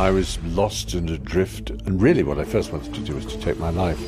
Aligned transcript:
I 0.00 0.10
was 0.10 0.42
lost 0.44 0.94
and 0.94 1.10
adrift, 1.10 1.68
and 1.68 2.00
really 2.00 2.22
what 2.22 2.38
I 2.38 2.44
first 2.44 2.72
wanted 2.72 2.94
to 2.94 3.00
do 3.00 3.14
was 3.16 3.26
to 3.26 3.38
take 3.38 3.58
my 3.58 3.68
life. 3.68 3.98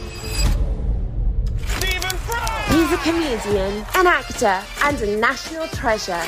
Stephen 1.67 2.17
Fry! 2.17 2.65
He's 2.71 2.91
a 2.93 2.97
comedian, 2.97 3.85
an 3.95 4.07
actor, 4.07 4.63
and 4.85 4.99
a 5.03 5.17
national 5.19 5.69
treasure. 5.69 6.23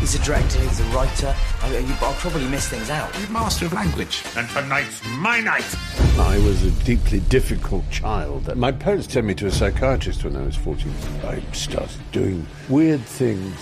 He's 0.00 0.16
a 0.16 0.22
director, 0.22 0.60
he's 0.60 0.80
a 0.80 0.84
writer. 0.94 1.34
I, 1.62 1.80
will 1.98 2.12
probably 2.16 2.46
miss 2.46 2.68
things 2.68 2.90
out. 2.90 3.16
He's 3.16 3.30
master 3.30 3.64
of 3.64 3.72
language. 3.72 4.22
And 4.36 4.46
tonight's 4.50 5.02
my 5.16 5.40
night. 5.40 5.74
I 6.18 6.36
was 6.44 6.64
a 6.64 6.70
deeply 6.84 7.20
difficult 7.20 7.88
child. 7.90 8.54
My 8.54 8.70
parents 8.70 9.10
sent 9.10 9.26
me 9.26 9.34
to 9.36 9.46
a 9.46 9.50
psychiatrist 9.50 10.24
when 10.24 10.36
I 10.36 10.42
was 10.42 10.56
14. 10.56 10.92
I 11.24 11.40
started 11.52 11.96
doing 12.12 12.46
weird 12.68 13.00
things. 13.00 13.56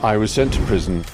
I 0.00 0.16
was 0.16 0.32
sent 0.32 0.54
to 0.54 0.62
prison. 0.62 1.04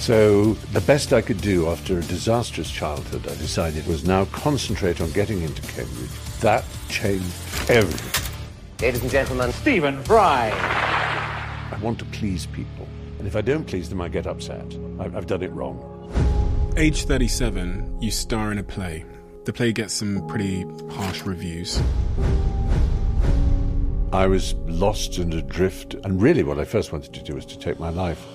So, 0.00 0.54
the 0.72 0.80
best 0.80 1.12
I 1.12 1.20
could 1.20 1.42
do 1.42 1.68
after 1.68 1.98
a 1.98 2.00
disastrous 2.00 2.70
childhood, 2.70 3.26
I 3.28 3.34
decided, 3.34 3.86
was 3.86 4.02
now 4.02 4.24
concentrate 4.24 4.98
on 4.98 5.10
getting 5.10 5.42
into 5.42 5.60
Cambridge. 5.60 6.10
That 6.40 6.64
changed 6.88 7.26
everything. 7.68 8.34
Ladies 8.80 9.02
and 9.02 9.10
gentlemen, 9.10 9.52
Stephen 9.52 10.02
Fry. 10.04 10.52
I 11.70 11.78
want 11.82 11.98
to 11.98 12.06
please 12.06 12.46
people. 12.46 12.88
And 13.18 13.28
if 13.28 13.36
I 13.36 13.42
don't 13.42 13.66
please 13.66 13.90
them, 13.90 14.00
I 14.00 14.08
get 14.08 14.26
upset. 14.26 14.74
I've, 14.98 15.14
I've 15.14 15.26
done 15.26 15.42
it 15.42 15.52
wrong. 15.52 15.78
Age 16.78 17.04
37, 17.04 17.98
you 18.00 18.10
star 18.10 18.50
in 18.52 18.56
a 18.56 18.62
play. 18.62 19.04
The 19.44 19.52
play 19.52 19.70
gets 19.70 19.92
some 19.92 20.26
pretty 20.28 20.62
harsh 20.92 21.24
reviews. 21.24 21.78
I 24.14 24.26
was 24.26 24.54
lost 24.64 25.18
and 25.18 25.34
adrift, 25.34 25.92
and 25.92 26.22
really 26.22 26.42
what 26.42 26.58
I 26.58 26.64
first 26.64 26.90
wanted 26.90 27.12
to 27.12 27.22
do 27.22 27.34
was 27.34 27.44
to 27.44 27.58
take 27.58 27.78
my 27.78 27.90
life. 27.90 28.26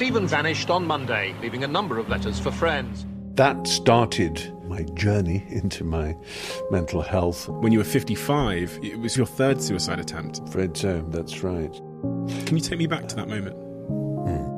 Stephen 0.00 0.26
vanished 0.26 0.70
on 0.70 0.86
Monday, 0.86 1.34
leaving 1.42 1.62
a 1.62 1.66
number 1.66 1.98
of 1.98 2.08
letters 2.08 2.40
for 2.40 2.50
friends. 2.50 3.04
That 3.34 3.66
started 3.66 4.50
my 4.64 4.82
journey 4.94 5.44
into 5.50 5.84
my 5.84 6.16
mental 6.70 7.02
health. 7.02 7.50
When 7.50 7.70
you 7.70 7.80
were 7.80 7.84
55, 7.84 8.78
it 8.82 8.98
was 8.98 9.14
your 9.14 9.26
third 9.26 9.60
suicide 9.60 10.00
attempt. 10.00 10.40
Fred 10.48 10.74
so, 10.74 11.02
that's 11.10 11.42
right. 11.42 11.74
Can 12.46 12.56
you 12.56 12.62
take 12.62 12.78
me 12.78 12.86
back 12.86 13.08
to 13.08 13.16
that 13.16 13.28
moment? 13.28 13.56
Hmm. 14.26 14.56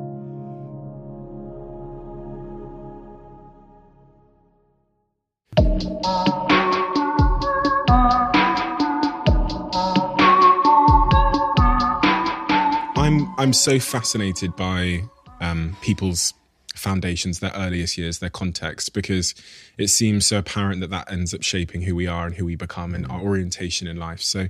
I'm 12.97 13.35
I'm 13.37 13.51
so 13.51 13.77
fascinated 13.77 14.55
by 14.55 15.03
um, 15.43 15.77
people's 15.81 16.33
foundations, 16.75 17.39
their 17.39 17.51
earliest 17.55 17.97
years, 17.97 18.19
their 18.19 18.29
context, 18.29 18.93
because 18.93 19.35
it 19.77 19.87
seems 19.87 20.25
so 20.25 20.39
apparent 20.39 20.81
that 20.81 20.89
that 20.89 21.11
ends 21.11 21.33
up 21.33 21.43
shaping 21.43 21.83
who 21.83 21.95
we 21.95 22.07
are 22.07 22.25
and 22.25 22.35
who 22.35 22.45
we 22.45 22.55
become 22.55 22.95
and 22.95 23.05
our 23.07 23.21
orientation 23.21 23.87
in 23.87 23.97
life. 23.97 24.21
So, 24.21 24.47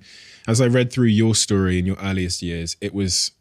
as 0.48 0.62
I 0.62 0.68
read 0.68 0.92
through 0.92 1.08
your 1.08 1.36
story 1.36 1.80
in 1.80 1.86
your 1.86 1.98
earliest 1.98 2.42
years, 2.42 2.78
it 2.82 2.94
was 2.94 3.32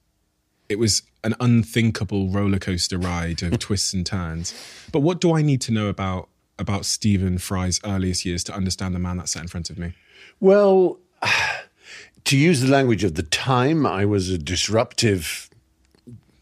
it 0.69 0.78
was 0.78 1.03
an 1.25 1.34
unthinkable 1.39 2.28
roller 2.28 2.58
coaster 2.58 2.98
ride 2.98 3.42
of 3.42 3.58
twists 3.67 3.92
and 3.92 4.05
turns. 4.05 4.55
But 4.91 5.00
what 5.00 5.20
do 5.20 5.34
I 5.34 5.42
need 5.42 5.61
to 5.62 5.73
know 5.73 5.89
about 5.89 6.28
about 6.58 6.84
Stephen 6.84 7.39
Fry's 7.39 7.80
earliest 7.84 8.25
years 8.25 8.45
to 8.45 8.55
understand 8.55 8.95
the 8.95 8.98
man 8.98 9.17
that 9.19 9.28
sat 9.28 9.42
in 9.42 9.48
front 9.48 9.70
of 9.70 9.78
me? 9.78 9.95
Well, 10.41 10.98
to 12.25 12.36
use 12.36 12.61
the 12.61 12.69
language 12.69 13.05
of 13.05 13.14
the 13.14 13.23
time, 13.23 13.86
I 13.86 14.05
was 14.05 14.30
a 14.30 14.39
disruptive, 14.39 15.50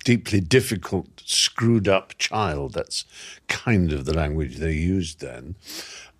deeply 0.05 0.41
difficult, 0.41 1.23
screwed 1.25 1.89
up 1.89 2.17
child. 2.19 2.75
That's 2.75 3.05
kind 3.49 3.93
of 3.93 4.05
the 4.05 4.15
language 4.15 4.57
they 4.57 4.73
used 4.73 5.21
then. 5.21 5.57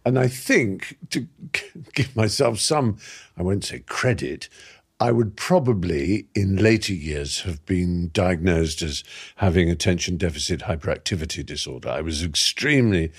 And 0.05 0.19
I 0.19 0.29
think 0.29 0.97
to 1.11 1.27
give 1.95 2.17
myself 2.17 2.59
some, 2.59 2.99
I 3.37 3.43
won't 3.43 3.65
say 3.65 3.81
credit, 3.81 4.49
I 5.03 5.13
would 5.13 5.35
probably 5.35 6.27
in 6.35 6.57
later 6.57 6.93
years 6.93 7.41
have 7.41 7.65
been 7.65 8.11
diagnosed 8.13 8.83
as 8.83 9.03
having 9.37 9.71
attention 9.71 10.19
deficit 10.19 10.61
hyperactivity 10.61 11.45
disorder. 11.45 11.89
I 11.89 12.03
was 12.03 12.23
extremely 12.23 13.11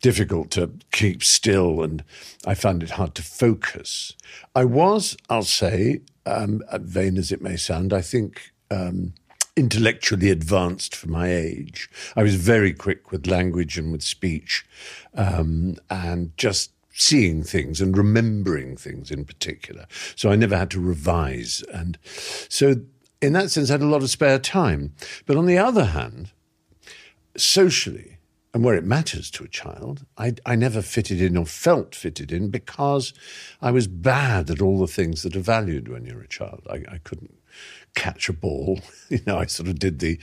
difficult 0.00 0.50
to 0.52 0.70
keep 0.92 1.22
still 1.22 1.82
and 1.82 2.02
I 2.46 2.54
found 2.54 2.82
it 2.82 2.90
hard 2.90 3.14
to 3.16 3.22
focus. 3.22 4.14
I 4.54 4.64
was, 4.64 5.14
I'll 5.28 5.42
say, 5.42 6.00
um, 6.24 6.62
vain 6.72 7.18
as 7.18 7.30
it 7.30 7.42
may 7.42 7.56
sound, 7.56 7.92
I 7.92 8.00
think. 8.00 8.52
Um, 8.70 9.12
intellectually 9.56 10.30
advanced 10.30 10.94
for 10.94 11.08
my 11.08 11.32
age. 11.32 11.90
I 12.16 12.22
was 12.22 12.34
very 12.34 12.72
quick 12.72 13.10
with 13.10 13.26
language 13.26 13.78
and 13.78 13.92
with 13.92 14.02
speech, 14.02 14.64
um, 15.14 15.76
and 15.88 16.36
just 16.36 16.72
seeing 16.92 17.42
things 17.42 17.80
and 17.80 17.96
remembering 17.96 18.76
things 18.76 19.10
in 19.10 19.24
particular. 19.24 19.86
So 20.16 20.30
I 20.30 20.36
never 20.36 20.56
had 20.56 20.70
to 20.72 20.80
revise. 20.80 21.62
And 21.72 21.98
so, 22.48 22.76
in 23.22 23.32
that 23.34 23.50
sense, 23.50 23.70
I 23.70 23.74
had 23.74 23.82
a 23.82 23.86
lot 23.86 24.02
of 24.02 24.10
spare 24.10 24.38
time. 24.38 24.94
But 25.26 25.36
on 25.36 25.46
the 25.46 25.58
other 25.58 25.86
hand, 25.86 26.32
socially, 27.36 28.18
and 28.52 28.64
where 28.64 28.74
it 28.74 28.84
matters 28.84 29.30
to 29.30 29.44
a 29.44 29.48
child, 29.48 30.04
I, 30.18 30.34
I 30.44 30.56
never 30.56 30.82
fitted 30.82 31.20
in 31.20 31.36
or 31.36 31.46
felt 31.46 31.94
fitted 31.94 32.32
in 32.32 32.50
because 32.50 33.14
I 33.62 33.70
was 33.70 33.86
bad 33.86 34.50
at 34.50 34.60
all 34.60 34.78
the 34.78 34.88
things 34.88 35.22
that 35.22 35.36
are 35.36 35.40
valued 35.40 35.88
when 35.88 36.04
you're 36.04 36.22
a 36.22 36.28
child. 36.28 36.66
I, 36.68 36.82
I 36.90 36.98
couldn't 37.04 37.39
catch 37.94 38.28
a 38.28 38.32
ball. 38.32 38.80
You 39.10 39.18
know, 39.26 39.38
I 39.38 39.46
sort 39.46 39.68
of 39.68 39.80
did 39.80 39.98
the 39.98 40.20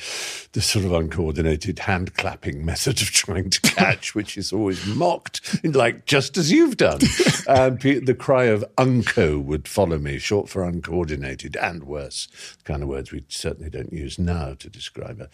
the 0.54 0.62
sort 0.62 0.86
of 0.86 0.94
uncoordinated 0.94 1.80
hand 1.80 2.14
clapping 2.14 2.64
method 2.64 3.02
of 3.02 3.10
trying 3.12 3.50
to 3.50 3.60
catch, 3.60 4.16
which 4.16 4.38
is 4.38 4.54
always 4.54 4.86
mocked, 4.86 5.62
like 5.62 6.06
just 6.06 6.38
as 6.38 6.54
you've 6.54 6.78
done. 6.78 7.02
and 7.50 7.82
the 7.82 8.16
cry 8.18 8.46
of 8.46 8.64
unco 8.78 9.40
would 9.40 9.68
follow 9.68 9.98
me, 9.98 10.20
short 10.20 10.48
for 10.48 10.64
uncoordinated 10.64 11.58
and 11.58 11.84
worse, 11.84 12.30
the 12.60 12.64
kind 12.64 12.82
of 12.82 12.88
words 12.88 13.12
we 13.12 13.26
certainly 13.28 13.70
don't 13.70 13.92
use 13.92 14.18
now 14.18 14.54
to 14.54 14.70
describe 14.70 15.20
a, 15.20 15.30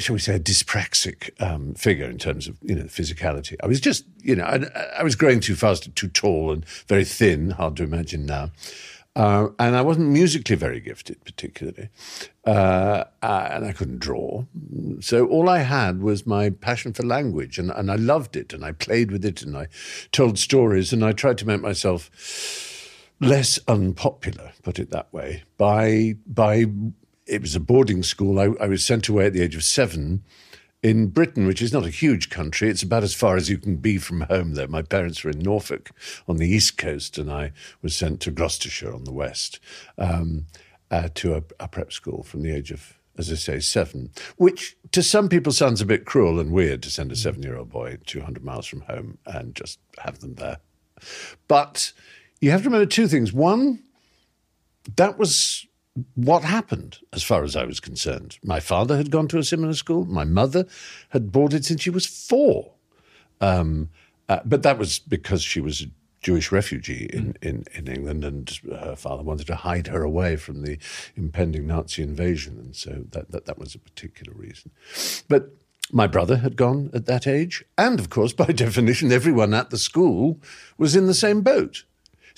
shall 0.00 0.14
we 0.14 0.20
say, 0.20 0.36
a 0.36 0.40
dyspraxic 0.40 1.30
um, 1.42 1.74
figure 1.74 2.08
in 2.08 2.16
terms 2.16 2.48
of 2.48 2.56
you 2.62 2.74
know 2.74 2.84
physicality. 2.84 3.56
I 3.62 3.66
was 3.66 3.78
just, 3.78 4.06
you 4.22 4.34
know, 4.34 4.44
I, 4.44 4.64
I 5.00 5.02
was 5.02 5.16
growing 5.16 5.40
too 5.40 5.54
fast, 5.54 5.94
too 5.94 6.08
tall, 6.08 6.50
and 6.50 6.64
very 6.88 7.04
thin. 7.04 7.50
Hard 7.50 7.76
to 7.76 7.82
imagine 7.82 8.24
now. 8.24 8.52
Uh, 9.18 9.48
and 9.58 9.74
I 9.74 9.80
wasn't 9.82 10.10
musically 10.10 10.54
very 10.54 10.78
gifted, 10.78 11.24
particularly. 11.24 11.88
Uh, 12.46 13.02
uh, 13.20 13.48
and 13.50 13.64
I 13.64 13.72
couldn't 13.72 13.98
draw. 13.98 14.44
So 15.00 15.26
all 15.26 15.48
I 15.48 15.58
had 15.58 16.00
was 16.00 16.24
my 16.24 16.50
passion 16.50 16.92
for 16.92 17.02
language, 17.02 17.58
and, 17.58 17.72
and 17.72 17.90
I 17.90 17.96
loved 17.96 18.36
it, 18.36 18.52
and 18.52 18.64
I 18.64 18.70
played 18.70 19.10
with 19.10 19.24
it, 19.24 19.42
and 19.42 19.56
I 19.56 19.66
told 20.12 20.38
stories, 20.38 20.92
and 20.92 21.04
I 21.04 21.10
tried 21.10 21.36
to 21.38 21.46
make 21.48 21.60
myself 21.60 22.12
less 23.20 23.58
unpopular, 23.66 24.52
put 24.62 24.78
it 24.78 24.90
that 24.90 25.12
way, 25.12 25.42
by, 25.56 26.14
by 26.24 26.66
it 27.26 27.42
was 27.42 27.56
a 27.56 27.60
boarding 27.60 28.04
school. 28.04 28.38
I, 28.38 28.50
I 28.60 28.68
was 28.68 28.84
sent 28.84 29.08
away 29.08 29.26
at 29.26 29.32
the 29.32 29.42
age 29.42 29.56
of 29.56 29.64
seven 29.64 30.22
in 30.82 31.08
Britain, 31.08 31.46
which 31.46 31.62
is 31.62 31.72
not 31.72 31.84
a 31.84 31.90
huge 31.90 32.30
country. 32.30 32.68
It's 32.68 32.82
about 32.82 33.02
as 33.02 33.14
far 33.14 33.36
as 33.36 33.50
you 33.50 33.58
can 33.58 33.76
be 33.76 33.98
from 33.98 34.22
home 34.22 34.54
there. 34.54 34.68
My 34.68 34.82
parents 34.82 35.24
were 35.24 35.30
in 35.30 35.40
Norfolk 35.40 35.90
on 36.28 36.36
the 36.36 36.48
east 36.48 36.78
coast, 36.78 37.18
and 37.18 37.30
I 37.30 37.52
was 37.82 37.96
sent 37.96 38.20
to 38.22 38.30
Gloucestershire 38.30 38.94
on 38.94 39.04
the 39.04 39.12
west 39.12 39.58
um, 39.96 40.46
uh, 40.90 41.08
to 41.16 41.34
a, 41.34 41.42
a 41.58 41.68
prep 41.68 41.92
school 41.92 42.22
from 42.22 42.42
the 42.42 42.54
age 42.54 42.70
of, 42.70 42.98
as 43.16 43.30
I 43.30 43.34
say, 43.34 43.60
seven, 43.60 44.10
which 44.36 44.76
to 44.92 45.02
some 45.02 45.28
people 45.28 45.52
sounds 45.52 45.80
a 45.80 45.86
bit 45.86 46.04
cruel 46.04 46.38
and 46.38 46.52
weird 46.52 46.82
to 46.84 46.90
send 46.90 47.10
a 47.10 47.16
seven 47.16 47.42
year 47.42 47.56
old 47.56 47.70
boy 47.70 47.98
200 48.06 48.44
miles 48.44 48.66
from 48.66 48.82
home 48.82 49.18
and 49.26 49.54
just 49.54 49.80
have 49.98 50.20
them 50.20 50.36
there. 50.36 50.58
But 51.48 51.92
you 52.40 52.50
have 52.50 52.62
to 52.62 52.68
remember 52.68 52.86
two 52.86 53.08
things. 53.08 53.32
One, 53.32 53.82
that 54.96 55.18
was 55.18 55.66
what 56.14 56.44
happened 56.44 56.98
as 57.12 57.22
far 57.22 57.44
as 57.44 57.56
I 57.56 57.64
was 57.64 57.80
concerned. 57.80 58.38
My 58.42 58.60
father 58.60 58.96
had 58.96 59.10
gone 59.10 59.28
to 59.28 59.38
a 59.38 59.44
similar 59.44 59.74
school. 59.74 60.04
My 60.04 60.24
mother 60.24 60.66
had 61.10 61.32
boarded 61.32 61.64
since 61.64 61.82
she 61.82 61.90
was 61.90 62.06
four. 62.06 62.72
Um, 63.40 63.90
uh, 64.28 64.40
but 64.44 64.62
that 64.62 64.78
was 64.78 64.98
because 64.98 65.42
she 65.42 65.60
was 65.60 65.82
a 65.82 65.86
Jewish 66.20 66.50
refugee 66.50 67.08
in, 67.12 67.36
in, 67.40 67.64
in 67.74 67.86
England, 67.86 68.24
and 68.24 68.60
her 68.68 68.96
father 68.96 69.22
wanted 69.22 69.46
to 69.46 69.54
hide 69.54 69.86
her 69.86 70.02
away 70.02 70.36
from 70.36 70.62
the 70.62 70.78
impending 71.16 71.66
Nazi 71.66 72.02
invasion. 72.02 72.58
And 72.58 72.74
so 72.74 73.04
that, 73.10 73.30
that, 73.30 73.46
that 73.46 73.58
was 73.58 73.74
a 73.74 73.78
particular 73.78 74.32
reason. 74.36 74.72
But 75.28 75.50
my 75.92 76.06
brother 76.06 76.38
had 76.38 76.56
gone 76.56 76.90
at 76.92 77.06
that 77.06 77.26
age. 77.26 77.64
And 77.76 77.98
of 77.98 78.10
course, 78.10 78.32
by 78.32 78.46
definition, 78.46 79.12
everyone 79.12 79.54
at 79.54 79.70
the 79.70 79.78
school 79.78 80.40
was 80.76 80.96
in 80.96 81.06
the 81.06 81.14
same 81.14 81.42
boat. 81.42 81.84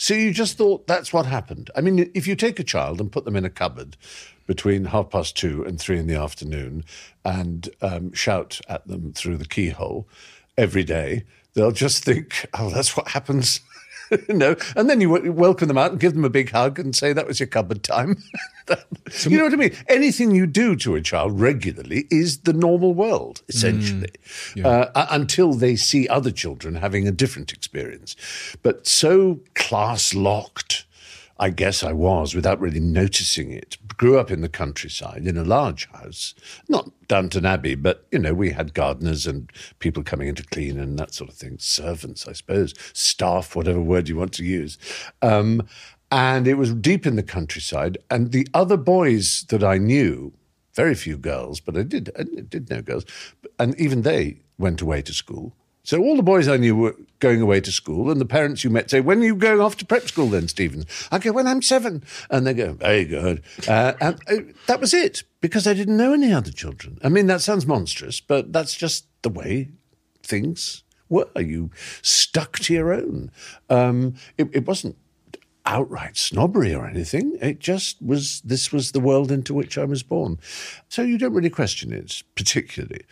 So 0.00 0.14
you 0.14 0.32
just 0.32 0.56
thought 0.56 0.86
that's 0.86 1.12
what 1.12 1.26
happened. 1.26 1.70
I 1.76 1.82
mean, 1.82 2.10
if 2.14 2.26
you 2.26 2.34
take 2.34 2.58
a 2.58 2.64
child 2.64 3.02
and 3.02 3.12
put 3.12 3.26
them 3.26 3.36
in 3.36 3.44
a 3.44 3.50
cupboard 3.50 3.98
between 4.46 4.86
half 4.86 5.10
past 5.10 5.36
two 5.36 5.62
and 5.62 5.78
three 5.78 5.98
in 5.98 6.06
the 6.06 6.14
afternoon 6.14 6.84
and 7.22 7.68
um, 7.82 8.10
shout 8.14 8.62
at 8.66 8.88
them 8.88 9.12
through 9.12 9.36
the 9.36 9.44
keyhole 9.44 10.08
every 10.56 10.84
day, 10.84 11.24
they'll 11.52 11.70
just 11.70 12.02
think, 12.02 12.46
oh, 12.54 12.70
that's 12.70 12.96
what 12.96 13.08
happens 13.08 13.60
no, 14.28 14.56
and 14.76 14.88
then 14.88 15.00
you 15.00 15.10
welcome 15.10 15.68
them 15.68 15.78
out 15.78 15.92
and 15.92 16.00
give 16.00 16.14
them 16.14 16.24
a 16.24 16.30
big 16.30 16.50
hug 16.50 16.78
and 16.78 16.94
say 16.94 17.12
that 17.12 17.26
was 17.26 17.40
your 17.40 17.46
cupboard 17.46 17.82
time. 17.82 18.22
you 19.26 19.36
know 19.36 19.44
what 19.44 19.52
I 19.52 19.56
mean? 19.56 19.76
Anything 19.88 20.34
you 20.34 20.46
do 20.46 20.76
to 20.76 20.94
a 20.94 21.00
child 21.00 21.40
regularly 21.40 22.06
is 22.10 22.40
the 22.40 22.52
normal 22.52 22.94
world, 22.94 23.42
essentially, 23.48 24.10
uh, 24.64 25.06
until 25.10 25.52
they 25.54 25.76
see 25.76 26.08
other 26.08 26.30
children 26.30 26.76
having 26.76 27.06
a 27.06 27.12
different 27.12 27.52
experience. 27.52 28.16
But 28.62 28.86
so 28.86 29.40
class 29.54 30.14
locked. 30.14 30.86
I 31.40 31.48
guess 31.48 31.82
I 31.82 31.94
was 31.94 32.34
without 32.34 32.60
really 32.60 32.80
noticing 32.80 33.50
it. 33.50 33.78
Grew 33.96 34.18
up 34.18 34.30
in 34.30 34.42
the 34.42 34.48
countryside 34.48 35.26
in 35.26 35.38
a 35.38 35.44
large 35.44 35.88
house, 35.90 36.34
not 36.68 36.90
Downton 37.08 37.46
Abbey, 37.46 37.74
but 37.76 38.06
you 38.12 38.18
know 38.18 38.34
we 38.34 38.50
had 38.50 38.74
gardeners 38.74 39.26
and 39.26 39.50
people 39.78 40.02
coming 40.02 40.28
in 40.28 40.34
to 40.34 40.44
clean 40.44 40.78
and 40.78 40.98
that 40.98 41.14
sort 41.14 41.30
of 41.30 41.36
thing. 41.36 41.56
Servants, 41.58 42.28
I 42.28 42.32
suppose, 42.32 42.74
staff, 42.92 43.56
whatever 43.56 43.80
word 43.80 44.06
you 44.06 44.18
want 44.18 44.34
to 44.34 44.44
use. 44.44 44.76
Um, 45.22 45.66
and 46.12 46.46
it 46.46 46.54
was 46.54 46.74
deep 46.74 47.06
in 47.06 47.16
the 47.16 47.22
countryside. 47.22 47.96
And 48.10 48.32
the 48.32 48.46
other 48.52 48.76
boys 48.76 49.46
that 49.48 49.64
I 49.64 49.78
knew, 49.78 50.34
very 50.74 50.94
few 50.94 51.16
girls, 51.16 51.58
but 51.58 51.74
I 51.74 51.84
did 51.84 52.10
I 52.18 52.24
did 52.24 52.68
know 52.68 52.82
girls, 52.82 53.06
and 53.58 53.74
even 53.80 54.02
they 54.02 54.40
went 54.58 54.82
away 54.82 55.00
to 55.02 55.14
school. 55.14 55.54
So 55.84 56.02
all 56.02 56.16
the 56.16 56.22
boys 56.22 56.48
I 56.48 56.58
knew 56.58 56.76
were 56.76 56.96
going 57.20 57.40
away 57.40 57.60
to 57.60 57.72
school, 57.72 58.10
and 58.10 58.20
the 58.20 58.26
parents 58.26 58.64
you 58.64 58.70
met 58.70 58.90
say, 58.90 59.00
"When 59.00 59.20
are 59.20 59.26
you 59.26 59.36
going 59.36 59.60
off 59.60 59.76
to 59.78 59.86
prep 59.86 60.08
school 60.08 60.28
then, 60.28 60.48
Stephen?" 60.48 60.84
I 61.12 61.18
go, 61.18 61.32
"When 61.32 61.46
I'm 61.46 61.62
seven. 61.62 62.02
and 62.30 62.46
they 62.46 62.54
go, 62.54 62.72
"Very 62.72 63.04
good." 63.04 63.42
Uh, 63.68 63.92
and 64.00 64.16
uh, 64.28 64.52
that 64.66 64.80
was 64.80 64.92
it 64.92 65.22
because 65.40 65.66
I 65.66 65.74
didn't 65.74 65.96
know 65.96 66.12
any 66.12 66.32
other 66.32 66.50
children. 66.50 66.98
I 67.04 67.08
mean, 67.08 67.26
that 67.26 67.40
sounds 67.40 67.66
monstrous, 67.66 68.20
but 68.20 68.52
that's 68.52 68.74
just 68.74 69.06
the 69.22 69.30
way 69.30 69.70
things 70.22 70.82
were. 71.08 71.28
You 71.36 71.70
stuck 72.02 72.58
to 72.60 72.74
your 72.74 72.92
own. 72.92 73.30
Um, 73.68 74.14
it, 74.38 74.48
it 74.52 74.66
wasn't 74.66 74.96
outright 75.66 76.16
snobbery 76.16 76.74
or 76.74 76.86
anything. 76.86 77.36
It 77.40 77.60
just 77.60 78.00
was, 78.02 78.40
this 78.40 78.72
was 78.72 78.92
the 78.92 79.00
world 79.00 79.30
into 79.30 79.54
which 79.54 79.78
I 79.78 79.84
was 79.84 80.02
born. 80.02 80.38
So 80.88 81.02
you 81.02 81.18
don't 81.18 81.34
really 81.34 81.50
question 81.50 81.92
it 81.92 82.22
particularly. 82.34 83.02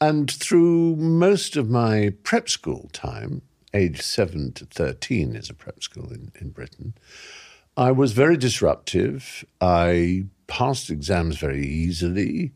And 0.00 0.30
through 0.30 0.96
most 0.96 1.56
of 1.56 1.68
my 1.68 2.14
prep 2.22 2.48
school 2.48 2.88
time, 2.92 3.42
age 3.74 4.00
7 4.00 4.52
to 4.52 4.64
13 4.64 5.36
is 5.36 5.50
a 5.50 5.54
prep 5.54 5.82
school 5.82 6.10
in, 6.10 6.32
in 6.40 6.50
Britain, 6.50 6.94
I 7.76 7.92
was 7.92 8.12
very 8.12 8.36
disruptive. 8.36 9.44
I 9.60 10.24
passed 10.46 10.90
exams 10.90 11.36
very 11.36 11.66
easily. 11.66 12.52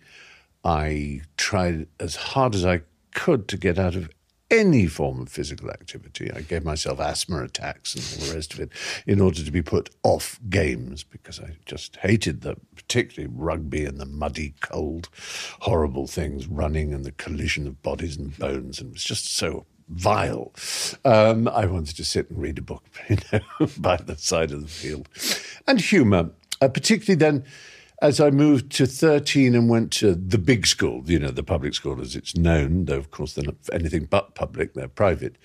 I 0.64 1.22
tried 1.36 1.86
as 2.00 2.16
hard 2.16 2.54
as 2.54 2.64
I 2.64 2.80
could 3.12 3.46
to 3.48 3.56
get 3.56 3.78
out 3.78 3.94
of 3.94 4.10
any 4.50 4.86
form 4.86 5.20
of 5.20 5.28
physical 5.28 5.70
activity. 5.70 6.30
I 6.30 6.42
gave 6.42 6.64
myself 6.64 7.00
asthma 7.00 7.42
attacks 7.42 7.94
and 7.94 8.22
all 8.22 8.28
the 8.28 8.34
rest 8.34 8.54
of 8.54 8.60
it 8.60 8.70
in 9.06 9.20
order 9.20 9.42
to 9.42 9.50
be 9.50 9.62
put 9.62 9.90
off 10.02 10.38
games 10.48 11.02
because 11.02 11.40
I 11.40 11.56
just 11.64 11.96
hated 11.96 12.42
the 12.42 12.56
particularly 12.76 13.32
rugby 13.34 13.84
and 13.84 13.98
the 13.98 14.06
muddy, 14.06 14.54
cold, 14.60 15.08
horrible 15.60 16.06
things, 16.06 16.46
running 16.46 16.92
and 16.92 17.04
the 17.04 17.12
collision 17.12 17.66
of 17.66 17.82
bodies 17.82 18.16
and 18.16 18.36
bones, 18.38 18.80
and 18.80 18.90
it 18.90 18.92
was 18.94 19.04
just 19.04 19.34
so 19.34 19.66
vile. 19.88 20.52
Um, 21.04 21.48
I 21.48 21.66
wanted 21.66 21.96
to 21.96 22.04
sit 22.04 22.30
and 22.30 22.40
read 22.40 22.58
a 22.58 22.62
book, 22.62 22.84
you 23.08 23.16
know, 23.32 23.68
by 23.78 23.96
the 23.96 24.16
side 24.16 24.52
of 24.52 24.62
the 24.62 24.68
field, 24.68 25.08
and 25.66 25.80
humour, 25.80 26.30
uh, 26.60 26.68
particularly 26.68 27.18
then 27.18 27.44
as 28.04 28.20
I 28.20 28.28
moved 28.28 28.70
to 28.72 28.86
13 28.86 29.54
and 29.54 29.70
went 29.70 29.90
to 29.92 30.14
the 30.14 30.36
big 30.36 30.66
school, 30.66 31.02
you 31.06 31.18
know, 31.18 31.30
the 31.30 31.42
public 31.42 31.72
school 31.72 32.02
as 32.02 32.14
it's 32.14 32.36
known, 32.36 32.84
though 32.84 32.98
of 32.98 33.10
course 33.10 33.32
they're 33.32 33.46
not 33.46 33.56
anything 33.72 34.04
but 34.04 34.34
public, 34.34 34.74
they're 34.74 34.88
private. 34.88 35.36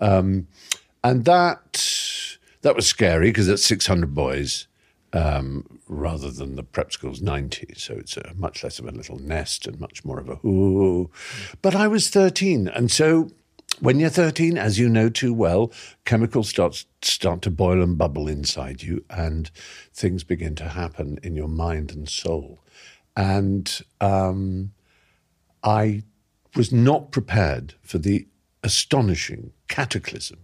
Um, 0.00 0.48
and 1.04 1.24
that 1.26 2.36
that 2.62 2.74
was 2.74 2.88
scary 2.88 3.28
because 3.28 3.46
it's 3.46 3.64
600 3.64 4.14
boys 4.14 4.66
um, 5.12 5.78
rather 5.86 6.32
than 6.32 6.56
the 6.56 6.64
prep 6.64 6.90
school's 6.90 7.22
90. 7.22 7.74
So 7.76 7.94
it's 7.94 8.16
a 8.16 8.34
much 8.34 8.64
less 8.64 8.80
of 8.80 8.88
a 8.88 8.90
little 8.90 9.20
nest 9.20 9.68
and 9.68 9.78
much 9.78 10.04
more 10.04 10.18
of 10.18 10.28
a 10.28 10.44
ooh. 10.44 11.12
But 11.62 11.76
I 11.76 11.86
was 11.86 12.10
13. 12.10 12.66
And 12.66 12.90
so 12.90 13.30
when 13.80 14.00
you're 14.00 14.10
13, 14.10 14.58
as 14.58 14.78
you 14.78 14.88
know 14.88 15.08
too 15.08 15.32
well, 15.32 15.72
chemicals 16.04 16.48
start, 16.48 16.84
start 17.02 17.42
to 17.42 17.50
boil 17.50 17.82
and 17.82 17.96
bubble 17.96 18.28
inside 18.28 18.82
you, 18.82 19.04
and 19.10 19.50
things 19.92 20.24
begin 20.24 20.54
to 20.56 20.68
happen 20.68 21.18
in 21.22 21.36
your 21.36 21.48
mind 21.48 21.92
and 21.92 22.08
soul. 22.08 22.60
And 23.16 23.80
um, 24.00 24.72
I 25.62 26.02
was 26.56 26.72
not 26.72 27.10
prepared 27.10 27.74
for 27.82 27.98
the 27.98 28.26
astonishing 28.62 29.52
cataclysm, 29.68 30.40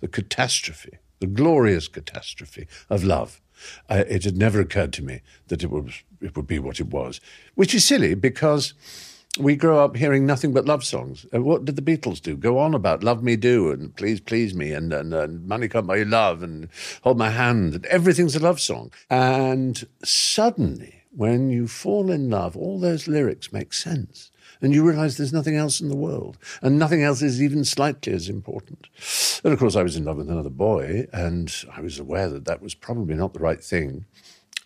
the 0.00 0.08
catastrophe, 0.08 0.98
the 1.20 1.26
glorious 1.26 1.88
catastrophe 1.88 2.66
of 2.90 3.04
love. 3.04 3.40
Uh, 3.88 4.04
it 4.08 4.24
had 4.24 4.36
never 4.36 4.60
occurred 4.60 4.92
to 4.94 5.04
me 5.04 5.20
that 5.48 5.62
it 5.62 5.70
would, 5.70 5.92
it 6.20 6.34
would 6.36 6.46
be 6.46 6.58
what 6.58 6.80
it 6.80 6.88
was, 6.88 7.20
which 7.54 7.74
is 7.74 7.84
silly 7.84 8.14
because 8.14 8.74
we 9.38 9.56
grow 9.56 9.82
up 9.82 9.96
hearing 9.96 10.26
nothing 10.26 10.52
but 10.52 10.66
love 10.66 10.84
songs. 10.84 11.24
Uh, 11.34 11.40
what 11.40 11.64
did 11.64 11.76
the 11.76 11.82
Beatles 11.82 12.20
do? 12.20 12.36
Go 12.36 12.58
on 12.58 12.74
about 12.74 13.02
"Love 13.02 13.22
Me 13.22 13.36
Do" 13.36 13.70
and 13.70 13.94
"Please 13.96 14.20
Please 14.20 14.54
Me" 14.54 14.72
and 14.72 14.92
and, 14.92 15.14
and 15.14 15.46
"Money 15.46 15.68
Buy 15.68 15.96
You 15.96 16.04
Love" 16.04 16.42
and 16.42 16.68
"Hold 17.02 17.18
My 17.18 17.30
Hand" 17.30 17.74
and 17.74 17.86
everything's 17.86 18.36
a 18.36 18.40
love 18.40 18.60
song. 18.60 18.92
And 19.08 19.86
suddenly, 20.04 21.02
when 21.10 21.48
you 21.48 21.66
fall 21.66 22.10
in 22.10 22.28
love, 22.28 22.56
all 22.56 22.78
those 22.78 23.08
lyrics 23.08 23.52
make 23.52 23.72
sense. 23.72 24.30
And 24.60 24.72
you 24.72 24.84
realize 24.84 25.16
there's 25.16 25.32
nothing 25.32 25.56
else 25.56 25.80
in 25.80 25.88
the 25.88 25.96
world, 25.96 26.38
and 26.60 26.78
nothing 26.78 27.02
else 27.02 27.20
is 27.20 27.42
even 27.42 27.64
slightly 27.64 28.12
as 28.12 28.28
important. 28.28 28.86
And 29.42 29.52
of 29.52 29.58
course, 29.58 29.74
I 29.74 29.82
was 29.82 29.96
in 29.96 30.04
love 30.04 30.18
with 30.18 30.30
another 30.30 30.50
boy, 30.50 31.08
and 31.12 31.52
I 31.74 31.80
was 31.80 31.98
aware 31.98 32.28
that 32.28 32.44
that 32.44 32.62
was 32.62 32.74
probably 32.74 33.14
not 33.14 33.32
the 33.32 33.40
right 33.40 33.62
thing. 33.62 34.04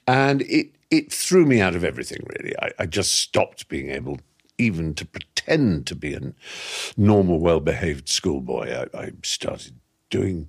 And 0.07 0.43
it, 0.43 0.73
it 0.91 1.11
threw 1.13 1.47
me 1.47 1.63
out 1.63 1.75
of 1.75 1.83
everything, 1.83 2.27
really. 2.37 2.55
I, 2.61 2.73
I 2.81 2.87
just 2.87 3.15
stopped 3.15 3.69
being 3.69 3.91
able 3.91 4.19
even 4.59 4.95
to 4.95 5.05
pretend 5.05 5.87
to 5.87 5.95
be 5.95 6.15
a 6.15 6.33
normal, 6.97 7.39
well 7.39 7.61
behaved 7.61 8.09
schoolboy. 8.09 8.89
I, 8.95 8.99
I 8.99 9.13
started 9.23 9.75
doing 10.11 10.49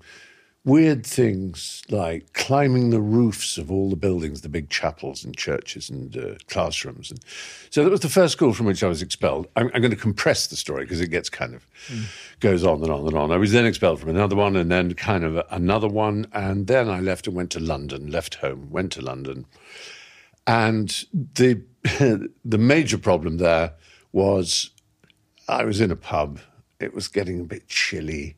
weird 0.68 1.06
things 1.06 1.82
like 1.90 2.34
climbing 2.34 2.90
the 2.90 3.00
roofs 3.00 3.58
of 3.58 3.72
all 3.72 3.90
the 3.90 3.96
buildings, 3.96 4.42
the 4.42 4.50
big 4.50 4.70
chapels 4.70 5.24
and 5.24 5.36
churches 5.36 5.90
and 5.90 6.18
uh, 6.18 6.36
classrooms. 6.50 7.10
And 7.10 7.22
so 7.70 7.86
that 7.86 7.90
was 7.90 8.02
the 8.02 8.10
first 8.10 8.34
school 8.34 8.54
from 8.54 8.66
which 8.66 8.84
I 8.84 8.88
was 8.88 9.02
expelled. 9.02 9.48
I'm, 9.56 9.72
I'm 9.74 9.80
going 9.80 9.92
to 9.92 9.98
compress 9.98 10.48
the 10.48 10.58
story 10.58 10.84
because 10.84 11.00
it 11.00 11.08
gets 11.08 11.30
kind 11.30 11.56
of 11.56 11.66
goes 12.42 12.66
on 12.66 12.82
and 12.82 12.92
on 12.92 13.08
and 13.08 13.16
on. 13.16 13.32
I 13.32 13.38
was 13.38 13.54
then 13.54 13.66
expelled 13.66 14.02
from 14.02 14.10
another 14.10 14.36
one 14.36 14.58
and 14.58 14.70
then 14.70 14.94
kind 14.94 15.24
of 15.24 15.42
another 15.52 15.88
one. 15.88 16.28
And 16.34 16.68
then 16.68 16.90
I 16.90 17.00
left 17.00 17.28
and 17.28 17.36
went 17.36 17.52
to 17.52 17.62
London, 17.62 18.12
left 18.12 18.36
home, 18.36 18.70
went 18.70 18.92
to 18.94 19.02
London. 19.02 19.46
And 20.46 20.90
the, 21.14 21.62
the 22.44 22.58
major 22.58 22.98
problem 22.98 23.38
there 23.38 23.72
was 24.18 24.72
I 25.48 25.64
was 25.64 25.80
in 25.80 25.92
a 25.92 25.96
pub. 25.96 26.40
It 26.80 26.96
was 26.96 27.08
getting 27.08 27.40
a 27.40 27.44
bit 27.44 27.68
chilly. 27.68 28.36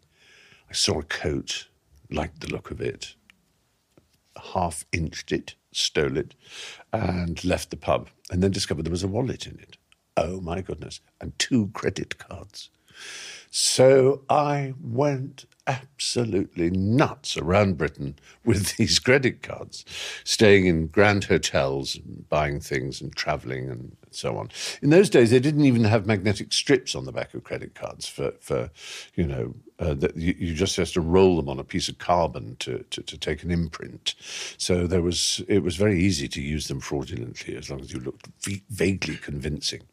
I 0.69 0.74
saw 0.74 1.00
a 1.00 1.04
coat, 1.04 1.69
liked 2.12 2.42
the 2.42 2.52
look 2.52 2.69
of 2.69 2.81
it, 2.81 3.16
half 4.54 4.83
inched 4.92 5.31
it, 5.31 5.56
stole 5.71 6.18
it, 6.18 6.36
and 6.92 7.42
left 7.45 7.69
the 7.69 7.78
pub. 7.78 8.09
And 8.30 8.44
then 8.44 8.52
discovered 8.52 8.83
there 8.83 8.92
was 8.92 9.06
a 9.06 9.07
wallet 9.07 9.48
in 9.48 9.57
it. 9.57 9.78
Oh 10.18 10.42
my 10.42 10.59
goodness. 10.59 11.00
And 11.21 11.40
two 11.40 11.69
credit 11.74 12.18
cards. 12.18 12.69
So 13.50 14.24
I 14.30 14.74
went 14.81 15.45
absolutely 15.69 16.71
nuts 16.71 17.38
around 17.38 17.78
Britain 17.78 18.16
with 18.44 18.76
these 18.78 18.97
credit 18.97 19.44
cards, 19.44 19.85
staying 20.23 20.66
in 20.66 20.88
grand 20.88 21.26
hotels 21.26 21.95
and 21.95 22.28
buying 22.30 22.59
things 22.59 23.02
and 23.02 23.16
traveling 23.16 23.69
and 23.69 23.95
so 24.11 24.38
on. 24.38 24.49
In 24.81 24.90
those 24.90 25.09
days, 25.09 25.30
they 25.30 25.40
didn't 25.40 25.66
even 25.66 25.83
have 25.83 26.07
magnetic 26.07 26.52
strips 26.52 26.95
on 26.95 27.06
the 27.06 27.11
back 27.11 27.33
of 27.33 27.44
credit 27.44 27.76
cards 27.76 28.07
for, 28.07 28.31
for 28.40 28.71
you 29.16 29.26
know, 29.28 29.54
uh, 29.78 29.94
that 29.94 30.18
you, 30.18 30.35
you, 30.38 30.54
just 30.54 30.76
have 30.76 30.92
to 30.92 31.02
roll 31.02 31.38
them 31.38 31.47
on 31.47 31.59
a 31.59 31.64
piece 31.64 31.88
of 31.88 31.99
carbon 31.99 32.56
to, 32.57 32.83
to, 32.90 33.02
to, 33.04 33.18
take 33.18 33.44
an 33.44 33.52
imprint. 33.52 34.16
So 34.57 34.88
there 34.88 35.02
was, 35.02 35.42
it 35.47 35.64
was 35.64 35.78
very 35.78 35.99
easy 36.02 36.28
to 36.28 36.42
use 36.42 36.68
them 36.68 36.81
fraudulently 36.81 37.56
as 37.56 37.69
long 37.69 37.80
as 37.80 37.94
you 37.94 37.99
looked 37.99 38.28
v- 38.42 38.64
vaguely 38.69 39.16
convincing. 39.16 39.83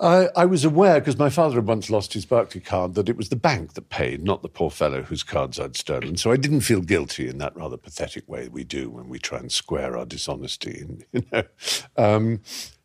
I, 0.00 0.28
I, 0.36 0.44
was 0.44 0.64
aware, 0.64 1.00
because 1.00 1.18
my 1.18 1.30
father 1.30 1.56
had 1.56 1.66
once 1.66 1.90
lost 1.90 2.12
his 2.12 2.24
Barclaycard, 2.24 2.94
that 2.94 3.08
it 3.08 3.16
was 3.16 3.30
the 3.30 3.36
bank 3.36 3.74
that 3.74 3.88
paid, 3.88 4.22
not 4.22 4.42
the 4.42 4.48
poor 4.48 4.70
fellow 4.70 5.02
whose 5.02 5.22
cards 5.22 5.58
I'd 5.58 5.76
stolen. 5.76 6.16
So 6.16 6.30
I 6.30 6.36
didn't 6.36 6.60
feel 6.60 6.80
guilty 6.80 7.28
in 7.28 7.38
that 7.38 7.56
rather 7.56 7.76
pathetic 7.76 8.28
way 8.28 8.48
we 8.48 8.64
do 8.64 8.90
when 8.90 9.08
we 9.08 9.18
try 9.18 9.38
and 9.38 9.50
square 9.50 9.96
our 9.96 10.06
dishonesty. 10.06 10.82
And, 10.82 11.04
you 11.12 11.22
know, 11.32 11.42
um, 11.96 12.40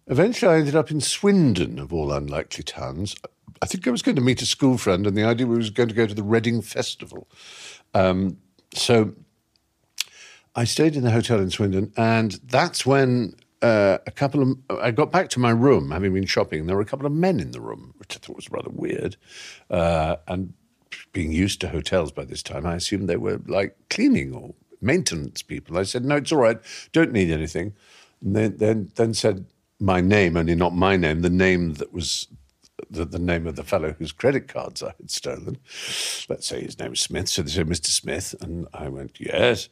eventually 0.08 0.51
I 0.51 0.58
ended 0.58 0.75
up 0.75 0.89
in 0.89 1.01
Swindon, 1.01 1.77
of 1.77 1.93
all 1.93 2.12
unlikely 2.12 2.63
towns. 2.63 3.15
I 3.62 3.65
think 3.67 3.88
I 3.88 3.91
was 3.91 4.01
going 4.01 4.15
to 4.15 4.22
meet 4.22 4.41
a 4.41 4.46
school 4.46 4.77
friend, 4.77 5.05
and 5.05 5.15
the 5.15 5.24
idea 5.24 5.46
was 5.46 5.70
going 5.70 5.89
to 5.89 5.96
go 5.96 6.08
to 6.08 6.15
the 6.15 6.24
Reading 6.24 6.62
Festival. 6.62 7.27
Um, 7.93 8.38
so 8.74 9.13
I 10.55 10.63
stayed 10.63 10.96
in 10.96 11.03
the 11.03 11.12
hotel 11.12 11.39
in 11.39 11.50
Swindon, 11.50 11.93
and 11.96 12.39
that's 12.43 12.86
when 12.86 13.36
uh, 13.63 14.00
a 14.08 14.12
couple 14.12 14.43
of. 14.43 14.79
I 14.82 14.91
got 14.91 15.12
back 15.12 15.29
to 15.32 15.41
my 15.41 15.51
room, 15.51 15.91
having 15.91 16.13
been 16.13 16.27
shopping. 16.27 16.62
And 16.62 16.70
there 16.70 16.77
were 16.77 16.84
a 16.84 16.88
couple 16.88 17.08
of 17.08 17.13
men 17.13 17.39
in 17.41 17.51
the 17.51 17.62
room, 17.62 17.96
which 17.98 18.15
I 18.17 18.20
thought 18.20 18.38
was 18.38 18.51
rather 18.51 18.72
weird, 18.72 19.17
uh, 19.72 20.17
and 20.27 20.53
being 21.13 21.32
used 21.32 21.62
to 21.62 21.70
hotels 21.70 22.12
by 22.12 22.25
this 22.25 22.43
time, 22.43 22.65
I 22.67 22.75
assumed 22.75 23.10
they 23.10 23.17
were 23.17 23.41
like 23.48 23.77
cleaning 23.89 24.34
or 24.36 24.55
maintenance 24.82 25.43
people. 25.43 25.77
I 25.77 25.84
said, 25.84 26.05
"No, 26.05 26.17
it's 26.17 26.34
all 26.34 26.39
right. 26.39 26.60
Don't 26.93 27.13
need 27.13 27.32
anything." 27.32 27.74
And 28.24 28.36
then 28.36 28.58
then 28.58 28.91
then 28.96 29.15
said 29.15 29.48
my 29.79 30.01
name, 30.01 30.38
only 30.38 30.55
not 30.55 30.75
my 30.75 30.98
name, 30.98 31.22
the 31.22 31.29
name 31.32 31.75
that 31.75 31.93
was 31.93 32.27
the, 32.89 33.05
the 33.05 33.20
name 33.20 33.48
of 33.48 33.55
the 33.55 33.63
fellow 33.63 33.93
whose 34.00 34.12
credit 34.12 34.48
cards 34.48 34.84
I 34.84 34.93
had 35.00 35.12
stolen. 35.12 35.58
Let's 36.29 36.48
say 36.48 36.63
his 36.63 36.79
name 36.79 36.91
was 36.91 37.01
Smith. 37.01 37.29
So 37.29 37.41
they 37.43 37.51
said, 37.51 37.67
Mr. 37.67 37.88
Smith. 37.88 38.36
And 38.41 38.67
I 38.74 38.89
went, 38.89 39.20
yes. 39.20 39.70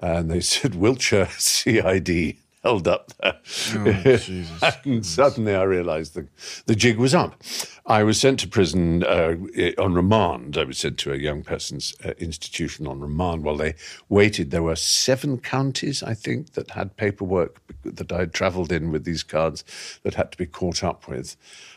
And 0.00 0.30
they 0.30 0.40
said, 0.42 0.74
Wiltshire 0.74 1.28
CID 1.38 2.38
held 2.62 2.86
up 2.86 3.12
there. 3.20 3.38
Oh, 3.74 4.72
and 4.84 5.04
suddenly 5.04 5.54
I 5.54 5.62
realized 5.62 6.14
the, 6.14 6.28
the 6.66 6.74
jig 6.74 6.96
was 6.96 7.14
up. 7.14 7.42
I 7.86 8.04
was 8.04 8.20
sent 8.20 8.40
to 8.40 8.48
prison 8.48 9.02
uh, 9.04 9.34
on 9.78 9.94
remand. 9.94 10.56
I 10.56 10.64
was 10.64 10.78
sent 10.78 10.98
to 10.98 11.12
a 11.12 11.16
young 11.16 11.42
person's 11.42 11.94
uh, 12.04 12.10
institution 12.18 12.86
on 12.86 13.00
remand 13.00 13.42
while 13.42 13.56
they 13.56 13.74
waited. 14.08 14.50
There 14.50 14.62
were 14.62 14.76
seven 14.76 15.38
counties, 15.38 16.02
I 16.02 16.14
think, 16.14 16.52
that 16.52 16.70
had 16.70 16.96
paperwork 16.96 17.60
that 17.84 18.12
I 18.12 18.20
had 18.20 18.32
traveled 18.32 18.70
in 18.70 18.92
with 18.92 19.04
these 19.04 19.24
cards 19.24 19.64
that 20.04 20.14
had 20.14 20.30
to 20.32 20.38
be 20.38 20.46
caught 20.46 20.84
up 20.84 21.08
with. 21.08 21.36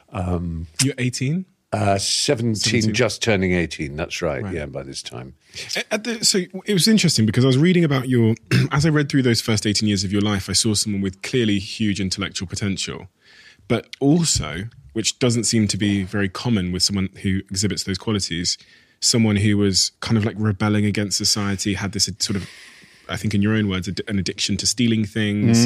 Um, 0.09 0.67
You're 0.83 0.95
18? 0.97 1.45
Uh, 1.75 1.97
17, 1.97 2.55
17. 2.55 2.93
just 2.93 3.21
turning 3.21 3.51
18. 3.53 3.95
That's 3.97 4.21
right, 4.21 4.53
Yeah, 4.53 4.65
by 4.65 4.83
this 4.83 5.01
time. 5.01 5.35
At 5.91 6.05
the, 6.05 6.23
so 6.23 6.39
it 6.65 6.73
was 6.73 6.87
interesting 6.87 7.25
because 7.25 7.43
I 7.43 7.47
was 7.47 7.57
reading 7.57 7.83
about 7.83 8.07
your, 8.07 8.35
as 8.71 8.85
I 8.85 8.89
read 8.89 9.09
through 9.09 9.23
those 9.23 9.41
first 9.41 9.67
18 9.67 9.87
years 9.87 10.03
of 10.05 10.11
your 10.11 10.21
life, 10.21 10.49
I 10.49 10.53
saw 10.53 10.73
someone 10.73 11.01
with 11.01 11.21
clearly 11.21 11.59
huge 11.59 11.99
intellectual 11.99 12.47
potential, 12.47 13.07
but 13.67 13.93
also, 13.99 14.69
which 14.93 15.19
doesn't 15.19 15.43
seem 15.43 15.67
to 15.67 15.77
be 15.77 16.03
very 16.03 16.29
common 16.29 16.71
with 16.71 16.81
someone 16.81 17.09
who 17.23 17.39
exhibits 17.49 17.83
those 17.83 17.97
qualities, 17.97 18.57
someone 19.01 19.35
who 19.35 19.57
was 19.57 19.91
kind 19.99 20.17
of 20.17 20.23
like 20.23 20.35
rebelling 20.39 20.85
against 20.85 21.17
society, 21.17 21.73
had 21.73 21.91
this 21.91 22.09
sort 22.19 22.37
of, 22.37 22.47
I 23.09 23.17
think 23.17 23.33
in 23.33 23.41
your 23.41 23.53
own 23.53 23.67
words, 23.67 23.89
an 24.07 24.17
addiction 24.17 24.55
to 24.57 24.67
stealing 24.67 25.03
things. 25.03 25.65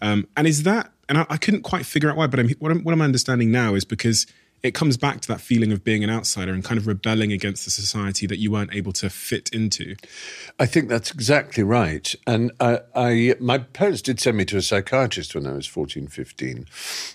Um, 0.00 0.26
and 0.36 0.46
is 0.46 0.62
that, 0.62 0.90
and 1.10 1.18
I, 1.18 1.26
I 1.28 1.36
couldn't 1.36 1.62
quite 1.62 1.84
figure 1.84 2.08
out 2.08 2.16
why, 2.16 2.26
but 2.28 2.40
I'm, 2.40 2.48
what, 2.60 2.72
I'm, 2.72 2.82
what 2.82 2.92
I'm 2.92 3.02
understanding 3.02 3.52
now 3.52 3.74
is 3.74 3.84
because 3.84 4.26
it 4.62 4.74
comes 4.74 4.96
back 4.96 5.20
to 5.22 5.28
that 5.28 5.40
feeling 5.40 5.72
of 5.72 5.82
being 5.84 6.04
an 6.04 6.10
outsider 6.10 6.52
and 6.52 6.64
kind 6.64 6.78
of 6.78 6.86
rebelling 6.86 7.32
against 7.32 7.64
the 7.64 7.70
society 7.70 8.26
that 8.26 8.38
you 8.38 8.50
weren't 8.50 8.74
able 8.74 8.92
to 8.92 9.08
fit 9.08 9.48
into. 9.52 9.96
I 10.58 10.66
think 10.66 10.88
that's 10.88 11.10
exactly 11.10 11.62
right. 11.62 12.14
And 12.26 12.52
I, 12.60 12.80
I, 12.94 13.34
my 13.40 13.58
parents 13.58 14.02
did 14.02 14.20
send 14.20 14.36
me 14.36 14.44
to 14.46 14.56
a 14.56 14.62
psychiatrist 14.62 15.34
when 15.34 15.46
I 15.46 15.52
was 15.52 15.66
14, 15.66 16.08
15. 16.08 16.66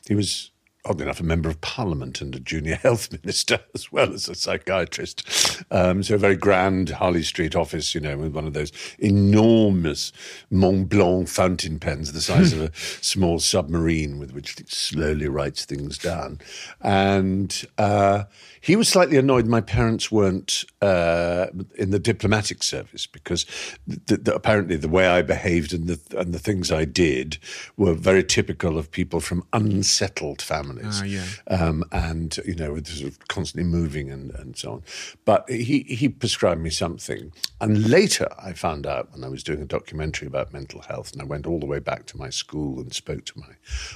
He 0.08 0.16
was 0.16 0.52
oddly 0.86 1.04
enough, 1.04 1.20
a 1.20 1.24
member 1.24 1.50
of 1.50 1.60
parliament 1.62 2.22
and 2.22 2.36
a 2.36 2.40
junior 2.40 2.76
health 2.84 3.12
minister, 3.12 3.60
as 3.74 3.92
well 3.92 4.14
as 4.14 4.28
a 4.28 4.36
psychiatrist. 4.36 5.64
Um, 5.72 6.04
so 6.04 6.16
a 6.16 6.20
very 6.20 6.36
grand 6.36 6.90
Harley 6.90 7.24
Street 7.24 7.56
office, 7.56 7.96
you 7.96 8.02
know, 8.02 8.18
with 8.18 8.34
one 8.34 8.46
of 8.46 8.54
those 8.54 8.72
enormous 9.00 10.12
Mont 10.50 10.90
Blanc 10.90 11.28
fountain 11.28 11.80
pens 11.80 12.14
the 12.14 12.22
size 12.22 12.54
of 12.54 12.62
a 12.62 12.72
small 13.02 13.40
submarine 13.40 14.20
with 14.20 14.32
which 14.32 14.60
it 14.60 14.72
slowly 14.72 15.28
writes 15.28 15.66
things 15.66 15.98
down. 15.98 16.40
And 16.82 17.66
uh, 17.78 18.26
he 18.66 18.76
was 18.76 18.90
slightly 18.90 19.16
annoyed 19.16 19.46
my 19.46 19.62
parents 19.62 20.12
weren't 20.12 20.66
uh, 20.82 21.46
in 21.76 21.92
the 21.92 22.00
diplomatic 22.00 22.64
service 22.64 23.06
because 23.06 23.46
th- 23.88 24.24
th- 24.24 24.36
apparently 24.36 24.76
the 24.76 24.90
way 24.90 25.06
I 25.06 25.22
behaved 25.22 25.72
and 25.72 25.86
the, 25.88 26.00
and 26.18 26.34
the 26.34 26.40
things 26.40 26.72
I 26.72 26.84
did 26.84 27.38
were 27.78 27.94
very 27.94 28.24
typical 28.24 28.80
of 28.80 28.90
people 28.90 29.20
from 29.20 29.44
unsettled 29.54 30.42
families. 30.42 31.00
Ah, 31.00 31.04
yeah. 31.04 31.26
Um, 31.48 31.84
and, 31.92 32.40
you 32.44 32.56
know, 32.56 32.74
with 32.74 32.88
sort 32.88 33.12
of 33.12 33.28
constantly 33.28 33.70
moving 33.70 34.10
and, 34.10 34.32
and 34.32 34.58
so 34.58 34.72
on. 34.72 34.84
But 35.26 35.48
he, 35.48 35.82
he 35.82 36.10
prescribed 36.10 36.62
me 36.62 36.72
something. 36.72 37.32
And 37.62 37.88
later 37.88 38.28
I 38.40 38.54
found 38.54 38.88
out 38.88 39.12
when 39.12 39.24
I 39.24 39.28
was 39.28 39.44
doing 39.44 39.62
a 39.62 39.66
documentary 39.66 40.28
about 40.28 40.54
mental 40.54 40.82
health, 40.82 41.14
and 41.14 41.22
I 41.22 41.26
went 41.26 41.46
all 41.46 41.60
the 41.60 41.68
way 41.68 41.78
back 41.78 42.08
to 42.08 42.18
my 42.18 42.32
school 42.32 42.80
and 42.80 42.92
spoke 42.92 43.26
to 43.26 43.40
my 43.40 43.54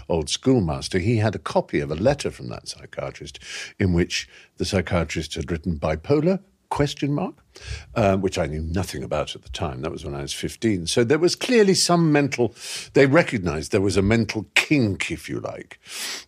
old 0.08 0.30
schoolmaster, 0.30 1.00
he 1.00 1.18
had 1.18 1.34
a 1.34 1.40
copy 1.40 1.80
of 1.80 1.90
a 1.90 1.96
letter 1.96 2.30
from 2.30 2.50
that 2.50 2.68
psychiatrist 2.68 3.40
in 3.80 3.94
which 3.94 4.30
the 4.60 4.66
psychiatrist 4.66 5.34
had 5.36 5.50
written 5.50 5.80
bipolar 5.80 6.40
question 6.70 7.14
mark 7.14 7.34
um, 7.96 8.22
which 8.22 8.38
i 8.38 8.46
knew 8.46 8.62
nothing 8.62 9.04
about 9.04 9.36
at 9.36 9.44
the 9.44 9.50
time. 9.50 9.82
That 9.82 9.92
was 9.92 10.06
when 10.06 10.16
i 10.16 10.22
was 10.22 10.34
15 10.34 10.88
so 10.88 11.04
there 11.04 11.20
was 11.20 11.36
clearly 11.36 11.74
some 11.74 12.12
mental 12.12 12.54
they 12.94 13.06
recognized 13.06 13.72
there 13.72 13.82
was 13.82 13.98
a 13.98 14.02
mental 14.02 14.46
kink 14.56 15.12
if 15.12 15.30
you 15.30 15.40
like. 15.40 15.80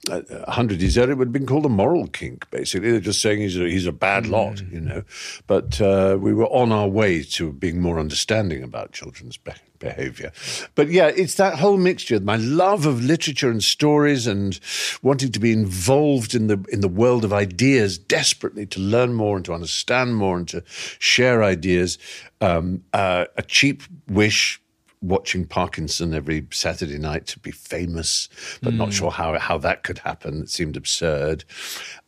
Uh, 0.09 0.21
100 0.45 0.81
years 0.81 0.97
earlier 0.97 1.13
it 1.13 1.17
would 1.17 1.27
have 1.27 1.33
been 1.33 1.45
called 1.45 1.65
a 1.65 1.69
moral 1.69 2.07
kink 2.07 2.49
basically. 2.51 2.91
They're 2.91 2.99
just 2.99 3.21
saying 3.21 3.41
he's 3.41 3.57
a, 3.57 3.69
he's 3.69 3.87
a 3.87 3.91
bad 3.91 4.27
lot 4.27 4.61
you 4.71 4.81
know. 4.81 5.03
But 5.47 5.81
uh, 5.81 6.17
we 6.19 6.33
were 6.33 6.47
on 6.47 6.71
our 6.71 6.87
way 6.87 7.23
to 7.23 7.51
being 7.51 7.81
more 7.81 7.99
understanding 7.99 8.63
about 8.63 8.91
children's 8.91 9.37
behavior 9.37 9.67
behavior. 9.81 10.31
But 10.75 10.89
yeah, 10.89 11.07
it's 11.07 11.35
that 11.35 11.59
whole 11.59 11.75
mixture. 11.75 12.19
My 12.21 12.37
love 12.37 12.85
of 12.85 13.03
literature 13.03 13.49
and 13.49 13.61
stories 13.61 14.27
and 14.27 14.57
wanting 15.01 15.33
to 15.33 15.39
be 15.39 15.51
involved 15.51 16.33
in 16.33 16.47
the 16.47 16.63
in 16.69 16.79
the 16.79 16.87
world 16.87 17.25
of 17.25 17.33
ideas 17.33 17.97
desperately 17.97 18.65
to 18.67 18.79
learn 18.79 19.13
more 19.13 19.35
and 19.35 19.43
to 19.45 19.53
understand 19.53 20.15
more 20.15 20.37
and 20.37 20.47
to 20.49 20.63
share 20.99 21.20
ideas. 21.43 21.97
Um, 22.41 22.83
uh, 22.93 23.25
a 23.37 23.43
cheap 23.43 23.83
wish 24.07 24.61
watching 25.01 25.45
Parkinson 25.45 26.13
every 26.13 26.45
Saturday 26.51 26.97
night 26.97 27.25
to 27.27 27.39
be 27.39 27.51
famous, 27.51 28.29
but 28.61 28.73
not 28.73 28.93
sure 28.93 29.11
how 29.11 29.37
how 29.39 29.57
that 29.59 29.83
could 29.83 29.97
happen. 29.97 30.41
It 30.41 30.49
seemed 30.49 30.77
absurd. 30.77 31.43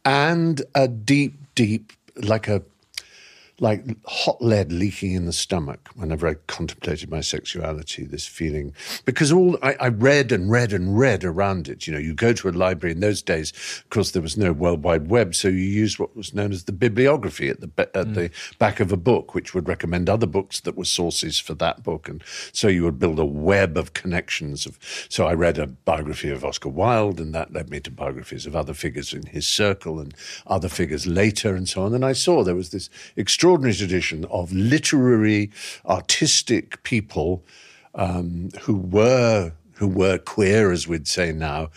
And 0.06 0.62
a 0.76 0.88
deep, 0.88 1.36
deep, 1.56 1.94
like 2.18 2.48
a 2.48 2.62
like 3.60 3.86
hot 4.06 4.42
lead 4.42 4.72
leaking 4.72 5.14
in 5.14 5.26
the 5.26 5.34
stomach 5.34 5.90
whenever 5.96 6.28
I 6.28 6.34
contemplated 6.48 7.10
my 7.10 7.22
sexuality, 7.22 8.04
this 8.04 8.26
feeling. 8.26 8.74
Because 9.06 9.32
all 9.32 9.58
I, 9.62 9.76
I, 9.80 9.88
read 9.90 10.32
and 10.32 10.50
read 10.50 10.74
and 10.74 10.98
read 10.98 11.24
around 11.24 11.70
it. 11.70 11.86
You 11.86 11.94
know, 11.94 12.00
you 12.00 12.16
go 12.16 12.34
to 12.34 12.50
a 12.50 12.52
library 12.52 12.94
in 12.94 13.00
those 13.00 13.22
days, 13.22 13.54
of 13.78 13.90
course, 13.90 14.12
there 14.12 14.24
was 14.24 14.38
no 14.38 14.52
World 14.52 14.84
Wide 14.84 15.10
Web, 15.10 15.36
so 15.36 15.50
you 15.50 15.58
used 15.58 16.00
what 16.00 16.16
was 16.16 16.34
known 16.34 16.52
as 16.52 16.64
the 16.64 16.72
bibliography 16.72 17.48
at 17.50 17.62
the, 17.62 17.70
at 17.78 17.94
mm. 17.94 18.16
the 18.16 18.32
back 18.58 18.80
of 18.80 18.92
a 18.92 18.98
book, 18.98 19.36
which 19.36 19.54
would 19.54 19.68
recommend 19.68 20.10
other 20.10 20.28
books 20.28 20.60
that 20.62 20.76
were 20.76 20.84
sources 20.84 21.40
for 21.40 21.54
that 21.54 21.84
book. 21.84 22.10
And 22.10 22.24
so 22.52 22.68
you 22.68 22.84
would 22.84 22.98
build 22.98 23.20
a 23.20 23.26
web 23.26 23.78
of 23.78 23.94
connections. 23.94 24.66
Of 24.66 24.80
So 25.10 25.28
I 25.28 25.34
read 25.34 25.60
a 25.60 25.68
biography 25.68 26.32
of 26.32 26.44
Oscar 26.44 26.70
Wilde, 26.70 27.20
and 27.20 27.36
that 27.36 27.54
led 27.54 27.70
me 27.70 27.80
to 27.82 27.92
biographies 27.92 28.48
of 28.48 28.56
other 28.56 28.74
figures 28.74 29.14
in 29.14 29.28
his 29.28 29.48
circle 29.48 30.00
and 30.00 30.16
other 30.48 30.70
figures 30.70 31.06
later 31.06 31.56
and 31.56 31.70
so 31.70 31.84
on. 31.84 31.94
And 31.94 32.04
I 32.04 32.14
saw 32.14 32.44
there 32.44 32.56
was 32.56 32.72
this 32.72 32.90
extraordinary 33.16 33.43
extraordinary 33.44 33.76
tradition 33.76 34.24
of 34.32 34.54
literary, 34.54 35.52
artistic 35.86 36.82
people 36.84 37.44
um, 37.94 38.50
who 38.62 38.74
were 38.74 39.52
who 39.74 39.86
were 39.86 40.18
queer, 40.18 40.72
as 40.72 40.88
we'd 40.88 41.10
say 41.10 41.34
now. 41.34 41.70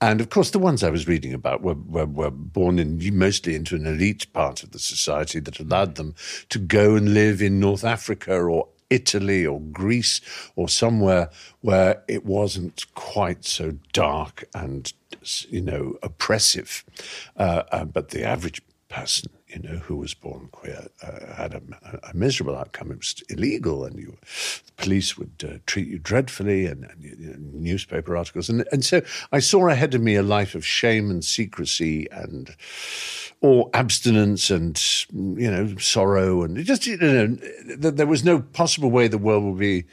And 0.00 0.20
of 0.20 0.30
course, 0.30 0.52
the 0.52 0.60
ones 0.60 0.84
I 0.84 0.90
was 0.90 1.08
reading 1.08 1.34
about 1.34 1.60
were, 1.60 1.74
were, 1.74 2.06
were 2.06 2.30
born 2.30 2.78
in 2.78 3.00
mostly 3.18 3.56
into 3.56 3.74
an 3.74 3.84
elite 3.84 4.32
part 4.32 4.62
of 4.62 4.70
the 4.70 4.78
society 4.78 5.40
that 5.40 5.58
allowed 5.58 5.96
them 5.96 6.14
to 6.50 6.58
go 6.60 6.94
and 6.94 7.12
live 7.14 7.42
in 7.42 7.58
North 7.58 7.82
Africa 7.82 8.36
or 8.36 8.68
Italy 8.88 9.44
or 9.44 9.60
Greece 9.60 10.20
or 10.54 10.68
somewhere 10.68 11.30
where 11.62 12.00
it 12.06 12.24
wasn't 12.24 12.86
quite 12.94 13.44
so 13.44 13.72
dark 13.92 14.44
and 14.54 14.92
you 15.48 15.62
know 15.62 15.98
oppressive. 16.00 16.84
Uh, 17.36 17.64
uh, 17.72 17.84
but 17.84 18.10
the 18.10 18.22
average 18.22 18.62
person 18.88 19.28
you 19.48 19.60
know, 19.60 19.76
who 19.76 19.96
was 19.96 20.14
born 20.14 20.48
queer 20.52 20.88
uh, 21.02 21.34
had 21.34 21.54
a, 21.54 21.62
a, 22.10 22.14
miserable 22.14 22.56
outcome. 22.56 22.92
It 22.92 22.98
was 22.98 23.22
illegal, 23.28 23.84
and 23.84 23.98
you, 23.98 24.16
the 24.66 24.72
police 24.76 25.16
would 25.16 25.44
uh, 25.44 25.58
treat 25.66 25.88
you 25.88 25.98
dreadfully, 25.98 26.66
and, 26.66 26.84
and 26.84 27.02
you 27.02 27.16
know, 27.18 27.36
newspaper 27.38 28.16
articles. 28.16 28.48
And, 28.48 28.66
and 28.72 28.84
so 28.84 29.00
I 29.32 29.38
saw 29.38 29.68
ahead 29.68 29.94
of 29.94 30.02
me 30.02 30.16
a 30.16 30.22
life 30.22 30.54
of 30.54 30.66
shame 30.66 31.10
and 31.10 31.24
secrecy 31.24 32.06
and 32.10 32.54
or 33.40 33.70
abstinence 33.72 34.50
and 34.50 34.82
you 35.12 35.50
know 35.50 35.76
sorrow 35.76 36.42
and 36.42 36.56
just 36.64 36.86
you 36.86 36.96
know 36.96 37.26
there 37.76 38.06
was 38.06 38.24
no 38.24 38.40
possible 38.40 38.90
way 38.90 39.06
the 39.06 39.16
world 39.16 39.44
would 39.44 39.58
be 39.58 39.84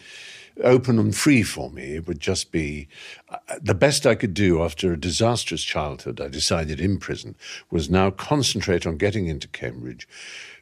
open 0.63 0.99
and 0.99 1.15
free 1.15 1.43
for 1.43 1.69
me. 1.69 1.95
It 1.95 2.07
would 2.07 2.19
just 2.19 2.51
be 2.51 2.87
uh, 3.29 3.37
the 3.61 3.73
best 3.75 4.05
I 4.05 4.15
could 4.15 4.33
do 4.33 4.63
after 4.63 4.93
a 4.93 4.99
disastrous 4.99 5.63
childhood. 5.63 6.21
I 6.21 6.27
decided 6.27 6.79
in 6.79 6.97
prison 6.97 7.35
was 7.69 7.89
now 7.89 8.11
concentrate 8.11 8.85
on 8.85 8.97
getting 8.97 9.27
into 9.27 9.47
Cambridge, 9.47 10.07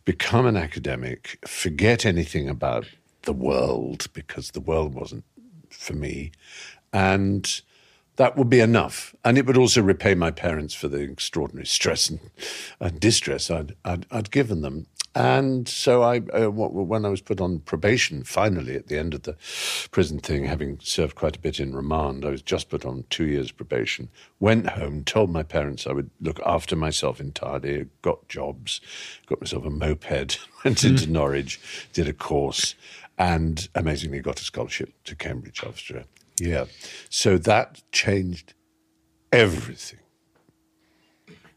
become 0.05 0.45
an 0.45 0.57
academic, 0.57 1.39
forget 1.47 2.05
anything 2.05 2.50
about 2.50 2.85
the 3.23 3.33
world 3.33 4.07
because 4.13 4.51
the 4.51 4.59
world 4.59 4.93
wasn't 4.93 5.23
for 5.69 5.93
me, 5.93 6.31
and 6.91 7.62
that 8.17 8.38
would 8.38 8.50
be 8.50 8.59
enough. 8.59 9.15
And 9.25 9.38
it 9.38 9.45
would 9.45 9.57
also 9.57 9.81
repay 9.81 10.13
my 10.13 10.31
parents 10.31 10.73
for 10.73 10.88
the 10.88 11.00
extraordinary 11.00 11.65
stress 11.65 12.09
and, 12.09 12.19
and 12.79 13.00
distress 13.00 13.50
I'd, 13.50 13.75
I'd, 13.83 14.05
I'd 14.12 14.31
given 14.31 14.62
them. 14.62 14.88
And 15.15 15.67
so 15.67 16.01
I, 16.01 16.22
uh, 16.34 16.50
when 16.50 17.05
I 17.05 17.10
was 17.10 17.22
put 17.22 17.39
on 17.39 17.60
probation, 17.60 18.24
finally 18.24 18.75
at 18.75 18.88
the 18.88 18.98
end 18.98 19.13
of 19.13 19.24
the 19.24 19.36
prison 19.91 20.17
thing, 20.20 20.46
having 20.46 20.79
served 20.82 21.15
quite 21.15 21.36
a 21.36 21.39
bit 21.39 21.60
in 21.60 21.75
remand, 21.75 22.25
I 22.25 22.29
was 22.29 22.41
just 22.41 22.70
put 22.70 22.84
on 22.84 23.05
two 23.12 23.25
years 23.25 23.51
probation. 23.51 24.10
Went 24.39 24.70
home, 24.70 25.03
told 25.03 25.29
my 25.29 25.43
parents 25.43 25.86
I 25.86 25.91
would 25.91 26.10
look 26.20 26.39
after 26.43 26.75
myself 26.75 27.20
entirely. 27.20 27.86
Got 28.01 28.27
jobs, 28.27 28.82
got 29.27 29.39
myself 29.39 29.65
a 29.65 29.70
moped, 29.70 30.39
went 30.65 30.84
into 30.84 31.08
Norwich, 31.08 31.60
did 31.93 32.08
a 32.08 32.13
course, 32.13 32.74
and 33.17 33.70
amazingly 33.75 34.20
got 34.20 34.41
a 34.41 34.43
scholarship 34.43 34.93
to 35.03 35.15
Cambridge 35.15 35.63
after 35.63 36.05
Yeah. 36.39 36.65
So 37.10 37.38
that 37.38 37.84
changed 37.91 38.55
everything. 39.32 40.00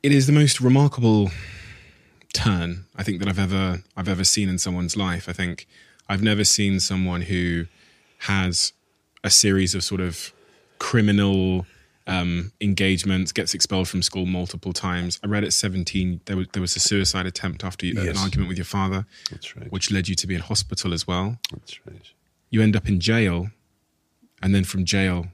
It 0.03 0.13
is 0.13 0.27
the 0.27 0.33
most 0.35 0.61
remarkable 0.61 1.31
turn 2.37 2.85
I 2.97 3.03
think 3.03 3.19
that 3.21 3.29
I've 3.29 3.39
ever 3.39 3.83
I've 3.97 4.09
ever 4.09 4.25
seen 4.25 4.49
in 4.49 4.59
someone's 4.59 4.97
life. 4.97 5.29
I 5.29 5.33
think 5.33 5.67
I've 6.09 6.23
never 6.23 6.45
seen 6.45 6.81
someone 6.81 7.23
who 7.23 7.67
has 8.21 8.73
a 9.25 9.31
series 9.31 9.75
of 9.75 9.83
sort 9.83 10.01
of 10.01 10.33
criminal 10.79 11.67
um, 12.07 12.53
engagements, 12.61 13.33
gets 13.33 13.55
expelled 13.55 13.89
from 13.89 14.03
school 14.03 14.27
multiple 14.27 14.73
times. 14.73 15.19
I 15.25 15.27
read 15.27 15.45
at 15.45 15.53
17 15.53 16.21
there 16.27 16.37
was 16.37 16.47
there 16.53 16.61
was 16.61 16.77
a 16.77 16.81
suicide 16.81 17.27
attempt 17.27 17.65
after 17.65 17.87
you, 17.87 17.95
yes. 17.95 18.17
an 18.17 18.19
argument 18.19 18.49
with 18.49 18.59
your 18.59 18.65
father, 18.65 19.07
right. 19.57 19.73
which 19.73 19.91
led 19.91 20.09
you 20.09 20.15
to 20.15 20.27
be 20.27 20.35
in 20.35 20.41
hospital 20.41 20.93
as 20.93 21.07
well. 21.07 21.39
That's 21.51 21.81
right. 21.87 22.11
You 22.51 22.63
end 22.63 22.77
up 22.77 22.89
in 22.89 23.01
jail, 23.01 23.51
and 24.43 24.55
then 24.55 24.65
from 24.65 24.85
jail 24.85 25.27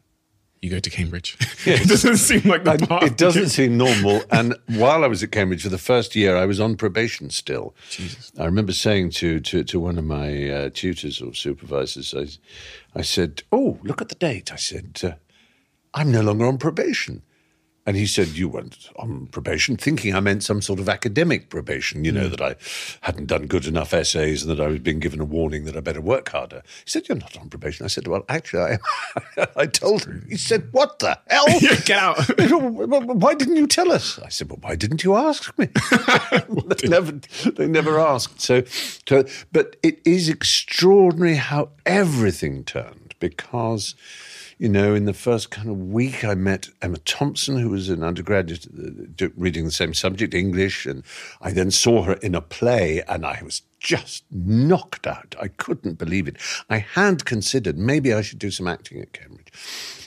you 0.63 0.71
go 0.71 0.79
to 0.79 0.91
Cambridge. 0.91 1.37
Yes. 1.65 1.83
it 1.85 1.89
doesn't 1.89 2.17
seem 2.17 2.43
like 2.51 2.65
the 2.65 2.77
path. 2.89 3.05
It 3.05 3.17
doesn't 3.17 3.51
seem 3.51 3.77
normal. 3.77 4.25
And 4.33 4.57
while 4.67 5.05
I 5.05 5.07
was 5.07 5.23
at 5.23 5.31
Cambridge 5.31 5.63
for 5.63 5.69
the 5.69 5.79
first 5.79 6.17
year, 6.17 6.37
I 6.37 6.45
was 6.45 6.59
on 6.59 6.75
probation 6.77 7.31
still. 7.31 7.73
Jesus. 7.89 8.33
I 8.37 8.47
remember 8.47 8.73
saying 8.73 9.11
to 9.11 9.39
to, 9.39 9.63
to 9.63 9.79
one 9.79 9.97
of 9.97 10.05
my 10.05 10.51
uh, 10.51 10.71
tutors 10.75 11.23
or 11.23 11.35
supervisors, 11.35 12.15
I, 12.15 12.27
I 12.99 13.03
said, 13.03 13.45
"Oh, 13.53 13.79
look 13.85 14.01
at 14.03 14.09
the 14.09 14.17
date." 14.17 14.53
I 14.53 14.57
said, 14.57 15.01
uh, 15.05 15.13
"I'm 15.95 16.11
no 16.11 16.21
longer 16.23 16.47
on 16.47 16.59
probation." 16.59 17.23
And 17.85 17.97
he 17.97 18.07
said, 18.07 18.29
You 18.29 18.49
went 18.49 18.89
on 18.97 19.27
probation, 19.27 19.77
thinking 19.77 20.15
I 20.15 20.21
meant 20.21 20.45
some 20.45 20.63
sort 20.63 20.79
of 20.79 20.89
academic 20.89 21.49
probation, 21.49 22.05
you 22.05 22.13
know, 22.13 22.29
mm. 22.29 22.31
that 22.31 22.41
I 22.41 22.57
hadn't 23.01 23.27
done 23.27 23.47
good 23.47 23.67
enough 23.67 23.93
essays 23.93 24.43
and 24.43 24.51
that 24.51 24.63
I 24.63 24.69
was 24.69 24.79
being 24.79 25.01
given 25.01 25.21
a 25.21 25.25
warning 25.25 25.65
that 25.65 25.77
I 25.77 25.81
better 25.81 26.01
work 26.01 26.29
harder. 26.29 26.63
He 26.85 26.91
said, 26.91 27.09
You're 27.09 27.19
not 27.19 27.37
on 27.37 27.49
probation. 27.49 27.85
I 27.85 27.89
said, 27.89 28.07
Well, 28.07 28.25
actually, 28.29 28.79
I, 29.37 29.47
I 29.57 29.67
told 29.67 30.05
him. 30.05 30.27
He 30.29 30.37
said, 30.37 30.69
What 30.73 31.01
the 31.01 31.19
hell? 31.27 31.47
Get 31.85 31.91
out. 31.91 32.19
why 33.17 33.35
didn't 33.35 33.57
you 33.57 33.67
tell 33.67 33.91
us? 33.91 34.19
I 34.21 34.29
said, 34.29 34.49
Well, 34.49 34.59
why 34.61 34.77
didn't 34.77 35.03
you 35.03 35.17
ask 35.17 35.57
me? 35.59 35.69
they, 36.81 36.89
never, 36.89 37.13
they 37.57 37.67
never 37.67 37.99
asked. 37.99 38.41
So, 38.41 38.63
so, 39.09 39.25
but 39.51 39.77
it 39.83 40.01
is 40.05 40.29
extraordinary 40.29 41.35
how 41.37 41.71
everything 41.85 42.63
turned 42.63 43.15
because 43.19 43.97
you 44.63 44.69
know, 44.69 44.95
in 44.95 45.07
the 45.07 45.13
first 45.13 45.51
kind 45.51 45.69
of 45.69 45.77
week, 45.77 46.25
I 46.25 46.37
met 46.37 46.69
Emma 46.81 46.99
Thompson, 46.99 47.59
who 47.59 47.71
was 47.71 47.89
an 47.89 48.05
undergraduate 48.05 48.69
uh, 49.21 49.27
reading 49.37 49.65
the 49.65 49.73
same 49.73 49.93
subject, 49.93 50.35
English, 50.35 50.87
and 50.87 51.03
I 51.41 51.51
then 51.51 51.73
saw 51.73 52.05
her 52.05 52.13
in 52.13 52.37
a 52.37 52.41
play, 52.41 53.03
and 53.09 53.27
I 53.27 53.43
was 53.43 53.63
just 53.81 54.23
knocked 54.31 55.05
out. 55.05 55.35
I 55.41 55.49
couldn't 55.49 55.99
believe 55.99 56.29
it. 56.29 56.37
I 56.71 56.79
had 56.79 57.25
considered 57.25 57.77
maybe 57.77 58.15
I 58.15 58.23
should 58.23 58.39
do 58.39 58.53
some 58.53 58.69
acting 58.69 59.01
at 59.01 59.13
Cambridge. 59.13 59.53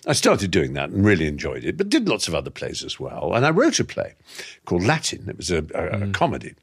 I 0.08 0.14
started 0.14 0.52
doing 0.52 0.72
that 0.72 0.90
and 0.90 1.04
really 1.04 1.28
enjoyed 1.28 1.66
it, 1.66 1.76
but 1.76 1.90
did 1.90 2.08
lots 2.08 2.30
of 2.30 2.34
other 2.34 2.50
plays 2.50 2.82
as 2.82 2.98
well. 2.98 3.34
And 3.34 3.46
I 3.46 3.50
wrote 3.50 3.82
a 3.82 3.84
play 3.84 4.14
called 4.64 4.86
Latin. 4.86 5.28
It 5.28 5.36
was 5.36 5.52
a, 5.52 5.58
a, 5.58 5.62
mm. 5.62 6.10
a 6.10 6.12
comedy, 6.14 6.54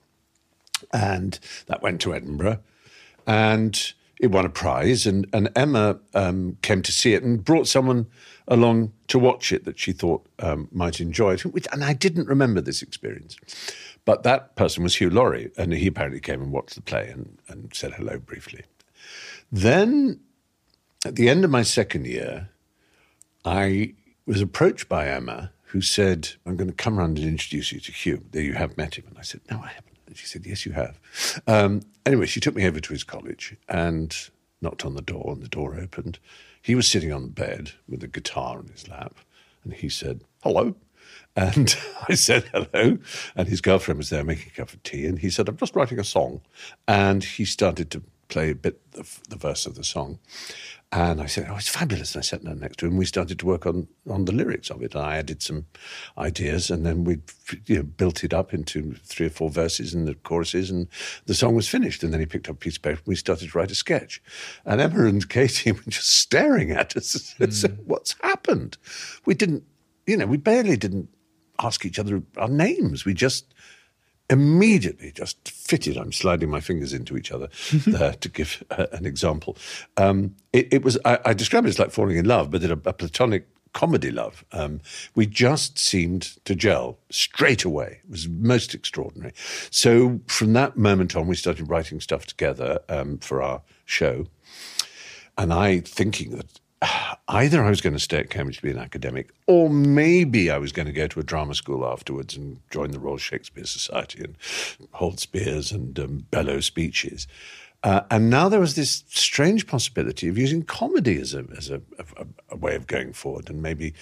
and 0.94 1.38
that 1.66 1.82
went 1.82 2.00
to 2.00 2.14
Edinburgh, 2.14 2.60
and 3.26 3.92
it 4.22 4.30
won 4.30 4.46
a 4.46 4.48
prize, 4.48 5.04
and, 5.04 5.26
and 5.32 5.50
Emma 5.56 5.98
um, 6.14 6.56
came 6.62 6.80
to 6.80 6.92
see 6.92 7.12
it 7.12 7.24
and 7.24 7.44
brought 7.44 7.66
someone 7.66 8.06
along 8.46 8.92
to 9.08 9.18
watch 9.18 9.50
it 9.50 9.64
that 9.64 9.80
she 9.80 9.90
thought 9.90 10.24
um, 10.38 10.68
might 10.70 11.00
enjoy 11.00 11.34
it. 11.34 11.44
And 11.72 11.84
I 11.84 11.92
didn't 11.92 12.28
remember 12.28 12.60
this 12.60 12.82
experience. 12.82 13.36
But 14.04 14.22
that 14.22 14.54
person 14.54 14.84
was 14.84 14.96
Hugh 14.96 15.10
Laurie, 15.10 15.50
and 15.58 15.72
he 15.72 15.88
apparently 15.88 16.20
came 16.20 16.40
and 16.40 16.52
watched 16.52 16.76
the 16.76 16.82
play 16.82 17.10
and, 17.10 17.36
and 17.48 17.74
said 17.74 17.94
hello 17.94 18.18
briefly. 18.18 18.62
Then, 19.50 20.20
at 21.04 21.16
the 21.16 21.28
end 21.28 21.44
of 21.44 21.50
my 21.50 21.62
second 21.62 22.06
year, 22.06 22.48
I 23.44 23.94
was 24.24 24.40
approached 24.40 24.88
by 24.88 25.08
Emma, 25.08 25.50
who 25.64 25.80
said, 25.80 26.30
I'm 26.46 26.56
going 26.56 26.70
to 26.70 26.76
come 26.76 26.96
around 26.96 27.18
and 27.18 27.26
introduce 27.26 27.72
you 27.72 27.80
to 27.80 27.90
Hugh. 27.90 28.24
There 28.30 28.42
you 28.42 28.54
have 28.54 28.76
met 28.76 28.94
him. 28.94 29.04
And 29.08 29.18
I 29.18 29.22
said, 29.22 29.40
No, 29.50 29.58
I 29.58 29.68
haven't. 29.68 29.91
And 30.12 30.18
she 30.18 30.26
said, 30.26 30.44
Yes, 30.44 30.66
you 30.66 30.72
have. 30.72 31.00
Um, 31.46 31.80
anyway, 32.04 32.26
she 32.26 32.38
took 32.38 32.54
me 32.54 32.66
over 32.66 32.80
to 32.80 32.92
his 32.92 33.02
college 33.02 33.56
and 33.66 34.14
knocked 34.60 34.84
on 34.84 34.94
the 34.94 35.00
door, 35.00 35.32
and 35.32 35.42
the 35.42 35.48
door 35.48 35.74
opened. 35.74 36.18
He 36.60 36.74
was 36.74 36.86
sitting 36.86 37.10
on 37.10 37.22
the 37.22 37.30
bed 37.30 37.70
with 37.88 38.04
a 38.04 38.08
guitar 38.08 38.60
in 38.60 38.66
his 38.66 38.86
lap, 38.88 39.14
and 39.64 39.72
he 39.72 39.88
said, 39.88 40.20
Hello. 40.42 40.74
And 41.34 41.74
I 42.10 42.14
said 42.14 42.44
hello. 42.52 42.98
And 43.34 43.48
his 43.48 43.62
girlfriend 43.62 43.96
was 43.96 44.10
there 44.10 44.22
making 44.22 44.52
a 44.52 44.56
cup 44.56 44.74
of 44.74 44.82
tea. 44.82 45.06
And 45.06 45.18
he 45.18 45.30
said, 45.30 45.48
I'm 45.48 45.56
just 45.56 45.74
writing 45.74 45.98
a 45.98 46.04
song. 46.04 46.42
And 46.86 47.24
he 47.24 47.46
started 47.46 47.90
to 47.92 48.02
play 48.28 48.50
a 48.50 48.54
bit 48.54 48.82
of 48.98 49.18
the 49.30 49.36
verse 49.36 49.64
of 49.64 49.76
the 49.76 49.84
song. 49.84 50.18
And 50.94 51.22
I 51.22 51.26
said, 51.26 51.46
"Oh, 51.48 51.56
it's 51.56 51.70
fabulous!" 51.70 52.14
And 52.14 52.20
I 52.20 52.22
sat 52.22 52.44
down 52.44 52.60
next 52.60 52.78
to 52.78 52.86
him. 52.86 52.98
We 52.98 53.06
started 53.06 53.38
to 53.38 53.46
work 53.46 53.64
on 53.64 53.88
on 54.06 54.26
the 54.26 54.32
lyrics 54.32 54.68
of 54.68 54.82
it. 54.82 54.94
And 54.94 55.02
I 55.02 55.16
added 55.16 55.40
some 55.42 55.64
ideas, 56.18 56.70
and 56.70 56.84
then 56.84 57.04
we 57.04 57.20
you 57.64 57.76
know, 57.76 57.82
built 57.82 58.22
it 58.22 58.34
up 58.34 58.52
into 58.52 58.94
three 59.02 59.26
or 59.26 59.30
four 59.30 59.48
verses 59.48 59.94
and 59.94 60.06
the 60.06 60.14
choruses, 60.14 60.70
and 60.70 60.86
the 61.24 61.34
song 61.34 61.54
was 61.54 61.66
finished. 61.66 62.02
And 62.02 62.12
then 62.12 62.20
he 62.20 62.26
picked 62.26 62.50
up 62.50 62.56
a 62.56 62.58
piece 62.58 62.76
of 62.76 62.82
paper, 62.82 62.98
and 62.98 63.06
we 63.06 63.16
started 63.16 63.50
to 63.50 63.58
write 63.58 63.70
a 63.70 63.74
sketch. 63.74 64.22
And 64.66 64.82
Emma 64.82 65.06
and 65.06 65.26
Katie 65.26 65.72
were 65.72 65.80
just 65.88 66.10
staring 66.10 66.72
at 66.72 66.94
us 66.94 67.34
and 67.40 67.54
said, 67.54 67.78
mm. 67.78 67.84
"What's 67.86 68.14
happened? 68.20 68.76
We 69.24 69.32
didn't, 69.32 69.64
you 70.06 70.18
know, 70.18 70.26
we 70.26 70.36
barely 70.36 70.76
didn't 70.76 71.08
ask 71.58 71.86
each 71.86 71.98
other 71.98 72.22
our 72.36 72.48
names. 72.48 73.06
We 73.06 73.14
just." 73.14 73.54
immediately 74.30 75.12
just 75.12 75.46
fitted. 75.72 75.96
I'm 75.96 76.12
sliding 76.12 76.50
my 76.50 76.60
fingers 76.60 76.92
into 76.92 77.16
each 77.16 77.32
other 77.32 77.48
there 77.86 78.12
to 78.12 78.28
give 78.28 78.62
uh, 78.72 78.88
an 78.92 79.06
example. 79.06 79.56
Um, 79.96 80.36
it, 80.52 80.68
it, 80.70 80.84
was 80.84 80.98
I, 81.06 81.18
I, 81.24 81.32
describe 81.32 81.64
it 81.64 81.68
as 81.68 81.78
like 81.78 81.92
falling 81.92 82.18
in 82.18 82.26
love, 82.26 82.50
but 82.50 82.62
in 82.62 82.70
a, 82.70 82.80
a 82.84 82.92
platonic 82.92 83.48
comedy 83.72 84.10
love. 84.10 84.44
Um, 84.52 84.82
we 85.14 85.24
just 85.24 85.78
seemed 85.78 86.36
to 86.44 86.54
gel 86.54 86.98
straight 87.08 87.64
away. 87.64 88.00
It 88.04 88.10
was 88.10 88.28
most 88.28 88.74
extraordinary. 88.74 89.32
So 89.70 90.20
from 90.26 90.52
that 90.52 90.76
moment 90.76 91.16
on, 91.16 91.26
we 91.26 91.36
started 91.36 91.70
writing 91.70 92.00
stuff 92.00 92.26
together 92.26 92.80
um, 92.90 93.16
for 93.16 93.40
our 93.40 93.62
show. 93.86 94.26
And 95.38 95.54
I 95.54 95.80
thinking 95.80 96.36
that 96.36 96.60
either 97.28 97.64
I 97.64 97.70
was 97.70 97.80
going 97.80 97.92
to 97.92 97.98
stay 97.98 98.18
at 98.18 98.30
Cambridge 98.30 98.56
to 98.56 98.62
be 98.62 98.70
an 98.70 98.78
academic, 98.78 99.30
or 99.46 99.70
maybe 99.70 100.50
I 100.50 100.58
was 100.58 100.72
going 100.72 100.86
to 100.86 100.92
go 100.92 101.06
to 101.06 101.20
a 101.20 101.22
drama 101.22 101.54
school 101.54 101.86
afterwards 101.86 102.36
and 102.36 102.60
join 102.70 102.90
the 102.90 102.98
Royal 102.98 103.18
Shakespeare 103.18 103.64
Society 103.64 104.22
and 104.22 104.36
hold 104.92 105.20
spears 105.20 105.72
and 105.72 105.98
um, 105.98 106.26
bellow 106.30 106.60
speeches. 106.60 107.26
Uh, 107.84 108.02
and 108.12 108.30
now 108.30 108.48
there 108.48 108.60
was 108.60 108.76
this 108.76 109.02
strange 109.08 109.66
possibility 109.66 110.28
of 110.28 110.38
using 110.38 110.62
comedy 110.62 111.20
as 111.20 111.34
a 111.34 111.44
as 111.56 111.68
a, 111.68 111.82
a, 111.98 112.26
a, 112.50 112.56
way 112.56 112.76
of 112.76 112.86
going 112.86 113.12
forward, 113.12 113.50
and 113.50 113.60
maybe 113.60 113.92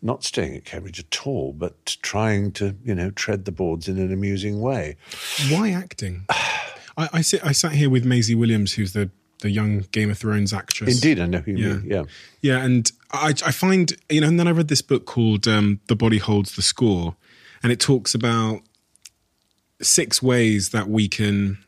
not 0.00 0.24
staying 0.24 0.56
at 0.56 0.64
Cambridge 0.64 0.98
at 0.98 1.26
all, 1.26 1.52
but 1.52 1.98
trying 2.00 2.50
to 2.52 2.74
you 2.82 2.94
know 2.94 3.10
tread 3.10 3.44
the 3.44 3.52
boards 3.52 3.88
in 3.88 3.98
an 3.98 4.10
amusing 4.10 4.60
way. 4.60 4.96
Why 5.50 5.70
acting? 5.70 6.24
I, 6.98 7.10
I, 7.12 7.20
sit, 7.20 7.44
I 7.44 7.52
sat 7.52 7.72
here 7.72 7.90
with 7.90 8.06
Maisie 8.06 8.34
Williams, 8.34 8.72
who's 8.72 8.94
the 8.94 9.10
the 9.40 9.50
young 9.50 9.80
Game 9.92 10.10
of 10.10 10.18
Thrones 10.18 10.52
actress. 10.52 10.94
Indeed, 10.94 11.20
I 11.20 11.26
know 11.26 11.38
who 11.38 11.52
you 11.52 11.68
yeah. 11.68 11.74
mean. 11.74 11.90
Yeah, 11.90 12.04
yeah, 12.40 12.64
and 12.64 12.90
I, 13.12 13.28
I 13.44 13.52
find 13.52 13.92
you 14.08 14.20
know, 14.20 14.28
and 14.28 14.38
then 14.38 14.48
I 14.48 14.52
read 14.52 14.68
this 14.68 14.82
book 14.82 15.06
called 15.06 15.46
um, 15.46 15.80
"The 15.88 15.96
Body 15.96 16.18
Holds 16.18 16.56
the 16.56 16.62
Score," 16.62 17.16
and 17.62 17.72
it 17.72 17.80
talks 17.80 18.14
about 18.14 18.60
six 19.82 20.22
ways 20.22 20.70
that 20.70 20.88
we 20.88 21.08
can 21.08 21.58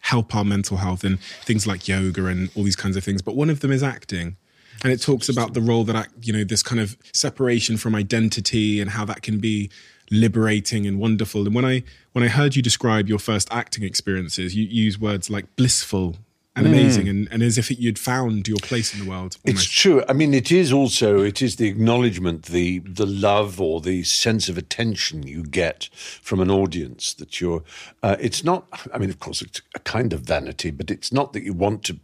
help 0.00 0.34
our 0.34 0.44
mental 0.44 0.78
health 0.78 1.04
and 1.04 1.20
things 1.44 1.66
like 1.66 1.86
yoga 1.88 2.26
and 2.26 2.50
all 2.54 2.64
these 2.64 2.76
kinds 2.76 2.96
of 2.96 3.04
things. 3.04 3.22
But 3.22 3.36
one 3.36 3.50
of 3.50 3.60
them 3.60 3.70
is 3.70 3.82
acting. 3.82 4.36
And 4.84 4.92
it 4.92 5.00
talks 5.00 5.28
about 5.28 5.54
the 5.54 5.60
role 5.60 5.84
that, 5.84 6.08
you 6.22 6.32
know, 6.32 6.42
this 6.42 6.62
kind 6.62 6.80
of 6.80 6.96
separation 7.12 7.76
from 7.76 7.94
identity 7.94 8.80
and 8.80 8.90
how 8.90 9.04
that 9.04 9.22
can 9.22 9.38
be 9.38 9.70
liberating 10.10 10.86
and 10.86 10.98
wonderful. 10.98 11.46
And 11.46 11.54
when 11.54 11.64
I 11.64 11.84
when 12.12 12.24
I 12.24 12.28
heard 12.28 12.56
you 12.56 12.62
describe 12.62 13.08
your 13.08 13.20
first 13.20 13.48
acting 13.52 13.84
experiences, 13.84 14.56
you 14.56 14.64
use 14.64 14.98
words 14.98 15.30
like 15.30 15.54
blissful 15.54 16.16
and 16.54 16.66
amazing, 16.66 17.08
and, 17.08 17.28
and 17.30 17.42
as 17.42 17.56
if 17.56 17.70
it, 17.70 17.78
you'd 17.78 17.98
found 17.98 18.46
your 18.46 18.58
place 18.58 18.92
in 18.92 19.02
the 19.02 19.08
world. 19.08 19.38
It's 19.44 19.64
true. 19.64 20.04
I 20.06 20.12
mean, 20.12 20.34
it 20.34 20.52
is 20.52 20.70
also 20.72 21.20
it 21.22 21.40
is 21.40 21.56
the 21.56 21.66
acknowledgement, 21.66 22.44
the 22.46 22.80
the 22.80 23.06
love 23.06 23.58
or 23.60 23.80
the 23.80 24.02
sense 24.04 24.50
of 24.50 24.58
attention 24.58 25.22
you 25.26 25.44
get 25.44 25.88
from 26.20 26.40
an 26.40 26.50
audience 26.50 27.14
that 27.14 27.40
you're. 27.40 27.62
Uh, 28.02 28.16
it's 28.20 28.44
not. 28.44 28.66
I 28.92 28.98
mean, 28.98 29.08
of 29.08 29.18
course, 29.18 29.40
it's 29.40 29.62
a 29.74 29.78
kind 29.80 30.12
of 30.12 30.20
vanity, 30.20 30.70
but 30.70 30.90
it's 30.90 31.10
not 31.10 31.32
that 31.32 31.42
you 31.42 31.54
want 31.54 31.84
to 31.84 31.98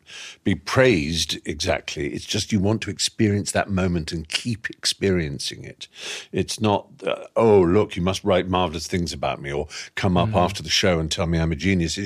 be 0.45 0.55
praised 0.55 1.39
exactly. 1.47 2.09
It's 2.15 2.25
just 2.25 2.51
you 2.51 2.59
want 2.61 2.81
to 2.83 2.91
experience 2.91 3.53
that 3.53 3.69
moment 3.69 4.13
and 4.13 4.27
keep 4.29 4.71
experiencing 4.71 5.65
it. 5.65 5.89
It's 6.33 6.59
not. 6.59 6.87
Uh, 7.07 7.27
oh, 7.37 7.61
look, 7.61 7.97
you 7.97 8.03
must 8.03 8.25
write 8.25 8.49
marvelous 8.49 8.87
things 8.87 9.13
about 9.13 9.43
me, 9.43 9.53
or 9.53 9.69
come 9.95 10.17
up 10.17 10.29
Mm-hmm. 10.29 10.37
after 10.37 10.63
the 10.63 10.69
show 10.69 10.99
and 10.99 11.11
tell 11.11 11.27
me 11.27 11.39
I'm 11.39 11.53
a 11.53 11.57
genius. 11.57 11.99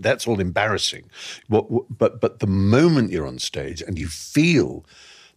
That's 0.00 0.26
all 0.26 0.40
embarrassing. 0.40 1.04
What, 1.48 1.70
what- 1.70 1.84
but 1.90 2.20
but 2.20 2.40
the 2.40 2.46
moment 2.46 3.10
you're 3.10 3.26
on 3.26 3.38
stage 3.38 3.82
and 3.82 3.98
you 3.98 4.08
feel 4.08 4.84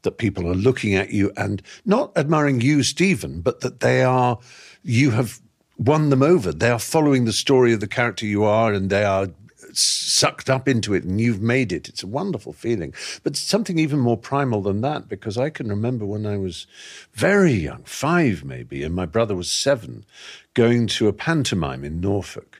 that 0.03 0.17
people 0.17 0.47
are 0.47 0.55
looking 0.55 0.95
at 0.95 1.11
you 1.11 1.31
and 1.37 1.61
not 1.85 2.11
admiring 2.15 2.61
you, 2.61 2.83
Stephen, 2.83 3.41
but 3.41 3.61
that 3.61 3.81
they 3.81 4.03
are, 4.03 4.39
you 4.83 5.11
have 5.11 5.39
won 5.77 6.09
them 6.09 6.23
over. 6.23 6.51
They 6.51 6.69
are 6.69 6.79
following 6.79 7.25
the 7.25 7.33
story 7.33 7.73
of 7.73 7.79
the 7.79 7.87
character 7.87 8.25
you 8.25 8.43
are 8.43 8.73
and 8.73 8.89
they 8.89 9.03
are 9.03 9.27
sucked 9.73 10.49
up 10.49 10.67
into 10.67 10.93
it 10.93 11.03
and 11.03 11.21
you've 11.21 11.41
made 11.41 11.71
it. 11.71 11.87
It's 11.87 12.03
a 12.03 12.07
wonderful 12.07 12.53
feeling. 12.53 12.93
But 13.23 13.35
something 13.35 13.79
even 13.79 13.99
more 13.99 14.17
primal 14.17 14.61
than 14.61 14.81
that, 14.81 15.07
because 15.07 15.37
I 15.37 15.49
can 15.49 15.69
remember 15.69 16.05
when 16.05 16.25
I 16.25 16.37
was 16.37 16.67
very 17.13 17.53
young, 17.53 17.83
five 17.83 18.43
maybe, 18.43 18.83
and 18.83 18.93
my 18.93 19.05
brother 19.05 19.35
was 19.35 19.51
seven, 19.51 20.05
going 20.53 20.87
to 20.87 21.07
a 21.07 21.13
pantomime 21.13 21.83
in 21.83 22.01
Norfolk. 22.01 22.50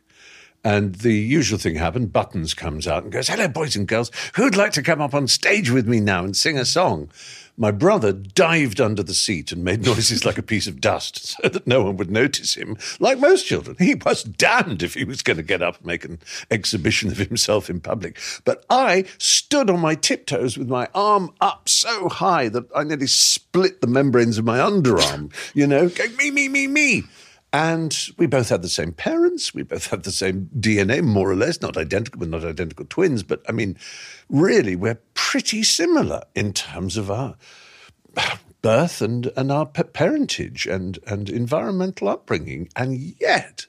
And 0.64 0.96
the 0.96 1.14
usual 1.14 1.58
thing 1.58 1.76
happened. 1.76 2.14
Buttons 2.14 2.54
comes 2.54 2.88
out 2.88 3.04
and 3.04 3.12
goes, 3.12 3.28
Hello, 3.28 3.48
boys 3.48 3.76
and 3.76 3.88
girls. 3.88 4.12
Who'd 4.36 4.56
like 4.56 4.74
to 4.74 4.84
come 4.84 5.02
up 5.02 5.14
on 5.14 5.28
stage 5.28 5.72
with 5.72 5.88
me 5.88 6.00
now 6.00 6.24
and 6.24 6.38
sing 6.38 6.58
a 6.58 6.66
song? 6.66 7.10
My 7.58 7.72
brother 7.72 8.14
dived 8.14 8.80
under 8.80 9.04
the 9.04 9.14
seat 9.14 9.52
and 9.52 9.64
made 9.64 9.86
noises 9.86 10.24
like 10.26 10.38
a 10.38 10.44
piece 10.44 10.68
of 10.68 10.80
dust 10.80 11.26
so 11.42 11.50
that 11.50 11.68
no 11.68 11.84
one 11.84 11.98
would 11.98 12.12
notice 12.12 12.54
him. 12.54 12.78
Like 13.00 13.20
most 13.20 13.46
children, 13.46 13.76
he 13.80 13.96
was 13.96 14.24
damned 14.24 14.84
if 14.84 14.94
he 14.94 15.04
was 15.04 15.22
going 15.22 15.38
to 15.38 15.44
get 15.44 15.62
up 15.62 15.78
and 15.78 15.86
make 15.86 16.06
an 16.06 16.20
exhibition 16.50 17.12
of 17.12 17.18
himself 17.18 17.70
in 17.70 17.80
public. 17.80 18.20
But 18.46 18.64
I 18.70 19.06
stood 19.18 19.70
on 19.70 19.80
my 19.80 19.96
tiptoes 19.96 20.58
with 20.58 20.70
my 20.70 20.88
arm 20.94 21.34
up 21.42 21.68
so 21.70 22.08
high 22.08 22.50
that 22.50 22.66
I 22.76 22.84
nearly 22.84 23.08
split 23.08 23.82
the 23.82 23.88
membranes 23.88 24.38
of 24.38 24.46
my 24.46 24.60
underarm, 24.60 25.34
you 25.54 25.66
know, 25.66 25.90
going, 25.90 26.16
me, 26.18 26.32
me, 26.32 26.48
me, 26.48 26.68
me. 26.68 27.04
And 27.54 27.98
we 28.18 28.28
both 28.28 28.50
had 28.50 28.62
the 28.62 28.70
same 28.70 28.94
parents. 28.94 29.54
We 29.54 29.64
both 29.64 29.88
had 29.88 30.04
the 30.04 30.12
same 30.12 30.50
DNA, 30.58 31.04
more 31.04 31.30
or 31.30 31.36
less, 31.36 31.62
not 31.62 31.76
identical, 31.76 32.20
but 32.20 32.30
not 32.30 32.46
identical 32.46 32.86
twins. 32.86 33.24
But 33.24 33.42
I 33.48 33.52
mean, 33.52 33.78
really, 34.30 34.76
we're 34.76 35.02
pretty 35.16 35.64
similar 35.64 36.24
in 36.34 36.54
terms 36.54 36.96
of 36.96 37.12
our 37.12 37.36
birth 38.62 39.02
and, 39.02 39.32
and 39.36 39.52
our 39.52 39.66
parentage 39.66 40.66
and, 40.66 41.00
and 41.06 41.30
environmental 41.30 42.08
upbringing. 42.08 42.70
And 42.76 42.98
yet, 43.20 43.66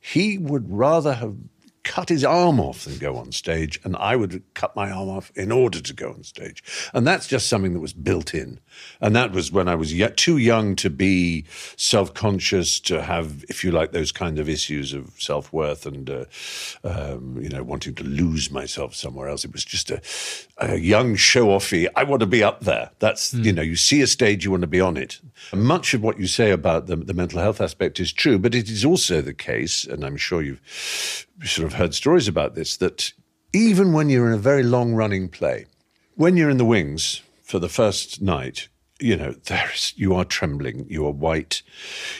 he 0.00 0.38
would 0.38 0.70
rather 0.70 1.14
have 1.14 1.36
cut 1.84 2.08
his 2.08 2.24
arm 2.24 2.60
off 2.60 2.84
than 2.84 2.98
go 2.98 3.16
on 3.16 3.32
stage, 3.32 3.80
and 3.84 3.96
I 3.96 4.16
would 4.16 4.42
cut 4.54 4.76
my 4.76 4.90
arm 4.90 5.08
off 5.08 5.32
in 5.34 5.50
order 5.50 5.80
to 5.80 5.94
go 5.94 6.10
on 6.10 6.22
stage. 6.22 6.62
And 6.94 7.06
that's 7.06 7.26
just 7.26 7.48
something 7.48 7.72
that 7.72 7.80
was 7.80 7.92
built 7.92 8.34
in. 8.34 8.60
And 9.00 9.16
that 9.16 9.32
was 9.32 9.50
when 9.50 9.68
I 9.68 9.74
was 9.74 9.92
yet 9.92 10.16
too 10.16 10.38
young 10.38 10.76
to 10.76 10.90
be 10.90 11.44
self 11.76 12.14
conscious, 12.14 12.78
to 12.80 13.02
have, 13.02 13.44
if 13.48 13.64
you 13.64 13.72
like, 13.72 13.92
those 13.92 14.12
kind 14.12 14.38
of 14.38 14.48
issues 14.48 14.92
of 14.92 15.12
self 15.18 15.52
worth 15.52 15.86
and, 15.86 16.08
uh, 16.08 16.24
um, 16.84 17.38
you 17.40 17.48
know, 17.48 17.62
wanting 17.62 17.94
to 17.96 18.04
lose 18.04 18.50
myself 18.50 18.94
somewhere 18.94 19.28
else. 19.28 19.44
It 19.44 19.52
was 19.52 19.64
just 19.64 19.90
a, 19.90 20.00
a 20.58 20.76
young 20.76 21.16
show 21.16 21.46
offy. 21.46 21.88
I 21.96 22.04
want 22.04 22.20
to 22.20 22.26
be 22.26 22.42
up 22.44 22.60
there. 22.60 22.90
That's, 23.00 23.34
you 23.34 23.52
know, 23.52 23.62
you 23.62 23.76
see 23.76 24.00
a 24.02 24.06
stage, 24.06 24.44
you 24.44 24.50
want 24.50 24.62
to 24.62 24.68
be 24.68 24.80
on 24.80 24.96
it. 24.96 25.20
Much 25.52 25.94
of 25.94 26.02
what 26.02 26.18
you 26.18 26.26
say 26.26 26.50
about 26.50 26.86
the, 26.86 26.96
the 26.96 27.14
mental 27.14 27.40
health 27.40 27.60
aspect 27.60 27.98
is 27.98 28.12
true, 28.12 28.38
but 28.38 28.54
it 28.54 28.70
is 28.70 28.84
also 28.84 29.20
the 29.20 29.34
case, 29.34 29.84
and 29.84 30.04
I'm 30.04 30.16
sure 30.16 30.42
you've 30.42 30.60
sort 31.44 31.66
of 31.66 31.74
heard 31.74 31.94
stories 31.94 32.28
about 32.28 32.54
this, 32.54 32.76
that 32.76 33.12
even 33.52 33.92
when 33.92 34.08
you're 34.08 34.28
in 34.28 34.34
a 34.34 34.38
very 34.38 34.62
long 34.62 34.94
running 34.94 35.28
play, 35.28 35.66
when 36.14 36.36
you're 36.36 36.50
in 36.50 36.58
the 36.58 36.64
wings 36.64 37.22
for 37.42 37.58
the 37.58 37.68
first 37.68 38.22
night, 38.22 38.68
you 39.00 39.16
know, 39.16 39.32
there's, 39.46 39.92
you 39.96 40.14
are 40.14 40.24
trembling, 40.24 40.86
you 40.88 41.06
are 41.06 41.12
white, 41.12 41.62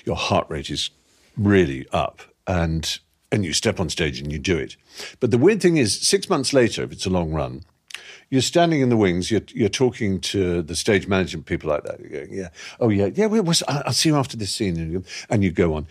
your 0.05 0.17
heart 0.17 0.47
rate 0.49 0.71
is 0.71 0.91
really 1.37 1.87
up, 1.93 2.23
and 2.47 2.99
and 3.31 3.47
you 3.47 3.55
step 3.55 3.81
on 3.81 3.89
stage 3.89 4.21
and 4.21 4.31
you 4.31 4.39
do 4.39 4.59
it. 4.59 4.77
But 5.19 5.31
the 5.31 5.39
weird 5.39 5.63
thing 5.63 5.79
is, 5.79 5.99
six 5.99 6.29
months 6.29 6.53
later, 6.53 6.83
if 6.83 6.93
it's 6.93 7.07
a 7.07 7.11
long 7.11 7.33
run, 7.33 7.63
you're 8.29 8.43
standing 8.43 8.81
in 8.83 8.91
the 8.91 8.97
wings. 8.97 9.31
You're, 9.31 9.43
you're 9.49 9.71
talking 9.71 10.21
to 10.21 10.61
the 10.61 10.77
stage 10.77 11.07
management 11.07 11.47
people 11.47 11.71
like 11.71 11.85
that. 11.85 11.99
You're 12.01 12.11
going, 12.11 12.33
yeah, 12.35 12.49
oh 12.79 12.91
yeah, 12.91 13.09
yeah. 13.15 13.27
well, 13.27 13.55
I'll 13.69 13.93
see 13.93 14.11
you 14.11 14.17
after 14.17 14.37
this 14.37 14.53
scene, 14.53 15.05
and 15.31 15.45
you 15.45 15.51
go 15.51 15.75
on. 15.75 15.87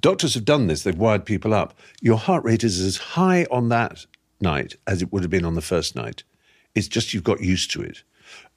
Doctors 0.00 0.34
have 0.34 0.44
done 0.44 0.66
this. 0.66 0.82
They've 0.82 0.96
wired 0.96 1.24
people 1.24 1.54
up. 1.54 1.78
Your 2.00 2.18
heart 2.18 2.44
rate 2.44 2.64
is 2.64 2.80
as 2.80 2.96
high 2.96 3.46
on 3.50 3.68
that 3.70 4.06
night 4.40 4.76
as 4.86 5.02
it 5.02 5.12
would 5.12 5.22
have 5.22 5.30
been 5.30 5.44
on 5.44 5.54
the 5.54 5.62
first 5.62 5.96
night. 5.96 6.22
It's 6.74 6.88
just 6.88 7.14
you've 7.14 7.24
got 7.24 7.40
used 7.40 7.70
to 7.72 7.82
it. 7.82 8.02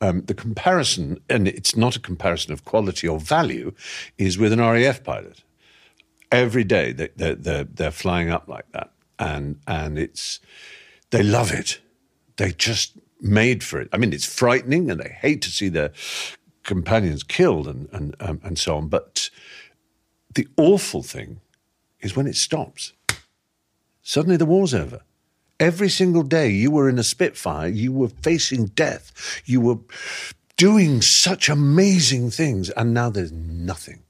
Um, 0.02 0.24
the 0.26 0.34
comparison, 0.34 1.20
and 1.30 1.48
it's 1.48 1.76
not 1.76 1.96
a 1.96 2.00
comparison 2.00 2.52
of 2.52 2.66
quality 2.66 3.08
or 3.08 3.20
value, 3.20 3.74
is 4.18 4.38
with 4.38 4.52
an 4.52 4.60
RAF 4.60 5.04
pilot. 5.04 5.44
Every 6.32 6.64
day 6.64 6.92
they, 6.92 7.10
they're, 7.16 7.36
they're, 7.36 7.64
they're 7.64 7.92
flying 7.92 8.30
up 8.30 8.48
like 8.48 8.72
that, 8.72 8.92
and 9.18 9.60
and 9.68 9.98
it's 9.98 10.40
they 11.10 11.24
love 11.24 11.52
it. 11.52 11.80
They 12.38 12.52
just 12.52 12.94
made 13.22 13.64
for 13.64 13.80
it. 13.82 13.90
I 13.92 13.98
mean, 13.98 14.14
it's 14.14 14.26
frightening, 14.26 14.92
and 14.92 15.00
they 15.00 15.10
hate 15.10 15.42
to 15.44 15.50
see 15.50 15.70
their 15.70 15.92
companions 16.64 17.24
killed 17.24 17.68
and 17.68 17.90
and 17.92 18.16
um, 18.20 18.40
and 18.44 18.60
so 18.60 18.78
on. 18.78 18.90
But 18.90 19.30
the 20.34 20.48
awful 20.58 21.04
thing 21.04 21.42
is 22.00 22.16
when 22.16 22.28
it 22.28 22.36
stops. 22.36 22.94
Suddenly 24.02 24.38
the 24.38 24.46
war's 24.46 24.74
over. 24.74 25.02
Every 25.60 25.90
single 25.90 26.24
day 26.24 26.50
you 26.50 26.72
were 26.72 26.88
in 26.88 27.00
a 27.00 27.04
Spitfire, 27.04 27.68
you 27.68 27.92
were 27.92 28.08
facing 28.08 28.68
death, 28.68 29.42
you 29.46 29.60
were 29.60 29.80
doing 30.56 31.02
such 31.02 31.50
amazing 31.50 32.32
things, 32.32 32.70
and 32.72 32.94
now 32.94 33.10
there's 33.10 33.32
nothing. 33.32 34.04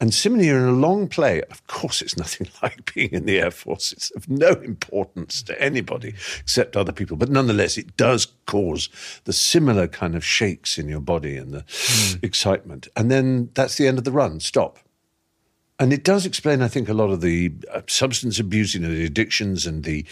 And 0.00 0.14
similarly, 0.14 0.48
you're 0.48 0.58
in 0.58 0.68
a 0.68 0.72
long 0.72 1.08
play. 1.08 1.42
Of 1.50 1.66
course, 1.66 2.00
it's 2.02 2.16
nothing 2.16 2.48
like 2.62 2.94
being 2.94 3.10
in 3.10 3.26
the 3.26 3.38
Air 3.38 3.50
Force. 3.50 3.92
It's 3.92 4.10
of 4.12 4.28
no 4.28 4.52
importance 4.52 5.42
to 5.42 5.60
anybody 5.60 6.14
except 6.40 6.76
other 6.76 6.92
people. 6.92 7.16
But 7.16 7.30
nonetheless, 7.30 7.76
it 7.76 7.96
does 7.96 8.26
cause 8.46 8.88
the 9.24 9.32
similar 9.32 9.88
kind 9.88 10.14
of 10.14 10.24
shakes 10.24 10.78
in 10.78 10.88
your 10.88 11.00
body 11.00 11.36
and 11.36 11.52
the 11.52 11.64
hmm. 11.68 12.24
excitement. 12.24 12.88
And 12.96 13.10
then 13.10 13.50
that's 13.54 13.76
the 13.76 13.86
end 13.86 13.98
of 13.98 14.04
the 14.04 14.12
run. 14.12 14.40
Stop. 14.40 14.78
And 15.80 15.92
it 15.92 16.02
does 16.02 16.26
explain, 16.26 16.60
I 16.60 16.66
think, 16.66 16.88
a 16.88 16.94
lot 16.94 17.10
of 17.10 17.20
the 17.20 17.52
uh, 17.72 17.82
substance 17.86 18.40
abuse, 18.40 18.74
you 18.74 18.80
know, 18.80 18.88
the 18.88 19.04
addictions 19.04 19.64
and 19.64 19.84
the 19.84 20.04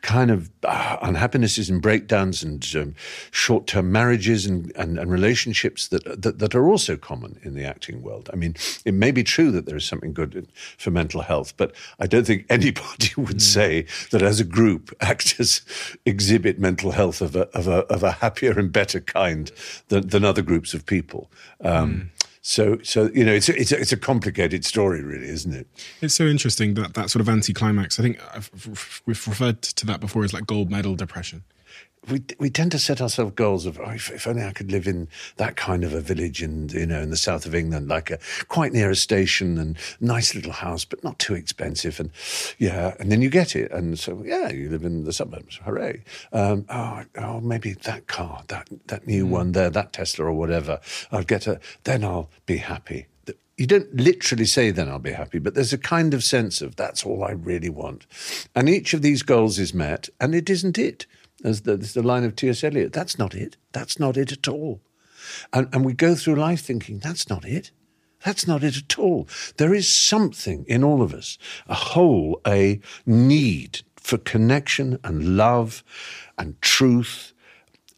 kind 0.00 0.30
of 0.30 0.48
uh, 0.62 0.96
unhappinesses 1.02 1.68
and 1.68 1.82
breakdowns 1.82 2.44
and 2.44 2.64
um, 2.76 2.94
short-term 3.32 3.90
marriages 3.90 4.46
and, 4.46 4.70
and, 4.76 4.96
and 4.96 5.10
relationships 5.10 5.88
that, 5.88 6.22
that 6.22 6.38
that 6.38 6.54
are 6.54 6.68
also 6.68 6.96
common 6.96 7.40
in 7.42 7.54
the 7.54 7.64
acting 7.64 8.00
world. 8.00 8.30
I 8.32 8.36
mean, 8.36 8.54
it 8.84 8.94
may 8.94 9.10
be 9.10 9.24
true 9.24 9.50
that 9.50 9.66
there 9.66 9.76
is 9.76 9.84
something 9.84 10.12
good 10.12 10.46
for 10.76 10.92
mental 10.92 11.22
health, 11.22 11.52
but 11.56 11.74
I 11.98 12.06
don't 12.06 12.26
think 12.26 12.46
anybody 12.50 13.10
would 13.16 13.42
say 13.42 13.86
that 14.12 14.22
as 14.22 14.38
a 14.38 14.44
group, 14.44 14.94
actors 15.00 15.62
exhibit 16.06 16.60
mental 16.60 16.92
health 16.92 17.20
of 17.20 17.34
a 17.34 17.48
of 17.56 17.66
a, 17.66 17.84
of 17.86 18.04
a 18.04 18.12
happier 18.12 18.56
and 18.56 18.72
better 18.72 19.00
kind 19.00 19.50
than, 19.88 20.06
than 20.06 20.24
other 20.24 20.42
groups 20.42 20.74
of 20.74 20.86
people. 20.86 21.28
Um, 21.60 22.12
So, 22.48 22.78
so 22.82 23.10
you 23.12 23.26
know, 23.26 23.34
it's 23.34 23.50
a, 23.50 23.60
it's 23.60 23.72
a, 23.72 23.78
it's 23.78 23.92
a 23.92 23.96
complicated 23.98 24.64
story, 24.64 25.02
really, 25.02 25.28
isn't 25.28 25.52
it? 25.52 25.66
It's 26.00 26.14
so 26.14 26.24
interesting 26.24 26.72
that 26.74 26.94
that 26.94 27.10
sort 27.10 27.20
of 27.20 27.28
anti-climax. 27.28 28.00
I 28.00 28.02
think 28.02 28.18
I've, 28.34 28.50
we've 29.04 29.26
referred 29.28 29.60
to 29.60 29.84
that 29.84 30.00
before 30.00 30.24
as 30.24 30.32
like 30.32 30.46
gold 30.46 30.70
medal 30.70 30.94
depression. 30.94 31.44
We 32.10 32.22
we 32.38 32.50
tend 32.50 32.72
to 32.72 32.78
set 32.78 33.00
ourselves 33.00 33.32
goals 33.34 33.66
of 33.66 33.78
oh, 33.80 33.90
if, 33.90 34.10
if 34.10 34.26
only 34.26 34.44
I 34.44 34.52
could 34.52 34.70
live 34.70 34.86
in 34.86 35.08
that 35.36 35.56
kind 35.56 35.84
of 35.84 35.92
a 35.92 36.00
village 36.00 36.42
in 36.42 36.68
you 36.70 36.86
know 36.86 37.00
in 37.00 37.10
the 37.10 37.16
south 37.16 37.44
of 37.44 37.54
England, 37.54 37.88
like 37.88 38.10
a 38.10 38.18
quite 38.48 38.72
near 38.72 38.90
a 38.90 38.96
station 38.96 39.58
and 39.58 39.76
nice 40.00 40.34
little 40.34 40.52
house, 40.52 40.84
but 40.84 41.02
not 41.02 41.18
too 41.18 41.34
expensive, 41.34 42.00
and 42.00 42.10
yeah, 42.58 42.94
and 42.98 43.10
then 43.10 43.20
you 43.20 43.30
get 43.30 43.56
it, 43.56 43.70
and 43.72 43.98
so 43.98 44.22
yeah, 44.24 44.50
you 44.50 44.70
live 44.70 44.84
in 44.84 45.04
the 45.04 45.12
suburbs, 45.12 45.60
hooray! 45.64 46.02
Um, 46.32 46.64
oh, 46.68 47.02
oh, 47.18 47.40
maybe 47.40 47.72
that 47.72 48.06
car, 48.06 48.42
that 48.48 48.68
that 48.86 49.06
new 49.06 49.26
one 49.26 49.52
there, 49.52 49.70
that 49.70 49.92
Tesla 49.92 50.26
or 50.26 50.32
whatever, 50.32 50.80
I'll 51.12 51.24
get 51.24 51.46
a, 51.46 51.60
then 51.84 52.04
I'll 52.04 52.30
be 52.46 52.58
happy. 52.58 53.06
You 53.58 53.66
don't 53.66 53.92
literally 53.92 54.44
say, 54.44 54.70
then 54.70 54.88
I'll 54.88 55.00
be 55.00 55.10
happy, 55.10 55.40
but 55.40 55.54
there's 55.54 55.72
a 55.72 55.78
kind 55.78 56.14
of 56.14 56.22
sense 56.22 56.62
of 56.62 56.76
that's 56.76 57.04
all 57.04 57.24
I 57.24 57.32
really 57.32 57.68
want. 57.68 58.06
And 58.54 58.68
each 58.68 58.94
of 58.94 59.02
these 59.02 59.22
goals 59.22 59.58
is 59.58 59.74
met, 59.74 60.08
and 60.20 60.32
it 60.32 60.48
isn't 60.48 60.78
it. 60.78 61.06
As 61.44 61.62
the, 61.62 61.74
as 61.74 61.94
the 61.94 62.02
line 62.02 62.24
of 62.24 62.34
T.S. 62.34 62.64
Eliot, 62.64 62.92
that's 62.92 63.18
not 63.18 63.34
it. 63.34 63.56
That's 63.72 63.98
not 63.98 64.16
it 64.16 64.32
at 64.32 64.48
all. 64.48 64.80
And, 65.52 65.68
and 65.72 65.84
we 65.84 65.92
go 65.92 66.14
through 66.14 66.36
life 66.36 66.60
thinking, 66.60 66.98
that's 66.98 67.28
not 67.28 67.44
it. 67.44 67.70
That's 68.24 68.46
not 68.46 68.64
it 68.64 68.76
at 68.76 68.98
all. 68.98 69.28
There 69.56 69.74
is 69.74 69.92
something 69.92 70.64
in 70.66 70.82
all 70.82 71.02
of 71.02 71.14
us, 71.14 71.38
a 71.68 71.74
whole, 71.74 72.40
a 72.46 72.80
need 73.06 73.82
for 73.96 74.18
connection 74.18 74.98
and 75.04 75.36
love 75.36 75.84
and 76.36 76.60
truth 76.60 77.32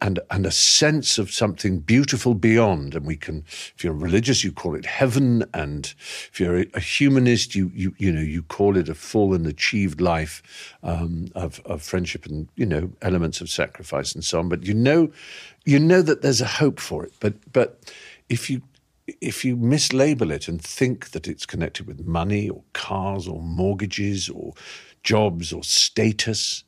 and 0.00 0.18
and 0.30 0.46
a 0.46 0.50
sense 0.50 1.18
of 1.18 1.30
something 1.30 1.78
beautiful 1.80 2.34
beyond. 2.34 2.94
And 2.94 3.06
we 3.06 3.16
can, 3.16 3.44
if 3.76 3.84
you're 3.84 3.92
religious, 3.92 4.42
you 4.42 4.52
call 4.52 4.74
it 4.74 4.86
heaven, 4.86 5.44
and 5.52 5.92
if 6.30 6.40
you're 6.40 6.64
a, 6.74 6.80
humanist, 6.80 7.54
you 7.54 7.70
you 7.74 7.94
you 7.98 8.12
know 8.12 8.20
you 8.20 8.42
call 8.42 8.76
it 8.76 8.88
a 8.88 8.94
full 8.94 9.34
and 9.34 9.46
achieved 9.46 10.00
life 10.00 10.42
um, 10.82 11.28
of 11.34 11.60
of 11.64 11.82
friendship 11.82 12.26
and 12.26 12.48
you 12.56 12.66
know 12.66 12.90
elements 13.02 13.40
of 13.40 13.50
sacrifice 13.50 14.14
and 14.14 14.24
so 14.24 14.38
on. 14.38 14.48
But 14.48 14.64
you 14.64 14.74
know, 14.74 15.10
you 15.64 15.78
know 15.78 16.02
that 16.02 16.22
there's 16.22 16.40
a 16.40 16.46
hope 16.46 16.80
for 16.80 17.04
it. 17.04 17.12
But 17.20 17.34
but 17.52 17.92
if 18.28 18.48
you 18.48 18.62
if 19.20 19.44
you 19.44 19.56
mislabel 19.56 20.30
it 20.30 20.48
and 20.48 20.62
think 20.62 21.10
that 21.10 21.26
it's 21.26 21.46
connected 21.46 21.86
with 21.86 22.06
money 22.06 22.48
or 22.48 22.62
cars 22.72 23.26
or 23.26 23.42
mortgages 23.42 24.28
or 24.28 24.54
jobs 25.02 25.52
or 25.52 25.64
status, 25.64 26.64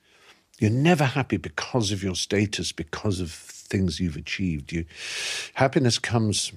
you're 0.63 0.71
never 0.71 1.05
happy 1.05 1.37
because 1.37 1.91
of 1.91 2.05
your 2.05 2.15
status, 2.15 2.71
because 2.71 3.21
of 3.21 3.33
things 3.33 3.99
you've 3.99 4.17
achieved. 4.17 4.73
You, 4.73 4.85
happiness 5.55 5.99
comes 5.99 6.53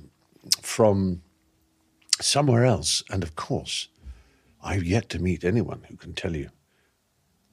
from 0.61 1.23
somewhere 2.21 2.65
else. 2.65 3.03
And 3.09 3.23
of 3.23 3.35
course, 3.35 3.89
I've 4.63 4.83
yet 4.83 5.09
to 5.09 5.19
meet 5.19 5.43
anyone 5.43 5.85
who 5.89 5.97
can 5.97 6.13
tell 6.13 6.35
you 6.35 6.49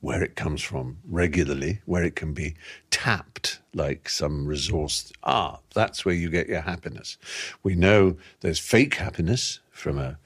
where 0.00 0.22
it 0.22 0.34
comes 0.34 0.60
from 0.60 0.98
regularly, 1.08 1.80
where 1.86 2.02
it 2.02 2.16
can 2.16 2.34
be 2.34 2.54
tapped 2.90 3.60
like 3.72 4.08
some 4.08 4.46
resource. 4.46 5.12
Ah, 5.22 5.60
that's 5.74 6.04
where 6.04 6.14
you 6.14 6.28
get 6.28 6.48
your 6.48 6.60
happiness. 6.60 7.16
We 7.62 7.76
know 7.76 8.16
there's 8.40 8.58
fake 8.58 8.94
happiness 8.94 9.60
from 9.70 9.98
a 9.98 10.18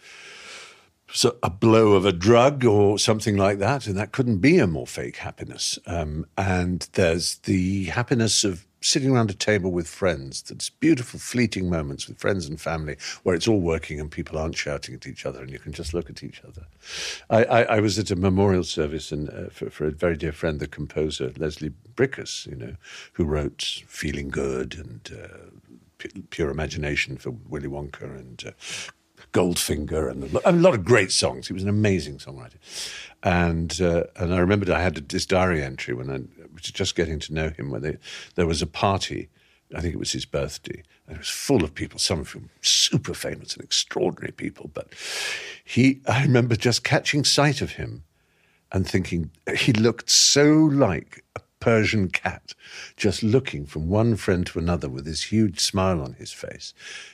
a 1.25 1.51
blow 1.51 1.93
of 1.93 2.05
a 2.05 2.13
drug 2.13 2.65
or 2.65 2.99
something 2.99 3.37
like 3.37 3.59
that, 3.59 3.87
and 3.87 3.97
that 3.97 4.13
couldn't 4.13 4.39
be 4.39 4.59
a 4.59 4.67
more 4.67 4.87
fake 4.87 5.17
happiness. 5.17 5.79
Um, 5.87 6.27
and 6.37 6.89
there's 6.93 7.37
the 7.39 7.85
happiness 7.85 8.45
of 8.45 8.67
sitting 8.87 9.11
around 9.11 9.31
a 9.31 9.35
table 9.35 9.73
with 9.73 9.89
friends. 9.89 10.43
That's 10.43 10.71
beautiful, 10.71 11.19
fleeting 11.19 11.69
moments 11.69 12.07
with 12.07 12.19
friends 12.19 12.47
and 12.47 12.61
family 12.61 12.97
where 13.25 13.35
it's 13.35 13.49
all 13.49 13.61
working 13.61 13.99
and 13.99 14.11
people 14.11 14.39
aren't 14.39 14.57
shouting 14.57 14.95
at 14.95 15.07
each 15.07 15.27
other 15.27 15.41
and 15.41 15.51
you 15.51 15.59
can 15.59 15.73
just 15.73 15.93
look 15.93 16.09
at 16.09 16.23
each 16.23 16.43
other. 16.45 16.67
I, 17.29 17.45
I, 17.45 17.63
I 17.77 17.81
was 17.81 17.99
at 17.99 18.11
a 18.11 18.17
memorial 18.17 18.65
service 18.65 19.11
and, 19.11 19.29
uh, 19.31 19.49
for, 19.51 19.71
for, 19.71 19.87
a 19.87 19.91
very 19.91 20.17
dear 20.17 20.33
friend, 20.33 20.61
the 20.61 20.69
composer 20.69 21.33
Leslie 21.37 21.73
Bricusse, 21.95 22.47
you 22.47 22.57
know, 22.57 22.77
who 23.15 23.25
wrote 23.25 23.83
Feeling 23.89 24.29
Good 24.29 24.75
and 24.75 25.11
uh, 25.13 26.09
Pure 26.31 26.51
Imagination 26.51 27.17
for 27.17 27.31
Willy 27.31 27.69
Wonka 27.69 28.03
and 28.03 28.45
uh, 28.47 28.51
Goldfinger 29.37 30.11
and 30.11 30.41
a 30.47 30.53
lot 30.53 30.73
of 30.73 30.83
great 30.83 31.13
songs. 31.13 31.47
He 31.47 31.53
was 31.53 31.63
an 31.63 31.69
amazing 31.69 32.17
songwriter. 32.17 32.57
And 33.23 33.79
uh, 33.83 34.05
and 34.17 34.33
I 34.33 34.39
remembered 34.39 34.71
I 34.71 34.81
had 34.81 34.97
this 35.11 35.27
diary 35.27 35.63
entry 35.63 35.93
when 35.93 36.11
I 36.11 36.21
was 36.55 36.63
just 36.63 36.97
getting 36.97 37.19
to 37.21 37.35
know 37.35 37.51
him 37.51 37.71
when 37.71 37.83
they, 37.83 37.99
there 38.35 38.47
was 38.47 38.63
a 38.63 38.67
party. 38.67 39.29
I 39.77 39.81
think 39.81 39.95
it 39.95 39.99
was 39.99 40.13
his 40.13 40.25
birthday, 40.25 40.83
and 41.07 41.17
it 41.17 41.19
was 41.19 41.29
full 41.29 41.65
of 41.65 41.75
people, 41.75 41.99
some 41.99 42.21
of 42.21 42.31
whom 42.31 42.49
super 42.63 43.15
famous 43.15 43.55
and 43.55 43.65
extraordinary 43.65 44.33
people. 44.33 44.71
But 44.73 44.95
he, 45.65 46.01
I 46.07 46.23
remember 46.23 46.57
just 46.57 46.85
catching 46.85 47.25
sight 47.25 47.61
of 47.61 47.73
him 47.73 48.05
and 48.71 48.89
thinking 48.89 49.31
he 49.59 49.73
looked 49.73 50.09
so 50.09 50.45
like 50.45 51.25
a 51.35 51.41
Persian 51.61 52.09
cat, 52.09 52.55
just 52.97 53.23
looking 53.23 53.67
from 53.67 53.89
one 53.89 54.17
friend 54.17 54.47
to 54.47 54.59
another 54.59 54.89
with 54.89 55.05
his 55.05 55.25
huge 55.25 55.61
smile 55.61 56.01
on 56.01 56.15
his 56.15 56.33
face, 56.33 56.73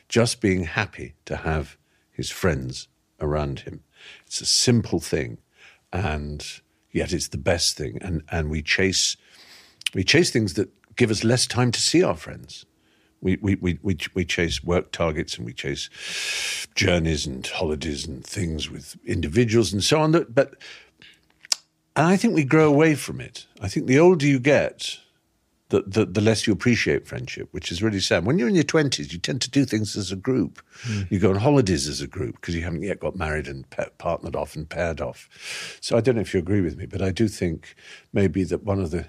just 0.09 0.41
being 0.41 0.65
happy 0.65 1.15
to 1.25 1.37
have 1.37 1.79
his 2.23 2.31
friends 2.31 2.87
around 3.21 3.61
him. 3.61 3.83
It's 4.27 4.41
a 4.41 4.47
simple 4.47 5.01
thing, 5.01 5.39
and 5.93 6.47
yet 6.93 7.13
it's 7.13 7.29
the 7.29 7.45
best 7.53 7.77
thing. 7.77 7.99
And 8.01 8.23
and 8.31 8.49
we 8.49 8.63
chase 8.63 9.17
we 9.95 10.05
chase 10.05 10.31
things 10.31 10.55
that 10.55 10.69
give 10.95 11.11
us 11.11 11.25
less 11.25 11.47
time 11.49 11.73
to 11.73 11.81
see 11.81 12.03
our 12.05 12.17
friends. 12.17 12.65
We, 13.21 13.39
we, 13.41 13.55
we, 13.57 13.79
we, 13.83 13.97
we 14.15 14.25
chase 14.25 14.65
work 14.65 14.91
targets 14.91 15.37
and 15.37 15.47
we 15.47 15.53
chase 15.53 15.89
journeys 16.75 17.25
and 17.25 17.47
holidays 17.47 18.05
and 18.05 18.25
things 18.25 18.69
with 18.69 18.97
individuals 19.05 19.73
and 19.73 19.83
so 19.85 20.01
on. 20.01 20.11
But 20.11 20.55
and 21.95 22.07
I 22.07 22.17
think 22.17 22.35
we 22.35 22.45
grow 22.45 22.69
away 22.69 22.95
from 22.95 23.21
it. 23.21 23.47
I 23.61 23.69
think 23.69 23.87
the 23.87 23.99
older 23.99 24.27
you 24.27 24.41
get, 24.41 24.99
the, 25.73 25.83
the, 25.87 26.05
the, 26.05 26.21
less 26.21 26.47
you 26.47 26.53
appreciate 26.53 27.07
friendship, 27.07 27.49
which 27.53 27.73
is 27.73 27.83
really 27.83 27.99
sad. 27.99 28.27
When 28.27 28.39
you're 28.39 28.49
in 28.49 28.55
your 28.55 28.63
20s, 28.63 29.11
you 29.11 29.19
tend 29.19 29.41
to 29.41 29.51
do 29.51 29.65
things 29.65 29.97
as 29.97 30.13
a 30.13 30.17
group. 30.17 30.63
Mm. 30.83 31.11
You 31.11 31.19
go 31.19 31.31
on 31.31 31.37
holidays 31.37 31.89
as 31.89 32.03
a 32.03 32.07
group 32.07 32.35
because 32.37 32.55
you 32.55 32.61
haven't 32.61 32.83
yet 32.83 33.01
got 33.01 33.17
married 33.17 33.49
and 33.49 33.69
pe- 33.71 33.89
partnered 33.97 34.37
off 34.37 34.55
and 34.55 34.69
paired 34.69 35.01
off. 35.01 35.79
So 35.81 35.97
I 35.97 36.03
don't 36.03 36.17
know 36.17 36.21
if 36.21 36.35
you 36.35 36.41
agree 36.41 36.61
with 36.61 36.77
me, 36.77 36.85
but 36.85 37.01
I 37.01 37.11
do 37.11 37.27
think 37.27 37.75
maybe 38.13 38.45
that 38.45 38.65
one 38.65 38.81
of 38.81 38.91
the, 38.91 39.07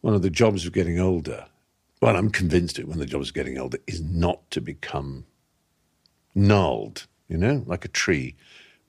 one 0.00 0.14
of 0.14 0.22
the 0.22 0.30
jobs 0.30 0.64
of 0.64 0.72
getting 0.72 1.00
older, 1.00 1.46
well, 2.00 2.14
I'm 2.14 2.30
convinced 2.30 2.78
it, 2.78 2.86
one 2.86 2.94
of 2.94 3.00
the 3.00 3.06
jobs 3.06 3.30
of 3.30 3.34
getting 3.34 3.58
older 3.58 3.78
is 3.88 4.00
not 4.00 4.48
to 4.52 4.60
become 4.60 5.26
gnarled, 6.36 7.08
you 7.28 7.36
know, 7.36 7.64
like 7.66 7.84
a 7.84 7.88
tree. 7.88 8.36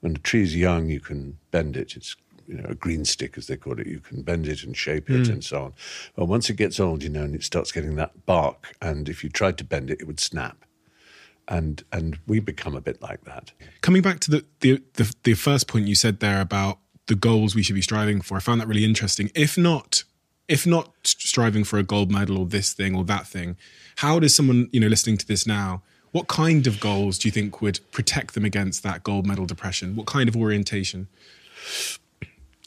When 0.01 0.17
a 0.17 0.19
tree 0.19 0.43
is 0.43 0.55
young, 0.55 0.87
you 0.87 0.99
can 0.99 1.39
bend 1.49 1.75
it. 1.75 1.95
It's 1.95 2.15
you 2.51 2.57
know, 2.57 2.69
a 2.69 2.75
green 2.75 3.05
stick, 3.05 3.37
as 3.37 3.47
they 3.47 3.55
call 3.55 3.79
it. 3.79 3.87
You 3.87 3.99
can 3.99 4.21
bend 4.23 4.47
it 4.47 4.63
and 4.63 4.75
shape 4.75 5.09
it 5.09 5.23
mm. 5.23 5.29
and 5.29 5.43
so 5.43 5.63
on. 5.63 5.73
Well, 6.15 6.27
once 6.27 6.49
it 6.49 6.57
gets 6.57 6.79
old, 6.79 7.01
you 7.01 7.09
know, 7.09 7.23
and 7.23 7.33
it 7.33 7.43
starts 7.43 7.71
getting 7.71 7.95
that 7.95 8.25
bark, 8.25 8.75
and 8.81 9.07
if 9.07 9.23
you 9.23 9.29
tried 9.29 9.57
to 9.59 9.63
bend 9.63 9.89
it, 9.89 10.01
it 10.01 10.07
would 10.07 10.19
snap. 10.19 10.65
And 11.47 11.83
and 11.91 12.19
we 12.27 12.39
become 12.39 12.75
a 12.75 12.81
bit 12.81 13.01
like 13.01 13.23
that. 13.23 13.53
Coming 13.81 14.01
back 14.01 14.19
to 14.21 14.31
the 14.31 14.45
the, 14.59 14.83
the, 14.93 15.13
the 15.23 15.33
first 15.33 15.67
point 15.67 15.87
you 15.87 15.95
said 15.95 16.19
there 16.19 16.41
about 16.41 16.79
the 17.07 17.15
goals 17.15 17.55
we 17.55 17.63
should 17.63 17.75
be 17.75 17.81
striving 17.81 18.21
for, 18.21 18.37
I 18.37 18.41
found 18.41 18.61
that 18.61 18.67
really 18.67 18.85
interesting. 18.85 19.31
If 19.33 19.57
not, 19.57 20.03
if 20.47 20.67
not 20.67 20.91
striving 21.03 21.63
for 21.63 21.79
a 21.79 21.83
gold 21.83 22.11
medal 22.11 22.37
or 22.37 22.45
this 22.45 22.73
thing 22.73 22.95
or 22.95 23.05
that 23.05 23.27
thing, 23.27 23.57
how 23.97 24.19
does 24.19 24.35
someone 24.35 24.69
you 24.73 24.79
know 24.81 24.87
listening 24.87 25.17
to 25.17 25.27
this 25.27 25.47
now? 25.47 25.83
What 26.11 26.27
kind 26.27 26.67
of 26.67 26.81
goals 26.81 27.17
do 27.17 27.29
you 27.29 27.31
think 27.31 27.61
would 27.61 27.79
protect 27.91 28.33
them 28.33 28.43
against 28.43 28.83
that 28.83 29.01
gold 29.03 29.25
medal 29.25 29.45
depression? 29.45 29.95
What 29.95 30.07
kind 30.07 30.27
of 30.27 30.35
orientation? 30.35 31.07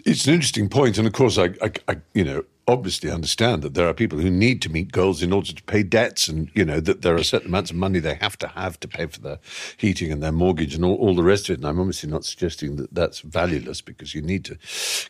It's 0.05 0.27
an 0.27 0.35
interesting 0.35 0.69
point, 0.69 0.99
and 0.99 1.07
of 1.07 1.15
course, 1.15 1.39
I, 1.39 1.55
I, 1.63 1.71
I, 1.89 1.97
you 2.13 2.25
know, 2.25 2.45
obviously 2.69 3.11
understand 3.11 3.63
that 3.63 3.73
there 3.73 3.89
are 3.89 3.95
people 3.95 4.19
who 4.19 4.31
need 4.31 4.61
to 4.63 4.69
meet 4.69 4.93
goals 4.93 5.23
in 5.23 5.33
order 5.33 5.53
to 5.53 5.63
pay 5.63 5.83
debts, 5.83 6.29
and 6.29 6.51
you 6.55 6.63
know 6.63 6.79
that 6.81 7.01
there 7.01 7.15
are 7.15 7.23
certain 7.23 7.49
amounts 7.49 7.71
of 7.71 7.77
money 7.77 8.01
they 8.01 8.15
have 8.15 8.37
to 8.39 8.49
have 8.49 8.79
to 8.81 8.89
pay 8.89 9.07
for 9.07 9.21
their 9.21 9.39
heating 9.79 10.13
and 10.13 10.23
their 10.23 10.31
mortgage 10.31 10.75
and 10.75 10.85
all, 10.85 10.97
all 10.97 11.15
the 11.15 11.23
rest 11.23 11.49
of 11.49 11.55
it. 11.55 11.61
And 11.61 11.67
I'm 11.67 11.81
obviously 11.81 12.11
not 12.11 12.27
suggesting 12.27 12.77
that 12.77 12.95
that's 12.95 13.21
valueless 13.21 13.81
because 13.81 14.15
you 14.15 14.21
need 14.21 14.45
to 14.45 14.59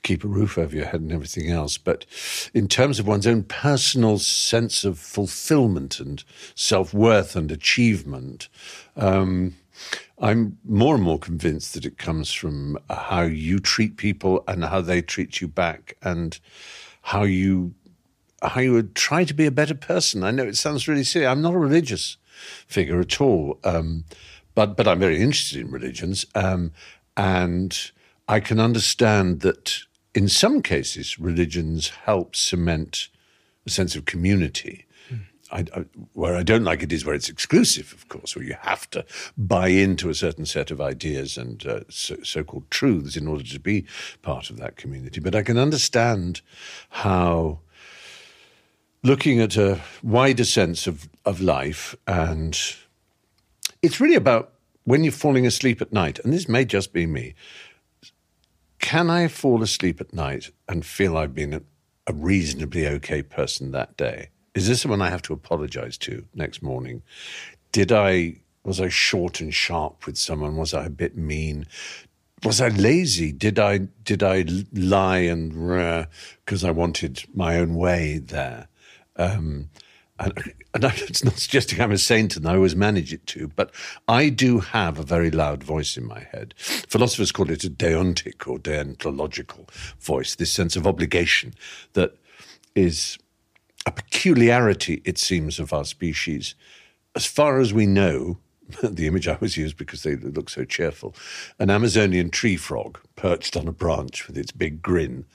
keep 0.04 0.22
a 0.22 0.28
roof 0.28 0.56
over 0.56 0.76
your 0.76 0.86
head 0.86 1.00
and 1.00 1.12
everything 1.12 1.50
else. 1.50 1.76
But 1.76 2.06
in 2.54 2.68
terms 2.68 3.00
of 3.00 3.06
one's 3.08 3.26
own 3.26 3.42
personal 3.42 4.18
sense 4.18 4.84
of 4.84 4.96
fulfillment 4.98 5.98
and 5.98 6.22
self 6.54 6.94
worth 6.94 7.34
and 7.34 7.50
achievement. 7.50 8.48
Um, 8.96 9.56
I'm 10.18 10.58
more 10.64 10.94
and 10.94 11.04
more 11.04 11.18
convinced 11.18 11.74
that 11.74 11.84
it 11.84 11.98
comes 11.98 12.32
from 12.32 12.78
how 12.88 13.22
you 13.22 13.58
treat 13.58 13.96
people 13.96 14.44
and 14.46 14.64
how 14.64 14.80
they 14.80 15.02
treat 15.02 15.40
you 15.40 15.48
back 15.48 15.96
and 16.02 16.38
how 17.02 17.24
you 17.24 17.74
how 18.42 18.60
you 18.60 18.72
would 18.72 18.94
try 18.94 19.24
to 19.24 19.34
be 19.34 19.46
a 19.46 19.50
better 19.50 19.74
person. 19.74 20.22
I 20.22 20.30
know 20.30 20.44
it 20.44 20.56
sounds 20.56 20.86
really 20.86 21.04
silly. 21.04 21.26
I'm 21.26 21.40
not 21.40 21.54
a 21.54 21.58
religious 21.58 22.18
figure 22.66 23.00
at 23.00 23.20
all, 23.20 23.58
um, 23.64 24.04
but 24.54 24.76
but 24.76 24.86
I'm 24.86 25.00
very 25.00 25.20
interested 25.20 25.60
in 25.60 25.70
religions, 25.70 26.26
um, 26.34 26.72
and 27.16 27.90
I 28.28 28.40
can 28.40 28.60
understand 28.60 29.40
that 29.40 29.78
in 30.14 30.28
some 30.28 30.62
cases 30.62 31.18
religions 31.18 31.88
help 32.04 32.36
cement 32.36 33.08
a 33.66 33.70
sense 33.70 33.96
of 33.96 34.04
community 34.04 34.86
I, 35.54 35.84
where 36.14 36.34
I 36.34 36.42
don't 36.42 36.64
like 36.64 36.82
it 36.82 36.92
is 36.92 37.04
where 37.04 37.14
it's 37.14 37.28
exclusive, 37.28 37.92
of 37.92 38.08
course, 38.08 38.34
where 38.34 38.44
you 38.44 38.56
have 38.62 38.90
to 38.90 39.04
buy 39.38 39.68
into 39.68 40.08
a 40.08 40.14
certain 40.14 40.46
set 40.46 40.72
of 40.72 40.80
ideas 40.80 41.38
and 41.38 41.64
uh, 41.64 41.80
so, 41.88 42.42
called 42.42 42.68
truths 42.70 43.16
in 43.16 43.28
order 43.28 43.44
to 43.44 43.60
be 43.60 43.86
part 44.22 44.50
of 44.50 44.56
that 44.56 44.76
community. 44.76 45.20
But 45.20 45.36
I 45.36 45.42
can 45.42 45.56
understand 45.56 46.40
how 46.90 47.60
looking 49.04 49.40
at 49.40 49.56
a 49.56 49.80
wider 50.02 50.44
sense 50.44 50.88
of, 50.88 51.08
of 51.24 51.40
life, 51.40 51.94
and 52.08 52.58
it's 53.80 54.00
really 54.00 54.16
about 54.16 54.54
when 54.82 55.04
you're 55.04 55.12
falling 55.12 55.46
asleep 55.46 55.80
at 55.80 55.92
night, 55.92 56.18
and 56.18 56.32
this 56.32 56.48
may 56.48 56.64
just 56.64 56.92
be 56.92 57.06
me. 57.06 57.34
Can 58.80 59.08
I 59.08 59.28
fall 59.28 59.62
asleep 59.62 60.00
at 60.00 60.12
night 60.12 60.50
and 60.68 60.84
feel 60.84 61.16
I've 61.16 61.34
been 61.34 61.54
a, 61.54 61.62
a 62.08 62.12
reasonably 62.12 62.88
okay 62.88 63.22
person 63.22 63.70
that 63.70 63.96
day? 63.96 64.30
Is 64.54 64.68
this 64.68 64.82
someone 64.82 65.02
I 65.02 65.10
have 65.10 65.22
to 65.22 65.32
apologize 65.32 65.98
to 65.98 66.24
next 66.34 66.62
morning? 66.62 67.02
Did 67.72 67.92
I 67.92 68.36
was 68.64 68.80
I 68.80 68.88
short 68.88 69.40
and 69.40 69.52
sharp 69.52 70.06
with 70.06 70.16
someone? 70.16 70.56
Was 70.56 70.72
I 70.72 70.86
a 70.86 70.90
bit 70.90 71.16
mean? 71.16 71.66
Was 72.44 72.60
I 72.60 72.68
lazy? 72.68 73.32
Did 73.32 73.58
I 73.58 73.78
did 73.78 74.22
I 74.22 74.44
lie 74.72 75.18
and 75.18 76.06
because 76.44 76.64
I 76.64 76.70
wanted 76.70 77.24
my 77.34 77.58
own 77.58 77.74
way 77.74 78.18
there? 78.18 78.68
Um, 79.16 79.70
and, 80.18 80.54
and 80.74 80.84
it's 80.84 81.24
not 81.24 81.38
suggesting 81.38 81.80
I'm 81.80 81.90
a 81.90 81.98
saint 81.98 82.36
and 82.36 82.46
I 82.46 82.54
always 82.54 82.76
manage 82.76 83.12
it 83.12 83.26
to, 83.28 83.48
but 83.48 83.72
I 84.06 84.28
do 84.28 84.60
have 84.60 84.98
a 84.98 85.02
very 85.02 85.30
loud 85.30 85.64
voice 85.64 85.96
in 85.96 86.06
my 86.06 86.20
head. 86.20 86.54
Philosophers 86.56 87.32
call 87.32 87.50
it 87.50 87.64
a 87.64 87.70
deontic 87.70 88.46
or 88.46 88.58
deontological 88.58 89.68
voice, 90.00 90.36
this 90.36 90.52
sense 90.52 90.76
of 90.76 90.86
obligation 90.86 91.54
that 91.94 92.16
is 92.76 93.18
a 93.86 93.92
peculiarity, 93.92 95.02
it 95.04 95.18
seems, 95.18 95.58
of 95.58 95.72
our 95.72 95.84
species. 95.84 96.54
As 97.14 97.26
far 97.26 97.60
as 97.60 97.72
we 97.72 97.86
know, 97.86 98.38
the 98.82 99.06
image 99.06 99.28
I 99.28 99.34
always 99.34 99.56
use 99.56 99.72
because 99.72 100.02
they 100.02 100.16
look 100.16 100.48
so 100.48 100.64
cheerful, 100.64 101.14
an 101.58 101.70
Amazonian 101.70 102.30
tree 102.30 102.56
frog 102.56 102.98
perched 103.16 103.56
on 103.56 103.68
a 103.68 103.72
branch 103.72 104.26
with 104.26 104.38
its 104.38 104.52
big 104.52 104.82
grin 104.82 105.26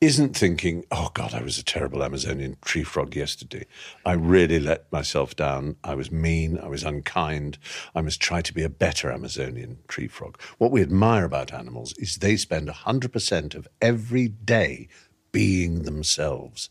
isn't 0.00 0.36
thinking, 0.36 0.84
oh 0.92 1.10
God, 1.12 1.34
I 1.34 1.42
was 1.42 1.58
a 1.58 1.64
terrible 1.64 2.04
Amazonian 2.04 2.56
tree 2.64 2.84
frog 2.84 3.16
yesterday. 3.16 3.66
I 4.06 4.12
really 4.12 4.60
let 4.60 4.90
myself 4.92 5.34
down. 5.34 5.74
I 5.82 5.96
was 5.96 6.12
mean. 6.12 6.56
I 6.58 6.68
was 6.68 6.84
unkind. 6.84 7.58
I 7.96 8.02
must 8.02 8.20
try 8.20 8.40
to 8.42 8.54
be 8.54 8.62
a 8.62 8.68
better 8.68 9.10
Amazonian 9.10 9.78
tree 9.88 10.06
frog. 10.06 10.40
What 10.58 10.70
we 10.70 10.82
admire 10.82 11.24
about 11.24 11.52
animals 11.52 11.94
is 11.94 12.16
they 12.16 12.36
spend 12.36 12.68
100% 12.68 13.54
of 13.56 13.66
every 13.82 14.28
day 14.28 14.86
being 15.32 15.82
themselves. 15.82 16.70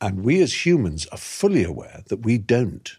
And 0.00 0.24
we 0.24 0.42
as 0.42 0.66
humans 0.66 1.06
are 1.06 1.18
fully 1.18 1.64
aware 1.64 2.02
that 2.08 2.24
we 2.24 2.38
don't. 2.38 2.96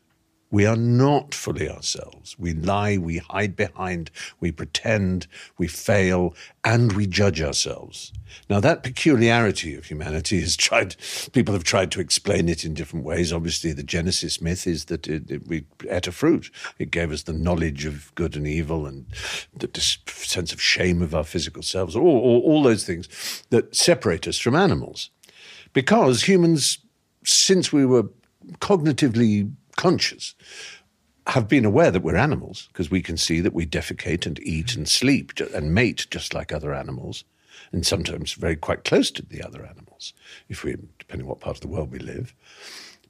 We 0.49 0.65
are 0.65 0.77
not 0.77 1.36
fully 1.36 1.69
ourselves. 1.69 2.39
We 2.39 2.53
lie, 2.53 2.97
we 2.97 3.17
hide 3.17 3.57
behind, 3.57 4.12
we 4.39 4.53
pretend, 4.53 5.27
we 5.57 5.67
fail, 5.67 6.33
and 6.63 6.93
we 6.93 7.05
judge 7.05 7.41
ourselves. 7.41 8.13
Now, 8.49 8.62
that 8.62 8.81
peculiarity 8.81 9.75
of 9.75 9.86
humanity 9.86 10.39
has 10.39 10.55
tried, 10.57 10.95
people 11.33 11.53
have 11.53 11.65
tried 11.65 11.91
to 11.91 11.99
explain 11.99 12.47
it 12.47 12.63
in 12.63 12.73
different 12.73 13.03
ways. 13.03 13.33
Obviously, 13.33 13.73
the 13.73 13.83
Genesis 13.83 14.41
myth 14.41 14.65
is 14.65 14.86
that 14.86 15.05
it, 15.07 15.29
it, 15.29 15.47
we 15.47 15.65
ate 15.89 16.07
a 16.07 16.13
fruit. 16.13 16.49
It 16.79 16.91
gave 16.91 17.12
us 17.12 17.23
the 17.23 17.33
knowledge 17.33 17.86
of 17.86 18.15
good 18.15 18.38
and 18.38 18.47
evil 18.47 18.86
and 18.86 19.05
the 19.53 19.69
sense 19.81 20.53
of 20.53 20.62
shame 20.62 21.01
of 21.01 21.13
our 21.13 21.25
physical 21.25 21.62
selves, 21.62 21.93
all, 21.93 22.07
all, 22.07 22.41
all 22.45 22.63
those 22.63 22.86
things 22.86 23.43
that 23.49 23.75
separate 23.75 24.29
us 24.29 24.38
from 24.38 24.55
animals. 24.55 25.10
Because 25.73 26.23
humans, 26.23 26.79
since 27.27 27.73
we 27.73 27.85
were 27.85 28.09
cognitively 28.59 29.51
conscious 29.75 30.35
have 31.27 31.47
been 31.47 31.65
aware 31.65 31.91
that 31.91 32.03
we're 32.03 32.15
animals 32.15 32.69
because 32.71 32.89
we 32.89 33.01
can 33.01 33.17
see 33.17 33.41
that 33.41 33.53
we 33.53 33.65
defecate 33.65 34.25
and 34.25 34.39
eat 34.43 34.75
and 34.75 34.87
sleep 34.87 35.33
and 35.53 35.73
mate 35.73 36.07
just 36.09 36.33
like 36.33 36.53
other 36.53 36.73
animals 36.73 37.25
and 37.73 37.85
sometimes 37.85 38.33
very 38.33 38.55
quite 38.55 38.85
close 38.85 39.11
to 39.11 39.21
the 39.23 39.43
other 39.43 39.65
animals 39.65 40.13
if 40.47 40.63
we 40.63 40.77
depending 40.99 41.27
what 41.27 41.41
part 41.41 41.57
of 41.57 41.61
the 41.61 41.67
world 41.67 41.91
we 41.91 41.99
live. 41.99 42.33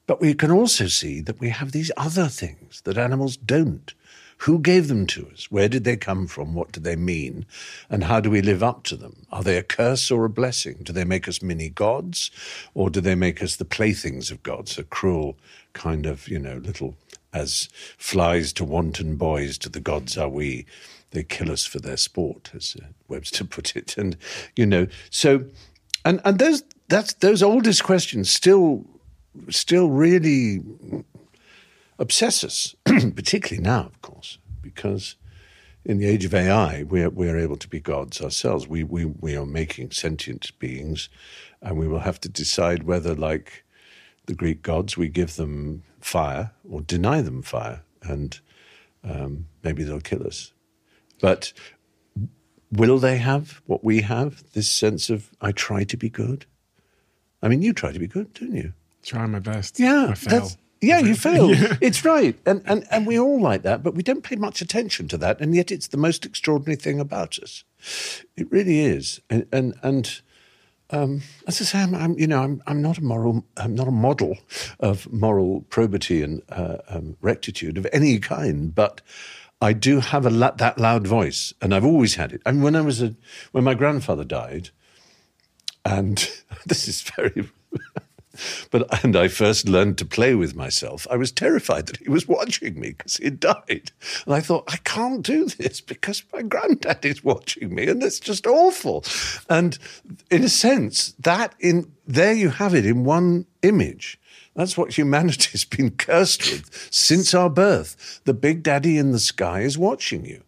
But 0.08 0.22
we 0.22 0.34
can 0.34 0.52
also 0.52 0.88
see 0.88 1.22
that 1.22 1.40
we 1.40 1.50
have 1.50 1.72
these 1.72 1.92
other 1.96 2.28
things 2.28 2.82
that 2.86 2.98
animals 2.98 3.38
don't 3.38 3.94
who 4.38 4.60
gave 4.60 4.88
them 4.88 5.08
to 5.08 5.28
us? 5.34 5.50
Where 5.50 5.68
did 5.68 5.84
they 5.84 5.98
come 5.98 6.28
from? 6.28 6.54
What 6.54 6.72
do 6.72 6.80
they 6.80 6.96
mean? 6.96 7.46
And 7.90 8.04
how 8.04 8.20
do 8.20 8.30
we 8.30 8.42
live 8.42 8.62
up 8.62 8.84
to 8.84 8.96
them? 8.96 9.26
Are 9.32 9.44
they 9.44 9.58
a 9.58 9.64
curse 9.64 10.12
or 10.12 10.26
a 10.26 10.30
blessing? 10.30 10.78
Do 10.84 10.94
they 10.94 11.04
make 11.06 11.28
us 11.28 11.42
mini 11.42 11.70
gods 11.70 12.30
or 12.74 12.90
do 12.90 13.02
they 13.02 13.16
make 13.16 13.42
us 13.42 13.56
the 13.56 13.66
playthings 13.66 14.30
of 14.30 14.44
gods, 14.44 14.78
a 14.78 14.84
cruel 14.84 15.38
kind 15.74 16.06
of, 16.06 16.28
you 16.28 16.38
know, 16.38 16.58
little 16.58 16.96
as 17.34 17.70
flies 17.98 18.54
to 18.54 18.64
wanton 18.64 19.16
boys 19.16 19.58
to 19.60 19.70
the 19.70 19.80
gods 19.80 20.18
are 20.18 20.30
we. 20.30 20.66
They 21.12 21.24
kill 21.24 21.52
us 21.52 21.66
for 21.66 21.80
their 21.80 21.98
sport, 21.98 22.52
as 22.54 22.76
uh, 22.82 22.88
Webster 23.08 23.44
put 23.56 23.76
it. 23.76 23.98
And, 23.98 24.18
you 24.56 24.66
know, 24.66 24.88
so, 25.10 25.46
and, 26.06 26.22
and 26.26 26.38
those, 26.38 26.64
that's, 26.90 27.14
those 27.14 27.42
oldest 27.42 27.84
questions 27.84 28.30
still, 28.30 28.86
still 29.50 29.90
really 29.90 30.62
obsess 32.00 32.44
us, 32.44 32.76
particularly 32.86 33.64
now, 33.64 33.86
of 33.86 34.02
course, 34.02 34.38
because 34.62 35.16
in 35.86 35.98
the 36.00 36.08
age 36.08 36.26
of 36.26 36.34
AI, 36.34 36.84
we're, 36.84 37.10
we're 37.10 37.38
able 37.38 37.58
to 37.58 37.68
be 37.68 37.80
gods 37.80 38.22
ourselves. 38.22 38.68
We, 38.68 38.84
we, 38.84 39.06
we 39.06 39.36
are 39.36 39.46
making 39.46 39.92
sentient 39.92 40.58
beings, 40.60 41.10
and 41.62 41.78
we 41.78 41.88
will 41.88 42.00
have 42.00 42.20
to 42.22 42.30
decide 42.30 42.84
whether, 42.84 43.16
like 43.16 43.64
the 44.26 44.34
Greek 44.34 44.62
gods, 44.62 44.98
we 44.98 45.08
give 45.08 45.36
them 45.36 45.84
fire 46.00 46.52
or 46.70 46.82
deny 46.82 47.22
them 47.22 47.42
fire, 47.42 47.84
and 48.04 48.40
um, 49.04 49.48
maybe 49.64 49.84
they'll 49.84 50.02
kill 50.02 50.26
us. 50.28 50.52
But 51.20 51.54
will 52.72 53.00
they 53.00 53.18
have 53.18 53.62
what 53.66 53.84
we 53.84 54.02
have? 54.02 54.44
This 54.54 54.70
sense 54.70 55.10
of, 55.10 55.32
I 55.42 55.52
try 55.52 55.84
to 55.86 55.98
be 55.98 56.10
good? 56.10 56.46
I 57.42 57.48
mean, 57.48 57.62
you 57.62 57.74
try 57.74 57.92
to 57.92 58.00
be 58.00 58.08
good, 58.08 58.34
don't 58.34 58.54
you? 58.54 58.74
Try 59.04 59.26
my 59.26 59.40
best. 59.40 59.80
Yeah. 59.80 60.08
I 60.10 60.14
fail. 60.16 60.52
Yeah, 60.82 61.00
you 61.00 61.16
fail. 61.28 61.54
Yeah. 61.54 61.78
It's 61.82 62.06
right. 62.06 62.38
And, 62.46 62.62
and, 62.66 62.86
and 62.92 63.08
we 63.08 63.20
all 63.20 63.42
like 63.42 63.64
that, 63.64 63.84
but 63.84 63.96
we 63.96 64.04
don't 64.04 64.24
pay 64.24 64.36
much 64.36 64.62
attention 64.62 65.08
to 65.10 65.18
that. 65.18 65.40
And 65.42 65.56
yet 65.56 65.72
it's 65.72 65.88
the 65.88 65.98
most 65.98 66.26
extraordinary 66.26 66.76
thing 66.76 67.00
about 67.00 67.40
us. 67.40 67.64
It 68.36 68.52
really 68.52 68.80
is. 68.80 69.22
And, 69.30 69.48
and, 69.52 69.76
and 69.84 70.22
um, 70.90 71.22
as 71.48 71.62
I 71.62 71.66
say, 71.66 71.80
I'm, 71.80 71.96
I'm, 71.96 72.18
you 72.18 72.28
know, 72.28 72.42
I'm, 72.42 72.62
I'm 72.66 72.82
not 72.82 72.98
a 72.98 73.04
moral, 73.04 73.44
I'm 73.58 73.76
not 73.76 73.88
a 73.88 73.92
model 73.92 74.38
of 74.80 75.12
moral 75.12 75.62
probity 75.70 76.22
and 76.22 76.42
uh, 76.50 76.78
um, 76.90 77.18
rectitude 77.22 77.78
of 77.78 77.88
any 77.92 78.20
kind, 78.20 78.74
but 78.74 79.02
I 79.62 79.74
do 79.74 80.00
have 80.00 80.26
a 80.26 80.30
that 80.30 80.78
loud 80.78 81.08
voice, 81.08 81.54
and 81.62 81.74
I've 81.74 81.86
always 81.86 82.16
had 82.16 82.32
it. 82.32 82.42
I 82.46 82.52
mean, 82.52 82.62
when 82.62 82.76
I 82.76 82.82
was 82.82 83.02
a, 83.02 83.16
when 83.52 83.64
my 83.64 83.74
grandfather 83.74 84.24
died, 84.24 84.70
and 85.84 86.30
this 86.66 86.88
is 86.88 87.02
very 87.02 87.50
but 88.72 89.04
and 89.04 89.16
I 89.16 89.28
first 89.28 89.68
learned 89.68 89.98
to 90.00 90.06
play 90.06 90.36
with 90.36 90.56
myself. 90.56 91.08
I 91.10 91.18
was 91.18 91.32
terrified 91.32 91.88
that 91.88 91.98
he 91.98 92.10
was 92.10 92.28
watching 92.28 92.80
me 92.80 92.90
because 92.98 93.18
he 93.18 93.30
died, 93.30 93.92
and 94.26 94.34
I 94.34 94.40
thought 94.40 94.66
I 94.68 94.78
can't 94.78 95.24
do 95.24 95.46
this 95.46 95.82
because 95.82 96.24
my 96.34 96.42
granddad 96.42 97.06
is 97.06 97.24
watching 97.24 97.74
me, 97.74 97.88
and 97.88 98.02
it's 98.04 98.20
just 98.20 98.48
awful. 98.48 99.04
And 99.50 99.78
in 100.32 100.44
a 100.44 100.50
sense, 100.50 101.14
that 101.20 101.56
in 101.60 101.92
there 102.06 102.34
you 102.34 102.50
have 102.50 102.74
it 102.74 102.86
in 102.86 103.04
one 103.04 103.46
image. 103.62 104.20
That's 104.56 104.78
what 104.78 104.98
humanity's 104.98 105.66
been 105.78 105.92
cursed 105.92 106.52
with 106.52 106.90
since 106.92 107.34
our 107.34 107.50
birth. 107.50 108.22
The 108.26 108.34
big 108.34 108.64
daddy 108.64 108.98
in 108.98 109.12
the 109.12 109.20
sky 109.20 109.62
is 109.62 109.78
watching 109.78 110.26
you 110.26 110.44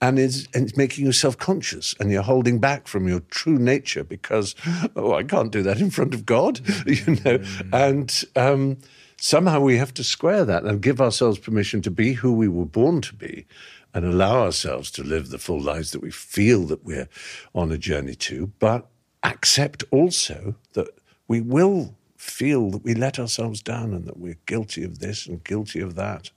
and 0.00 0.18
it's, 0.18 0.46
and 0.54 0.68
it's 0.68 0.76
making 0.76 1.06
you 1.06 1.12
self 1.12 1.38
conscious 1.38 1.94
and 2.00 2.10
you're 2.10 2.22
holding 2.22 2.58
back 2.58 2.88
from 2.88 3.08
your 3.08 3.20
true 3.30 3.58
nature 3.58 4.04
because, 4.04 4.54
oh, 4.96 5.14
I 5.14 5.22
can't 5.22 5.52
do 5.52 5.62
that 5.62 5.80
in 5.80 5.90
front 5.90 6.14
of 6.14 6.26
God, 6.26 6.60
you 6.86 7.06
know. 7.06 7.38
Mm. 7.38 7.68
And 7.72 8.24
um, 8.36 8.78
somehow 9.18 9.60
we 9.60 9.76
have 9.76 9.94
to 9.94 10.04
square 10.04 10.44
that 10.44 10.64
and 10.64 10.80
give 10.80 11.00
ourselves 11.00 11.38
permission 11.38 11.82
to 11.82 11.90
be 11.90 12.14
who 12.14 12.32
we 12.32 12.48
were 12.48 12.66
born 12.66 13.00
to 13.02 13.14
be 13.14 13.46
and 13.92 14.04
allow 14.04 14.42
ourselves 14.42 14.90
to 14.92 15.02
live 15.02 15.30
the 15.30 15.38
full 15.38 15.60
lives 15.60 15.90
that 15.90 16.00
we 16.00 16.10
feel 16.10 16.66
that 16.66 16.84
we're 16.84 17.08
on 17.54 17.72
a 17.72 17.78
journey 17.78 18.14
to, 18.14 18.52
but 18.58 18.88
accept 19.22 19.84
also 19.90 20.54
that 20.72 20.88
we 21.28 21.40
will 21.40 21.94
feel 22.30 22.70
that 22.70 22.84
we 22.84 22.94
let 22.94 23.18
ourselves 23.18 23.60
down 23.60 23.92
and 23.92 24.06
that 24.06 24.18
we're 24.18 24.38
guilty 24.46 24.84
of 24.84 25.00
this 25.00 25.26
and 25.26 25.44
guilty 25.44 25.80
of 25.80 25.94
that. 25.96 26.30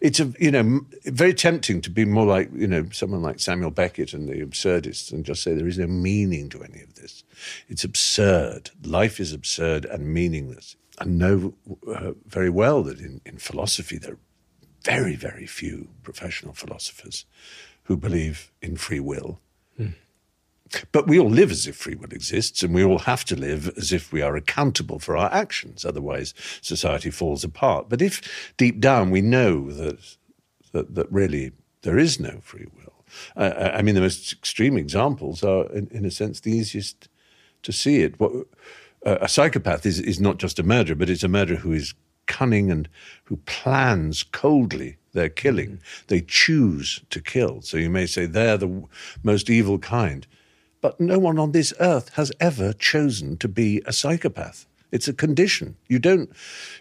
It's 0.00 0.20
a 0.20 0.32
you 0.38 0.50
know 0.50 0.80
very 1.04 1.34
tempting 1.34 1.80
to 1.82 1.90
be 1.90 2.04
more 2.04 2.26
like 2.26 2.50
you 2.54 2.66
know 2.66 2.88
someone 2.92 3.22
like 3.22 3.40
Samuel 3.40 3.70
Beckett 3.70 4.14
and 4.14 4.28
the 4.28 4.40
absurdists 4.40 5.12
and 5.12 5.24
just 5.24 5.42
say 5.42 5.54
there 5.54 5.68
is 5.68 5.78
no 5.78 5.86
meaning 5.86 6.48
to 6.50 6.62
any 6.62 6.80
of 6.80 6.94
this. 6.94 7.24
It's 7.68 7.84
absurd. 7.84 8.70
Life 8.84 9.20
is 9.20 9.32
absurd 9.32 9.84
and 9.84 10.14
meaningless. 10.14 10.76
I 10.98 11.04
know 11.04 11.54
uh, 11.88 12.12
very 12.26 12.50
well 12.50 12.82
that 12.84 13.00
in, 13.00 13.20
in 13.26 13.38
philosophy 13.38 13.98
there 13.98 14.14
are 14.14 14.18
very 14.84 15.16
very 15.16 15.46
few 15.46 15.88
professional 16.02 16.54
philosophers 16.54 17.24
who 17.84 17.96
believe 17.96 18.52
in 18.60 18.76
free 18.76 19.00
will. 19.00 19.40
Hmm. 19.76 19.94
But 20.92 21.06
we 21.06 21.18
all 21.18 21.30
live 21.30 21.50
as 21.50 21.66
if 21.66 21.76
free 21.76 21.94
will 21.94 22.12
exists, 22.12 22.62
and 22.62 22.74
we 22.74 22.84
all 22.84 23.00
have 23.00 23.24
to 23.26 23.36
live 23.36 23.72
as 23.76 23.92
if 23.92 24.12
we 24.12 24.22
are 24.22 24.36
accountable 24.36 24.98
for 24.98 25.16
our 25.16 25.32
actions. 25.32 25.84
Otherwise, 25.84 26.34
society 26.60 27.10
falls 27.10 27.44
apart. 27.44 27.88
But 27.88 28.02
if 28.02 28.54
deep 28.56 28.80
down 28.80 29.10
we 29.10 29.20
know 29.20 29.70
that 29.70 30.16
that, 30.72 30.94
that 30.94 31.12
really 31.12 31.52
there 31.82 31.98
is 31.98 32.18
no 32.18 32.40
free 32.42 32.66
will, 32.74 33.04
uh, 33.36 33.70
I 33.74 33.82
mean, 33.82 33.94
the 33.94 34.00
most 34.00 34.32
extreme 34.32 34.76
examples 34.76 35.42
are, 35.42 35.66
in, 35.72 35.88
in 35.90 36.04
a 36.04 36.10
sense, 36.10 36.40
the 36.40 36.52
easiest 36.52 37.08
to 37.62 37.72
see 37.72 38.02
it. 38.02 38.18
What, 38.18 38.32
uh, 39.04 39.18
a 39.20 39.28
psychopath 39.28 39.84
is, 39.84 39.98
is 40.00 40.20
not 40.20 40.38
just 40.38 40.58
a 40.58 40.62
murderer, 40.62 40.96
but 40.96 41.10
it's 41.10 41.24
a 41.24 41.28
murderer 41.28 41.56
who 41.56 41.72
is 41.72 41.94
cunning 42.26 42.70
and 42.70 42.88
who 43.24 43.36
plans 43.38 44.22
coldly 44.22 44.96
their 45.12 45.28
killing. 45.28 45.68
Mm-hmm. 45.68 46.04
They 46.08 46.20
choose 46.22 47.02
to 47.10 47.20
kill. 47.20 47.62
So 47.62 47.76
you 47.76 47.90
may 47.90 48.06
say 48.06 48.26
they're 48.26 48.56
the 48.56 48.84
most 49.22 49.50
evil 49.50 49.78
kind. 49.78 50.26
But 50.82 51.00
no 51.00 51.18
one 51.18 51.38
on 51.38 51.52
this 51.52 51.72
earth 51.80 52.10
has 52.14 52.30
ever 52.40 52.74
chosen 52.74 53.38
to 53.38 53.48
be 53.48 53.80
a 53.86 53.92
psychopath. 53.92 54.66
It's 54.92 55.08
a 55.08 55.14
condition. 55.14 55.76
You 55.88 55.98
don't. 55.98 56.30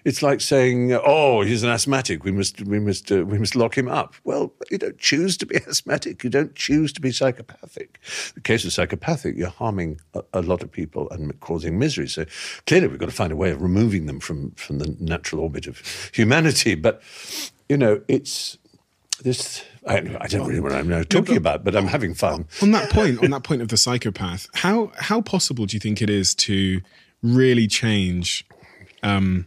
It's 0.04 0.22
like 0.22 0.42
saying, 0.42 0.92
"Oh, 0.92 1.44
he's 1.44 1.64
an 1.64 1.70
asthmatic. 1.70 2.26
We 2.26 2.32
must, 2.34 2.62
we 2.62 2.78
must, 2.78 3.10
uh, 3.10 3.24
we 3.24 3.38
must 3.40 3.56
lock 3.56 3.78
him 3.78 3.88
up." 3.88 4.16
Well, 4.26 4.54
you 4.70 4.78
don't 4.78 4.98
choose 4.98 5.38
to 5.38 5.46
be 5.46 5.56
asthmatic. 5.68 6.22
You 6.24 6.30
don't 6.30 6.54
choose 6.54 6.92
to 6.94 7.02
be 7.02 7.14
psychopathic. 7.14 8.02
The 8.36 8.42
case 8.42 8.66
of 8.66 8.74
psychopathic, 8.74 9.38
you're 9.38 9.48
harming 9.50 10.02
a, 10.14 10.24
a 10.34 10.42
lot 10.42 10.62
of 10.62 10.70
people 10.70 11.10
and 11.10 11.40
causing 11.40 11.80
misery. 11.80 12.10
So 12.10 12.26
clearly, 12.68 12.90
we've 12.90 13.00
got 13.00 13.10
to 13.10 13.16
find 13.16 13.32
a 13.32 13.38
way 13.38 13.52
of 13.52 13.62
removing 13.62 14.08
them 14.08 14.20
from 14.20 14.52
from 14.52 14.80
the 14.80 14.94
natural 15.00 15.42
orbit 15.42 15.66
of 15.66 15.82
humanity. 16.14 16.76
But 16.76 17.02
you 17.70 17.78
know, 17.78 18.02
it's 18.10 18.58
this. 19.24 19.64
I, 19.88 19.98
I 20.20 20.28
don't 20.28 20.48
really 20.48 20.56
know 20.56 20.64
what 20.64 20.74
I'm 20.74 20.88
now 20.88 21.04
talking 21.04 21.38
about, 21.38 21.64
but 21.64 21.76
I'm 21.76 21.88
having 21.88 22.14
fun. 22.14 22.48
on 22.62 22.72
that 22.72 22.90
point, 22.90 23.24
on 23.24 23.32
that 23.32 23.44
point 23.44 23.62
of 23.62 23.70
the 23.70 23.78
psychopath, 23.78 24.48
how 24.54 24.92
how 24.96 25.22
possible 25.22 25.66
do 25.66 25.76
you 25.76 25.80
think 25.80 26.02
it 26.02 26.10
is 26.10 26.36
to 26.36 26.82
really 27.24 27.68
change 27.68 28.46
um, 29.04 29.46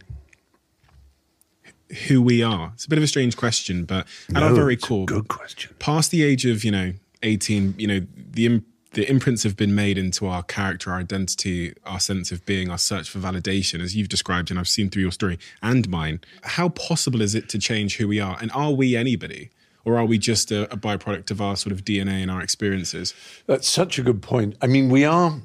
who 2.07 2.21
we 2.21 2.43
are? 2.43 2.71
It's 2.73 2.85
a 2.85 2.89
bit 2.89 2.97
of 2.97 3.03
a 3.03 3.07
strange 3.07 3.37
question, 3.37 3.85
but 3.85 4.07
at 4.33 4.43
our 4.43 4.53
very 4.53 4.77
core, 4.77 5.05
good 5.05 5.27
question. 5.27 5.75
past 5.79 6.11
the 6.11 6.23
age 6.23 6.45
of 6.45 6.63
you 6.63 6.71
know 6.71 6.93
18, 7.23 7.75
you 7.77 7.87
know 7.87 8.05
the 8.15 8.61
the 8.95 9.09
imprints 9.09 9.43
have 9.43 9.57
been 9.57 9.75
made 9.75 9.97
into 9.97 10.25
our 10.25 10.41
character, 10.41 10.89
our 10.89 10.99
identity, 10.99 11.73
our 11.85 11.99
sense 11.99 12.31
of 12.31 12.45
being, 12.45 12.69
our 12.69 12.77
search 12.77 13.09
for 13.09 13.19
validation, 13.19 13.81
as 13.81 13.93
you've 13.95 14.07
described, 14.09 14.49
and 14.49 14.57
I've 14.57 14.69
seen 14.69 14.89
through 14.89 15.03
your 15.03 15.11
story 15.11 15.37
and 15.61 15.87
mine. 15.89 16.21
How 16.43 16.69
possible 16.69 17.21
is 17.21 17.35
it 17.35 17.49
to 17.49 17.59
change 17.59 17.97
who 17.97 18.07
we 18.07 18.21
are? 18.21 18.37
And 18.41 18.51
are 18.53 18.71
we 18.71 18.95
anybody? 18.95 19.49
Or 19.85 19.97
are 19.97 20.05
we 20.05 20.17
just 20.17 20.51
a, 20.51 20.63
a 20.73 20.77
byproduct 20.77 21.31
of 21.31 21.39
our 21.41 21.55
sort 21.55 21.71
of 21.71 21.83
DNA 21.85 22.21
and 22.21 22.31
our 22.31 22.41
experiences? 22.41 23.13
That's 23.45 23.67
such 23.67 23.99
a 23.99 24.01
good 24.01 24.21
point. 24.21 24.55
I 24.61 24.67
mean, 24.67 24.89
we 24.89 25.05
are. 25.05 25.39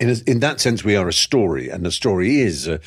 In, 0.00 0.08
a, 0.08 0.16
in 0.26 0.40
that 0.40 0.60
sense, 0.60 0.82
we 0.82 0.96
are 0.96 1.08
a 1.08 1.12
story, 1.12 1.68
and 1.68 1.84
the 1.84 1.90
story 1.92 2.40
is 2.40 2.66
uh, 2.66 2.78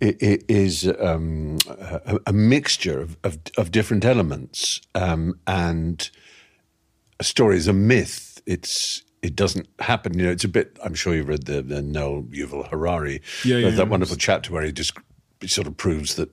is 0.00 0.92
um, 0.98 1.58
a, 1.68 2.18
a 2.26 2.32
mixture 2.32 3.00
of, 3.00 3.16
of, 3.22 3.38
of 3.56 3.70
different 3.70 4.04
elements, 4.04 4.80
um, 4.96 5.38
and 5.46 6.10
a 7.20 7.24
story 7.24 7.56
is 7.56 7.68
a 7.68 7.72
myth. 7.72 8.42
It's 8.46 9.04
it 9.22 9.36
doesn't 9.36 9.68
happen. 9.78 10.18
You 10.18 10.24
know, 10.26 10.32
it's 10.32 10.42
a 10.44 10.48
bit. 10.48 10.76
I'm 10.82 10.94
sure 10.94 11.14
you've 11.14 11.28
read 11.28 11.46
the, 11.46 11.62
the 11.62 11.82
Noah 11.82 12.22
Yuval 12.22 12.68
Harari, 12.68 13.22
Yeah, 13.44 13.58
yeah, 13.58 13.70
that 13.70 13.76
yeah. 13.76 13.82
wonderful 13.84 14.16
chapter 14.16 14.52
where 14.52 14.62
he 14.64 14.72
just 14.72 14.92
sort 15.46 15.68
of 15.68 15.76
proves 15.76 16.16
that 16.16 16.30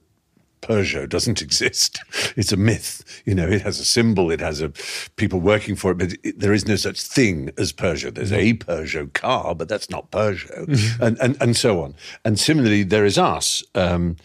Peugeot 0.63 1.09
doesn't 1.09 1.41
exist. 1.41 1.99
It's 2.35 2.51
a 2.51 2.57
myth. 2.57 3.21
You 3.25 3.35
know, 3.35 3.47
it 3.47 3.61
has 3.61 3.79
a 3.79 3.85
symbol, 3.85 4.31
it 4.31 4.39
has 4.39 4.61
a 4.61 4.71
people 5.17 5.39
working 5.39 5.75
for 5.75 5.91
it, 5.91 5.97
but 5.97 6.13
it, 6.23 6.39
there 6.39 6.53
is 6.53 6.67
no 6.67 6.77
such 6.77 7.01
thing 7.01 7.51
as 7.57 7.73
Peugeot. 7.73 8.15
There's 8.15 8.31
a 8.31 8.53
Peugeot 8.53 9.13
car, 9.13 9.53
but 9.53 9.67
that's 9.67 9.89
not 9.89 10.09
Peugeot, 10.11 10.99
and, 10.99 11.19
and 11.19 11.37
and 11.41 11.55
so 11.55 11.81
on. 11.83 11.95
And 12.23 12.39
similarly, 12.39 12.83
there 12.83 13.05
is 13.05 13.17
us. 13.17 13.63
Um, 13.75 14.15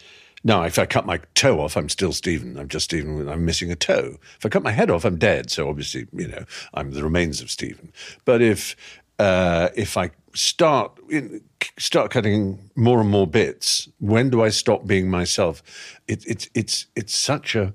now, 0.43 0.63
if 0.63 0.79
I 0.79 0.85
cut 0.85 1.05
my 1.05 1.19
toe 1.35 1.59
off, 1.59 1.75
I'm 1.75 1.89
still 1.89 2.13
Stephen. 2.13 2.57
I'm 2.57 2.69
just 2.69 2.85
Stephen. 2.85 3.27
I'm 3.27 3.43
missing 3.43 3.71
a 3.71 3.75
toe. 3.75 4.17
If 4.37 4.45
I 4.45 4.49
cut 4.49 4.63
my 4.63 4.71
head 4.71 4.89
off, 4.89 5.03
I'm 5.03 5.17
dead. 5.17 5.51
So 5.51 5.67
obviously, 5.67 6.07
you 6.13 6.29
know, 6.29 6.45
I'm 6.73 6.91
the 6.91 7.03
remains 7.03 7.41
of 7.41 7.51
Stephen. 7.51 7.91
But 8.23 8.41
if 8.41 8.75
uh, 9.19 9.69
if 9.75 9.97
I 9.97 10.11
start 10.33 10.99
in, 11.09 11.41
start 11.77 12.11
cutting 12.11 12.69
more 12.75 12.99
and 13.01 13.09
more 13.09 13.27
bits, 13.27 13.89
when 13.99 14.29
do 14.29 14.41
I 14.41 14.49
stop 14.49 14.85
being 14.85 15.09
myself? 15.09 15.63
It, 16.07 16.25
it's 16.25 16.49
it's 16.53 16.87
it's 16.95 17.17
such 17.17 17.55
a 17.55 17.73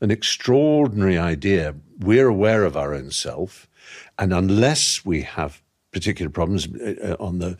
an 0.00 0.10
extraordinary 0.10 1.18
idea. 1.18 1.74
We're 1.98 2.28
aware 2.28 2.64
of 2.64 2.76
our 2.76 2.94
own 2.94 3.10
self, 3.10 3.68
and 4.18 4.32
unless 4.32 5.04
we 5.04 5.22
have 5.22 5.62
particular 5.92 6.30
problems 6.30 6.66
uh, 6.66 7.16
on 7.18 7.38
the 7.38 7.56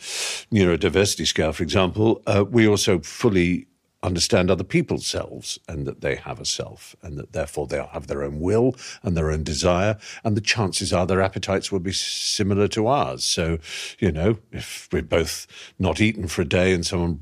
neurodiversity 0.53 1.27
scale, 1.27 1.53
for 1.53 1.63
example, 1.63 2.23
uh, 2.27 2.45
we 2.49 2.69
also 2.69 2.99
fully 3.01 3.67
understand 4.07 4.51
other 4.51 4.65
people's 4.65 5.07
selves 5.07 5.59
and 5.69 5.87
that 5.87 6.01
they 6.01 6.15
have 6.15 6.41
a 6.41 6.45
self 6.45 6.95
and 7.03 7.19
that 7.19 7.33
therefore 7.33 7.67
they'll 7.67 7.89
have 7.89 8.07
their 8.07 8.23
own 8.23 8.41
will 8.41 8.75
and 9.03 9.17
their 9.17 9.31
own 9.31 9.43
desire 9.43 9.99
and 10.25 10.37
the 10.37 10.41
chances 10.41 10.93
are 10.93 11.07
their 11.07 11.21
appetites 11.21 11.73
will 11.73 11.81
be 11.81 11.93
similar 11.93 12.69
to 12.69 12.87
ours 12.87 13.25
so 13.25 13.59
you 13.99 14.13
know 14.13 14.39
if 14.53 14.89
we're 14.93 15.03
both 15.03 15.47
not 15.79 16.01
eaten 16.01 16.29
for 16.29 16.43
a 16.43 16.47
day 16.47 16.73
and 16.73 16.87
someone 16.87 17.21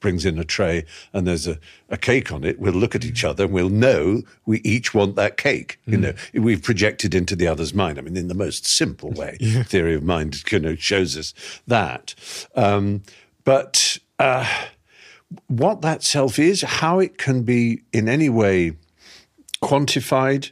brings 0.00 0.24
in 0.24 0.38
a 0.38 0.44
tray 0.44 0.84
and 1.12 1.26
there's 1.26 1.46
a, 1.46 1.58
a 1.88 1.96
cake 1.96 2.32
on 2.32 2.44
it, 2.44 2.58
we'll 2.58 2.72
look 2.72 2.94
at 2.94 3.04
each 3.04 3.24
other 3.24 3.44
and 3.44 3.52
we'll 3.52 3.68
know 3.68 4.22
we 4.46 4.60
each 4.60 4.94
want 4.94 5.16
that 5.16 5.36
cake. 5.36 5.80
You 5.86 5.96
know, 5.96 6.12
we've 6.34 6.62
projected 6.62 7.14
into 7.14 7.34
the 7.34 7.48
other's 7.48 7.74
mind. 7.74 7.98
I 7.98 8.02
mean, 8.02 8.16
in 8.16 8.28
the 8.28 8.34
most 8.34 8.66
simple 8.66 9.10
way, 9.10 9.36
theory 9.66 9.94
of 9.94 10.02
mind 10.02 10.40
you 10.52 10.60
know, 10.60 10.76
shows 10.76 11.16
us 11.16 11.34
that. 11.66 12.14
Um, 12.54 13.02
but 13.44 13.98
uh, 14.18 14.46
what 15.46 15.82
that 15.82 16.02
self 16.02 16.38
is, 16.38 16.62
how 16.62 16.98
it 16.98 17.18
can 17.18 17.42
be 17.42 17.82
in 17.92 18.08
any 18.08 18.28
way 18.28 18.76
quantified, 19.62 20.50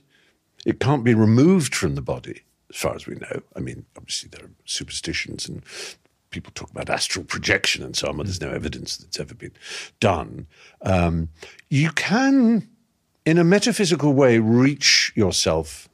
it 0.64 0.80
can't 0.80 1.04
be 1.04 1.14
removed 1.14 1.74
from 1.74 1.94
the 1.94 2.02
body, 2.02 2.42
as 2.70 2.76
far 2.76 2.94
as 2.94 3.06
we 3.06 3.14
know. 3.14 3.42
I 3.54 3.60
mean, 3.60 3.86
obviously, 3.96 4.28
there 4.30 4.46
are 4.46 4.50
superstitions 4.64 5.48
and 5.48 5.62
people 6.30 6.52
talk 6.54 6.70
about 6.70 6.90
astral 6.90 7.24
projection 7.24 7.82
and 7.82 7.96
so 7.96 8.08
on, 8.08 8.16
but 8.16 8.26
there's 8.26 8.40
no 8.40 8.50
evidence 8.50 8.96
that's 8.96 9.20
ever 9.20 9.34
been 9.34 9.54
done. 10.00 10.46
Um, 10.82 11.28
you 11.70 11.90
can, 11.90 12.68
in 13.24 13.38
a 13.38 13.44
metaphysical 13.44 14.12
way, 14.12 14.38
reach 14.38 15.12
yourself 15.14 15.88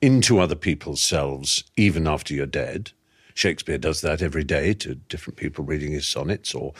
into 0.00 0.38
other 0.38 0.54
people's 0.54 1.02
selves 1.02 1.64
even 1.76 2.06
after 2.06 2.34
you're 2.34 2.46
dead. 2.46 2.92
Shakespeare 3.34 3.78
does 3.78 4.00
that 4.00 4.22
every 4.22 4.44
day 4.44 4.74
to 4.74 4.94
different 4.94 5.36
people 5.36 5.64
reading 5.64 5.92
his 5.92 6.06
sonnets, 6.06 6.54
or 6.54 6.72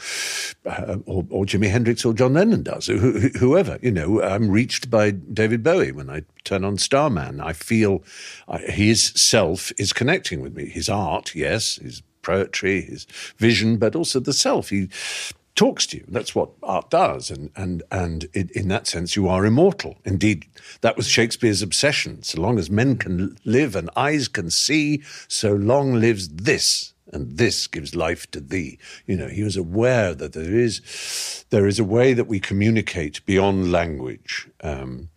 uh, 0.65 0.97
or, 1.05 1.25
or 1.29 1.45
Jimi 1.45 1.69
Hendrix 1.69 2.05
or 2.05 2.13
John 2.13 2.33
Lennon 2.33 2.63
does, 2.63 2.87
whoever. 2.87 3.79
You 3.81 3.91
know, 3.91 4.21
I'm 4.21 4.49
reached 4.49 4.89
by 4.89 5.11
David 5.11 5.63
Bowie 5.63 5.91
when 5.91 6.09
I 6.09 6.23
turn 6.43 6.63
on 6.63 6.77
Starman. 6.77 7.39
I 7.39 7.53
feel 7.53 8.03
his 8.61 9.05
self 9.15 9.71
is 9.77 9.93
connecting 9.93 10.41
with 10.41 10.55
me. 10.55 10.67
His 10.67 10.89
art, 10.89 11.35
yes, 11.35 11.75
his 11.77 12.01
poetry, 12.21 12.81
his 12.81 13.05
vision, 13.37 13.77
but 13.77 13.95
also 13.95 14.19
the 14.19 14.33
self. 14.33 14.69
He 14.69 14.89
talks 15.55 15.85
to 15.87 15.97
you. 15.97 16.05
That's 16.07 16.33
what 16.35 16.49
art 16.63 16.89
does, 16.89 17.29
and 17.29 17.51
and 17.55 17.83
and 17.91 18.25
in, 18.33 18.49
in 18.55 18.67
that 18.69 18.87
sense, 18.87 19.15
you 19.15 19.27
are 19.27 19.45
immortal. 19.45 19.97
Indeed, 20.05 20.45
that 20.81 20.97
was 20.97 21.07
Shakespeare's 21.07 21.61
obsession. 21.61 22.23
So 22.23 22.41
long 22.41 22.57
as 22.59 22.69
men 22.69 22.97
can 22.97 23.37
live 23.45 23.75
and 23.75 23.89
eyes 23.95 24.27
can 24.27 24.49
see, 24.49 25.03
so 25.27 25.53
long 25.53 25.93
lives 25.93 26.29
this, 26.29 26.93
and 27.11 27.37
this 27.37 27.67
gives 27.67 27.95
life 27.95 28.29
to 28.31 28.39
thee. 28.39 28.79
You 29.05 29.17
know, 29.17 29.27
he 29.27 29.43
was 29.43 29.57
aware 29.57 30.13
that 30.13 30.33
there 30.33 30.55
is 30.55 31.45
there 31.49 31.67
is 31.67 31.79
a 31.79 31.83
way 31.83 32.13
that 32.13 32.27
we 32.27 32.39
communicate 32.39 33.25
beyond 33.25 33.71
language. 33.71 34.49
Um, 34.61 35.09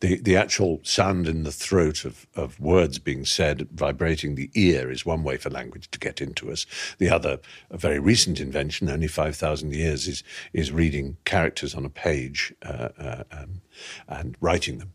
the, 0.00 0.20
the 0.20 0.36
actual 0.36 0.80
sound 0.84 1.26
in 1.26 1.42
the 1.42 1.52
throat 1.52 2.04
of, 2.04 2.26
of 2.36 2.58
words 2.60 2.98
being 2.98 3.24
said, 3.24 3.68
vibrating 3.72 4.34
the 4.34 4.50
ear, 4.54 4.90
is 4.90 5.04
one 5.04 5.24
way 5.24 5.36
for 5.36 5.50
language 5.50 5.90
to 5.90 5.98
get 5.98 6.20
into 6.20 6.52
us. 6.52 6.66
The 6.98 7.10
other, 7.10 7.40
a 7.70 7.78
very 7.78 7.98
recent 7.98 8.38
invention, 8.38 8.88
only 8.88 9.08
5,000 9.08 9.74
years, 9.74 10.06
is, 10.06 10.22
is 10.52 10.70
reading 10.70 11.16
characters 11.24 11.74
on 11.74 11.84
a 11.84 11.90
page 11.90 12.54
uh, 12.64 12.88
uh, 12.98 13.24
um, 13.32 13.60
and 14.06 14.36
writing 14.40 14.78
them. 14.78 14.92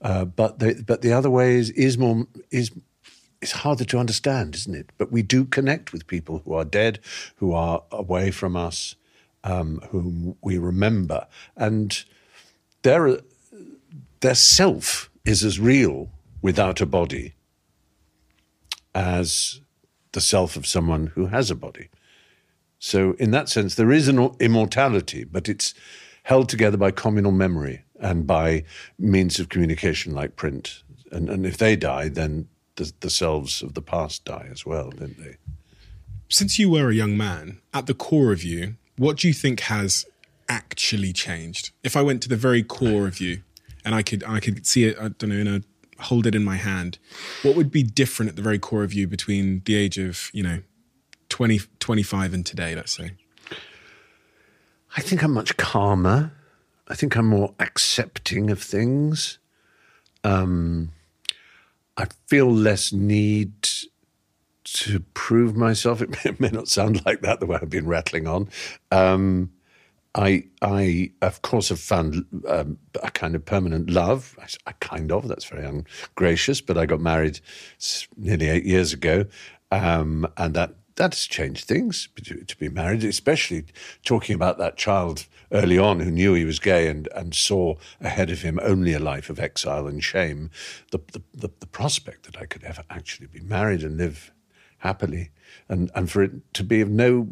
Uh, 0.00 0.24
but, 0.24 0.60
the, 0.60 0.84
but 0.86 1.02
the 1.02 1.12
other 1.12 1.30
way 1.30 1.56
is, 1.56 1.70
is 1.70 1.98
more, 1.98 2.26
is, 2.50 2.70
is 3.42 3.52
harder 3.52 3.84
to 3.84 3.98
understand, 3.98 4.54
isn't 4.54 4.74
it? 4.74 4.90
But 4.98 5.10
we 5.10 5.22
do 5.22 5.44
connect 5.44 5.92
with 5.92 6.06
people 6.06 6.42
who 6.44 6.52
are 6.54 6.64
dead, 6.64 7.00
who 7.36 7.52
are 7.52 7.82
away 7.90 8.30
from 8.30 8.54
us, 8.54 8.94
um, 9.42 9.80
whom 9.90 10.36
we 10.42 10.58
remember. 10.58 11.26
And 11.56 12.04
there 12.82 13.08
are 13.08 13.20
their 14.24 14.34
self 14.34 15.10
is 15.26 15.44
as 15.44 15.60
real 15.60 16.08
without 16.40 16.80
a 16.80 16.86
body 16.86 17.34
as 18.94 19.60
the 20.12 20.20
self 20.20 20.56
of 20.56 20.66
someone 20.66 21.08
who 21.08 21.26
has 21.26 21.50
a 21.50 21.54
body. 21.54 21.90
So, 22.78 23.12
in 23.18 23.32
that 23.32 23.50
sense, 23.50 23.74
there 23.74 23.92
is 23.92 24.08
an 24.08 24.34
immortality, 24.40 25.24
but 25.24 25.46
it's 25.46 25.74
held 26.22 26.48
together 26.48 26.78
by 26.78 26.90
communal 26.90 27.32
memory 27.32 27.84
and 28.00 28.26
by 28.26 28.64
means 28.98 29.38
of 29.38 29.50
communication 29.50 30.14
like 30.14 30.36
print. 30.36 30.82
And, 31.12 31.28
and 31.28 31.44
if 31.44 31.58
they 31.58 31.76
die, 31.76 32.08
then 32.08 32.48
the, 32.76 32.90
the 33.00 33.10
selves 33.10 33.62
of 33.62 33.74
the 33.74 33.82
past 33.82 34.24
die 34.24 34.48
as 34.50 34.64
well, 34.64 34.88
don't 34.88 35.18
they? 35.18 35.36
Since 36.30 36.58
you 36.58 36.70
were 36.70 36.88
a 36.88 36.94
young 36.94 37.14
man, 37.14 37.60
at 37.74 37.86
the 37.86 37.94
core 37.94 38.32
of 38.32 38.42
you, 38.42 38.76
what 38.96 39.18
do 39.18 39.28
you 39.28 39.34
think 39.34 39.60
has 39.60 40.06
actually 40.48 41.12
changed? 41.12 41.72
If 41.82 41.94
I 41.94 42.00
went 42.00 42.22
to 42.22 42.30
the 42.30 42.36
very 42.36 42.62
core 42.62 43.06
of 43.06 43.20
you 43.20 43.42
and 43.84 43.94
I 43.94 44.02
could 44.02 44.24
I 44.24 44.40
could 44.40 44.66
see 44.66 44.84
it, 44.84 44.96
I 44.98 45.08
don't 45.08 45.30
know, 45.30 45.36
in 45.36 45.48
a 45.48 45.60
hold 46.00 46.26
it 46.26 46.34
in 46.34 46.44
my 46.44 46.56
hand, 46.56 46.98
what 47.42 47.56
would 47.56 47.70
be 47.70 47.82
different 47.82 48.30
at 48.30 48.36
the 48.36 48.42
very 48.42 48.58
core 48.58 48.84
of 48.84 48.92
you 48.92 49.06
between 49.06 49.62
the 49.64 49.76
age 49.76 49.98
of, 49.98 50.30
you 50.32 50.42
know, 50.42 50.60
20, 51.28 51.60
25 51.78 52.34
and 52.34 52.46
today, 52.46 52.74
let's 52.74 52.92
say? 52.92 53.12
I 54.96 55.00
think 55.00 55.22
I'm 55.22 55.32
much 55.32 55.56
calmer. 55.56 56.32
I 56.88 56.94
think 56.94 57.16
I'm 57.16 57.28
more 57.28 57.54
accepting 57.58 58.50
of 58.50 58.62
things. 58.62 59.38
Um, 60.22 60.92
I 61.96 62.06
feel 62.26 62.50
less 62.52 62.92
need 62.92 63.68
to 64.64 65.00
prove 65.14 65.56
myself. 65.56 66.00
It 66.24 66.40
may, 66.40 66.50
not 66.50 66.68
sound 66.68 67.04
like 67.04 67.20
that 67.22 67.40
the 67.40 67.46
way 67.46 67.58
I've 67.60 67.70
been 67.70 67.86
rattling 67.86 68.26
on. 68.26 68.48
Um, 68.90 69.52
I, 70.14 70.44
I 70.62 71.10
of 71.22 71.42
course 71.42 71.70
have 71.70 71.80
found 71.80 72.24
um, 72.48 72.78
a 73.02 73.10
kind 73.10 73.34
of 73.34 73.44
permanent 73.44 73.90
love. 73.90 74.38
I, 74.40 74.70
I, 74.70 74.72
kind 74.72 75.10
of. 75.10 75.26
That's 75.26 75.44
very 75.44 75.64
ungracious, 75.64 76.60
but 76.60 76.78
I 76.78 76.86
got 76.86 77.00
married 77.00 77.40
nearly 78.16 78.48
eight 78.48 78.64
years 78.64 78.92
ago, 78.92 79.26
um, 79.70 80.26
and 80.36 80.54
that 80.54 80.76
that 80.96 81.14
has 81.14 81.26
changed 81.26 81.64
things 81.64 82.08
to, 82.22 82.44
to, 82.44 82.56
be 82.56 82.68
married, 82.68 83.02
especially 83.02 83.64
talking 84.04 84.34
about 84.34 84.58
that 84.58 84.76
child 84.76 85.26
early 85.50 85.78
on 85.78 86.00
who 86.00 86.10
knew 86.10 86.34
he 86.34 86.44
was 86.44 86.60
gay 86.60 86.88
and, 86.88 87.08
and 87.14 87.34
saw 87.34 87.74
ahead 88.00 88.30
of 88.30 88.42
him 88.42 88.60
only 88.62 88.92
a 88.92 89.00
life 89.00 89.28
of 89.28 89.40
exile 89.40 89.88
and 89.88 90.04
shame. 90.04 90.50
The, 90.92 91.00
the, 91.12 91.22
the, 91.34 91.50
the 91.58 91.66
prospect 91.66 92.26
that 92.26 92.38
I 92.40 92.46
could 92.46 92.62
ever 92.62 92.84
actually 92.90 93.26
be 93.26 93.40
married 93.40 93.82
and 93.82 93.96
live 93.96 94.32
happily, 94.78 95.30
and, 95.68 95.90
and 95.94 96.10
for 96.10 96.22
it 96.22 96.54
to 96.54 96.62
be 96.62 96.80
of 96.80 96.90
no 96.90 97.28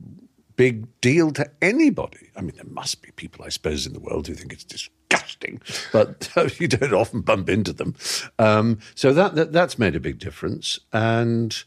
big 0.56 1.00
deal 1.00 1.32
to 1.32 1.50
anybody. 1.60 2.30
I 2.36 2.40
mean, 2.40 2.56
there 2.56 2.70
must 2.70 3.02
be 3.02 3.10
people, 3.12 3.44
I 3.44 3.48
suppose, 3.48 3.86
in 3.86 3.92
the 3.92 4.00
world 4.00 4.26
who 4.26 4.34
think 4.34 4.52
it's 4.52 4.64
disgusting, 4.64 5.60
but 5.92 6.30
you 6.58 6.68
don't 6.68 6.94
often 6.94 7.20
bump 7.20 7.48
into 7.48 7.72
them. 7.72 7.94
Um, 8.38 8.78
so 8.94 9.12
that, 9.12 9.34
that, 9.34 9.52
that's 9.52 9.78
made 9.78 9.96
a 9.96 10.00
big 10.00 10.18
difference, 10.18 10.78
and 10.92 11.62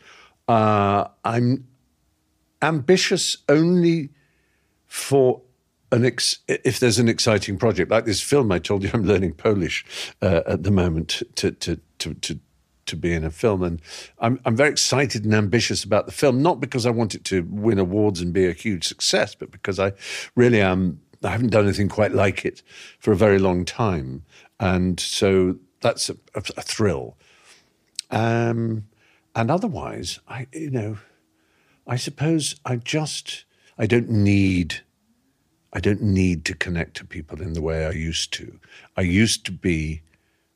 uh, 0.48 1.06
I'm 1.24 1.68
ambitious 2.62 3.38
only 3.50 4.10
for 4.88 5.42
an 5.92 6.06
ex- 6.06 6.40
if 6.48 6.80
there's 6.80 7.00
an 7.00 7.08
exciting 7.08 7.58
project 7.58 7.92
like 7.92 8.06
this 8.06 8.22
film. 8.22 8.52
I 8.52 8.60
told 8.60 8.84
you 8.84 8.90
I'm 8.94 9.04
learning 9.04 9.34
Polish 9.34 9.86
uh, 10.22 10.42
at 10.48 10.64
the 10.64 10.72
moment 10.72 11.22
to 11.36 11.52
to 11.52 11.80
to, 12.00 12.14
to 12.14 12.40
to 12.88 12.96
be 12.96 13.14
in 13.14 13.24
a 13.24 13.32
film. 13.32 13.64
And 13.64 13.82
I'm, 14.20 14.40
I'm 14.46 14.56
very 14.56 14.70
excited 14.70 15.26
and 15.26 15.34
ambitious 15.34 15.84
about 15.84 16.06
the 16.06 16.12
film, 16.12 16.42
not 16.42 16.60
because 16.60 16.86
I 16.86 16.92
want 16.92 17.16
it 17.16 17.24
to 17.26 17.44
win 17.50 17.80
awards 17.80 18.22
and 18.22 18.34
be 18.34 18.48
a 18.48 18.54
huge 18.54 18.88
success, 18.88 19.36
but 19.36 19.52
because 19.52 19.80
I 19.80 19.94
really 20.36 20.62
am. 20.62 21.02
I 21.24 21.30
haven't 21.30 21.50
done 21.50 21.64
anything 21.64 21.90
quite 21.90 22.12
like 22.12 22.46
it 22.46 22.62
for 23.00 23.12
a 23.12 23.16
very 23.16 23.40
long 23.40 23.66
time, 23.66 24.24
and 24.60 25.00
so 25.00 25.58
that's 25.82 26.10
a, 26.10 26.18
a, 26.36 26.44
a 26.58 26.62
thrill. 26.62 27.18
Um, 28.12 28.86
and 29.34 29.50
otherwise, 29.50 30.20
I 30.28 30.48
you 30.54 30.70
know, 30.70 30.98
I 31.88 31.96
suppose 31.96 32.56
I 32.66 32.76
just 32.76 33.46
I 33.78 33.88
don't 33.88 34.10
need. 34.10 34.82
I 35.74 35.80
don't 35.80 36.02
need 36.02 36.46
to 36.46 36.56
connect 36.56 36.96
to 36.98 37.06
people 37.06 37.42
in 37.42 37.54
the 37.54 37.62
way 37.62 37.86
I 37.86 37.92
used 37.92 38.32
to. 38.34 38.60
I 38.96 39.02
used 39.02 39.46
to 39.46 39.52
be 39.52 40.02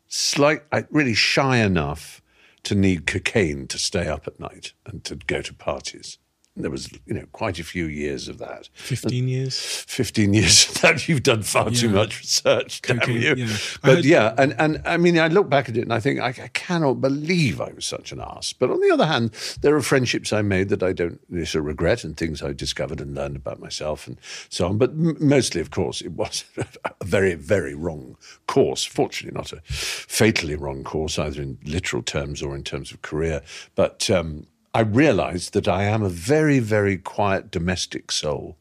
slight, 0.10 0.64
uh, 0.72 0.82
really 0.90 1.14
shy 1.14 1.58
enough 1.58 2.22
to 2.64 2.76
need 2.76 3.06
cocaine 3.08 3.68
to 3.68 3.78
stay 3.78 4.08
up 4.08 4.28
at 4.28 4.40
night 4.40 4.74
and 4.86 5.04
to 5.06 5.16
go 5.16 5.42
to 5.42 5.54
parties. 5.54 6.18
There 6.60 6.72
was, 6.72 6.92
you 7.06 7.14
know, 7.14 7.26
quite 7.32 7.58
a 7.58 7.64
few 7.64 7.86
years 7.86 8.28
of 8.28 8.38
that. 8.40 8.70
Fifteen 8.74 9.28
years. 9.28 9.58
Fifteen 9.88 10.34
years 10.34 10.70
of 10.70 10.82
that. 10.82 11.08
You've 11.08 11.24
done 11.24 11.42
far 11.42 11.70
yeah. 11.70 11.80
too 11.80 11.90
much 11.90 12.20
research, 12.20 12.82
Cocaine, 12.82 13.22
damn 13.22 13.38
you. 13.38 13.46
Yeah. 13.46 13.58
But 13.82 14.04
yeah, 14.04 14.34
and 14.38 14.54
and 14.60 14.82
I 14.86 14.98
mean, 14.98 15.18
I 15.18 15.28
look 15.28 15.50
back 15.50 15.70
at 15.70 15.78
it 15.78 15.84
and 15.84 15.94
I 15.94 16.00
think 16.00 16.20
I, 16.20 16.28
I, 16.28 16.50
cannot 16.54 16.96
believe 16.96 17.62
I 17.62 17.72
was 17.72 17.86
such 17.86 18.12
an 18.12 18.20
ass. 18.20 18.54
But 18.54 18.70
on 18.70 18.82
the 18.82 18.92
other 18.92 19.06
hand, 19.06 19.32
there 19.62 19.76
are 19.76 19.82
friendships 19.82 20.34
I 20.34 20.42
made 20.42 20.70
that 20.70 20.84
I 20.84 20.94
don't 20.94 21.20
sort 21.30 21.56
of 21.56 21.66
regret, 21.66 22.04
and 22.04 22.18
things 22.18 22.44
I 22.44 22.54
discovered 22.54 23.00
and 23.00 23.16
learned 23.16 23.38
about 23.38 23.60
myself, 23.60 24.08
and 24.08 24.18
so 24.50 24.68
on. 24.68 24.78
But 24.78 24.92
m- 24.92 25.18
mostly, 25.20 25.62
of 25.62 25.72
course, 25.72 26.02
it 26.02 26.12
was 26.12 26.44
a 26.58 27.06
very, 27.06 27.36
very 27.36 27.74
wrong 27.74 28.18
course. 28.48 28.84
Fortunately, 28.84 29.38
not 29.38 29.54
a 29.54 29.62
fatally 29.64 30.56
wrong 30.56 30.84
course, 30.84 31.18
either 31.18 31.42
in 31.42 31.58
literal 31.64 32.04
terms 32.04 32.42
or 32.42 32.56
in 32.56 32.64
terms 32.64 32.92
of 32.92 33.02
career. 33.02 33.42
But 33.76 34.10
um, 34.10 34.46
I 34.74 34.82
realized 34.82 35.54
that 35.54 35.68
I 35.68 35.84
am 35.84 36.04
a 36.04 36.10
very, 36.10 36.60
very 36.60 36.98
quiet 36.98 37.50
domestic 37.50 38.12
soul. 38.12 38.56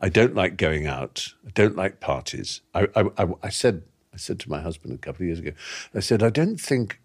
I 0.00 0.08
don't 0.08 0.34
like 0.34 0.56
going 0.56 0.86
out. 0.86 1.34
I 1.46 1.50
don't 1.50 1.76
like 1.76 2.00
parties. 2.00 2.60
I, 2.74 2.88
I, 2.96 3.28
I, 3.42 3.48
said, 3.50 3.82
I 4.12 4.16
said 4.16 4.40
to 4.40 4.50
my 4.50 4.60
husband 4.60 4.94
a 4.94 4.98
couple 4.98 5.22
of 5.22 5.26
years 5.26 5.38
ago, 5.38 5.52
I 5.94 6.00
said, 6.00 6.22
I 6.22 6.30
don't 6.30 6.60
think 6.60 7.00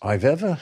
I've 0.00 0.24
ever 0.24 0.58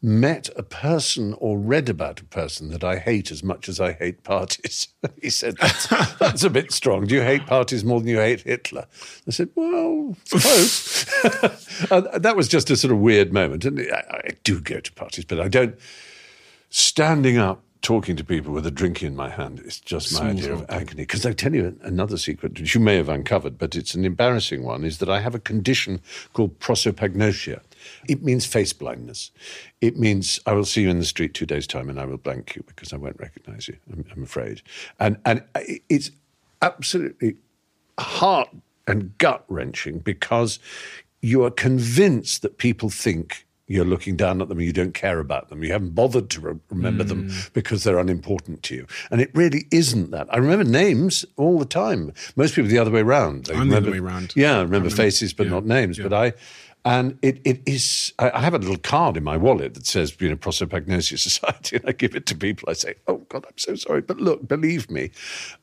met 0.00 0.48
a 0.54 0.62
person 0.62 1.34
or 1.38 1.58
read 1.58 1.88
about 1.88 2.20
a 2.20 2.24
person 2.24 2.68
that 2.70 2.84
I 2.84 2.98
hate 2.98 3.32
as 3.32 3.42
much 3.42 3.68
as 3.68 3.80
I 3.80 3.92
hate 3.92 4.22
parties. 4.22 4.88
he 5.22 5.30
said, 5.30 5.56
that's, 5.56 5.86
that's, 6.18 6.44
a 6.44 6.50
bit 6.50 6.70
strong. 6.70 7.06
Do 7.06 7.16
you 7.16 7.22
hate 7.22 7.46
parties 7.46 7.84
more 7.84 8.00
than 8.00 8.08
you 8.08 8.18
hate 8.18 8.42
Hitler? 8.42 8.86
I 9.26 9.30
said, 9.30 9.48
well, 9.56 10.14
close. 10.30 11.04
that 11.88 12.34
was 12.36 12.46
just 12.46 12.70
a 12.70 12.76
sort 12.76 12.92
of 12.92 12.98
weird 12.98 13.32
moment. 13.32 13.64
And 13.64 13.80
I, 13.80 14.04
I 14.10 14.30
do 14.44 14.60
go 14.60 14.78
to 14.78 14.92
parties, 14.92 15.24
but 15.24 15.40
I 15.40 15.48
don't 15.48 15.76
standing 16.70 17.38
up 17.38 17.62
talking 17.80 18.16
to 18.16 18.24
people 18.24 18.52
with 18.52 18.66
a 18.66 18.70
drink 18.70 19.02
in 19.02 19.14
my 19.14 19.30
hand 19.30 19.60
is 19.60 19.78
just 19.80 20.12
my 20.12 20.18
Small 20.18 20.30
idea 20.30 20.52
of 20.52 20.66
agony. 20.68 21.02
Because 21.02 21.24
I 21.24 21.32
tell 21.32 21.54
you 21.54 21.78
another 21.82 22.16
secret, 22.16 22.58
which 22.58 22.74
you 22.74 22.80
may 22.80 22.96
have 22.96 23.08
uncovered, 23.08 23.56
but 23.56 23.76
it's 23.76 23.94
an 23.94 24.04
embarrassing 24.04 24.64
one, 24.64 24.84
is 24.84 24.98
that 24.98 25.08
I 25.08 25.20
have 25.20 25.34
a 25.34 25.38
condition 25.38 26.00
called 26.32 26.58
prosopagnosia. 26.58 27.60
It 28.08 28.22
means 28.22 28.44
face 28.44 28.72
blindness. 28.72 29.30
It 29.80 29.96
means 29.96 30.40
I 30.44 30.52
will 30.52 30.64
see 30.64 30.82
you 30.82 30.90
in 30.90 30.98
the 30.98 31.04
street 31.04 31.34
two 31.34 31.46
days' 31.46 31.66
time 31.66 31.88
and 31.88 32.00
I 32.00 32.04
will 32.04 32.18
blank 32.18 32.56
you 32.56 32.64
because 32.66 32.92
I 32.92 32.96
won't 32.96 33.18
recognize 33.18 33.68
you, 33.68 33.76
I'm, 33.92 34.04
I'm 34.12 34.22
afraid. 34.24 34.62
And, 34.98 35.18
and 35.24 35.44
it's 35.88 36.10
absolutely 36.60 37.36
heart 37.98 38.48
and 38.86 39.16
gut 39.18 39.44
wrenching 39.48 40.00
because 40.00 40.58
you 41.22 41.44
are 41.44 41.50
convinced 41.50 42.42
that 42.42 42.58
people 42.58 42.90
think 42.90 43.46
you're 43.68 43.84
looking 43.84 44.16
down 44.16 44.40
at 44.42 44.48
them 44.48 44.58
and 44.58 44.66
you 44.66 44.72
don't 44.72 44.94
care 44.94 45.20
about 45.20 45.48
them. 45.50 45.62
You 45.62 45.72
haven't 45.72 45.94
bothered 45.94 46.30
to 46.30 46.40
re- 46.40 46.58
remember 46.70 47.04
mm. 47.04 47.08
them 47.08 47.30
because 47.52 47.84
they're 47.84 47.98
unimportant 47.98 48.62
to 48.64 48.74
you. 48.74 48.86
And 49.10 49.20
it 49.20 49.30
really 49.34 49.66
isn't 49.70 50.10
that. 50.10 50.26
I 50.32 50.38
remember 50.38 50.64
names 50.64 51.24
all 51.36 51.58
the 51.58 51.66
time. 51.66 52.12
Most 52.34 52.54
people 52.54 52.70
the 52.70 52.78
other 52.78 52.90
way 52.90 53.00
around. 53.00 53.44
They 53.44 53.54
I'm 53.54 53.60
remember, 53.60 53.90
the 53.90 53.96
other 53.96 54.02
way 54.02 54.10
around. 54.10 54.32
Yeah, 54.34 54.46
I 54.46 54.62
remember, 54.62 54.74
I 54.74 54.78
remember 54.78 54.96
faces 54.96 55.32
but 55.32 55.46
yeah, 55.46 55.52
not 55.52 55.66
names. 55.66 55.98
Yeah. 55.98 56.08
But 56.08 56.12
I 56.14 56.32
and 56.84 57.18
it, 57.22 57.40
it 57.44 57.60
is, 57.66 58.12
I 58.18 58.40
have 58.40 58.54
a 58.54 58.58
little 58.58 58.78
card 58.78 59.16
in 59.16 59.24
my 59.24 59.36
wallet 59.36 59.74
that 59.74 59.86
says, 59.86 60.16
you 60.20 60.28
know, 60.28 60.36
Prosopagnosia 60.36 61.18
Society, 61.18 61.76
and 61.82 61.84
I 61.88 61.92
give 61.92 62.14
it 62.14 62.24
to 62.26 62.36
people. 62.36 62.70
I 62.70 62.74
say, 62.74 62.94
oh, 63.06 63.18
God, 63.28 63.44
I'm 63.46 63.58
so 63.58 63.74
sorry. 63.74 64.00
But 64.00 64.18
look, 64.18 64.46
believe 64.46 64.90
me. 64.90 65.10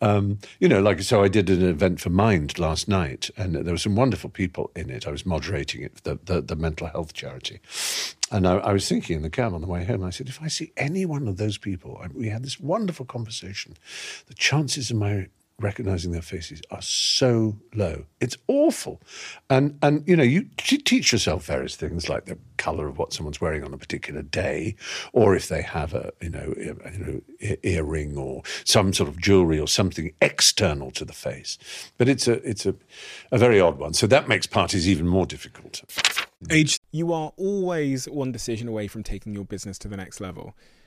Um, 0.01 0.39
you 0.59 0.67
know, 0.67 0.81
like, 0.81 1.01
so 1.01 1.23
I 1.23 1.27
did 1.27 1.49
an 1.49 1.63
event 1.63 1.99
for 1.99 2.09
Mind 2.09 2.59
last 2.59 2.87
night, 2.87 3.29
and 3.37 3.55
there 3.55 3.73
were 3.73 3.77
some 3.77 3.95
wonderful 3.95 4.29
people 4.29 4.71
in 4.75 4.89
it. 4.89 5.07
I 5.07 5.11
was 5.11 5.25
moderating 5.25 5.81
it, 5.83 6.03
the, 6.03 6.19
the, 6.25 6.41
the 6.41 6.55
mental 6.55 6.87
health 6.87 7.13
charity. 7.13 7.59
And 8.31 8.47
I, 8.47 8.57
I, 8.57 8.73
was 8.73 8.89
thinking 8.89 9.15
in 9.15 9.21
the 9.21 9.29
cab 9.29 9.53
on 9.53 9.61
the 9.61 9.67
way 9.67 9.85
home, 9.85 10.03
I 10.03 10.09
said, 10.09 10.27
if 10.27 10.41
I 10.41 10.47
see 10.47 10.73
any 10.75 11.05
one 11.05 11.27
of 11.27 11.37
those 11.37 11.57
people, 11.57 11.99
I, 12.03 12.07
we 12.07 12.29
had 12.29 12.43
this 12.43 12.59
wonderful 12.59 13.05
conversation, 13.05 13.77
the 14.27 14.33
chances 14.33 14.91
of 14.91 14.97
my 14.97 15.27
recognizing 15.59 16.11
their 16.11 16.21
faces 16.21 16.61
are 16.69 16.81
so 16.81 17.57
low. 17.73 18.05
It's 18.19 18.37
awful. 18.47 19.01
And 19.49 19.77
and 19.81 20.07
you 20.07 20.15
know, 20.15 20.23
you 20.23 20.43
teach 20.57 21.11
yourself 21.11 21.45
various 21.45 21.75
things 21.75 22.09
like 22.09 22.25
the 22.25 22.37
color 22.57 22.87
of 22.87 22.97
what 22.97 23.13
someone's 23.13 23.39
wearing 23.39 23.63
on 23.63 23.73
a 23.73 23.77
particular 23.77 24.21
day, 24.21 24.75
or 25.13 25.35
if 25.35 25.47
they 25.47 25.61
have 25.61 25.93
a 25.93 26.11
you 26.21 26.29
know 26.29 26.53
you 26.57 26.99
know 26.99 27.47
earring 27.63 28.17
or 28.17 28.43
some 28.63 28.93
sort 28.93 29.09
of 29.09 29.19
jewelry 29.19 29.59
or 29.59 29.67
something 29.67 30.11
external 30.21 30.91
to 30.91 31.05
the 31.05 31.13
face. 31.13 31.57
But 31.97 32.09
it's 32.09 32.27
a 32.27 32.33
it's 32.47 32.65
a, 32.65 32.75
a 33.31 33.37
very 33.37 33.59
odd 33.59 33.77
one. 33.77 33.93
So 33.93 34.07
that 34.07 34.27
makes 34.27 34.45
parties 34.45 34.89
even 34.89 35.07
more 35.07 35.25
difficult. 35.25 35.83
Age. 36.51 36.79
You 36.91 37.13
are 37.13 37.31
always 37.37 38.09
one 38.09 38.31
decision 38.31 38.67
away 38.67 38.87
from 38.87 39.03
taking 39.03 39.33
your 39.33 39.45
business 39.45 39.77
to 39.79 39.87
the 39.87 39.97
next 39.97 40.19
level. 40.19 40.55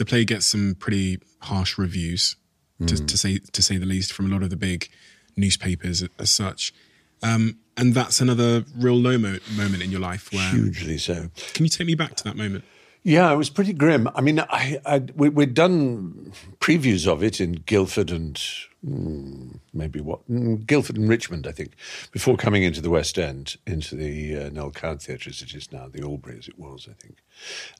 the 0.00 0.04
play 0.06 0.24
gets 0.24 0.46
some 0.46 0.74
pretty 0.78 1.18
harsh 1.42 1.76
reviews. 1.78 2.36
to, 2.86 2.96
Hmm. 2.96 3.06
to 3.06 3.18
say 3.18 3.38
to 3.52 3.60
say 3.62 3.76
the 3.76 3.84
least, 3.84 4.10
from 4.14 4.24
a 4.30 4.34
lot 4.34 4.42
of 4.42 4.48
the 4.48 4.56
big 4.56 4.88
newspapers 5.36 6.02
as 6.18 6.30
such. 6.30 6.72
Um, 7.22 7.58
and 7.76 7.92
that's 7.94 8.20
another 8.22 8.64
real 8.74 8.96
low 8.98 9.18
mo- 9.18 9.38
moment 9.54 9.82
in 9.82 9.90
your 9.90 10.00
life 10.00 10.32
where. 10.32 10.50
Hugely 10.50 10.96
so. 10.96 11.28
Can 11.52 11.66
you 11.66 11.68
take 11.68 11.86
me 11.86 11.94
back 11.94 12.14
to 12.16 12.24
that 12.24 12.36
moment? 12.38 12.64
Yeah, 13.02 13.30
it 13.32 13.36
was 13.36 13.50
pretty 13.50 13.74
grim. 13.74 14.08
I 14.14 14.22
mean, 14.22 14.40
I, 14.40 14.80
I 14.86 14.98
we, 15.14 15.28
we'd 15.28 15.52
done 15.54 16.32
previews 16.58 17.06
of 17.06 17.22
it 17.22 17.38
in 17.40 17.52
Guildford 17.66 18.10
and 18.10 18.40
maybe 18.82 20.00
what 20.00 20.20
Guildford 20.66 20.96
and 20.96 21.08
Richmond, 21.08 21.46
I 21.46 21.52
think, 21.52 21.72
before 22.12 22.36
coming 22.36 22.62
into 22.62 22.80
the 22.80 22.90
West 22.90 23.18
End, 23.18 23.56
into 23.66 23.94
the 23.94 24.36
uh, 24.36 24.48
Noel 24.50 24.70
Coward 24.70 25.02
Theatre 25.02 25.28
as 25.28 25.42
it 25.42 25.54
is 25.54 25.70
now, 25.70 25.88
the 25.88 26.00
Albery 26.00 26.38
as 26.38 26.48
it 26.48 26.58
was, 26.58 26.88
I 26.90 26.94
think. 26.94 27.18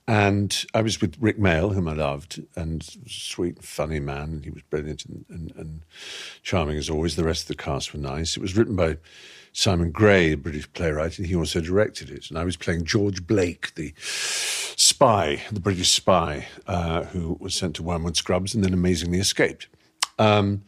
And 0.07 0.65
I 0.75 0.83
was 0.83 1.01
with 1.01 1.17
Rik 1.19 1.39
Mayall, 1.39 1.75
whom 1.75 1.89
I 1.89 1.95
loved, 1.95 2.43
and 2.55 2.83
sweet, 3.07 3.63
funny 3.63 4.01
man. 4.01 4.43
He 4.45 4.51
was 4.51 4.63
brilliant 4.63 5.07
and, 5.07 5.25
and, 5.29 5.53
and 5.57 5.81
charming 6.43 6.77
as 6.77 6.91
always. 6.91 7.17
The 7.17 7.25
rest 7.25 7.43
of 7.43 7.49
the 7.49 7.63
cast 7.63 7.95
were 7.95 8.01
nice. 8.01 8.37
It 8.37 8.43
was 8.43 8.57
written 8.57 8.77
by 8.77 8.99
Simon 9.53 9.91
Gray, 9.91 10.33
a 10.33 10.37
British 10.37 10.71
playwright, 10.75 11.19
and 11.19 11.27
he 11.27 11.35
also 11.35 11.61
directed 11.61 12.11
it. 12.11 12.29
And 12.29 12.39
I 12.39 12.45
was 12.45 12.57
playing 12.57 12.85
George 12.85 13.27
Blake, 13.27 13.75
the 13.75 13.95
spy, 13.97 15.43
the 15.51 15.61
British 15.61 15.91
spy, 15.91 16.47
uh, 16.67 17.05
who 17.05 17.37
was 17.41 17.55
sent 17.55 17.77
to 17.77 17.83
Wormwood 17.83 18.17
Scrubs 18.17 18.55
and 18.55 18.63
then 18.63 18.75
amazingly 18.75 19.19
escaped. 19.19 19.69
Um, 20.19 20.63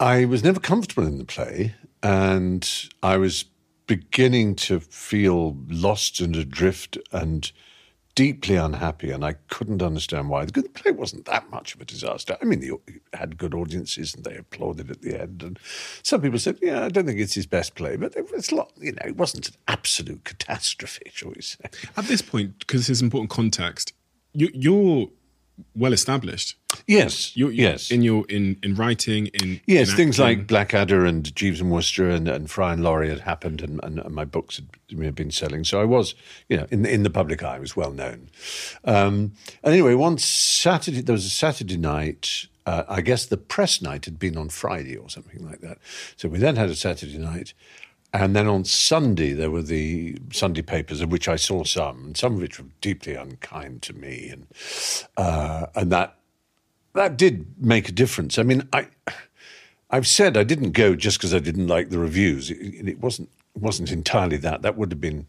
I 0.00 0.24
was 0.26 0.44
never 0.44 0.60
comfortable 0.60 1.06
in 1.06 1.18
the 1.18 1.24
play, 1.24 1.74
and 2.02 2.68
I 3.02 3.16
was 3.16 3.44
beginning 3.86 4.54
to 4.54 4.78
feel 4.80 5.56
lost 5.68 6.20
and 6.20 6.36
adrift 6.36 6.98
and 7.10 7.50
deeply 8.14 8.56
unhappy, 8.56 9.10
and 9.10 9.24
I 9.24 9.34
couldn't 9.48 9.82
understand 9.82 10.28
why. 10.28 10.44
The 10.44 10.62
play 10.62 10.92
wasn't 10.92 11.24
that 11.26 11.50
much 11.50 11.74
of 11.74 11.80
a 11.80 11.84
disaster. 11.84 12.36
I 12.40 12.44
mean, 12.44 12.62
it 12.62 13.02
had 13.12 13.38
good 13.38 13.54
audiences, 13.54 14.14
and 14.14 14.24
they 14.24 14.36
applauded 14.36 14.90
at 14.90 15.02
the 15.02 15.20
end. 15.20 15.42
And 15.42 15.58
some 16.02 16.20
people 16.20 16.38
said, 16.38 16.58
"Yeah, 16.62 16.84
I 16.84 16.88
don't 16.88 17.06
think 17.06 17.18
it's 17.18 17.34
his 17.34 17.46
best 17.46 17.74
play," 17.74 17.96
but 17.96 18.16
it 18.16 18.30
was 18.30 18.52
a 18.52 18.54
lot. 18.54 18.72
You 18.76 18.92
know, 18.92 19.02
it 19.04 19.16
wasn't 19.16 19.48
an 19.48 19.54
absolute 19.66 20.24
catastrophe, 20.24 21.10
shall 21.12 21.30
we 21.30 21.42
say? 21.42 21.70
At 21.96 22.06
this 22.06 22.22
point, 22.22 22.58
because 22.60 22.88
it's 22.88 23.00
important 23.00 23.30
context, 23.30 23.92
you, 24.32 24.48
you're 24.52 25.08
well 25.74 25.92
established. 25.92 26.56
Yes, 26.86 27.36
You're, 27.36 27.50
you're 27.50 27.70
yes, 27.70 27.90
In 27.90 28.02
your 28.02 28.24
in 28.28 28.58
in 28.62 28.74
writing, 28.74 29.26
in 29.28 29.60
Yes, 29.66 29.90
in 29.90 29.96
things 29.96 30.18
like 30.18 30.46
Blackadder 30.46 31.04
and 31.04 31.34
Jeeves 31.34 31.60
and 31.60 31.70
Wooster 31.70 32.08
and, 32.08 32.28
and 32.28 32.50
Fry 32.50 32.72
and 32.72 32.82
Laurie 32.82 33.08
had 33.08 33.20
happened, 33.20 33.62
and, 33.62 33.80
and, 33.82 33.98
and 33.98 34.14
my 34.14 34.24
books 34.24 34.56
had 34.56 34.66
you 34.88 34.98
know, 34.98 35.10
been 35.10 35.30
selling. 35.30 35.64
So 35.64 35.80
I 35.80 35.84
was, 35.84 36.14
you 36.48 36.56
know, 36.56 36.66
in 36.70 36.82
the, 36.82 36.92
in 36.92 37.02
the 37.02 37.10
public 37.10 37.42
eye, 37.42 37.56
I 37.56 37.58
was 37.58 37.76
well 37.76 37.90
known. 37.90 38.28
Um, 38.84 39.32
and 39.62 39.74
anyway, 39.74 39.94
one 39.94 40.18
Saturday, 40.18 41.00
there 41.00 41.14
was 41.14 41.26
a 41.26 41.30
Saturday 41.30 41.76
night. 41.76 42.46
Uh, 42.66 42.84
I 42.86 43.00
guess 43.00 43.24
the 43.24 43.38
press 43.38 43.80
night 43.80 44.04
had 44.04 44.18
been 44.18 44.36
on 44.36 44.50
Friday 44.50 44.94
or 44.94 45.08
something 45.08 45.42
like 45.46 45.62
that. 45.62 45.78
So 46.16 46.28
we 46.28 46.38
then 46.38 46.56
had 46.56 46.68
a 46.68 46.74
Saturday 46.74 47.16
night. 47.16 47.54
And 48.12 48.34
then 48.34 48.46
on 48.46 48.64
Sunday, 48.64 49.32
there 49.34 49.50
were 49.50 49.62
the 49.62 50.16
Sunday 50.32 50.62
papers, 50.62 51.02
of 51.02 51.12
which 51.12 51.28
I 51.28 51.36
saw 51.36 51.64
some, 51.64 52.06
and 52.06 52.16
some 52.16 52.34
of 52.34 52.40
which 52.40 52.58
were 52.58 52.68
deeply 52.80 53.14
unkind 53.14 53.82
to 53.82 53.92
me. 53.92 54.30
And, 54.30 54.46
uh, 55.16 55.66
and 55.74 55.92
that 55.92 56.16
that 56.94 57.16
did 57.16 57.46
make 57.58 57.88
a 57.88 57.92
difference. 57.92 58.38
I 58.38 58.42
mean, 58.42 58.66
I, 58.72 58.88
I've 59.90 60.06
said 60.06 60.36
I 60.36 60.42
didn't 60.42 60.72
go 60.72 60.94
just 60.94 61.18
because 61.18 61.34
I 61.34 61.38
didn't 61.38 61.68
like 61.68 61.90
the 61.90 61.98
reviews. 61.98 62.50
It, 62.50 62.88
it 62.88 63.00
wasn't 63.00 63.30
wasn't 63.54 63.92
entirely 63.92 64.38
that. 64.38 64.62
That 64.62 64.76
would 64.76 64.90
have 64.90 65.00
been 65.00 65.26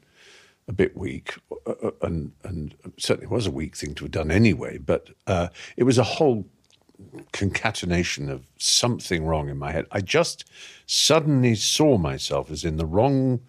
a 0.68 0.74
bit 0.74 0.96
weak, 0.96 1.36
uh, 1.52 1.72
uh, 1.72 1.92
and 2.02 2.32
and 2.44 2.76
certainly 2.98 3.28
was 3.28 3.46
a 3.46 3.52
weak 3.52 3.76
thing 3.76 3.94
to 3.96 4.06
have 4.06 4.12
done 4.12 4.32
anyway. 4.32 4.78
But 4.78 5.10
uh, 5.28 5.50
it 5.76 5.84
was 5.84 5.98
a 5.98 6.04
whole 6.04 6.46
concatenation 7.32 8.30
of 8.30 8.46
something 8.58 9.26
wrong 9.26 9.50
in 9.50 9.58
my 9.58 9.72
head. 9.72 9.86
I 9.92 10.02
just 10.02 10.46
suddenly 10.86 11.56
saw 11.56 11.98
myself 11.98 12.52
as 12.52 12.64
in 12.64 12.78
the 12.78 12.86
wrong 12.86 13.42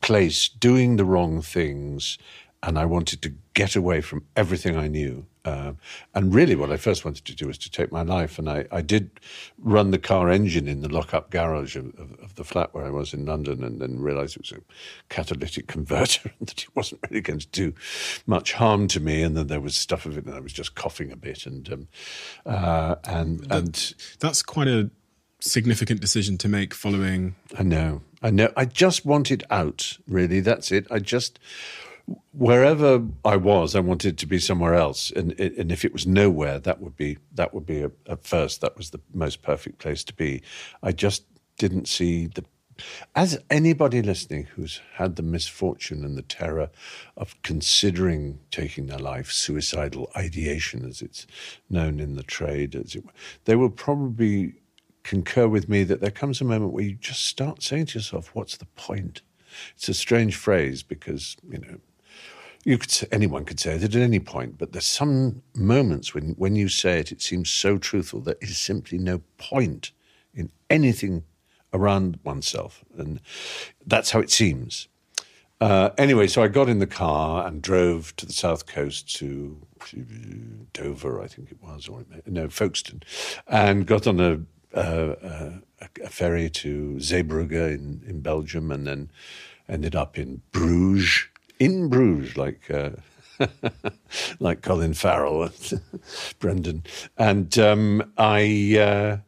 place, 0.00 0.48
doing 0.48 0.96
the 0.96 1.04
wrong 1.04 1.42
things, 1.42 2.18
and 2.62 2.78
I 2.78 2.84
wanted 2.84 3.22
to 3.22 3.34
get 3.54 3.76
away 3.76 4.00
from 4.00 4.26
everything 4.36 4.76
I 4.76 4.88
knew. 4.88 5.26
Um, 5.46 5.78
and 6.14 6.34
really, 6.34 6.56
what 6.56 6.72
I 6.72 6.76
first 6.76 7.04
wanted 7.04 7.24
to 7.24 7.34
do 7.34 7.46
was 7.46 7.58
to 7.58 7.70
take 7.70 7.92
my 7.92 8.02
life. 8.02 8.38
And 8.38 8.48
I, 8.50 8.66
I 8.70 8.82
did 8.82 9.10
run 9.58 9.90
the 9.90 9.98
car 9.98 10.30
engine 10.30 10.68
in 10.68 10.82
the 10.82 10.88
lock-up 10.88 11.30
garage 11.30 11.76
of, 11.76 11.86
of, 11.98 12.18
of 12.20 12.34
the 12.34 12.44
flat 12.44 12.74
where 12.74 12.84
I 12.84 12.90
was 12.90 13.14
in 13.14 13.26
London, 13.26 13.62
and 13.62 13.80
then 13.80 14.00
realised 14.00 14.36
it 14.36 14.42
was 14.42 14.52
a 14.52 14.62
catalytic 15.08 15.66
converter 15.76 16.32
and 16.38 16.48
that 16.48 16.64
it 16.64 16.76
wasn't 16.76 17.00
really 17.08 17.20
going 17.20 17.38
to 17.38 17.48
do 17.48 17.72
much 18.26 18.52
harm 18.54 18.88
to 18.88 19.00
me. 19.00 19.22
And 19.22 19.36
then 19.36 19.46
there 19.46 19.60
was 19.60 19.76
stuff 19.76 20.06
of 20.06 20.18
it, 20.18 20.26
and 20.26 20.34
I 20.34 20.40
was 20.40 20.52
just 20.52 20.74
coughing 20.74 21.12
a 21.12 21.16
bit, 21.16 21.46
and 21.46 21.72
um, 21.72 21.88
uh, 22.44 22.96
and 23.04 23.46
and 23.50 23.94
That's 24.20 24.42
quite 24.42 24.68
a 24.68 24.90
significant 25.40 26.00
decision 26.00 26.38
to 26.38 26.48
make 26.48 26.74
following. 26.74 27.36
I 27.58 27.62
know. 27.62 28.02
I 28.22 28.30
know. 28.30 28.52
I 28.56 28.64
just 28.64 29.04
wanted 29.04 29.44
out, 29.50 29.98
really. 30.08 30.40
That's 30.40 30.72
it. 30.72 30.86
I 30.90 30.98
just, 30.98 31.38
wherever 32.32 33.02
I 33.24 33.36
was, 33.36 33.74
I 33.74 33.80
wanted 33.80 34.18
to 34.18 34.26
be 34.26 34.38
somewhere 34.38 34.74
else. 34.74 35.10
And, 35.10 35.38
and 35.40 35.72
if 35.72 35.84
it 35.84 35.92
was 35.92 36.06
nowhere, 36.06 36.58
that 36.60 36.80
would 36.80 36.96
be, 36.96 37.18
that 37.34 37.52
would 37.54 37.66
be, 37.66 37.82
a, 37.82 37.90
at 38.08 38.24
first, 38.24 38.60
that 38.60 38.76
was 38.76 38.90
the 38.90 39.00
most 39.12 39.42
perfect 39.42 39.78
place 39.78 40.04
to 40.04 40.14
be. 40.14 40.42
I 40.82 40.92
just 40.92 41.24
didn't 41.58 41.88
see 41.88 42.26
the, 42.26 42.44
as 43.14 43.38
anybody 43.50 44.02
listening 44.02 44.44
who's 44.44 44.80
had 44.94 45.16
the 45.16 45.22
misfortune 45.22 46.04
and 46.04 46.16
the 46.16 46.22
terror 46.22 46.70
of 47.16 47.40
considering 47.42 48.38
taking 48.50 48.86
their 48.86 48.98
life, 48.98 49.32
suicidal 49.32 50.10
ideation, 50.14 50.84
as 50.84 51.00
it's 51.00 51.26
known 51.70 52.00
in 52.00 52.16
the 52.16 52.22
trade, 52.22 52.74
as 52.74 52.94
it, 52.94 53.04
they 53.46 53.56
will 53.56 53.70
probably 53.70 54.54
concur 55.02 55.48
with 55.48 55.68
me 55.68 55.84
that 55.84 56.00
there 56.00 56.10
comes 56.10 56.40
a 56.40 56.44
moment 56.44 56.72
where 56.72 56.84
you 56.84 56.94
just 56.94 57.24
start 57.24 57.62
saying 57.62 57.86
to 57.86 57.98
yourself, 57.98 58.34
"What's 58.34 58.56
the 58.56 58.66
point?" 58.76 59.22
It's 59.74 59.88
a 59.88 59.94
strange 59.94 60.36
phrase 60.36 60.82
because 60.82 61.36
you 61.48 61.58
know 61.58 61.78
you 62.66 62.78
could 62.78 62.90
say, 62.90 63.06
anyone 63.12 63.44
could 63.44 63.60
say 63.60 63.76
it 63.76 63.84
at 63.84 63.94
any 63.94 64.18
point, 64.18 64.58
but 64.58 64.72
there's 64.72 64.86
some 64.86 65.42
moments 65.54 66.12
when 66.12 66.30
when 66.32 66.56
you 66.56 66.68
say 66.68 66.98
it, 66.98 67.12
it 67.12 67.22
seems 67.22 67.48
so 67.48 67.78
truthful 67.78 68.20
that 68.22 68.40
there 68.40 68.48
is 68.50 68.58
simply 68.58 68.98
no 68.98 69.22
point 69.38 69.92
in 70.34 70.50
anything 70.68 71.22
around 71.72 72.18
oneself, 72.24 72.84
and 72.98 73.20
that's 73.86 74.10
how 74.10 74.18
it 74.18 74.32
seems. 74.32 74.88
Uh, 75.60 75.90
anyway, 75.96 76.26
so 76.26 76.42
I 76.42 76.48
got 76.48 76.68
in 76.68 76.80
the 76.80 76.88
car 76.88 77.46
and 77.46 77.62
drove 77.62 78.14
to 78.16 78.26
the 78.26 78.32
south 78.32 78.66
coast 78.66 79.14
to 79.16 79.56
Dover, 80.72 81.22
I 81.22 81.28
think 81.28 81.52
it 81.52 81.62
was, 81.62 81.86
or 81.88 82.04
no, 82.26 82.48
Folkestone, 82.48 83.02
and 83.46 83.86
got 83.86 84.08
on 84.08 84.18
a, 84.18 84.40
a, 84.72 85.52
a 86.04 86.08
ferry 86.10 86.50
to 86.50 86.96
Zeebrugge 86.98 87.74
in, 87.74 88.02
in 88.06 88.22
Belgium, 88.22 88.72
and 88.72 88.88
then 88.88 89.10
ended 89.68 89.94
up 89.94 90.18
in 90.18 90.42
Bruges, 90.50 91.28
in 91.58 91.88
Bruges, 91.88 92.36
like. 92.36 92.70
Uh, 92.70 92.90
like 94.40 94.62
Colin 94.62 94.94
Farrell, 94.94 95.42
and 95.42 95.80
Brendan, 96.38 96.84
and 97.18 97.58
um, 97.58 98.12
I 98.16 98.78
uh, 98.80 99.18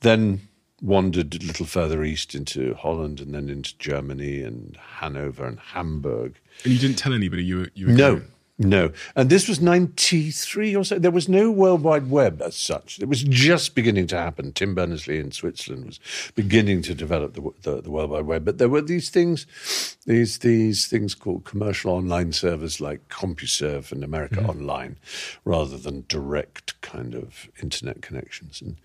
then 0.00 0.42
wandered 0.80 1.34
a 1.34 1.44
little 1.44 1.66
further 1.66 2.04
east 2.04 2.36
into 2.36 2.74
Holland 2.74 3.20
and 3.20 3.34
then 3.34 3.48
into 3.48 3.76
Germany 3.78 4.42
and 4.42 4.76
Hanover 4.98 5.44
and 5.44 5.58
Hamburg. 5.58 6.38
And 6.62 6.72
you 6.72 6.78
didn't 6.78 6.98
tell 6.98 7.14
anybody 7.14 7.44
you 7.44 7.58
were. 7.58 7.68
You 7.74 7.86
were 7.88 7.92
No, 7.94 8.14
going. 8.16 8.28
No. 8.58 8.92
And 9.16 9.30
this 9.30 9.48
was 9.48 9.60
93 9.60 10.76
or 10.76 10.84
so. 10.84 10.98
There 10.98 11.10
was 11.10 11.28
no 11.28 11.50
World 11.50 11.82
Wide 11.82 12.10
Web 12.10 12.42
as 12.42 12.54
such. 12.54 12.98
It 13.00 13.08
was 13.08 13.22
just 13.22 13.74
beginning 13.74 14.06
to 14.08 14.16
happen. 14.16 14.52
Tim 14.52 14.74
Berners-Lee 14.74 15.18
in 15.18 15.32
Switzerland 15.32 15.86
was 15.86 16.00
beginning 16.34 16.82
to 16.82 16.94
develop 16.94 17.34
the, 17.34 17.50
the, 17.62 17.82
the 17.82 17.90
World 17.90 18.10
Wide 18.10 18.26
Web. 18.26 18.44
But 18.44 18.58
there 18.58 18.68
were 18.68 18.82
these 18.82 19.08
things, 19.08 19.46
these, 20.06 20.38
these 20.38 20.86
things 20.86 21.14
called 21.14 21.44
commercial 21.44 21.92
online 21.92 22.32
servers 22.32 22.80
like 22.80 23.08
CompuServe 23.08 23.90
and 23.90 24.04
America 24.04 24.36
mm-hmm. 24.36 24.50
Online, 24.50 24.96
rather 25.44 25.78
than 25.78 26.04
direct 26.08 26.80
kind 26.82 27.14
of 27.14 27.48
internet 27.62 28.02
connections. 28.02 28.60
And 28.60 28.76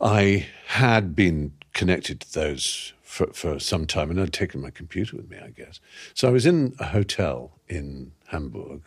I 0.00 0.46
had 0.68 1.14
been 1.14 1.52
connected 1.74 2.20
to 2.20 2.32
those 2.32 2.94
for, 3.02 3.26
for 3.28 3.58
some 3.58 3.86
time, 3.86 4.10
and 4.10 4.20
I'd 4.20 4.32
taken 4.32 4.60
my 4.60 4.70
computer 4.70 5.16
with 5.16 5.30
me, 5.30 5.38
I 5.38 5.50
guess. 5.50 5.78
So 6.14 6.26
I 6.26 6.30
was 6.30 6.46
in 6.46 6.74
a 6.78 6.86
hotel 6.86 7.52
in 7.68 8.12
Hamburg, 8.28 8.82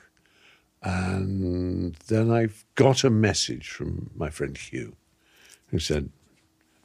and 0.82 1.96
then 2.08 2.32
I 2.32 2.50
got 2.76 3.04
a 3.04 3.10
message 3.10 3.70
from 3.70 4.12
my 4.16 4.30
friend 4.30 4.58
Hugh, 4.58 4.96
who 5.68 5.80
said, 5.80 6.10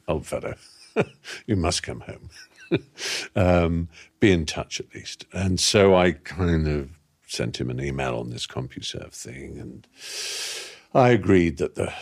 "Old 0.07 0.25
fellow, 0.25 0.55
you 1.45 1.55
must 1.55 1.83
come 1.83 2.01
home. 2.01 2.29
um, 3.35 3.89
be 4.19 4.31
in 4.31 4.45
touch 4.45 4.79
at 4.79 4.93
least." 4.93 5.25
And 5.31 5.59
so 5.59 5.95
I 5.95 6.13
kind 6.13 6.67
of 6.67 6.89
sent 7.27 7.59
him 7.59 7.69
an 7.69 7.81
email 7.81 8.17
on 8.17 8.29
this 8.29 8.47
CompuServe 8.47 9.13
thing, 9.13 9.57
and 9.59 9.87
I 10.93 11.09
agreed 11.09 11.57
that 11.57 11.75
the 11.75 11.93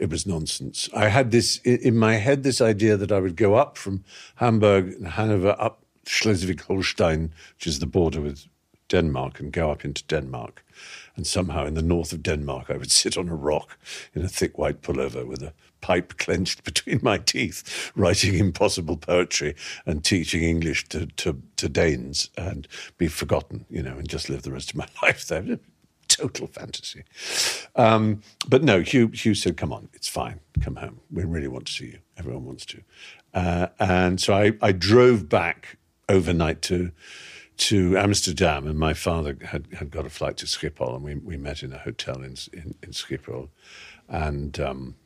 it 0.00 0.08
was 0.08 0.26
nonsense. 0.26 0.88
I 0.94 1.08
had 1.08 1.30
this 1.30 1.58
in 1.58 1.96
my 1.96 2.14
head 2.14 2.42
this 2.42 2.62
idea 2.62 2.96
that 2.96 3.12
I 3.12 3.20
would 3.20 3.36
go 3.36 3.54
up 3.54 3.76
from 3.76 4.02
Hamburg 4.36 4.94
and 4.94 5.06
Hanover 5.06 5.54
up 5.58 5.84
Schleswig-Holstein, 6.06 7.32
which 7.56 7.66
is 7.66 7.78
the 7.78 7.86
border 7.86 8.22
with 8.22 8.46
Denmark 8.90 9.40
and 9.40 9.50
go 9.50 9.70
up 9.70 9.84
into 9.84 10.04
Denmark. 10.04 10.62
And 11.16 11.26
somehow 11.26 11.64
in 11.64 11.74
the 11.74 11.82
north 11.82 12.12
of 12.12 12.22
Denmark, 12.22 12.66
I 12.68 12.76
would 12.76 12.90
sit 13.02 13.16
on 13.16 13.28
a 13.30 13.34
rock 13.34 13.78
in 14.14 14.22
a 14.22 14.28
thick 14.28 14.58
white 14.58 14.82
pullover 14.82 15.26
with 15.26 15.42
a 15.42 15.54
pipe 15.80 16.18
clenched 16.18 16.62
between 16.70 17.00
my 17.02 17.16
teeth, 17.16 17.90
writing 17.96 18.34
impossible 18.34 18.98
poetry 18.98 19.54
and 19.86 20.04
teaching 20.04 20.42
English 20.42 20.88
to, 20.88 21.06
to, 21.06 21.40
to 21.56 21.68
Danes 21.68 22.28
and 22.36 22.68
be 22.98 23.08
forgotten, 23.08 23.64
you 23.70 23.82
know, 23.82 23.96
and 23.96 24.08
just 24.08 24.28
live 24.28 24.42
the 24.42 24.52
rest 24.52 24.70
of 24.70 24.76
my 24.76 24.86
life 25.02 25.26
there. 25.26 25.58
Total 26.08 26.48
fantasy. 26.48 27.04
Um, 27.76 28.20
but 28.48 28.64
no, 28.64 28.80
Hugh, 28.80 29.08
Hugh 29.08 29.34
said, 29.34 29.56
come 29.56 29.72
on, 29.72 29.88
it's 29.94 30.08
fine. 30.08 30.40
Come 30.60 30.76
home. 30.76 31.00
We 31.10 31.22
really 31.24 31.46
want 31.46 31.66
to 31.66 31.72
see 31.72 31.86
you. 31.86 31.98
Everyone 32.18 32.44
wants 32.44 32.66
to. 32.66 32.82
Uh, 33.32 33.68
and 33.78 34.20
so 34.20 34.34
I, 34.34 34.52
I 34.60 34.72
drove 34.72 35.28
back 35.28 35.78
overnight 36.08 36.62
to 36.62 36.90
to 37.60 37.96
Amsterdam, 37.98 38.66
and 38.66 38.78
my 38.78 38.94
father 38.94 39.36
had, 39.44 39.66
had 39.78 39.90
got 39.90 40.06
a 40.06 40.10
flight 40.10 40.38
to 40.38 40.46
Schiphol, 40.46 40.94
and 40.94 41.04
we, 41.04 41.14
we 41.14 41.36
met 41.36 41.62
in 41.62 41.72
a 41.72 41.78
hotel 41.78 42.16
in 42.22 42.34
in, 42.52 42.74
in 42.82 42.90
Schiphol, 42.90 43.50
and 44.08 44.58
um, 44.58 44.96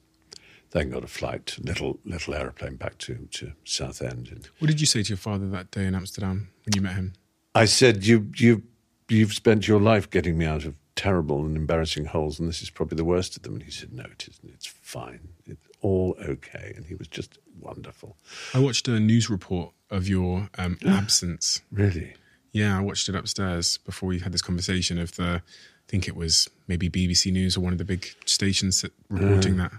then 0.71 0.91
got 0.91 1.03
a 1.03 1.09
flight, 1.09 1.57
little 1.61 1.99
little 2.05 2.35
aeroplane 2.35 2.77
back 2.77 2.99
to 2.99 3.29
to 3.33 3.53
Southend. 3.65 4.29
And 4.29 4.49
What 4.61 4.69
did 4.69 4.81
you 4.81 4.87
say 4.87 5.03
to 5.03 5.09
your 5.09 5.17
father 5.17 5.49
that 5.49 5.73
day 5.73 5.85
in 5.87 5.95
Amsterdam 5.95 6.51
when 6.65 6.73
you 6.77 6.83
met 6.83 6.95
him? 6.95 7.15
I 7.57 7.65
said, 7.65 8.07
"You 8.07 8.31
you 8.37 8.63
you've 9.09 9.33
spent 9.33 9.67
your 9.67 9.81
life 9.81 10.09
getting 10.09 10.39
me 10.39 10.47
out 10.47 10.65
of 10.65 10.77
terrible 10.95 11.45
and 11.45 11.57
embarrassing 11.57 12.05
holes, 12.05 12.39
and 12.39 12.49
this 12.49 12.63
is 12.63 12.71
probably 12.71 12.97
the 12.97 13.05
worst 13.05 13.37
of 13.37 13.43
them." 13.43 13.55
And 13.55 13.65
he 13.65 13.73
said, 13.73 13.93
"No, 13.93 14.05
it 14.05 14.29
isn't. 14.29 14.49
It's 14.55 14.67
fine. 14.67 15.29
It's 15.45 15.67
all 15.81 16.17
okay." 16.21 16.73
And 16.77 16.87
he 16.87 16.95
was 16.95 17.09
just 17.09 17.39
wonderful. 17.59 18.17
I 18.53 18.61
watched 18.61 18.87
a 18.87 19.01
news 19.01 19.29
report 19.29 19.73
of 19.91 20.07
your 20.09 20.51
um, 20.57 20.79
absence. 20.87 21.63
Really. 21.73 22.15
Yeah, 22.55 22.79
I 22.79 22.81
watched 22.81 23.09
it 23.09 23.17
upstairs 23.17 23.79
before 23.79 24.09
we 24.09 24.21
had 24.21 24.31
this 24.33 24.41
conversation 24.41 24.97
of 24.97 25.17
the, 25.17 25.43
I 25.43 25.89
think 25.89 26.07
it 26.07 26.15
was 26.15 26.49
maybe 26.69 26.89
BBC 26.89 27.33
News 27.33 27.57
or 27.57 27.61
one 27.61 27.73
of 27.73 27.79
the 27.79 27.85
big 27.85 28.07
stations 28.27 28.81
that 28.83 28.93
reporting 29.11 29.57
that. 29.57 29.73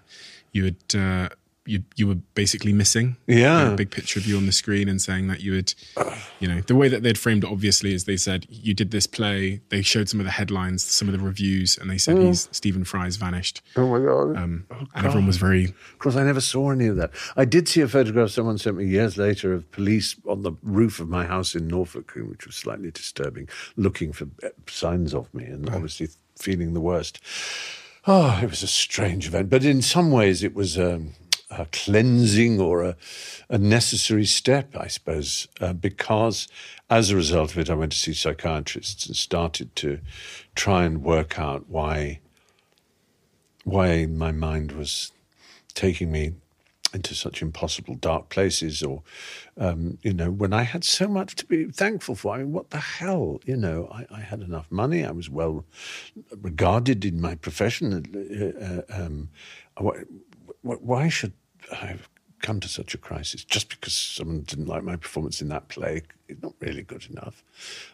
You 0.51 0.65
had 0.65 0.99
uh, 0.99 1.29
you 1.65 1.83
you 1.95 2.07
were 2.07 2.15
basically 2.35 2.73
missing. 2.73 3.17
Yeah. 3.27 3.73
A 3.73 3.75
big 3.75 3.91
picture 3.91 4.19
of 4.19 4.25
you 4.25 4.37
on 4.37 4.45
the 4.45 4.51
screen 4.51 4.87
and 4.87 5.01
saying 5.01 5.27
that 5.27 5.41
you 5.41 5.55
had, 5.55 5.73
you 6.39 6.47
know, 6.47 6.61
the 6.61 6.75
way 6.75 6.87
that 6.87 7.03
they'd 7.03 7.17
framed 7.17 7.43
it 7.43 7.49
obviously 7.49 7.93
is 7.93 8.05
they 8.05 8.17
said 8.17 8.45
you 8.49 8.73
did 8.73 8.91
this 8.91 9.07
play. 9.07 9.61
They 9.69 9.81
showed 9.81 10.09
some 10.09 10.19
of 10.19 10.25
the 10.25 10.31
headlines, 10.31 10.83
some 10.83 11.07
of 11.07 11.17
the 11.17 11.23
reviews, 11.23 11.77
and 11.77 11.89
they 11.89 11.97
said 11.97 12.17
he's 12.17 12.47
Stephen 12.51 12.83
Fry's 12.83 13.15
vanished. 13.15 13.61
Oh 13.75 13.87
my 13.87 13.99
god. 13.99 14.37
Um, 14.37 14.65
and 14.93 15.05
everyone 15.05 15.27
was 15.27 15.37
very 15.37 15.65
Of 15.65 15.99
course, 15.99 16.15
I 16.15 16.23
never 16.23 16.41
saw 16.41 16.71
any 16.71 16.87
of 16.87 16.95
that. 16.97 17.11
I 17.35 17.45
did 17.45 17.67
see 17.67 17.81
a 17.81 17.87
photograph 17.87 18.29
someone 18.29 18.57
sent 18.57 18.77
me 18.77 18.85
years 18.85 19.17
later 19.17 19.53
of 19.53 19.69
police 19.71 20.15
on 20.27 20.43
the 20.43 20.53
roof 20.61 20.99
of 20.99 21.09
my 21.09 21.25
house 21.25 21.55
in 21.55 21.67
Norfolk, 21.67 22.13
which 22.15 22.45
was 22.45 22.55
slightly 22.55 22.91
disturbing, 22.91 23.49
looking 23.75 24.13
for 24.13 24.27
uh, 24.43 24.49
signs 24.67 25.13
of 25.13 25.33
me 25.33 25.45
and 25.45 25.69
obviously 25.69 26.09
feeling 26.37 26.73
the 26.73 26.81
worst. 26.81 27.19
Oh, 28.07 28.39
it 28.41 28.49
was 28.51 28.61
a 28.61 28.67
strange 28.67 29.27
event, 29.27 29.49
but 29.49 29.65
in 29.65 29.81
some 29.81 30.11
ways 30.11 30.43
it 30.43 30.53
was 30.53 30.77
um, 30.77 31.13
a 31.49 31.65
cleansing 31.71 32.59
or 32.59 32.83
a, 32.83 32.95
a 33.49 33.57
necessary 33.57 34.25
step, 34.25 34.75
I 34.75 34.87
suppose, 34.87 35.47
uh, 35.61 35.73
because 35.73 36.47
as 36.89 37.09
a 37.09 37.15
result 37.15 37.51
of 37.51 37.59
it, 37.59 37.69
I 37.69 37.75
went 37.75 37.91
to 37.91 37.97
see 37.97 38.13
psychiatrists 38.13 39.05
and 39.05 39.15
started 39.15 39.75
to 39.77 39.99
try 40.55 40.85
and 40.85 41.03
work 41.03 41.39
out 41.39 41.65
why 41.67 42.19
why 43.63 44.05
my 44.05 44.31
mind 44.31 44.73
was 44.73 45.11
taking 45.73 46.11
me 46.11 46.33
into 46.93 47.15
such 47.15 47.41
impossible 47.41 47.95
dark 47.95 48.29
places 48.29 48.81
or 48.81 49.03
um, 49.57 49.97
you 50.01 50.13
know 50.13 50.31
when 50.31 50.53
i 50.53 50.63
had 50.63 50.83
so 50.83 51.07
much 51.07 51.35
to 51.35 51.45
be 51.45 51.65
thankful 51.65 52.15
for. 52.15 52.35
I 52.35 52.37
mean 52.39 52.53
what 52.53 52.69
the 52.69 52.79
hell 52.79 53.41
you 53.45 53.57
know 53.57 53.89
i, 53.91 54.05
I 54.15 54.21
had 54.21 54.41
enough 54.41 54.71
money. 54.71 55.03
I 55.03 55.11
was 55.11 55.29
well 55.29 55.65
regarded 56.41 57.03
in 57.03 57.19
my 57.19 57.35
profession 57.35 57.85
uh, 57.93 58.65
uh, 58.65 59.03
um, 59.03 59.29
why, 60.65 61.09
should 61.09 61.33
i 61.71 61.85
have 61.85 62.09
come 62.41 62.59
to 62.59 62.67
such 62.67 62.93
a 62.93 62.97
crisis? 62.97 63.43
Just 63.43 63.69
because 63.69 63.93
someone 63.93 64.41
didn't 64.41 64.67
like 64.67 64.83
my 64.83 64.95
performance 64.95 65.41
in 65.41 65.47
that 65.49 65.67
play 65.67 66.03
it's 66.27 66.41
not 66.41 66.53
really 66.59 66.83
good 66.83 67.05
enough. 67.09 67.43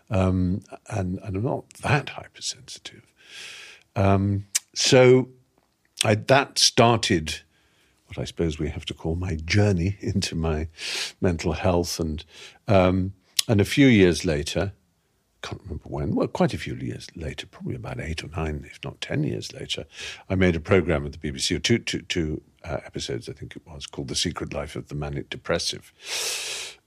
Um, 0.09 0.63
and, 0.89 1.19
and 1.23 1.37
i'm 1.37 1.43
not 1.43 1.69
that 1.81 2.09
hypersensitive. 2.09 3.05
Um, 3.95 4.45
so 4.73 5.29
I, 6.03 6.15
that 6.15 6.57
started 6.57 7.41
what 8.07 8.21
I 8.21 8.25
suppose 8.25 8.59
we 8.59 8.69
have 8.69 8.85
to 8.85 8.93
call 8.93 9.15
my 9.15 9.35
journey 9.35 9.97
into 10.01 10.35
my 10.35 10.67
mental 11.21 11.53
health, 11.53 11.99
and 11.99 12.23
um, 12.67 13.13
and 13.47 13.61
a 13.61 13.65
few 13.65 13.87
years 13.87 14.25
later, 14.25 14.73
can't 15.41 15.61
remember 15.63 15.85
when, 15.85 16.15
well, 16.15 16.27
quite 16.27 16.53
a 16.53 16.57
few 16.57 16.75
years 16.75 17.07
later, 17.15 17.47
probably 17.47 17.75
about 17.75 17.99
eight 17.99 18.23
or 18.23 18.27
nine, 18.27 18.65
if 18.69 18.79
not 18.83 18.99
ten 19.01 19.23
years 19.23 19.53
later, 19.53 19.85
I 20.29 20.35
made 20.35 20.55
a 20.55 20.59
program 20.59 21.05
at 21.05 21.13
the 21.13 21.17
BBC, 21.17 21.61
two, 21.63 21.79
two, 21.79 22.01
two 22.01 22.41
uh, 22.63 22.79
episodes, 22.85 23.29
I 23.29 23.33
think 23.33 23.55
it 23.55 23.65
was, 23.65 23.85
called 23.85 24.07
"The 24.07 24.15
Secret 24.15 24.53
Life 24.53 24.75
of 24.75 24.87
the 24.87 24.95
Manic 24.95 25.29
Depressive," 25.29 25.93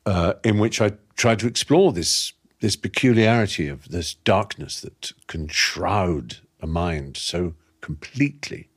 uh, 0.06 0.34
in 0.44 0.58
which 0.58 0.80
I 0.80 0.92
tried 1.16 1.38
to 1.40 1.46
explore 1.46 1.92
this 1.92 2.32
this 2.60 2.76
peculiarity 2.76 3.68
of 3.68 3.88
this 3.90 4.14
darkness 4.14 4.80
that 4.80 5.12
can 5.26 5.48
shroud 5.48 6.38
a 6.60 6.66
mind 6.66 7.16
so 7.16 7.54
completely 7.80 8.70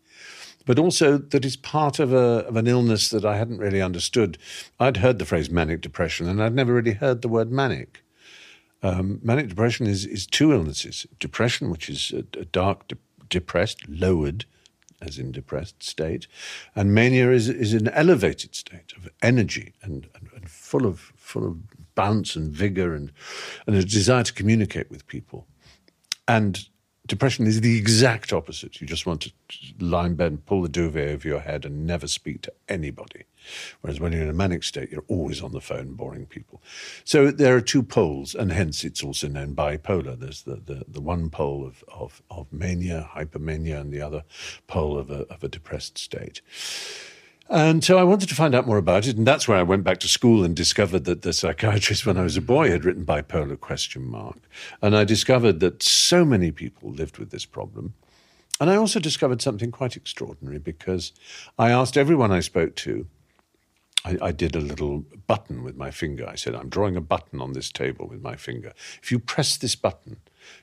but 0.68 0.78
also 0.78 1.18
that 1.18 1.46
is 1.46 1.56
part 1.56 1.98
of, 1.98 2.14
a, 2.14 2.46
of 2.46 2.58
an 2.58 2.68
illness 2.68 3.10
that 3.10 3.26
I 3.26 3.38
hadn't 3.38 3.58
really 3.58 3.82
understood. 3.82 4.38
I'd 4.80 4.98
heard 4.98 5.18
the 5.18 5.26
phrase 5.26 5.50
manic 5.50 5.82
depression, 5.82 6.28
and 6.28 6.44
I'd 6.44 6.54
never 6.54 6.74
really 6.74 6.92
heard 6.92 7.22
the 7.22 7.30
word 7.30 7.52
manic. 7.52 8.04
Um, 8.84 9.20
manic 9.24 9.48
depression 9.48 9.88
is, 9.88 10.06
is 10.06 10.28
two 10.28 10.52
illnesses 10.52 11.08
depression, 11.20 11.72
which 11.72 11.90
is 11.90 12.12
a, 12.14 12.40
a 12.40 12.46
dark, 12.46 12.90
de- 12.90 12.98
depressed, 13.30 13.88
lowered, 13.88 14.46
as 15.02 15.18
in 15.18 15.32
depressed 15.32 15.84
state, 15.84 16.28
and 16.76 16.94
mania 16.94 17.32
is, 17.32 17.50
is 17.50 17.74
an 17.74 17.88
elevated 17.90 18.56
state 18.56 18.94
of 18.98 19.10
energy 19.22 19.74
and, 19.82 20.08
and, 20.16 20.30
and 20.36 20.50
full, 20.50 20.86
of, 20.86 21.14
full 21.16 21.46
of 21.46 21.58
bounce 21.96 22.36
and 22.36 22.52
vigor 22.52 22.94
and, 22.94 23.12
and 23.66 23.76
a 23.76 23.84
desire 23.84 24.24
to 24.24 24.34
communicate 24.34 24.90
with 24.90 25.08
people. 25.08 25.48
And 26.28 26.68
depression 27.08 27.48
is 27.48 27.62
the 27.62 27.78
exact 27.78 28.32
opposite. 28.34 28.80
You 28.80 28.88
just 28.88 29.06
want 29.06 29.22
to 29.22 29.32
lie 29.80 30.06
in 30.06 30.16
bed 30.16 30.32
and 30.32 30.46
pull 30.46 30.62
the 30.62 30.70
duvet 30.70 31.10
over 31.10 31.28
your 31.28 31.40
head 31.40 31.66
and 31.66 31.88
never 31.88 32.08
speak 32.08 32.42
to 32.44 32.54
anybody. 32.70 33.24
Whereas 33.82 34.00
when 34.00 34.12
you're 34.12 34.24
in 34.24 34.30
a 34.30 34.34
manic 34.34 34.64
state, 34.64 34.92
you're 34.92 35.06
always 35.08 35.42
on 35.42 35.54
the 35.54 35.62
phone 35.62 35.94
boring 35.94 36.26
people. 36.26 36.62
So 37.04 37.32
there 37.32 37.56
are 37.56 37.62
two 37.62 37.82
poles, 37.82 38.36
and 38.36 38.52
hence 38.52 38.84
it's 38.84 39.04
also 39.04 39.28
known 39.28 39.56
bipolar. 39.56 40.20
There's 40.20 40.44
the, 40.44 40.56
the, 40.56 40.84
the 40.88 41.02
one 41.02 41.30
pole 41.30 41.66
of, 41.66 41.84
of, 41.88 42.22
of 42.30 42.52
mania, 42.52 43.10
hypermania, 43.16 43.80
and 43.80 43.92
the 43.92 44.02
other 44.02 44.24
pole 44.68 44.98
of 44.98 45.10
a, 45.10 45.22
of 45.34 45.44
a 45.44 45.48
depressed 45.48 45.98
state. 45.98 46.42
And 47.50 47.82
so 47.82 47.98
I 47.98 48.04
wanted 48.04 48.28
to 48.30 48.36
find 48.36 48.54
out 48.54 48.68
more 48.68 48.78
about 48.78 49.08
it, 49.08 49.16
and 49.16 49.26
that's 49.26 49.48
where 49.48 49.58
I 49.58 49.64
went 49.64 49.86
back 49.86 50.00
to 50.00 50.08
school 50.10 50.44
and 50.44 50.54
discovered 50.54 51.06
that 51.06 51.22
the 51.22 51.32
psychiatrist, 51.32 52.06
when 52.06 52.18
I 52.18 52.24
was 52.24 52.36
a 52.36 52.42
boy, 52.42 52.70
had 52.70 52.84
written 52.84 53.06
bipolar 53.06 53.60
question 53.60 54.06
mark. 54.06 54.38
And 54.82 54.96
I 54.96 55.06
discovered 55.06 55.62
that 55.62 55.82
so 55.82 56.26
many 56.26 56.52
people 56.52 56.92
lived 56.92 57.18
with 57.18 57.32
this 57.32 57.46
problem. 57.46 57.94
And 58.60 58.70
I 58.70 58.76
also 58.76 59.00
discovered 59.00 59.42
something 59.42 59.72
quite 59.72 59.96
extraordinary 59.96 60.60
because 60.60 61.14
I 61.58 61.72
asked 61.72 61.96
everyone 61.96 62.32
I 62.32 62.42
spoke 62.42 62.76
to, 62.78 63.08
I, 64.04 64.18
I 64.22 64.32
did 64.32 64.56
a 64.56 64.60
little 64.60 65.06
button 65.28 65.64
with 65.64 65.78
my 65.78 65.92
finger. 65.92 66.28
I 66.28 66.36
said, 66.36 66.56
I'm 66.56 66.70
drawing 66.70 66.98
a 66.98 67.02
button 67.02 67.40
on 67.40 67.54
this 67.54 67.72
table 67.72 68.08
with 68.08 68.22
my 68.22 68.36
finger. 68.36 68.74
If 69.02 69.12
you 69.12 69.20
press 69.20 69.56
this 69.58 69.76
button, 69.76 70.18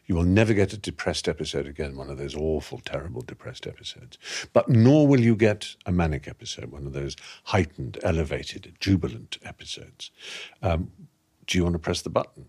you 0.07 0.15
will 0.15 0.25
never 0.25 0.53
get 0.53 0.73
a 0.73 0.79
depressed 0.79 1.29
episode 1.29 1.67
again, 1.67 1.97
one 1.97 2.11
of 2.11 2.19
those 2.19 2.35
awful, 2.35 2.81
terrible 2.85 3.23
depressed 3.23 3.67
episodes. 3.67 4.19
But 4.53 4.69
nor 4.69 5.07
will 5.07 5.21
you 5.21 5.37
get 5.37 5.75
a 5.87 5.93
manic 5.93 6.29
episode, 6.29 6.71
one 6.71 6.87
of 6.87 6.93
those 6.93 7.17
heightened, 7.45 7.99
elevated, 8.03 8.75
jubilant 8.81 9.39
episodes. 9.45 10.11
Um, 10.63 10.91
do 11.47 11.59
you 11.59 11.65
want 11.65 11.75
to 11.75 11.79
press 11.79 12.03
the 12.03 12.11
button? 12.11 12.47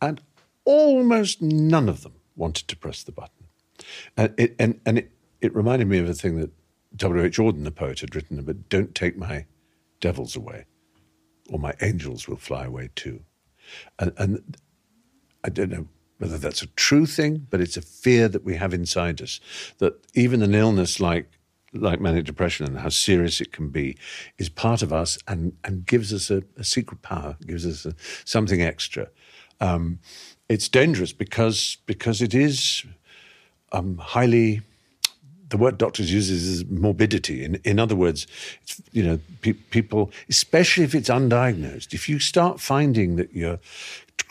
And 0.00 0.20
almost 0.64 1.42
none 1.42 1.88
of 1.88 2.02
them 2.02 2.14
wanted 2.36 2.68
to 2.68 2.76
press 2.76 3.02
the 3.02 3.12
button. 3.12 3.46
And 4.16 4.34
it, 4.38 4.56
and, 4.58 4.80
and 4.84 4.98
it, 4.98 5.10
it 5.40 5.54
reminded 5.54 5.88
me 5.88 5.98
of 5.98 6.08
a 6.08 6.14
thing 6.14 6.36
that 6.36 6.50
W.H. 6.96 7.38
Auden, 7.38 7.64
the 7.64 7.70
poet, 7.70 8.00
had 8.00 8.14
written 8.14 8.38
about 8.38 8.68
don't 8.68 8.94
take 8.94 9.16
my 9.16 9.46
devils 10.00 10.34
away, 10.34 10.64
or 11.48 11.58
my 11.58 11.74
angels 11.80 12.26
will 12.26 12.36
fly 12.36 12.64
away 12.64 12.90
too. 12.94 13.20
And, 13.98 14.12
and 14.16 14.56
I 15.44 15.50
don't 15.50 15.70
know 15.70 15.86
whether 16.20 16.36
that's 16.36 16.60
a 16.60 16.66
true 16.76 17.06
thing, 17.06 17.46
but 17.48 17.62
it's 17.62 17.78
a 17.78 17.82
fear 17.82 18.28
that 18.28 18.44
we 18.44 18.54
have 18.54 18.74
inside 18.74 19.22
us 19.22 19.40
that 19.78 19.94
even 20.14 20.42
an 20.42 20.54
illness 20.54 21.00
like 21.00 21.26
like 21.72 22.00
manic 22.00 22.24
depression 22.24 22.66
and 22.66 22.78
how 22.80 22.88
serious 22.88 23.40
it 23.40 23.52
can 23.52 23.68
be 23.68 23.96
is 24.38 24.48
part 24.48 24.82
of 24.82 24.92
us 24.92 25.16
and, 25.28 25.56
and 25.62 25.86
gives 25.86 26.12
us 26.12 26.28
a, 26.28 26.42
a 26.56 26.64
secret 26.64 27.00
power, 27.00 27.36
gives 27.46 27.64
us 27.64 27.86
a, 27.86 27.94
something 28.24 28.60
extra. 28.60 29.08
Um, 29.60 30.00
it's 30.48 30.68
dangerous 30.68 31.12
because 31.12 31.78
because 31.86 32.20
it 32.20 32.34
is 32.34 32.84
um, 33.72 33.98
highly. 33.98 34.62
The 35.48 35.56
word 35.56 35.78
doctors 35.78 36.12
use 36.12 36.30
is 36.30 36.64
morbidity. 36.66 37.42
In, 37.42 37.56
in 37.64 37.80
other 37.80 37.96
words, 37.96 38.28
you 38.92 39.02
know, 39.02 39.18
pe- 39.40 39.54
people, 39.54 40.12
especially 40.28 40.84
if 40.84 40.94
it's 40.94 41.08
undiagnosed, 41.08 41.92
if 41.92 42.08
you 42.08 42.20
start 42.20 42.60
finding 42.60 43.16
that 43.16 43.34
you're 43.34 43.58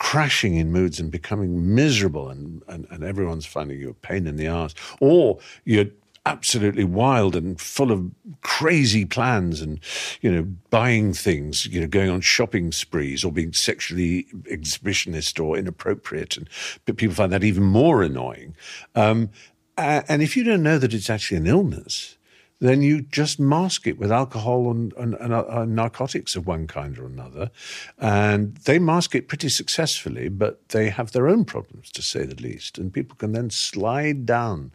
crashing 0.00 0.56
in 0.56 0.72
moods 0.72 0.98
and 0.98 1.10
becoming 1.10 1.74
miserable, 1.74 2.30
and, 2.30 2.62
and, 2.68 2.86
and 2.90 3.04
everyone's 3.04 3.44
finding 3.44 3.78
you 3.78 3.90
a 3.90 3.94
pain 3.94 4.26
in 4.26 4.36
the 4.36 4.46
ass, 4.46 4.74
or 4.98 5.38
you're 5.64 5.84
absolutely 6.26 6.84
wild 6.84 7.36
and 7.36 7.60
full 7.60 7.92
of 7.92 8.10
crazy 8.42 9.04
plans 9.04 9.60
and 9.60 9.80
you 10.20 10.30
know 10.30 10.42
buying 10.68 11.14
things 11.14 11.64
you 11.66 11.80
know 11.80 11.86
going 11.86 12.10
on 12.10 12.20
shopping 12.20 12.70
sprees 12.70 13.24
or 13.24 13.32
being 13.32 13.54
sexually 13.54 14.24
exhibitionist 14.50 15.42
or 15.42 15.56
inappropriate. 15.56 16.36
And 16.36 16.48
but 16.86 16.96
people 16.96 17.14
find 17.14 17.32
that 17.32 17.44
even 17.44 17.62
more 17.62 18.02
annoying. 18.02 18.54
Um, 18.94 19.30
and 19.76 20.22
if 20.22 20.36
you 20.36 20.44
don't 20.44 20.62
know 20.62 20.78
that 20.78 20.92
it's 20.92 21.08
actually 21.08 21.38
an 21.38 21.46
illness 21.46 22.16
then 22.60 22.82
you 22.82 23.00
just 23.00 23.40
mask 23.40 23.86
it 23.86 23.98
with 23.98 24.12
alcohol 24.12 24.70
and, 24.70 24.92
and, 24.94 25.14
and 25.14 25.32
uh, 25.32 25.64
narcotics 25.64 26.36
of 26.36 26.46
one 26.46 26.66
kind 26.66 26.98
or 26.98 27.06
another. 27.06 27.50
And 27.98 28.56
they 28.58 28.78
mask 28.78 29.14
it 29.14 29.28
pretty 29.28 29.48
successfully, 29.48 30.28
but 30.28 30.68
they 30.68 30.90
have 30.90 31.12
their 31.12 31.26
own 31.26 31.46
problems, 31.46 31.90
to 31.92 32.02
say 32.02 32.24
the 32.24 32.40
least. 32.40 32.76
And 32.76 32.92
people 32.92 33.16
can 33.16 33.32
then 33.32 33.48
slide 33.48 34.26
down 34.26 34.72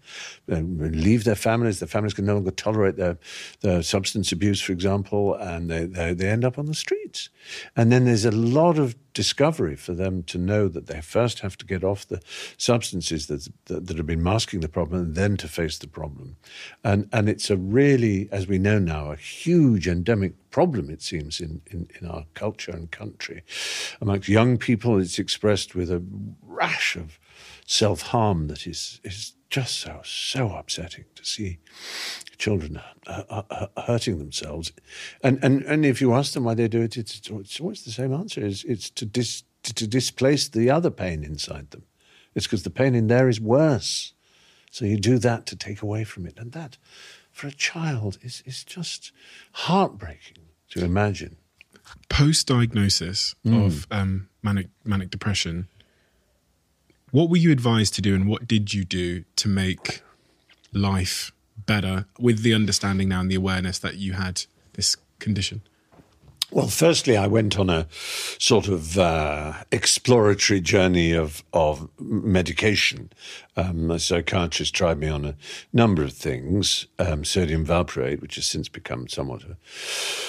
and 0.47 0.95
leave 0.95 1.23
their 1.23 1.35
families. 1.35 1.79
Their 1.79 1.87
families 1.87 2.15
can 2.15 2.25
no 2.25 2.33
longer 2.33 2.51
tolerate 2.51 2.97
their, 2.97 3.17
their 3.61 3.83
substance 3.83 4.31
abuse, 4.31 4.61
for 4.61 4.71
example, 4.71 5.35
and 5.35 5.69
they, 5.69 5.85
they, 5.85 6.13
they 6.13 6.29
end 6.29 6.43
up 6.43 6.57
on 6.57 6.65
the 6.65 6.73
streets. 6.73 7.29
And 7.75 7.91
then 7.91 8.05
there's 8.05 8.25
a 8.25 8.31
lot 8.31 8.79
of 8.79 8.95
discovery 9.15 9.75
for 9.75 9.93
them 9.93 10.21
to 10.21 10.37
know 10.37 10.67
that 10.67 10.85
they 10.85 11.01
first 11.01 11.39
have 11.39 11.57
to 11.57 11.65
get 11.65 11.83
off 11.83 12.07
the 12.07 12.21
substances 12.57 13.25
that, 13.25 13.47
that, 13.65 13.87
that 13.87 13.97
have 13.97 14.05
been 14.05 14.21
masking 14.21 14.59
the 14.59 14.69
problem 14.69 15.01
and 15.01 15.15
then 15.15 15.37
to 15.37 15.47
face 15.47 15.79
the 15.79 15.87
problem. 15.87 16.35
And, 16.83 17.09
and 17.11 17.27
it's 17.27 17.49
a 17.49 17.57
really, 17.57 18.29
as 18.31 18.45
we 18.45 18.59
know 18.59 18.77
now, 18.77 19.11
a 19.11 19.15
huge 19.15 19.87
endemic 19.87 20.33
problem, 20.51 20.89
it 20.89 21.01
seems, 21.01 21.39
in, 21.39 21.61
in, 21.71 21.87
in 21.99 22.07
our 22.07 22.25
culture 22.35 22.71
and 22.71 22.91
country. 22.91 23.41
Amongst 24.01 24.29
young 24.29 24.57
people, 24.57 24.99
it's 24.99 25.17
expressed 25.17 25.73
with 25.73 25.89
a 25.89 26.03
rash 26.43 26.95
of 26.95 27.17
self 27.65 28.01
harm 28.03 28.47
that 28.47 28.65
is, 28.67 29.01
is 29.03 29.33
just 29.49 29.79
so, 29.79 30.01
so 30.03 30.51
upsetting 30.51 31.05
to 31.15 31.25
see 31.25 31.59
children 32.37 32.79
uh, 33.07 33.23
uh, 33.29 33.41
uh, 33.49 33.81
hurting 33.83 34.17
themselves. 34.17 34.71
And, 35.21 35.39
and, 35.43 35.63
and 35.63 35.85
if 35.85 36.01
you 36.01 36.13
ask 36.13 36.33
them 36.33 36.43
why 36.43 36.53
they 36.53 36.67
do 36.67 36.81
it, 36.81 36.97
it's, 36.97 37.21
it's 37.29 37.59
always 37.59 37.83
the 37.83 37.91
same 37.91 38.13
answer. 38.13 38.45
It's, 38.45 38.63
it's 38.63 38.89
to, 38.91 39.05
dis, 39.05 39.43
to, 39.63 39.73
to 39.73 39.87
displace 39.87 40.47
the 40.47 40.69
other 40.69 40.91
pain 40.91 41.23
inside 41.23 41.71
them. 41.71 41.83
It's 42.33 42.45
because 42.45 42.63
the 42.63 42.69
pain 42.69 42.95
in 42.95 43.07
there 43.07 43.29
is 43.29 43.39
worse. 43.39 44.13
So 44.71 44.85
you 44.85 44.97
do 44.97 45.17
that 45.19 45.45
to 45.47 45.55
take 45.55 45.81
away 45.81 46.03
from 46.03 46.25
it. 46.25 46.37
And 46.37 46.51
that, 46.51 46.77
for 47.31 47.47
a 47.47 47.51
child, 47.51 48.17
is, 48.21 48.43
is 48.45 48.63
just 48.63 49.13
heartbreaking 49.53 50.43
to 50.71 50.83
imagine. 50.83 51.37
Post 52.09 52.47
diagnosis 52.47 53.35
mm. 53.45 53.65
of 53.65 53.87
um, 53.89 54.27
manic, 54.43 54.67
manic 54.83 55.11
depression, 55.11 55.69
what 57.11 57.29
were 57.29 57.37
you 57.37 57.51
advised 57.51 57.93
to 57.95 58.01
do 58.01 58.15
and 58.15 58.27
what 58.27 58.47
did 58.47 58.73
you 58.73 58.83
do 58.83 59.23
to 59.37 59.47
make 59.47 60.01
life 60.73 61.31
better 61.65 62.05
with 62.19 62.41
the 62.41 62.53
understanding 62.53 63.09
now 63.09 63.21
and 63.21 63.31
the 63.31 63.35
awareness 63.35 63.79
that 63.79 63.95
you 63.95 64.13
had 64.13 64.43
this 64.73 64.97
condition? 65.19 65.61
Well, 66.55 66.69
firstly, 66.69 67.17
I 67.17 67.27
went 67.27 67.59
on 67.59 67.69
a 67.69 67.85
sort 68.39 68.69
of 68.69 68.97
uh, 68.97 69.55
exploratory 69.73 70.61
journey 70.61 71.11
of 71.11 71.43
of 71.51 71.89
medication. 71.99 73.11
Um, 73.57 73.91
a 73.91 73.99
psychiatrist 73.99 74.73
tried 74.73 74.97
me 74.97 75.09
on 75.09 75.25
a 75.25 75.35
number 75.73 76.01
of 76.01 76.13
things, 76.13 76.85
um, 76.97 77.25
sodium 77.25 77.65
valproate, 77.65 78.21
which 78.21 78.35
has 78.35 78.45
since 78.45 78.69
become 78.69 79.09
somewhat 79.09 79.43
a, 79.43 79.57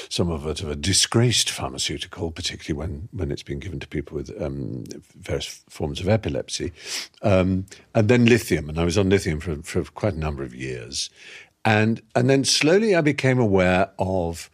somewhat 0.09 0.61
of 0.61 0.69
a 0.69 0.75
disgraced 0.75 1.49
pharmaceutical, 1.49 2.33
particularly 2.33 2.77
when, 2.77 3.09
when 3.13 3.31
it's 3.31 3.45
been 3.45 3.61
given 3.61 3.79
to 3.79 3.87
people 3.87 4.17
with 4.17 4.31
um, 4.43 4.83
various 5.17 5.63
forms 5.69 6.01
of 6.01 6.09
epilepsy, 6.09 6.73
um, 7.23 7.67
and 7.95 8.09
then 8.09 8.27
lithium. 8.27 8.69
And 8.69 8.81
I 8.81 8.85
was 8.85 8.99
on 8.99 9.11
lithium 9.11 9.39
for, 9.39 9.63
for 9.63 9.85
quite 9.93 10.15
a 10.15 10.19
number 10.19 10.43
of 10.43 10.57
years, 10.57 11.09
and 11.65 12.03
and 12.17 12.29
then 12.29 12.43
slowly 12.43 12.97
I 12.97 13.01
became 13.01 13.39
aware 13.39 13.91
of 13.97 14.51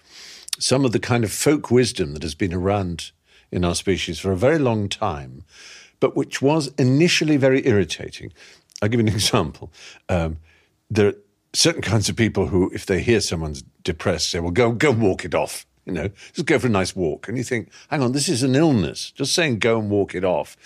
some 0.63 0.85
of 0.85 0.93
the 0.93 1.01
kind 1.01 1.25
of 1.25 1.33
folk 1.33 1.73
wisdom 1.73 2.15
that 2.15 2.23
has 2.23 2.37
been 2.37 2.55
around 2.55 3.11
in 3.51 3.65
our 3.65 3.75
species 3.75 4.21
for 4.21 4.31
a 4.31 4.37
very 4.37 4.61
long 4.61 4.89
time, 4.89 5.43
but 5.99 6.15
which 6.15 6.41
was 6.41 6.69
initially 6.79 7.37
very 7.37 7.67
irritating. 7.67 8.33
I'll 8.81 8.89
give 8.89 9.01
you 9.01 9.07
an 9.07 9.13
example. 9.13 9.73
Um, 10.09 10.39
there 10.89 11.09
are 11.09 11.15
certain 11.53 11.83
kinds 11.83 12.09
of 12.09 12.15
people 12.15 12.47
who, 12.47 12.71
if 12.73 12.87
they 12.87 13.01
hear 13.01 13.21
someone's 13.21 13.63
depressed, 13.83 14.31
say, 14.31 14.39
well, 14.39 14.53
go, 14.53 14.71
go 14.71 14.93
and 14.93 15.03
walk 15.03 15.25
it 15.25 15.35
off. 15.35 15.67
You 15.85 15.95
know, 15.95 16.11
just 16.33 16.47
go 16.47 16.61
for 16.61 16.69
a 16.69 16.71
nice 16.71 16.95
walk. 16.95 17.27
And 17.27 17.37
you 17.37 17.43
think, 17.43 17.69
hang 17.91 18.01
on, 18.01 18.13
this 18.13 18.29
is 18.29 18.45
an 18.45 18.55
illness. 18.55 19.11
Just 19.11 19.35
saying 19.35 19.59
go 19.59 19.81
and 19.81 19.91
walk 19.91 20.15
it 20.15 20.25
off. 20.25 20.57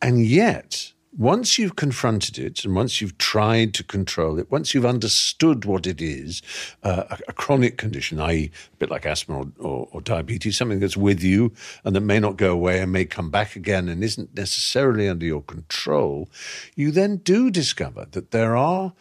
And 0.00 0.24
yet, 0.24 0.92
once 1.16 1.58
you've 1.58 1.76
confronted 1.76 2.38
it 2.38 2.64
and 2.64 2.74
once 2.74 3.00
you've 3.00 3.16
tried 3.18 3.72
to 3.74 3.84
control 3.84 4.38
it, 4.38 4.50
once 4.50 4.74
you've 4.74 4.86
understood 4.86 5.64
what 5.64 5.86
it 5.86 6.02
is, 6.02 6.42
uh, 6.82 7.04
a, 7.10 7.18
a, 7.28 7.32
chronic 7.32 7.78
condition, 7.78 8.20
i.e., 8.20 8.50
a 8.72 8.76
bit 8.78 8.90
like 8.90 9.06
asthma 9.06 9.38
or, 9.38 9.46
or, 9.58 9.88
or, 9.92 10.00
diabetes, 10.00 10.56
something 10.56 10.80
that's 10.80 10.96
with 10.96 11.22
you 11.22 11.52
and 11.84 11.94
that 11.94 12.00
may 12.00 12.18
not 12.18 12.36
go 12.36 12.52
away 12.52 12.80
and 12.80 12.90
may 12.90 13.04
come 13.04 13.30
back 13.30 13.54
again 13.54 13.88
and 13.88 14.02
isn't 14.02 14.34
necessarily 14.36 15.08
under 15.08 15.24
your 15.24 15.42
control, 15.42 16.28
you 16.74 16.90
then 16.90 17.18
do 17.18 17.50
discover 17.50 18.06
that 18.10 18.32
there 18.32 18.56
are 18.56 18.92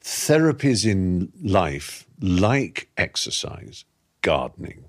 therapies 0.00 0.88
in 0.88 1.32
life 1.42 2.06
like 2.20 2.88
exercise, 2.96 3.84
gardening, 4.22 4.84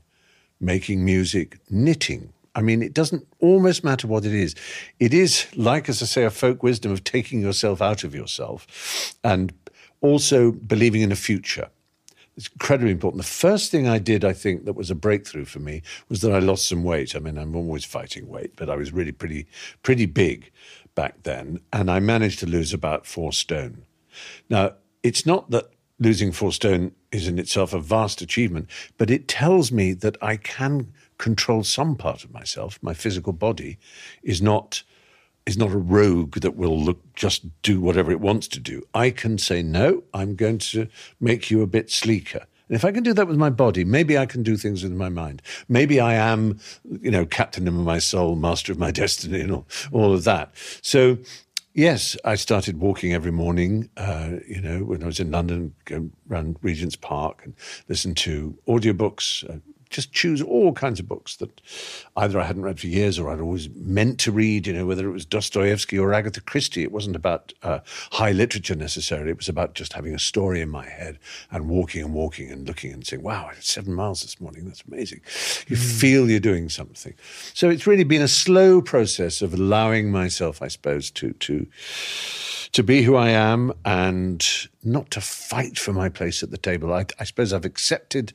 making 0.60 1.04
music, 1.04 1.58
knitting 1.70 2.32
I 2.56 2.62
mean, 2.62 2.82
it 2.82 2.94
doesn't 2.94 3.28
almost 3.40 3.84
matter 3.84 4.08
what 4.08 4.26
it 4.26 4.34
is. 4.34 4.56
It 5.00 5.14
is, 5.14 5.48
like, 5.56 5.88
as 5.90 6.02
I 6.02 6.06
say, 6.06 6.24
a 6.24 6.30
folk 6.30 6.64
wisdom 6.64 6.92
of 6.92 7.04
taking 7.04 7.42
yourself 7.42 7.82
out 7.82 8.04
of 8.04 8.16
yourself 8.16 9.16
and 9.24 9.54
also 10.02 10.52
believing 10.52 11.02
in 11.02 11.12
a 11.12 11.16
future. 11.16 11.70
It's 12.36 12.48
incredibly 12.48 12.92
important. 12.92 13.22
The 13.22 13.30
first 13.30 13.70
thing 13.70 13.88
I 13.88 14.00
did, 14.00 14.24
I 14.24 14.34
think, 14.34 14.66
that 14.66 14.74
was 14.74 14.90
a 14.90 14.96
breakthrough 14.96 15.46
for 15.46 15.60
me 15.60 15.82
was 16.08 16.22
that 16.22 16.32
I 16.32 16.40
lost 16.40 16.68
some 16.68 16.84
weight. 16.84 17.16
I 17.16 17.20
mean, 17.20 17.38
I'm 17.38 17.56
always 17.56 17.84
fighting 17.84 18.30
weight, 18.30 18.56
but 18.56 18.70
I 18.70 18.76
was 18.76 18.94
really 18.94 19.12
pretty, 19.12 19.46
pretty 19.84 20.06
big 20.06 20.50
back 20.96 21.24
then. 21.24 21.60
And 21.74 21.92
I 21.92 22.00
managed 22.00 22.40
to 22.40 22.46
lose 22.46 22.74
about 22.74 23.06
four 23.06 23.34
stone. 23.34 23.84
Now, 24.50 24.76
it's 25.04 25.26
not 25.26 25.52
that 25.52 25.70
losing 26.00 26.32
four 26.32 26.54
stone 26.54 26.94
is 27.12 27.28
in 27.28 27.40
itself 27.40 27.74
a 27.74 27.80
vast 27.80 28.22
achievement, 28.22 28.70
but 28.98 29.12
it 29.12 29.28
tells 29.28 29.72
me 29.72 29.94
that 29.94 30.16
I 30.22 30.38
can 30.38 30.94
control 31.20 31.64
some 31.64 31.96
part 31.96 32.24
of 32.24 32.34
myself, 32.34 32.80
my 32.82 32.96
physical 32.96 33.34
body, 33.34 33.78
is 34.24 34.42
not 34.42 34.82
is 35.46 35.58
not 35.58 35.72
a 35.72 35.78
rogue 35.78 36.36
that 36.42 36.56
will 36.56 36.78
look 36.80 37.00
just 37.16 37.44
do 37.64 37.82
whatever 37.82 38.12
it 38.12 38.20
wants 38.20 38.48
to 38.48 38.60
do. 38.60 38.84
I 38.94 39.10
can 39.10 39.38
say 39.38 39.64
no. 39.64 40.04
I'm 40.14 40.36
going 40.36 40.60
to 40.60 40.88
make 41.20 41.50
you 41.50 41.62
a 41.62 41.68
bit 41.68 41.90
sleeker. 41.90 42.46
And 42.68 42.76
if 42.76 42.86
I 42.86 42.92
can 42.92 43.02
do 43.02 43.14
that 43.14 43.28
with 43.28 43.38
my 43.38 43.50
body, 43.50 43.84
maybe 43.84 44.16
I 44.16 44.28
can 44.28 44.44
do 44.44 44.58
things 44.58 44.84
with 44.84 44.92
my 44.92 45.10
mind. 45.10 45.42
Maybe 45.68 46.00
I 46.00 46.14
am, 46.14 46.60
you 47.02 47.10
know, 47.10 47.26
captain 47.26 47.68
of 47.68 47.74
my 47.74 47.98
soul, 47.98 48.36
master 48.36 48.72
of 48.72 48.78
my 48.78 48.92
destiny, 49.04 49.42
and 49.42 49.52
all, 49.52 49.68
all 49.92 50.14
of 50.14 50.24
that. 50.26 50.52
So 50.82 51.18
Yes, 51.76 52.18
I 52.26 52.36
started 52.36 52.80
walking 52.80 53.14
every 53.14 53.32
morning. 53.32 53.90
Uh, 53.96 54.38
you 54.48 54.60
know, 54.60 54.80
when 54.84 55.04
I 55.04 55.06
was 55.06 55.20
in 55.20 55.32
London, 55.32 55.76
go 55.86 56.10
around 56.30 56.58
Regent's 56.62 56.96
Park 56.96 57.42
and 57.46 57.54
listen 57.88 58.16
to 58.16 58.58
audiobooks, 58.68 59.48
uh, 59.50 59.60
just 59.90 60.14
choose 60.14 60.42
all 60.42 60.72
kinds 60.74 61.00
of 61.00 61.08
books 61.08 61.36
that 61.38 61.62
either 62.16 62.40
I 62.40 62.44
hadn't 62.44 62.62
read 62.62 62.80
for 62.80 62.88
years 62.88 63.18
or 63.18 63.30
I'd 63.30 63.40
always 63.40 63.70
meant 63.76 64.20
to 64.20 64.32
read, 64.32 64.68
you 64.68 64.74
know, 64.74 64.86
whether 64.86 65.08
it 65.08 65.12
was 65.12 65.26
Dostoevsky 65.26 65.98
or 65.98 66.14
Agatha 66.14 66.42
Christie. 66.42 66.84
It 66.84 66.92
wasn't 66.92 67.16
about 67.16 67.54
uh, 67.64 67.80
high 68.12 68.32
literature 68.32 68.76
necessarily. 68.76 69.32
It 69.32 69.38
was 69.38 69.50
about 69.50 69.74
just 69.74 69.94
having 69.94 70.14
a 70.14 70.20
story 70.20 70.62
in 70.62 70.70
my 70.70 70.86
head 70.86 71.18
and 71.52 71.70
walking 71.70 72.04
and 72.04 72.14
walking 72.14 72.52
and 72.52 72.68
looking 72.68 72.94
and 72.94 73.06
saying, 73.06 73.24
wow, 73.24 73.48
I 73.50 73.56
did 73.56 73.64
seven 73.64 73.94
miles 73.94 74.22
this 74.22 74.40
morning. 74.40 74.66
That's 74.66 74.84
amazing. 74.88 75.22
You 75.68 75.76
mm. 75.76 76.00
feel 76.00 76.30
you're 76.30 76.40
doing 76.40 76.70
something. 76.70 77.16
So 77.54 77.70
it's 77.70 77.88
really 77.88 78.04
been 78.04 78.22
a 78.22 78.28
slow 78.28 78.82
process 78.82 79.42
of 79.42 79.54
allowing 79.54 80.12
myself, 80.12 80.62
I 80.62 80.68
suppose, 80.68 81.10
to, 81.12 81.34
to, 81.34 81.66
to 82.74 82.84
be 82.84 83.02
who 83.02 83.16
I 83.16 83.30
am 83.30 83.74
and 83.84 84.46
not 84.84 85.12
to 85.12 85.22
fight 85.22 85.78
for 85.78 85.94
my 85.94 86.10
place 86.10 86.42
at 86.42 86.52
the 86.52 86.58
table. 86.58 86.94
I, 86.94 87.06
I 87.20 87.24
suppose 87.26 87.52
I've 87.52 87.66
accepted 87.66 88.34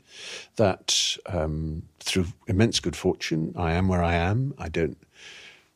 that 0.57 1.17
um, 1.27 1.83
through 2.01 2.27
immense 2.47 2.81
good 2.81 2.97
fortune, 2.97 3.55
I 3.57 3.73
am 3.73 3.89
where 3.89 4.03
I 4.03 4.15
am. 4.15 4.55
I 4.59 4.69
don't 4.69 4.99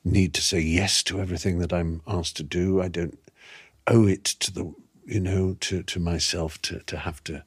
need 0.05 0.35
to 0.35 0.43
say 0.43 0.61
yes 0.61 1.03
to 1.05 1.21
everything 1.21 1.59
that 1.59 1.73
I'm 1.73 2.03
asked 2.07 2.37
to 2.37 2.43
do. 2.43 2.83
I 2.83 2.89
don't 2.89 3.19
owe 3.87 4.07
it 4.07 4.25
to 4.25 4.53
the, 4.53 4.75
you 5.07 5.21
know, 5.21 5.57
to, 5.61 5.83
to 5.83 6.01
myself 6.01 6.61
to, 6.63 6.81
to 6.81 6.99
have 6.99 7.25
to 7.25 7.45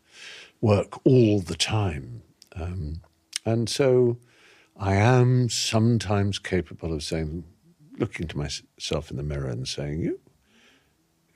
work 0.60 1.06
all 1.06 1.42
the 1.42 1.56
time. 1.56 2.24
Um, 2.56 3.02
and 3.46 3.70
so 3.70 4.18
I 4.78 4.96
am 4.96 5.50
sometimes 5.50 6.40
capable 6.40 6.94
of 6.94 7.04
saying, 7.04 7.44
looking 7.98 8.28
to 8.28 8.38
myself 8.38 9.12
in 9.12 9.18
the 9.18 9.24
mirror 9.24 9.50
and 9.50 9.68
saying, 9.68 10.02
you 10.02 10.20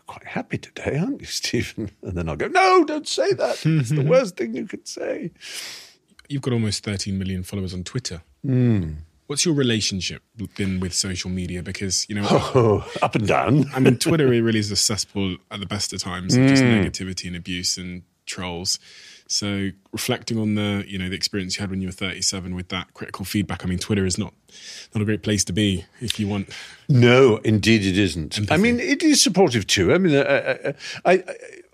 quite 0.08 0.26
happy 0.26 0.58
today, 0.58 0.98
aren't 0.98 1.22
you, 1.22 1.26
Stephen? 1.42 1.92
And 2.02 2.18
then 2.18 2.30
I'll 2.30 2.36
go, 2.36 2.48
no, 2.48 2.84
don't 2.86 3.08
say 3.08 3.34
that. 3.34 3.66
It's 3.66 3.90
the 3.90 4.04
worst 4.08 4.38
thing 4.38 4.56
you 4.56 4.66
could 4.66 4.88
say. 4.88 5.32
You've 6.28 6.42
got 6.42 6.54
almost 6.54 6.84
13 6.84 7.18
million 7.18 7.44
followers 7.44 7.74
on 7.74 7.84
Twitter. 7.84 8.22
Mm. 8.46 8.98
What's 9.28 9.44
your 9.44 9.56
relationship 9.56 10.22
been 10.56 10.80
with 10.80 10.94
social 10.94 11.30
media? 11.32 11.64
Because 11.64 12.08
you 12.08 12.16
know, 12.16 12.28
Oh, 12.30 12.88
up 13.02 13.16
and 13.16 13.28
down. 13.28 13.66
I 13.74 13.80
mean, 13.80 13.98
Twitter 13.98 14.28
really 14.28 14.60
is 14.60 14.70
a 14.72 14.76
cesspool 14.76 15.38
at 15.50 15.60
the 15.60 15.66
best 15.66 15.94
of 15.94 16.00
times 16.02 16.36
of 16.36 16.48
just 16.48 16.64
negativity 16.64 17.28
and 17.28 17.36
abuse 17.36 17.78
and 17.78 18.04
trolls. 18.28 18.78
So 19.28 19.72
reflecting 19.92 20.38
on 20.38 20.54
the 20.54 20.84
you 20.88 21.00
know 21.00 21.10
the 21.10 21.16
experience 21.16 21.58
you 21.58 21.62
had 21.62 21.72
when 21.72 21.82
you 21.82 21.88
were 21.88 21.94
37 21.94 22.54
with 22.56 22.68
that 22.70 22.94
critical 22.94 23.26
feedback, 23.26 23.66
I 23.66 23.68
mean, 23.68 23.80
Twitter 23.80 24.06
is 24.06 24.18
not 24.18 24.34
not 24.94 25.02
a 25.02 25.06
great 25.06 25.24
place 25.24 25.44
to 25.46 25.54
be 25.54 25.86
if 26.00 26.20
you 26.20 26.28
want. 26.28 26.50
No, 26.88 27.38
indeed 27.38 27.84
it 27.84 27.98
isn't. 27.98 28.52
I 28.52 28.58
mean, 28.58 28.80
it 28.80 29.02
is 29.02 29.24
supportive 29.24 29.66
too. 29.66 29.94
I 29.94 29.98
mean, 29.98 30.16
uh, 30.16 30.74
I, 31.06 31.14
I, 31.14 31.24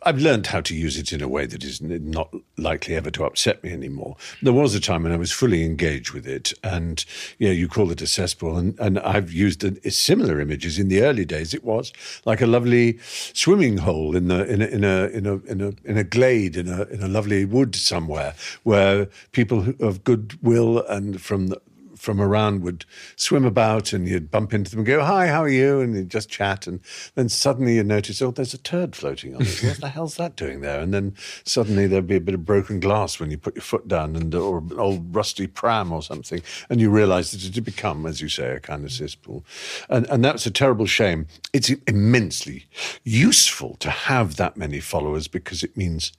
I've 0.04 0.20
learned 0.20 0.48
how 0.48 0.62
to 0.62 0.76
use 0.76 0.98
it 0.98 1.14
in 1.14 1.22
a 1.22 1.28
way 1.28 1.46
that 1.46 1.64
is 1.64 1.80
not 1.82 2.34
likely 2.58 2.96
ever 2.96 3.12
to 3.12 3.26
upset 3.26 3.64
me 3.64 3.72
anymore. 3.72 4.16
There 4.42 4.54
was 4.54 4.74
a 4.74 4.80
time 4.80 5.04
when 5.04 5.12
I 5.12 5.18
was 5.18 5.32
fully 5.32 5.64
engaged 5.64 6.12
with 6.12 6.28
it, 6.28 6.54
and 6.64 7.04
you 7.38 7.48
know, 7.48 7.54
you 7.54 7.68
call 7.68 7.92
it 7.92 8.02
a 8.02 8.08
cesspool, 8.08 8.58
and, 8.58 8.80
and 8.80 9.00
I've 9.00 9.32
used 9.32 9.64
a, 9.64 9.92
similar 9.92 10.40
images 10.40 10.80
in 10.80 10.88
the 10.88 11.04
early 11.04 11.26
days. 11.26 11.54
It 11.54 11.64
was 11.64 11.94
like 12.26 12.42
a 12.42 12.48
lovely 12.48 12.98
swimming 13.34 13.78
hole 13.78 14.16
in 14.16 14.28
the 14.28 14.46
in 14.46 14.62
a 14.62 14.66
in 14.66 14.84
a 14.84 15.06
in 15.08 15.26
a 15.28 15.34
in 15.52 15.62
a, 15.62 15.90
in 15.90 15.98
a 15.98 16.04
glade 16.04 16.58
in 16.58 16.68
a 16.68 16.84
in 16.84 17.04
a 17.04 17.08
lovely 17.08 17.46
wood 17.46 17.76
somewhere 17.76 18.34
where 18.64 19.08
people 19.32 19.74
of 19.80 20.04
goodwill 20.04 20.80
and 20.88 21.22
from 21.22 21.48
the, 21.48 21.62
from 22.02 22.20
around 22.20 22.64
would 22.64 22.84
swim 23.16 23.46
about 23.46 23.94
and 23.94 24.08
you'd 24.08 24.32
bump 24.32 24.56
into 24.56 24.72
them 24.72 24.80
and 24.80 24.88
go, 24.88 25.04
Hi, 25.04 25.28
how 25.28 25.44
are 25.44 25.50
you? 25.50 25.82
And 25.82 25.96
you'd 25.96 26.10
just 26.10 26.30
chat. 26.30 26.66
And 26.66 26.80
then 27.14 27.30
suddenly 27.30 27.76
you'd 27.76 27.86
notice, 27.86 28.22
Oh, 28.24 28.32
there's 28.32 28.56
a 28.56 28.58
turd 28.58 28.96
floating 28.96 29.36
on 29.36 29.44
it. 29.44 29.64
What 29.64 29.80
the 29.80 29.90
hell's 29.90 30.18
that 30.18 30.36
doing 30.36 30.62
there? 30.62 30.80
And 30.80 30.92
then 30.94 31.16
suddenly 31.44 31.86
there'd 31.86 32.08
be 32.08 32.16
a 32.16 32.22
bit 32.22 32.34
of 32.34 32.44
broken 32.44 32.80
glass 32.80 33.20
when 33.20 33.30
you 33.30 33.38
put 33.38 33.56
your 33.56 33.62
foot 33.62 33.88
down 33.88 34.16
and 34.16 34.34
or 34.34 34.58
an 34.58 34.80
old 34.80 35.16
rusty 35.16 35.46
pram 35.46 35.92
or 35.94 36.02
something. 36.02 36.42
And 36.72 36.82
you 36.82 36.90
realize 36.90 37.32
that 37.32 37.46
it 37.46 37.54
had 37.54 37.64
become, 37.64 38.08
as 38.08 38.20
you 38.20 38.30
say, 38.30 38.56
a 38.56 38.60
kind 38.60 38.84
of 38.84 38.92
cesspool. 38.92 39.46
And, 39.88 40.08
and 40.10 40.26
that's 40.26 40.48
a 40.48 40.52
terrible 40.52 40.88
shame. 40.88 41.28
It's 41.54 41.70
immensely 41.88 42.66
useful 43.04 43.76
to 43.76 43.92
have 43.92 44.38
that 44.38 44.58
many 44.58 44.80
followers 44.80 45.28
because 45.28 45.62
it 45.62 45.78
means 45.78 46.14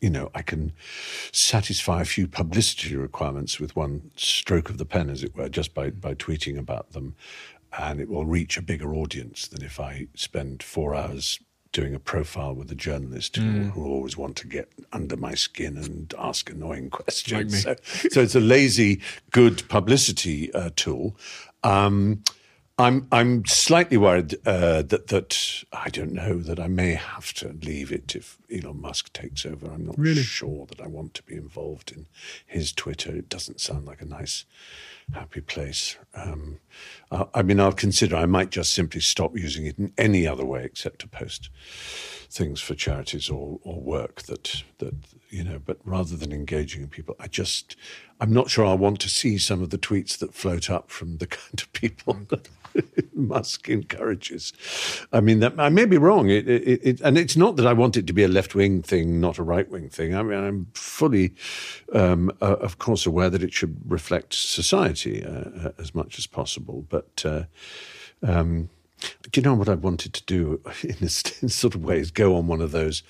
you 0.00 0.10
know, 0.10 0.30
I 0.34 0.42
can 0.42 0.72
satisfy 1.32 2.00
a 2.00 2.06
few 2.06 2.26
publicity 2.26 2.96
requirements 2.96 3.60
with 3.60 3.76
one 3.76 4.10
stroke 4.16 4.70
of 4.70 4.78
the 4.78 4.86
pen, 4.86 5.10
as 5.10 5.22
it 5.22 5.36
were, 5.36 5.48
just 5.48 5.74
by, 5.74 5.90
by 5.90 6.14
tweeting 6.14 6.58
about 6.58 6.92
them. 6.92 7.14
And 7.78 8.00
it 8.00 8.08
will 8.08 8.24
reach 8.24 8.56
a 8.56 8.62
bigger 8.62 8.94
audience 8.94 9.46
than 9.46 9.62
if 9.62 9.78
I 9.78 10.08
spend 10.14 10.62
four 10.62 10.94
hours 10.94 11.38
doing 11.72 11.94
a 11.94 12.00
profile 12.00 12.52
with 12.52 12.70
a 12.72 12.74
journalist 12.74 13.36
who, 13.36 13.42
who 13.70 13.84
always 13.84 14.16
want 14.16 14.34
to 14.36 14.48
get 14.48 14.68
under 14.92 15.16
my 15.16 15.34
skin 15.34 15.76
and 15.76 16.12
ask 16.18 16.50
annoying 16.50 16.90
questions. 16.90 17.64
Like 17.64 17.84
So, 17.84 18.08
so 18.08 18.20
it's 18.22 18.34
a 18.34 18.40
lazy, 18.40 19.00
good 19.30 19.68
publicity 19.68 20.52
uh, 20.52 20.70
tool. 20.74 21.16
Um, 21.62 22.24
I'm 22.80 23.06
I'm 23.12 23.44
slightly 23.46 23.96
worried 23.96 24.34
uh, 24.46 24.82
that 24.82 25.08
that 25.08 25.64
I 25.72 25.88
don't 25.88 26.12
know 26.12 26.38
that 26.38 26.58
I 26.58 26.68
may 26.68 26.94
have 26.94 27.32
to 27.34 27.56
leave 27.62 27.92
it 27.92 28.16
if 28.16 28.38
Elon 28.52 28.80
Musk 28.80 29.12
takes 29.12 29.44
over. 29.44 29.70
I'm 29.70 29.86
not 29.86 29.96
sure 30.16 30.66
that 30.66 30.80
I 30.80 30.86
want 30.86 31.14
to 31.14 31.22
be 31.22 31.34
involved 31.34 31.92
in 31.92 32.06
his 32.46 32.72
Twitter. 32.72 33.14
It 33.14 33.28
doesn't 33.28 33.60
sound 33.60 33.86
like 33.86 34.00
a 34.00 34.06
nice, 34.06 34.44
happy 35.12 35.40
place. 35.40 35.96
Um, 36.14 36.60
I, 37.10 37.26
I 37.34 37.42
mean, 37.42 37.60
I'll 37.60 37.72
consider. 37.72 38.16
I 38.16 38.26
might 38.26 38.50
just 38.50 38.72
simply 38.72 39.00
stop 39.00 39.36
using 39.36 39.66
it 39.66 39.78
in 39.78 39.92
any 39.98 40.26
other 40.26 40.44
way 40.44 40.64
except 40.64 41.00
to 41.00 41.08
post 41.08 41.50
things 42.30 42.60
for 42.60 42.74
charities 42.74 43.28
or, 43.28 43.58
or 43.62 43.80
work 43.80 44.22
that 44.22 44.62
that 44.78 44.94
you 45.28 45.44
know. 45.44 45.60
But 45.64 45.78
rather 45.84 46.16
than 46.16 46.32
engaging 46.32 46.88
people, 46.88 47.16
I 47.20 47.26
just 47.26 47.76
I'm 48.20 48.32
not 48.32 48.50
sure 48.50 48.64
I 48.64 48.74
want 48.74 49.00
to 49.00 49.08
see 49.08 49.38
some 49.38 49.62
of 49.62 49.70
the 49.70 49.78
tweets 49.78 50.16
that 50.18 50.34
float 50.34 50.70
up 50.70 50.90
from 50.90 51.18
the 51.18 51.26
kind 51.38 51.60
of 51.60 51.72
people 51.72 52.14
that 52.28 52.48
Musk 53.14 53.68
encourages. 53.68 54.52
I 55.12 55.20
mean, 55.20 55.40
that 55.40 55.54
I 55.58 55.68
may 55.68 55.84
be 55.84 55.98
wrong. 55.98 56.30
It, 56.30 56.48
it, 56.48 56.80
it, 56.82 57.00
and 57.00 57.18
it's 57.18 57.36
not 57.36 57.56
that 57.56 57.66
I 57.66 57.72
want 57.72 57.96
it 57.96 58.06
to 58.06 58.12
be 58.12 58.22
a 58.22 58.28
left 58.28 58.54
wing 58.54 58.82
thing, 58.82 59.20
not 59.20 59.38
a 59.38 59.42
right 59.42 59.68
wing 59.68 59.88
thing. 59.88 60.14
I 60.14 60.22
mean, 60.22 60.38
I'm 60.38 60.66
fully, 60.74 61.34
um, 61.92 62.30
uh, 62.40 62.56
of 62.56 62.78
course, 62.78 63.06
aware 63.06 63.30
that 63.30 63.42
it 63.42 63.52
should 63.52 63.80
reflect 63.86 64.34
society 64.34 65.24
uh, 65.24 65.30
uh, 65.30 65.70
as 65.78 65.94
much 65.94 66.18
as 66.18 66.26
possible. 66.26 66.84
But 66.88 67.22
uh, 67.24 67.44
um, 68.22 68.70
do 69.30 69.40
you 69.40 69.42
know 69.42 69.54
what 69.54 69.68
I 69.68 69.74
wanted 69.74 70.14
to 70.14 70.24
do 70.24 70.60
in 70.82 70.96
a, 70.96 71.10
in 71.42 71.48
sort 71.48 71.74
of 71.74 71.84
way 71.84 71.98
is 71.98 72.10
Go 72.10 72.36
on 72.36 72.46
one 72.46 72.60
of 72.60 72.72
those. 72.72 73.02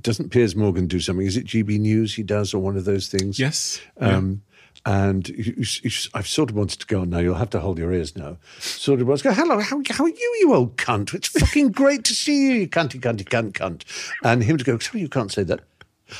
Doesn't 0.00 0.30
Piers 0.30 0.56
Morgan 0.56 0.86
do 0.86 0.98
something? 0.98 1.26
Is 1.26 1.36
it 1.36 1.46
GB 1.46 1.78
News 1.78 2.14
he 2.14 2.22
does, 2.22 2.54
or 2.54 2.58
one 2.58 2.76
of 2.76 2.84
those 2.84 3.08
things? 3.08 3.38
Yes. 3.38 3.80
Um, 3.98 4.42
And 4.86 5.28
you, 5.28 5.54
you, 5.82 5.90
I've 6.14 6.28
sort 6.28 6.50
of 6.50 6.56
wanted 6.56 6.80
to 6.80 6.86
go 6.86 7.00
on 7.00 7.10
now. 7.10 7.18
You'll 7.18 7.34
have 7.34 7.50
to 7.50 7.60
hold 7.60 7.78
your 7.78 7.92
ears 7.92 8.16
now. 8.16 8.38
Sort 8.58 9.00
of 9.00 9.06
was 9.06 9.22
go. 9.22 9.32
Hello, 9.32 9.58
how, 9.60 9.82
how 9.90 10.04
are 10.04 10.08
you, 10.08 10.36
you 10.40 10.54
old 10.54 10.76
cunt? 10.76 11.14
It's 11.14 11.28
fucking 11.28 11.72
great 11.72 12.04
to 12.04 12.14
see 12.14 12.46
you, 12.46 12.52
you 12.60 12.68
cunty, 12.68 13.00
cunty, 13.00 13.24
cunt, 13.24 13.52
cunt. 13.52 13.84
And 14.24 14.42
him 14.42 14.56
to 14.56 14.64
go. 14.64 14.78
Sorry, 14.78 15.00
you 15.00 15.08
can't 15.08 15.32
say 15.32 15.42
that. 15.44 15.60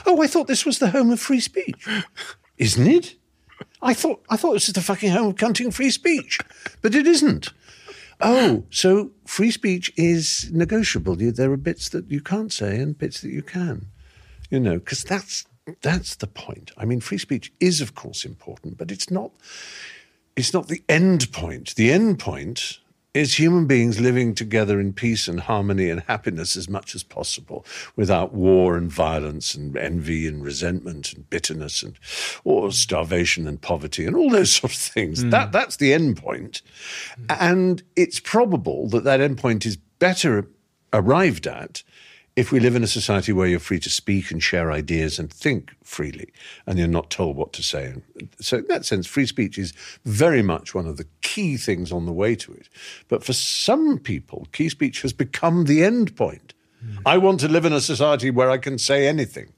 Oh, 0.04 0.22
I 0.22 0.26
thought 0.26 0.48
this 0.48 0.66
was 0.66 0.78
the 0.78 0.90
home 0.90 1.10
of 1.10 1.20
free 1.20 1.40
speech, 1.40 1.88
isn't 2.58 2.86
it? 2.86 3.14
I 3.80 3.94
thought 3.94 4.22
I 4.28 4.36
thought 4.36 4.52
this 4.52 4.68
is 4.68 4.74
the 4.74 4.82
fucking 4.82 5.10
home 5.10 5.28
of 5.28 5.36
cunting 5.36 5.72
free 5.72 5.90
speech, 5.90 6.38
but 6.82 6.94
it 6.94 7.06
isn't. 7.06 7.52
Oh, 8.20 8.64
so 8.70 9.12
free 9.26 9.50
speech 9.50 9.92
is 9.96 10.50
negotiable. 10.52 11.14
There 11.16 11.52
are 11.52 11.56
bits 11.56 11.88
that 11.90 12.10
you 12.10 12.20
can't 12.20 12.52
say 12.52 12.78
and 12.78 12.98
bits 12.98 13.20
that 13.20 13.30
you 13.30 13.42
can. 13.42 13.86
You 14.50 14.58
know, 14.58 14.78
because 14.78 15.04
that's 15.04 15.46
that's 15.82 16.16
the 16.16 16.26
point. 16.26 16.72
I 16.76 16.84
mean, 16.84 17.00
free 17.00 17.18
speech 17.18 17.52
is, 17.60 17.80
of 17.80 17.94
course, 17.94 18.24
important, 18.24 18.78
but 18.78 18.90
it's 18.90 19.10
not. 19.10 19.32
It's 20.36 20.54
not 20.54 20.68
the 20.68 20.82
end 20.88 21.32
point. 21.32 21.74
The 21.74 21.90
end 21.90 22.18
point 22.20 22.78
is 23.14 23.38
human 23.38 23.66
beings 23.66 23.98
living 23.98 24.34
together 24.34 24.78
in 24.78 24.92
peace 24.92 25.26
and 25.26 25.40
harmony 25.40 25.90
and 25.90 26.02
happiness 26.02 26.56
as 26.56 26.68
much 26.68 26.94
as 26.94 27.02
possible, 27.02 27.64
without 27.96 28.32
war 28.32 28.76
and 28.76 28.90
violence 28.92 29.54
and 29.54 29.76
envy 29.76 30.26
and 30.28 30.44
resentment 30.44 31.12
and 31.12 31.28
bitterness 31.28 31.82
and 31.82 31.98
or 32.44 32.70
starvation 32.70 33.48
and 33.48 33.60
poverty 33.60 34.06
and 34.06 34.14
all 34.14 34.30
those 34.30 34.52
sort 34.56 34.72
of 34.72 34.78
things. 34.78 35.22
Hmm. 35.22 35.30
That 35.30 35.52
that's 35.52 35.76
the 35.76 35.92
end 35.92 36.16
point. 36.16 36.28
point, 36.28 36.62
and 37.40 37.82
it's 37.96 38.20
probable 38.20 38.88
that 38.90 39.04
that 39.04 39.20
end 39.20 39.38
point 39.38 39.66
is 39.66 39.76
better 39.98 40.46
arrived 40.92 41.46
at 41.46 41.82
if 42.38 42.52
we 42.52 42.60
live 42.60 42.76
in 42.76 42.84
a 42.84 42.86
society 42.86 43.32
where 43.32 43.48
you're 43.48 43.58
free 43.58 43.80
to 43.80 43.90
speak 43.90 44.30
and 44.30 44.40
share 44.40 44.70
ideas 44.70 45.18
and 45.18 45.28
think 45.28 45.74
freely 45.82 46.32
and 46.66 46.78
you're 46.78 46.86
not 46.86 47.10
told 47.10 47.36
what 47.36 47.52
to 47.52 47.64
say. 47.64 47.92
So, 48.40 48.58
in 48.58 48.66
that 48.68 48.86
sense, 48.86 49.08
free 49.08 49.26
speech 49.26 49.58
is 49.58 49.72
very 50.04 50.40
much 50.40 50.72
one 50.72 50.86
of 50.86 50.98
the 50.98 51.06
key 51.20 51.56
things 51.56 51.90
on 51.90 52.06
the 52.06 52.12
way 52.12 52.36
to 52.36 52.52
it. 52.52 52.68
But 53.08 53.24
for 53.24 53.32
some 53.32 53.98
people, 53.98 54.46
key 54.52 54.68
speech 54.68 55.02
has 55.02 55.12
become 55.12 55.64
the 55.64 55.82
end 55.82 56.14
point. 56.14 56.54
I 57.04 57.18
want 57.18 57.40
to 57.40 57.48
live 57.48 57.64
in 57.64 57.72
a 57.72 57.80
society 57.80 58.30
where 58.30 58.50
I 58.50 58.58
can 58.58 58.78
say 58.78 59.08
anything. 59.08 59.52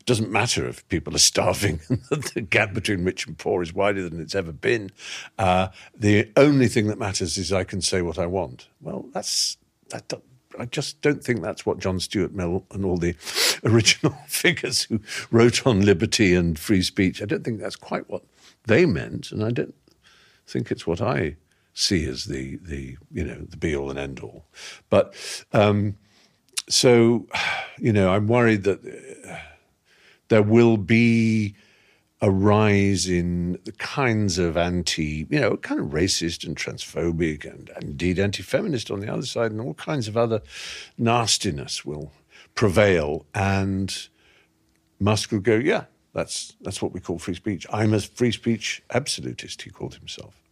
It 0.00 0.06
doesn't 0.06 0.28
matter 0.28 0.66
if 0.66 0.86
people 0.88 1.14
are 1.14 1.18
starving. 1.18 1.78
And 1.88 2.00
the 2.34 2.40
gap 2.40 2.74
between 2.74 3.04
rich 3.04 3.24
and 3.28 3.38
poor 3.38 3.62
is 3.62 3.72
wider 3.72 4.08
than 4.08 4.20
it's 4.20 4.34
ever 4.34 4.50
been. 4.50 4.90
Uh, 5.38 5.68
the 5.96 6.28
only 6.36 6.66
thing 6.66 6.88
that 6.88 6.98
matters 6.98 7.38
is 7.38 7.52
I 7.52 7.62
can 7.62 7.80
say 7.80 8.02
what 8.02 8.18
I 8.18 8.26
want. 8.26 8.66
Well, 8.80 9.06
that's 9.12 9.58
that. 9.90 10.12
I 10.58 10.66
just 10.66 11.00
don't 11.00 11.22
think 11.22 11.42
that's 11.42 11.64
what 11.64 11.78
John 11.78 12.00
Stuart 12.00 12.34
Mill 12.34 12.64
and 12.72 12.84
all 12.84 12.96
the 12.96 13.14
original 13.64 14.16
figures 14.26 14.82
who 14.82 15.00
wrote 15.30 15.66
on 15.66 15.84
liberty 15.84 16.34
and 16.34 16.58
free 16.58 16.82
speech. 16.82 17.22
I 17.22 17.26
don't 17.26 17.44
think 17.44 17.60
that's 17.60 17.76
quite 17.76 18.08
what 18.08 18.22
they 18.66 18.86
meant, 18.86 19.32
and 19.32 19.44
I 19.44 19.50
don't 19.50 19.74
think 20.46 20.70
it's 20.70 20.86
what 20.86 21.00
I 21.00 21.36
see 21.74 22.06
as 22.06 22.24
the 22.24 22.56
the 22.62 22.96
you 23.12 23.24
know 23.24 23.46
the 23.48 23.56
be 23.56 23.76
all 23.76 23.90
and 23.90 23.98
end 23.98 24.20
all. 24.20 24.44
But 24.90 25.14
um, 25.52 25.96
so 26.68 27.26
you 27.78 27.92
know, 27.92 28.10
I'm 28.10 28.26
worried 28.26 28.64
that 28.64 28.80
uh, 29.28 29.36
there 30.28 30.42
will 30.42 30.76
be 30.76 31.54
a 32.20 32.30
rise 32.30 33.08
in 33.08 33.58
the 33.64 33.72
kinds 33.72 34.38
of 34.38 34.56
anti, 34.56 35.26
you 35.28 35.40
know, 35.40 35.56
kind 35.56 35.80
of 35.80 35.88
racist 35.88 36.46
and 36.46 36.56
transphobic 36.56 37.44
and, 37.44 37.70
and 37.74 37.84
indeed 37.84 38.18
anti 38.18 38.42
feminist 38.42 38.90
on 38.90 39.00
the 39.00 39.12
other 39.12 39.26
side, 39.26 39.50
and 39.50 39.60
all 39.60 39.74
kinds 39.74 40.08
of 40.08 40.16
other 40.16 40.40
nastiness 40.96 41.84
will 41.84 42.12
prevail. 42.54 43.26
And 43.34 44.08
Musk 44.98 45.30
will 45.30 45.40
go, 45.40 45.56
yeah, 45.56 45.84
that's, 46.14 46.54
that's 46.62 46.80
what 46.80 46.92
we 46.92 47.00
call 47.00 47.18
free 47.18 47.34
speech. 47.34 47.66
I'm 47.70 47.92
a 47.92 48.00
free 48.00 48.32
speech 48.32 48.82
absolutist, 48.90 49.62
he 49.62 49.70
called 49.70 49.94
himself. 49.96 50.45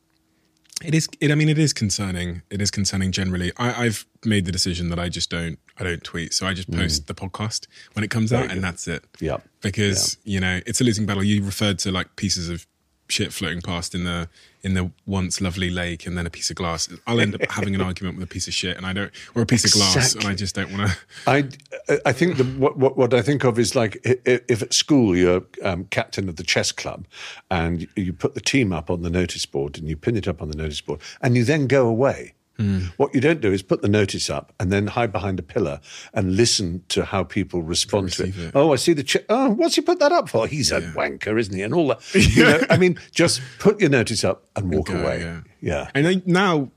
It 0.82 0.94
is. 0.94 1.08
It, 1.20 1.30
I 1.30 1.34
mean, 1.34 1.48
it 1.48 1.58
is 1.58 1.72
concerning. 1.72 2.42
It 2.50 2.60
is 2.60 2.70
concerning 2.70 3.12
generally. 3.12 3.52
I, 3.56 3.84
I've 3.84 4.06
made 4.24 4.44
the 4.44 4.52
decision 4.52 4.88
that 4.90 4.98
I 4.98 5.08
just 5.08 5.30
don't. 5.30 5.58
I 5.78 5.84
don't 5.84 6.02
tweet, 6.02 6.34
so 6.34 6.46
I 6.46 6.54
just 6.54 6.70
mm. 6.70 6.78
post 6.78 7.06
the 7.06 7.14
podcast 7.14 7.66
when 7.92 8.04
it 8.04 8.10
comes 8.10 8.32
out, 8.32 8.50
and 8.50 8.62
that's 8.62 8.88
it. 8.88 9.04
Yeah. 9.20 9.38
Because 9.60 10.18
you 10.24 10.40
know 10.40 10.60
it's 10.66 10.80
a 10.80 10.84
losing 10.84 11.06
battle. 11.06 11.22
You 11.22 11.44
referred 11.44 11.78
to 11.80 11.92
like 11.92 12.16
pieces 12.16 12.48
of 12.48 12.66
shit 13.14 13.32
floating 13.32 13.62
past 13.62 13.94
in 13.94 14.04
the 14.04 14.28
in 14.62 14.74
the 14.74 14.90
once 15.06 15.40
lovely 15.40 15.70
lake, 15.70 16.06
and 16.06 16.16
then 16.16 16.26
a 16.26 16.30
piece 16.30 16.50
of 16.50 16.56
glass. 16.56 16.88
I'll 17.06 17.20
end 17.20 17.34
up 17.34 17.42
having 17.50 17.74
an 17.74 17.80
argument 17.80 18.16
with 18.16 18.24
a 18.24 18.26
piece 18.26 18.48
of 18.48 18.54
shit, 18.54 18.76
and 18.76 18.86
I 18.86 18.92
don't, 18.92 19.12
or 19.34 19.42
a 19.42 19.46
piece 19.46 19.64
of 19.64 19.72
glass, 19.72 20.14
and 20.14 20.24
I 20.24 20.34
just 20.34 20.54
don't 20.54 20.72
want 20.72 20.90
to. 20.90 20.96
I, 21.26 21.98
I 22.06 22.12
think 22.12 22.38
the, 22.38 22.44
what, 22.44 22.76
what 22.76 22.96
what 22.96 23.14
I 23.14 23.22
think 23.22 23.44
of 23.44 23.58
is 23.58 23.76
like 23.76 24.00
if 24.04 24.62
at 24.62 24.72
school 24.72 25.16
you're 25.16 25.44
um, 25.62 25.84
captain 25.84 26.28
of 26.28 26.36
the 26.36 26.42
chess 26.42 26.72
club, 26.72 27.06
and 27.50 27.86
you 27.94 28.12
put 28.12 28.34
the 28.34 28.40
team 28.40 28.72
up 28.72 28.90
on 28.90 29.02
the 29.02 29.10
notice 29.10 29.46
board 29.46 29.78
and 29.78 29.88
you 29.88 29.96
pin 29.96 30.16
it 30.16 30.26
up 30.26 30.42
on 30.42 30.48
the 30.48 30.56
notice 30.56 30.80
board, 30.80 31.00
and 31.20 31.36
you 31.36 31.44
then 31.44 31.66
go 31.66 31.86
away. 31.86 32.34
Mm. 32.58 32.92
What 32.96 33.14
you 33.14 33.20
don't 33.20 33.40
do 33.40 33.52
is 33.52 33.62
put 33.62 33.82
the 33.82 33.88
notice 33.88 34.30
up 34.30 34.52
and 34.60 34.70
then 34.70 34.86
hide 34.86 35.10
behind 35.10 35.38
a 35.38 35.42
pillar 35.42 35.80
and 36.12 36.36
listen 36.36 36.84
to 36.90 37.04
how 37.04 37.24
people 37.24 37.62
respond 37.62 38.12
to 38.12 38.24
it. 38.24 38.36
It. 38.36 38.52
Oh, 38.54 38.72
I 38.72 38.76
see 38.76 38.92
the. 38.92 39.02
Ch- 39.02 39.24
oh, 39.28 39.50
what's 39.50 39.74
he 39.74 39.80
put 39.80 39.98
that 39.98 40.12
up 40.12 40.28
for? 40.28 40.46
He's 40.46 40.70
a 40.70 40.80
wanker, 40.80 41.38
isn't 41.38 41.54
he? 41.54 41.62
And 41.62 41.74
all 41.74 41.88
that. 41.88 42.14
You 42.14 42.44
know, 42.44 42.60
I 42.70 42.76
mean, 42.76 42.98
just 43.12 43.40
put 43.58 43.80
your 43.80 43.90
notice 43.90 44.22
up 44.22 44.44
and 44.54 44.72
walk 44.72 44.86
go, 44.86 45.00
away. 45.00 45.20
yeah. 45.20 45.40
yeah. 45.60 45.90
And 45.94 46.06
I, 46.06 46.22
now, 46.26 46.70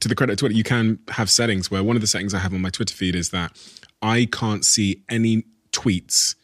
to 0.00 0.08
the 0.08 0.14
credit 0.14 0.34
of 0.34 0.38
Twitter, 0.40 0.54
you 0.54 0.64
can 0.64 0.98
have 1.08 1.30
settings 1.30 1.70
where 1.70 1.82
one 1.82 1.96
of 1.96 2.02
the 2.02 2.08
settings 2.08 2.34
I 2.34 2.38
have 2.40 2.52
on 2.52 2.60
my 2.60 2.70
Twitter 2.70 2.94
feed 2.94 3.14
is 3.14 3.30
that 3.30 3.52
I 4.02 4.26
can't 4.30 4.64
see 4.64 5.02
any 5.08 5.44
tweets. 5.72 6.34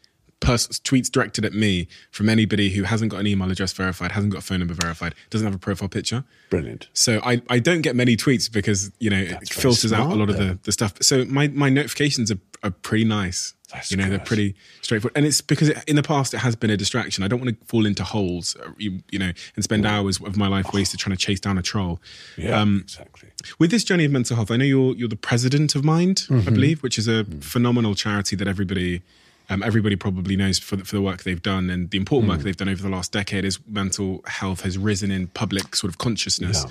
Pers- 0.41 0.69
tweets 0.81 1.11
directed 1.13 1.45
at 1.45 1.53
me 1.53 1.87
from 2.11 2.29
anybody 2.31 2.71
who 2.71 2.85
hasn't 2.85 3.11
got 3.11 3.21
an 3.21 3.27
email 3.27 3.51
address 3.51 3.73
verified, 3.75 4.13
hasn't 4.13 4.33
got 4.33 4.39
a 4.39 4.43
phone 4.43 4.61
number 4.61 4.73
verified, 4.75 5.15
doesn't 5.29 5.47
have 5.47 5.55
a 5.55 5.59
profile 5.59 5.89
picture. 5.89 6.25
Brilliant. 6.49 6.89
So 6.95 7.21
I, 7.23 7.43
I 7.51 7.59
don't 7.59 7.83
get 7.83 7.95
many 7.95 8.17
tweets 8.17 8.51
because 8.51 8.91
you 8.99 9.11
know 9.11 9.19
it 9.21 9.29
very 9.29 9.41
filters 9.47 9.93
out 9.93 10.01
a 10.01 10.05
smart, 10.05 10.19
lot 10.19 10.31
of 10.31 10.39
the, 10.39 10.59
the 10.63 10.73
stuff. 10.73 10.95
So 11.03 11.25
my, 11.27 11.49
my 11.49 11.69
notifications 11.69 12.31
are, 12.33 12.39
are 12.63 12.71
pretty 12.71 13.05
nice. 13.05 13.53
That's 13.71 13.91
you 13.93 13.97
know 13.99 14.09
they're 14.09 14.19
pretty 14.19 14.57
straightforward, 14.83 15.13
and 15.17 15.25
it's 15.27 15.41
because 15.43 15.69
it, 15.69 15.85
in 15.87 15.95
the 15.95 16.03
past 16.03 16.35
it 16.35 16.39
has 16.39 16.57
been 16.57 16.71
a 16.71 16.77
distraction. 16.77 17.23
I 17.23 17.29
don't 17.29 17.39
want 17.41 17.57
to 17.61 17.67
fall 17.67 17.87
into 17.87 18.03
holes, 18.03 18.57
uh, 18.57 18.71
you, 18.79 19.01
you 19.13 19.19
know, 19.21 19.31
and 19.55 19.63
spend 19.63 19.87
hours 19.87 20.19
of 20.21 20.37
my 20.37 20.49
life 20.49 20.73
wasted 20.73 20.99
trying 20.99 21.15
to 21.17 21.23
chase 21.23 21.39
down 21.39 21.57
a 21.57 21.63
troll. 21.63 22.01
Yeah, 22.37 22.59
Um, 22.61 22.81
exactly. 22.83 23.29
With 23.61 23.71
this 23.71 23.85
journey 23.85 24.07
of 24.07 24.11
mental 24.11 24.35
health, 24.37 24.51
I 24.51 24.57
know 24.57 24.65
you're 24.65 24.95
you're 24.97 25.09
the 25.09 25.15
president 25.17 25.75
of 25.77 25.85
Mind, 25.85 26.23
Mm-hmm. 26.29 26.49
I 26.49 26.51
believe, 26.51 26.83
which 26.83 26.99
is 26.99 27.07
a 27.07 27.25
Mm. 27.25 27.45
phenomenal 27.45 27.95
charity 27.95 28.35
that 28.37 28.49
everybody 28.49 29.03
um, 29.51 29.63
everybody 29.63 29.97
probably 29.97 30.37
knows 30.37 30.59
for 30.59 30.77
the, 30.77 30.85
for 30.85 30.95
the 30.95 31.03
work 31.03 31.25
they've 31.25 31.43
done 31.43 31.69
and 31.69 31.91
the 31.91 31.99
important 31.99 32.31
Mm. 32.31 32.37
work 32.37 32.45
they've 32.45 32.57
done 32.57 32.69
over 32.69 32.83
the 32.83 32.89
last 32.89 33.13
decade. 33.13 33.45
Is 33.45 33.59
mental 33.67 34.23
health 34.27 34.63
has 34.63 34.79
risen 34.79 35.11
in 35.11 35.27
public 35.27 35.77
sort 35.77 35.91
of 35.91 35.99
consciousness. 35.99 36.65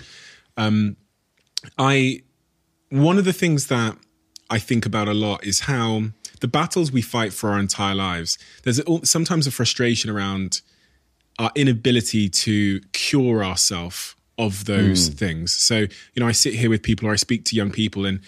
Um, 0.58 0.96
I 1.78 2.22
one 2.90 3.18
of 3.20 3.26
the 3.26 3.34
things 3.34 3.68
that 3.68 3.98
I 4.50 4.58
think 4.60 4.86
about 4.86 5.08
a 5.08 5.14
lot 5.14 5.44
is 5.46 5.62
how 5.62 6.06
the 6.40 6.48
battles 6.48 6.92
we 6.92 7.02
fight 7.02 7.34
for 7.34 7.52
our 7.52 7.60
entire 7.60 7.94
lives. 7.94 8.38
There's 8.64 8.80
a, 8.80 9.06
sometimes 9.06 9.46
a 9.46 9.52
frustration 9.52 10.10
around 10.10 10.62
our 11.38 11.52
inability 11.56 12.30
to 12.30 12.80
cure 12.94 13.44
ourselves 13.44 14.16
of 14.38 14.66
those 14.66 15.10
things. 15.10 15.52
So, 15.54 15.80
you 15.80 16.20
know, 16.20 16.28
I 16.28 16.32
sit 16.32 16.54
here 16.54 16.70
with 16.70 16.82
people 16.82 17.08
or 17.08 17.12
I 17.12 17.18
speak 17.18 17.44
to 17.46 17.56
young 17.56 17.72
people 17.72 18.06
and 18.06 18.22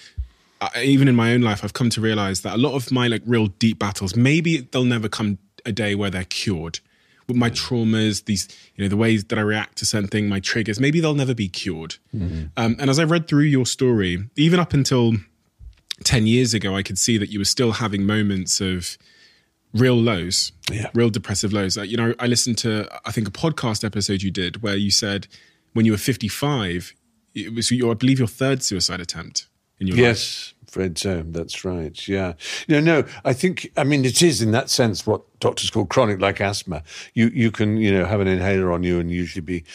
I, 0.62 0.84
even 0.84 1.08
in 1.08 1.16
my 1.16 1.34
own 1.34 1.42
life, 1.42 1.64
I've 1.64 1.74
come 1.74 1.90
to 1.92 2.02
realize 2.02 2.42
that 2.42 2.54
a 2.56 2.58
lot 2.58 2.74
of 2.76 2.92
my 2.92 3.08
like 3.08 3.24
real 3.26 3.48
deep 3.48 3.80
battles, 3.80 4.16
maybe 4.16 4.58
they'll 4.58 4.86
never 4.86 5.10
come 5.10 5.40
a 5.66 5.72
day 5.72 5.96
where 5.96 6.10
they're 6.10 6.24
cured. 6.26 6.80
With 7.28 7.38
my 7.38 7.50
traumas, 7.50 8.26
these, 8.26 8.48
you 8.76 8.84
know, 8.84 8.90
the 8.90 8.98
ways 8.98 9.24
that 9.26 9.38
I 9.40 9.42
react 9.42 9.78
to 9.78 9.86
certain 9.86 10.10
things, 10.10 10.30
my 10.30 10.40
triggers, 10.40 10.80
maybe 10.80 11.00
they'll 11.00 11.14
never 11.14 11.34
be 11.34 11.48
cured. 11.48 11.96
Um, 12.14 12.50
and 12.58 12.90
as 12.90 13.00
I 13.00 13.04
read 13.06 13.28
through 13.28 13.44
your 13.46 13.66
story, 13.66 14.28
even 14.36 14.60
up 14.60 14.74
until 14.74 15.14
10 16.04 16.28
years 16.28 16.54
ago, 16.54 16.76
I 16.76 16.84
could 16.84 16.98
see 16.98 17.18
that 17.18 17.30
you 17.30 17.40
were 17.40 17.46
still 17.46 17.74
having 17.74 18.06
moments 18.06 18.60
of 18.60 18.98
real 19.74 19.96
lows, 19.96 20.52
Yeah. 20.70 20.90
real 20.94 21.10
depressive 21.10 21.54
lows. 21.54 21.78
Uh, 21.78 21.84
You 21.84 21.96
know, 21.96 22.14
I 22.20 22.28
listened 22.28 22.58
to, 22.60 22.90
I 23.06 23.12
think, 23.12 23.28
a 23.28 23.32
podcast 23.32 23.84
episode 23.86 24.22
you 24.24 24.32
did 24.32 24.62
where 24.62 24.76
you 24.76 24.92
said 24.92 25.28
when 25.74 25.86
you 25.86 25.94
were 25.94 25.98
55, 25.98 26.94
it 27.34 27.54
was, 27.54 27.72
your, 27.72 27.92
I 27.92 27.94
believe, 27.94 28.20
your 28.20 28.28
third 28.28 28.62
suicide 28.62 29.00
attempt 29.00 29.48
in 29.82 29.88
your 29.88 29.98
life. 29.98 30.04
Yes, 30.04 30.54
Fred 30.68 30.98
Zone, 30.98 31.34
that's 31.34 31.66
right. 31.66 32.08
Yeah. 32.08 32.34
No, 32.70 32.80
no, 32.80 33.04
I 33.26 33.34
think, 33.34 33.72
I 33.76 33.84
mean, 33.84 34.06
it 34.06 34.22
is 34.22 34.42
in 34.42 34.52
that 34.52 34.70
sense 34.70 35.06
what 35.06 35.24
doctors 35.42 35.70
call 35.70 35.86
chronic, 35.86 36.22
like 36.22 36.40
asthma. 36.40 36.84
You, 37.14 37.28
you 37.34 37.52
can, 37.52 37.76
you 37.76 37.92
know, 37.92 38.06
have 38.06 38.22
an 38.22 38.28
inhaler 38.28 38.72
on 38.72 38.84
you 38.84 39.00
and 39.00 39.12
usually 39.12 39.42
be 39.42 39.66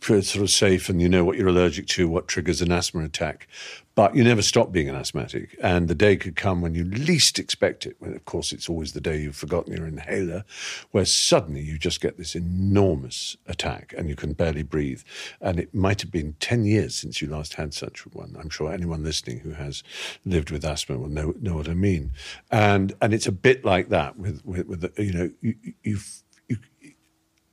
sort 0.00 0.36
of 0.36 0.50
safe 0.50 0.88
and 0.88 1.02
you 1.02 1.08
know 1.08 1.24
what 1.24 1.36
you're 1.36 1.48
allergic 1.48 1.88
to, 1.88 2.08
what 2.08 2.28
triggers 2.28 2.62
an 2.62 2.70
asthma 2.70 3.02
attack. 3.02 3.48
But 3.96 4.14
you 4.14 4.22
never 4.22 4.42
stop 4.42 4.72
being 4.72 4.90
an 4.90 4.94
asthmatic. 4.94 5.56
And 5.62 5.88
the 5.88 5.94
day 5.94 6.16
could 6.16 6.36
come 6.36 6.60
when 6.60 6.74
you 6.74 6.84
least 6.84 7.38
expect 7.38 7.86
it. 7.86 7.96
When, 7.98 8.14
of 8.14 8.26
course, 8.26 8.52
it's 8.52 8.68
always 8.68 8.92
the 8.92 9.00
day 9.00 9.18
you've 9.18 9.36
forgotten 9.36 9.74
your 9.74 9.86
inhaler, 9.86 10.44
where 10.90 11.06
suddenly 11.06 11.62
you 11.62 11.78
just 11.78 12.02
get 12.02 12.18
this 12.18 12.34
enormous 12.34 13.38
attack 13.46 13.94
and 13.96 14.10
you 14.10 14.14
can 14.14 14.34
barely 14.34 14.62
breathe. 14.62 15.00
And 15.40 15.58
it 15.58 15.74
might 15.74 16.02
have 16.02 16.10
been 16.10 16.34
10 16.40 16.66
years 16.66 16.94
since 16.94 17.22
you 17.22 17.28
last 17.28 17.54
had 17.54 17.72
such 17.72 18.00
one. 18.08 18.36
I'm 18.38 18.50
sure 18.50 18.70
anyone 18.70 19.02
listening 19.02 19.38
who 19.38 19.52
has 19.52 19.82
lived 20.26 20.50
with 20.50 20.66
asthma 20.66 20.98
will 20.98 21.08
know, 21.08 21.32
know 21.40 21.54
what 21.56 21.68
I 21.68 21.74
mean. 21.74 22.12
And, 22.50 22.94
and 23.00 23.14
it's 23.14 23.26
a 23.26 23.32
bit 23.32 23.64
like 23.64 23.88
that 23.88 24.18
with, 24.18 24.44
with, 24.44 24.66
with 24.66 24.82
you 25.06 25.12
know, 25.12 25.30
you, 25.40 25.54
you've, 25.84 26.22
you, 26.48 26.58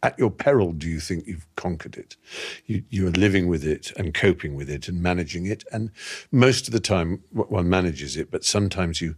at 0.01 0.17
your 0.17 0.31
peril 0.31 0.71
do 0.71 0.89
you 0.89 0.99
think 0.99 1.27
you've 1.27 1.45
conquered 1.55 1.95
it? 1.95 2.17
You, 2.65 2.83
you 2.89 3.07
are 3.07 3.11
living 3.11 3.47
with 3.47 3.63
it 3.63 3.91
and 3.95 4.11
coping 4.11 4.55
with 4.55 4.71
it 4.71 4.87
and 4.87 5.03
managing 5.03 5.45
it. 5.45 5.63
And 5.71 5.91
most 6.31 6.67
of 6.67 6.73
the 6.73 6.79
time, 6.79 7.21
one 7.31 7.69
manages 7.69 8.17
it, 8.17 8.31
but 8.31 8.43
sometimes 8.43 9.01
you 9.01 9.15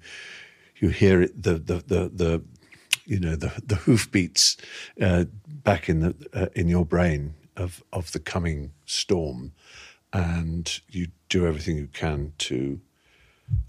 you 0.81 0.89
hear 0.89 1.21
it 1.21 1.41
the 1.41 1.53
the 1.53 1.75
the, 1.75 2.11
the 2.13 2.43
you 3.05 3.21
know 3.21 3.38
the 3.38 3.53
the 3.65 3.75
hoofbeats 3.75 4.57
uh, 4.99 5.23
back 5.47 5.88
in 5.88 6.01
the 6.01 6.13
uh, 6.33 6.47
in 6.55 6.67
your 6.67 6.86
brain 6.86 7.36
of 7.55 7.81
of 7.93 8.11
the 8.11 8.19
coming 8.19 8.73
storm, 8.86 9.53
and 10.11 10.81
you 10.89 11.07
do 11.29 11.47
everything 11.47 11.77
you 11.77 11.88
can 11.88 12.33
to 12.39 12.81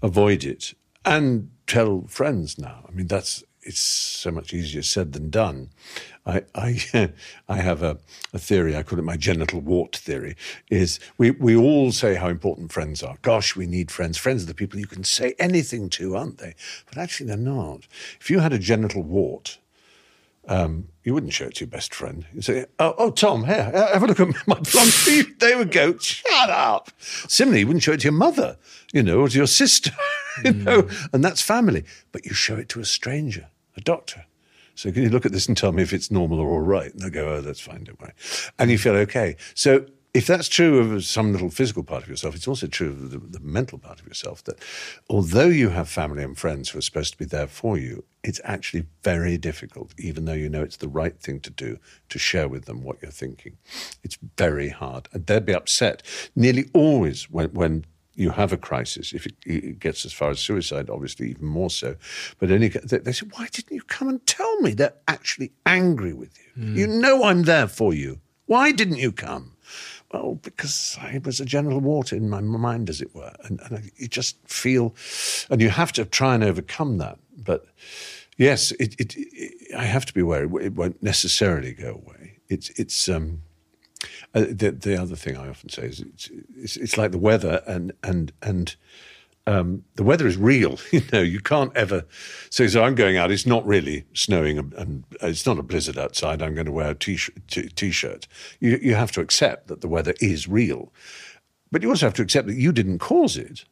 avoid 0.01 0.43
it 0.43 0.73
and 1.05 1.51
tell 1.67 2.05
friends 2.07 2.57
now. 2.57 2.85
I 2.87 2.91
mean, 2.91 3.07
that's 3.07 3.43
it's 3.67 3.81
so 3.81 4.31
much 4.31 4.53
easier 4.53 4.81
said 4.81 5.13
than 5.13 5.29
done. 5.29 5.69
I 6.25 6.43
I, 6.55 7.11
I 7.49 7.57
have 7.57 7.83
a, 7.83 7.97
a 8.33 8.39
theory. 8.39 8.75
I 8.75 8.83
call 8.83 8.97
it 8.97 9.03
my 9.03 9.17
genital 9.17 9.59
wart 9.59 9.95
theory. 9.95 10.35
Is 10.69 10.99
we 11.17 11.31
we 11.31 11.55
all 11.55 11.91
say 11.91 12.15
how 12.15 12.29
important 12.29 12.71
friends 12.71 13.03
are. 13.03 13.17
Gosh, 13.21 13.55
we 13.55 13.67
need 13.67 13.91
friends. 13.91 14.17
Friends 14.17 14.43
are 14.43 14.47
the 14.47 14.53
people 14.53 14.79
you 14.79 14.87
can 14.87 15.03
say 15.03 15.35
anything 15.37 15.89
to, 15.91 16.15
aren't 16.15 16.37
they? 16.37 16.55
But 16.87 16.97
actually, 16.97 17.27
they're 17.27 17.37
not. 17.37 17.87
If 18.19 18.29
you 18.29 18.39
had 18.39 18.53
a 18.53 18.59
genital 18.59 19.03
wart. 19.03 19.59
Um, 20.49 20.87
you 21.03 21.13
wouldn't 21.13 21.33
show 21.33 21.45
it 21.47 21.55
to 21.55 21.65
your 21.65 21.69
best 21.69 21.93
friend. 21.93 22.25
You'd 22.33 22.45
say, 22.45 22.65
"Oh, 22.79 22.95
oh 22.97 23.11
Tom, 23.11 23.43
here, 23.43 23.69
have 23.93 24.01
a 24.01 24.07
look 24.07 24.21
at 24.21 24.27
my 24.47 24.55
blonde. 24.55 25.35
There 25.39 25.57
we 25.57 25.65
go. 25.65 25.97
Shut 25.97 26.49
up." 26.49 26.89
Similarly, 26.99 27.61
you 27.61 27.67
wouldn't 27.67 27.83
show 27.83 27.91
it 27.91 27.99
to 27.99 28.05
your 28.05 28.13
mother, 28.13 28.57
you 28.93 29.03
know, 29.03 29.19
or 29.19 29.27
to 29.27 29.37
your 29.37 29.47
sister, 29.47 29.91
you 30.45 30.53
know, 30.53 30.87
and 31.11 31.23
that's 31.23 31.41
family. 31.41 31.83
But 32.13 32.25
you 32.25 32.33
show 32.33 32.55
it 32.55 32.69
to 32.69 32.79
a 32.79 32.85
stranger, 32.85 33.49
a 33.77 33.81
doctor. 33.81 34.25
So 34.75 34.91
can 34.91 35.03
you 35.03 35.09
look 35.09 35.25
at 35.25 35.31
this 35.31 35.47
and 35.47 35.57
tell 35.57 35.71
me 35.71 35.81
if 35.81 35.91
it's 35.91 36.11
normal 36.11 36.39
or 36.39 36.49
all 36.49 36.61
right? 36.61 36.91
And 36.91 37.01
they'll 37.01 37.09
go, 37.09 37.29
"Oh, 37.29 37.41
that's 37.41 37.59
fine, 37.59 37.83
don't 37.83 37.99
worry," 37.99 38.13
and 38.59 38.69
you 38.69 38.77
feel 38.77 38.95
okay. 38.95 39.35
So 39.55 39.85
if 40.13 40.25
that's 40.25 40.47
true 40.47 40.79
of 40.79 41.05
some 41.05 41.31
little 41.31 41.49
physical 41.49 41.83
part 41.83 42.01
of 42.01 42.09
yourself, 42.09 42.35
it's 42.35 42.47
also 42.47 42.65
true 42.65 42.89
of 42.89 43.11
the, 43.11 43.19
the 43.19 43.39
mental 43.39 43.77
part 43.77 43.99
of 43.99 44.07
yourself. 44.07 44.43
That 44.45 44.59
although 45.09 45.47
you 45.47 45.69
have 45.69 45.89
family 45.89 46.23
and 46.23 46.37
friends 46.37 46.69
who 46.69 46.79
are 46.79 46.81
supposed 46.81 47.11
to 47.11 47.17
be 47.19 47.25
there 47.25 47.47
for 47.47 47.77
you, 47.77 48.03
it's 48.23 48.41
actually 48.43 48.87
very 49.03 49.37
difficult, 49.37 49.93
even 49.99 50.25
though 50.25 50.33
you 50.33 50.49
know 50.49 50.63
it's 50.63 50.77
the 50.77 50.87
right 50.87 51.19
thing 51.19 51.39
to 51.41 51.51
do, 51.51 51.77
to 52.09 52.17
share 52.17 52.47
with 52.47 52.65
them 52.65 52.81
what 52.81 52.97
you're 53.01 53.11
thinking. 53.11 53.57
It's 54.03 54.17
very 54.37 54.69
hard. 54.69 55.07
And 55.13 55.25
they'd 55.25 55.45
be 55.45 55.53
upset 55.53 56.01
nearly 56.35 56.65
always 56.73 57.29
when, 57.29 57.53
when 57.53 57.85
you 58.17 58.31
have 58.31 58.51
a 58.51 58.57
crisis. 58.57 59.13
If 59.13 59.27
it, 59.27 59.35
it 59.45 59.79
gets 59.79 60.03
as 60.05 60.11
far 60.11 60.31
as 60.31 60.39
suicide, 60.39 60.89
obviously, 60.89 61.29
even 61.29 61.45
more 61.45 61.69
so. 61.69 61.95
But 62.39 62.51
only, 62.51 62.67
they, 62.69 62.97
they 62.97 63.11
say, 63.13 63.27
Why 63.35 63.47
didn't 63.51 63.73
you 63.75 63.83
come 63.83 64.09
and 64.09 64.25
tell 64.25 64.59
me? 64.59 64.71
They're 64.73 64.95
actually 65.07 65.51
angry 65.65 66.13
with 66.13 66.37
you. 66.37 66.73
You 66.73 66.87
know 66.87 67.23
I'm 67.23 67.43
there 67.43 67.67
for 67.67 67.93
you. 67.93 68.19
Why 68.47 68.71
didn't 68.71 68.97
you 68.97 69.11
come? 69.11 69.53
Well, 70.11 70.39
because 70.41 70.97
I 70.99 71.19
was 71.23 71.39
a 71.39 71.45
general 71.45 71.79
wart 71.79 72.11
in 72.11 72.29
my 72.29 72.41
mind, 72.41 72.89
as 72.89 73.01
it 73.01 73.13
were. 73.13 73.33
And, 73.43 73.59
and 73.65 73.77
I- 73.77 73.91
you 73.97 74.07
just 74.07 74.37
feel, 74.47 74.95
and 75.51 75.61
you 75.61 75.69
have 75.69 75.91
to 75.93 76.05
try 76.05 76.33
and 76.33 76.43
overcome 76.43 76.97
that. 76.97 77.19
But 77.37 77.67
yes, 78.37 78.71
it, 78.79 78.95
it, 78.99 79.13
it, 79.15 79.75
I 79.75 79.83
have 79.83 80.05
to 80.07 80.13
be 80.13 80.21
aware 80.21 80.43
it 80.43 80.73
won't 80.73 81.03
necessarily 81.03 81.73
go 81.73 82.01
away. 82.03 82.37
It's, 82.49 82.69
it's, 82.79 83.07
um, 83.09 83.43
uh, 84.33 84.45
the, 84.49 84.71
the 84.71 85.01
other 85.01 85.15
thing 85.15 85.37
I 85.37 85.49
often 85.49 85.69
say 85.69 85.83
is 85.83 85.99
it's, 85.99 86.29
it's, 86.55 86.77
it's 86.77 86.97
like 86.97 87.11
the 87.11 87.17
weather, 87.17 87.61
and 87.65 87.93
and 88.03 88.31
and 88.41 88.75
um, 89.47 89.83
the 89.95 90.03
weather 90.03 90.27
is 90.27 90.37
real. 90.37 90.77
You 90.91 91.01
know, 91.11 91.21
you 91.21 91.39
can't 91.39 91.75
ever 91.75 92.05
say, 92.49 92.67
"So 92.67 92.83
I'm 92.83 92.95
going 92.95 93.17
out. 93.17 93.31
It's 93.31 93.45
not 93.45 93.65
really 93.65 94.05
snowing, 94.13 94.57
and, 94.57 94.73
and 94.73 95.03
it's 95.21 95.45
not 95.45 95.59
a 95.59 95.63
blizzard 95.63 95.97
outside. 95.97 96.41
I'm 96.41 96.53
going 96.53 96.65
to 96.65 96.71
wear 96.71 96.91
a 96.91 96.95
t-shirt." 96.95 97.35
T- 97.47 97.69
t-shirt. 97.69 98.27
You 98.59 98.79
you 98.81 98.95
have 98.95 99.11
to 99.13 99.21
accept 99.21 99.67
that 99.67 99.81
the 99.81 99.87
weather 99.87 100.13
is 100.19 100.47
real, 100.47 100.91
but 101.71 101.81
you 101.81 101.89
also 101.89 102.05
have 102.05 102.15
to 102.15 102.21
accept 102.21 102.47
that 102.47 102.55
you 102.55 102.71
didn't 102.71 102.99
cause 102.99 103.37
it. 103.37 103.65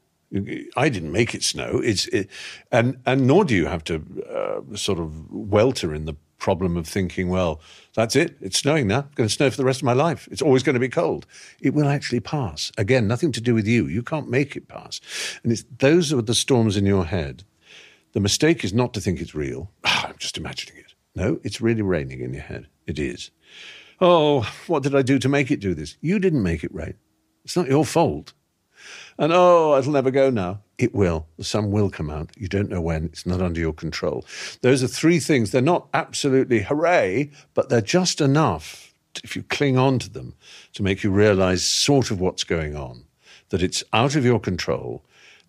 I 0.76 0.90
didn't 0.90 1.12
make 1.12 1.36
it 1.36 1.44
snow. 1.44 1.80
It's 1.84 2.08
it, 2.08 2.30
and 2.72 2.98
and 3.06 3.28
nor 3.28 3.46
do 3.46 3.56
you 3.56 3.68
have 3.68 3.84
to 3.86 4.04
uh, 4.30 4.76
sort 4.76 5.00
of 5.00 5.32
welter 5.32 5.94
in 5.94 6.06
the 6.06 6.16
problem 6.38 6.78
of 6.78 6.88
thinking, 6.88 7.30
well, 7.30 7.62
that's 7.96 8.16
it. 8.16 8.38
It's 8.42 8.60
snowing 8.60 8.88
now. 8.88 9.00
It's 9.00 9.16
going 9.16 9.30
to 9.30 9.34
snow 9.34 9.50
for 9.50 9.58
the 9.58 9.66
rest 9.66 9.82
of 9.82 9.86
my 9.86 9.94
life. 9.94 10.28
It's 10.32 10.42
always 10.42 10.64
going 10.64 10.76
to 10.76 10.80
be 10.80 10.90
cold. 10.90 11.26
It 11.62 11.74
will 11.74 11.88
actually 11.88 12.20
pass. 12.20 12.72
Again, 12.78 13.08
nothing 13.08 13.32
to 13.34 13.42
do 13.42 13.54
with 13.54 13.68
you. 13.68 13.88
You 13.88 14.04
can't 14.04 14.30
make 14.30 14.56
it 14.56 14.68
pass. 14.68 15.00
And 15.44 15.58
those 15.80 16.14
are 16.14 16.22
the 16.22 16.36
storms 16.36 16.78
in 16.78 16.86
your 16.86 17.06
head. 17.06 17.44
The 18.14 18.20
mistake 18.20 18.64
is 18.64 18.74
not 18.74 18.94
to 18.94 19.02
think 19.02 19.20
it's 19.20 19.36
real. 19.36 19.72
Ah, 19.84 20.08
I'm 20.10 20.18
just 20.18 20.38
imagining 20.38 20.78
it. 20.78 20.94
No, 21.16 21.40
it's 21.44 21.62
really 21.62 21.82
raining 21.82 22.22
in 22.22 22.34
your 22.34 22.44
head. 22.44 22.68
It 22.86 23.00
is. 23.00 23.32
Oh, 24.00 24.50
what 24.68 24.84
did 24.84 24.96
I 24.96 25.02
do 25.02 25.18
to 25.20 25.30
make 25.30 25.52
it 25.52 25.60
do 25.60 25.74
this? 25.74 25.98
You 26.02 26.20
didn't 26.20 26.44
make 26.44 26.64
it 26.64 26.74
rain. 26.74 26.96
It's 27.44 27.56
not 27.56 27.68
your 27.68 27.86
fault. 27.86 28.34
And 29.18 29.32
oh, 29.34 29.78
it'll 29.78 29.94
never 29.94 30.12
go 30.12 30.30
now. 30.30 30.60
It 30.78 30.94
will. 30.94 31.28
The 31.38 31.44
sun 31.44 31.72
will 31.72 31.90
come 31.90 32.10
out. 32.10 32.32
You 32.38 32.48
don't 32.48 32.70
know 32.70 32.82
when. 32.82 33.06
It's 33.06 33.26
not 33.26 33.42
under 33.42 33.60
your 33.60 33.74
control. 33.74 34.26
Those 34.62 34.84
are 34.84 34.88
three 34.88 35.20
things. 35.20 35.52
They're 35.52 35.62
not 35.62 35.88
absolutely 35.94 36.62
hooray, 36.62 37.32
but 37.54 37.70
they're 37.70 37.80
just 37.80 38.20
enough, 38.20 38.94
if 39.24 39.36
you 39.36 39.44
cling 39.44 39.78
on 39.78 40.00
to 40.00 40.10
them, 40.10 40.36
to 40.74 40.84
make 40.84 41.04
you 41.04 41.12
realize 41.12 41.66
sort 41.66 42.12
of 42.12 42.20
what's 42.20 42.44
going 42.44 42.76
on, 42.76 43.06
that 43.50 43.64
it's 43.64 43.84
out 43.94 44.16
of 44.16 44.26
your 44.26 44.40
control, 44.40 45.02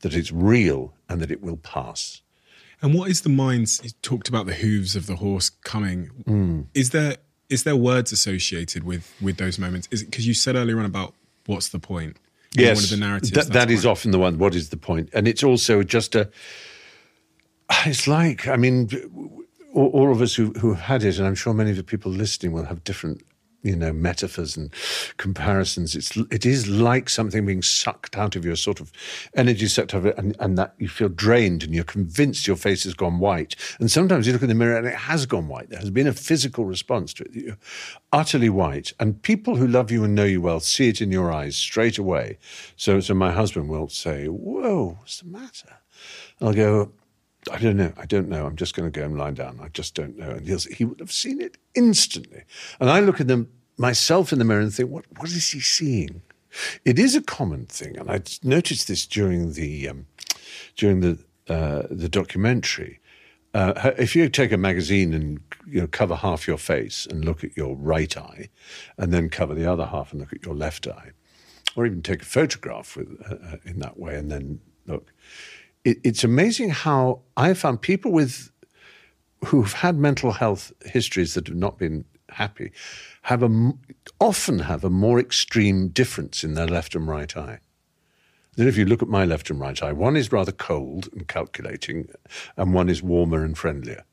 that 0.02 0.14
it's 0.14 0.30
real, 0.30 0.92
and 1.08 1.20
that 1.20 1.32
it 1.32 1.42
will 1.42 1.56
pass. 1.56 2.20
And 2.80 2.94
what 2.94 3.10
is 3.10 3.22
the 3.22 3.28
mind's? 3.28 3.80
You 3.82 3.90
talked 4.02 4.28
about 4.28 4.46
the 4.46 4.54
hooves 4.54 4.94
of 4.94 5.06
the 5.06 5.16
horse 5.16 5.50
coming. 5.50 6.10
Mm. 6.24 6.66
Is 6.74 6.90
there 6.90 7.16
is 7.48 7.64
there 7.64 7.76
words 7.76 8.12
associated 8.12 8.84
with 8.84 9.12
with 9.20 9.38
those 9.38 9.58
moments? 9.58 9.88
Is 9.90 10.02
it 10.02 10.10
because 10.10 10.26
you 10.26 10.34
said 10.34 10.56
earlier 10.56 10.78
on 10.78 10.84
about 10.84 11.14
what's 11.46 11.68
the 11.68 11.78
point? 11.78 12.16
Yes, 12.56 12.76
one 12.76 12.84
of 12.84 12.90
the 12.90 12.96
narratives. 12.96 13.48
That, 13.48 13.70
is 13.70 13.86
often 13.86 14.10
the 14.10 14.18
one. 14.18 14.38
What 14.38 14.54
is 14.54 14.70
the 14.70 14.76
point? 14.76 15.10
And 15.12 15.28
it's 15.28 15.44
also 15.44 15.82
just 15.82 16.14
a. 16.14 16.30
It's 17.86 18.06
like 18.06 18.46
I 18.48 18.56
mean, 18.56 18.88
all, 19.74 19.88
all 19.88 20.12
of 20.12 20.20
us 20.20 20.34
who 20.34 20.52
who 20.52 20.74
have 20.74 20.80
had 20.80 21.04
it, 21.04 21.18
and 21.18 21.26
I'm 21.26 21.34
sure 21.34 21.52
many 21.52 21.70
of 21.70 21.76
the 21.76 21.84
people 21.84 22.10
listening 22.10 22.52
will 22.52 22.64
have 22.64 22.84
different, 22.84 23.22
you 23.66 23.76
know, 23.76 23.92
metaphors 23.92 24.56
and 24.56 24.72
comparisons. 25.16 25.96
It's 25.96 26.16
it 26.30 26.46
is 26.46 26.68
like 26.68 27.08
something 27.08 27.44
being 27.44 27.62
sucked 27.62 28.16
out 28.16 28.36
of 28.36 28.44
your 28.44 28.56
sort 28.56 28.80
of 28.80 28.92
energy 29.34 29.66
sucked 29.66 29.92
out 29.94 29.98
of 29.98 30.06
it, 30.06 30.16
and, 30.16 30.36
and 30.38 30.56
that 30.56 30.74
you 30.78 30.88
feel 30.88 31.08
drained, 31.08 31.62
and 31.64 31.74
you're 31.74 31.84
convinced 31.84 32.46
your 32.46 32.56
face 32.56 32.84
has 32.84 32.94
gone 32.94 33.18
white. 33.18 33.56
And 33.80 33.90
sometimes 33.90 34.26
you 34.26 34.32
look 34.32 34.42
in 34.42 34.48
the 34.48 34.54
mirror 34.54 34.76
and 34.76 34.86
it 34.86 34.94
has 34.94 35.26
gone 35.26 35.48
white. 35.48 35.70
There 35.70 35.80
has 35.80 35.90
been 35.90 36.06
a 36.06 36.12
physical 36.12 36.64
response 36.64 37.12
to 37.14 37.24
it. 37.24 37.34
You're 37.34 37.58
utterly 38.12 38.48
white, 38.48 38.92
and 39.00 39.20
people 39.20 39.56
who 39.56 39.66
love 39.66 39.90
you 39.90 40.04
and 40.04 40.14
know 40.14 40.24
you 40.24 40.40
well 40.40 40.60
see 40.60 40.88
it 40.88 41.00
in 41.00 41.10
your 41.10 41.32
eyes 41.32 41.56
straight 41.56 41.98
away. 41.98 42.38
So, 42.76 43.00
so 43.00 43.14
my 43.14 43.32
husband 43.32 43.68
will 43.68 43.88
say, 43.88 44.26
"Whoa, 44.26 44.98
what's 45.00 45.20
the 45.20 45.28
matter?" 45.28 45.78
I'll 46.40 46.52
go. 46.52 46.92
I 47.52 47.58
don't 47.58 47.76
know. 47.76 47.92
I 47.96 48.06
don't 48.06 48.28
know. 48.28 48.44
I'm 48.44 48.56
just 48.56 48.74
going 48.74 48.90
to 48.90 49.00
go 49.00 49.06
and 49.06 49.16
lie 49.16 49.30
down. 49.30 49.60
I 49.62 49.68
just 49.68 49.94
don't 49.94 50.16
know. 50.18 50.30
And 50.30 50.46
he'll, 50.46 50.58
he 50.58 50.84
would 50.84 50.98
have 50.98 51.12
seen 51.12 51.40
it 51.40 51.56
instantly. 51.74 52.42
And 52.80 52.90
I 52.90 53.00
look 53.00 53.20
at 53.20 53.28
them 53.28 53.48
myself 53.76 54.32
in 54.32 54.38
the 54.38 54.44
mirror 54.44 54.60
and 54.60 54.72
think, 54.72 54.90
what, 54.90 55.04
what 55.16 55.28
is 55.28 55.50
he 55.50 55.60
seeing? 55.60 56.22
It 56.84 56.98
is 56.98 57.14
a 57.14 57.22
common 57.22 57.66
thing, 57.66 57.98
and 57.98 58.10
I 58.10 58.22
noticed 58.42 58.88
this 58.88 59.06
during 59.06 59.52
the 59.52 59.88
um, 59.90 60.06
during 60.76 61.00
the 61.00 61.18
uh, 61.48 61.82
the 61.90 62.08
documentary. 62.08 63.00
Uh, 63.52 63.92
if 63.98 64.16
you 64.16 64.28
take 64.28 64.52
a 64.52 64.56
magazine 64.56 65.12
and 65.12 65.40
you 65.66 65.80
know 65.80 65.86
cover 65.86 66.14
half 66.14 66.46
your 66.46 66.56
face 66.56 67.06
and 67.10 67.24
look 67.24 67.44
at 67.44 67.56
your 67.56 67.76
right 67.76 68.16
eye, 68.16 68.48
and 68.96 69.12
then 69.12 69.28
cover 69.28 69.54
the 69.54 69.70
other 69.70 69.86
half 69.86 70.12
and 70.12 70.20
look 70.20 70.32
at 70.32 70.44
your 70.46 70.54
left 70.54 70.86
eye, 70.86 71.10
or 71.74 71.84
even 71.84 72.00
take 72.00 72.22
a 72.22 72.26
photograph 72.26 72.96
with 72.96 73.20
uh, 73.30 73.34
uh, 73.34 73.56
in 73.64 73.78
that 73.80 73.98
way 73.98 74.16
and 74.16 74.30
then 74.30 74.60
look, 74.86 75.12
it, 75.84 75.98
it's 76.04 76.24
amazing 76.24 76.70
how 76.70 77.20
I 77.36 77.54
found 77.54 77.82
people 77.82 78.12
with 78.12 78.50
who've 79.44 79.72
had 79.72 79.96
mental 79.96 80.32
health 80.32 80.72
histories 80.84 81.34
that 81.34 81.48
have 81.48 81.56
not 81.56 81.78
been 81.78 82.04
happy 82.30 82.72
have 83.26 83.42
a 83.42 83.72
often 84.20 84.60
have 84.60 84.84
a 84.84 84.90
more 84.90 85.18
extreme 85.18 85.88
difference 85.88 86.44
in 86.44 86.54
their 86.54 86.68
left 86.68 86.94
and 86.94 87.08
right 87.08 87.36
eye. 87.36 87.58
Then, 88.54 88.68
if 88.68 88.76
you 88.76 88.84
look 88.84 89.02
at 89.02 89.08
my 89.08 89.24
left 89.24 89.50
and 89.50 89.58
right 89.58 89.82
eye, 89.82 89.92
one 89.92 90.16
is 90.16 90.30
rather 90.30 90.52
cold 90.52 91.08
and 91.12 91.26
calculating, 91.26 92.08
and 92.56 92.72
one 92.72 92.88
is 92.88 93.02
warmer 93.02 93.44
and 93.44 93.58
friendlier. 93.58 94.04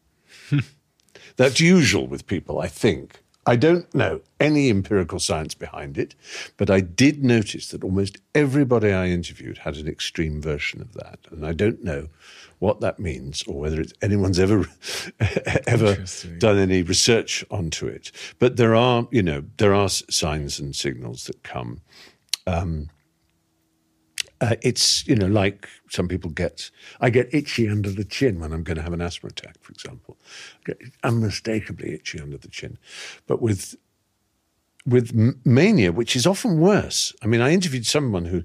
That's 1.35 1.59
usual 1.59 2.07
with 2.07 2.25
people, 2.25 2.59
I 2.59 2.67
think. 2.67 3.21
I 3.45 3.55
don't 3.55 3.93
know 3.93 4.21
any 4.39 4.71
empirical 4.71 5.19
science 5.19 5.53
behind 5.53 5.97
it, 5.99 6.15
but 6.57 6.71
I 6.71 6.79
did 6.79 7.23
notice 7.23 7.67
that 7.67 7.83
almost 7.83 8.17
everybody 8.33 8.91
I 8.91 9.09
interviewed 9.09 9.59
had 9.59 9.77
an 9.77 9.87
extreme 9.87 10.41
version 10.41 10.81
of 10.81 10.93
that. 10.93 11.19
And 11.29 11.45
I 11.45 11.53
don't 11.53 11.83
know 11.83 12.07
what 12.63 12.79
that 12.79 12.97
means 12.97 13.43
or 13.45 13.59
whether 13.59 13.81
it's 13.81 13.91
anyone's 14.01 14.39
ever 14.39 14.65
ever 15.67 15.97
done 16.37 16.57
any 16.57 16.81
research 16.81 17.43
onto 17.51 17.85
it. 17.87 18.09
But 18.39 18.55
there 18.55 18.73
are, 18.73 19.05
you 19.11 19.21
know, 19.21 19.43
there 19.57 19.73
are 19.73 19.89
signs 19.89 20.61
and 20.61 20.73
signals 20.73 21.25
that 21.25 21.43
come. 21.43 21.81
Um, 22.47 22.89
uh, 24.39 24.55
it's 24.61 25.05
you 25.07 25.15
know 25.15 25.27
like 25.27 25.67
some 25.89 26.07
people 26.07 26.31
get 26.31 26.71
I 27.01 27.09
get 27.09 27.33
itchy 27.33 27.67
under 27.67 27.91
the 27.91 28.05
chin 28.05 28.39
when 28.39 28.53
I'm 28.53 28.63
going 28.63 28.77
to 28.77 28.81
have 28.81 28.93
an 28.93 29.01
asthma 29.01 29.27
attack, 29.27 29.57
for 29.59 29.73
example. 29.73 30.17
I 30.61 30.71
get 30.71 30.81
unmistakably 31.03 31.93
itchy 31.93 32.21
under 32.21 32.37
the 32.37 32.47
chin, 32.47 32.77
but 33.27 33.41
with 33.41 33.75
with 34.85 35.13
mania, 35.45 35.91
which 35.91 36.15
is 36.15 36.25
often 36.25 36.61
worse. 36.61 37.13
I 37.21 37.27
mean, 37.27 37.41
I 37.41 37.51
interviewed 37.51 37.85
someone 37.85 38.25
who. 38.25 38.43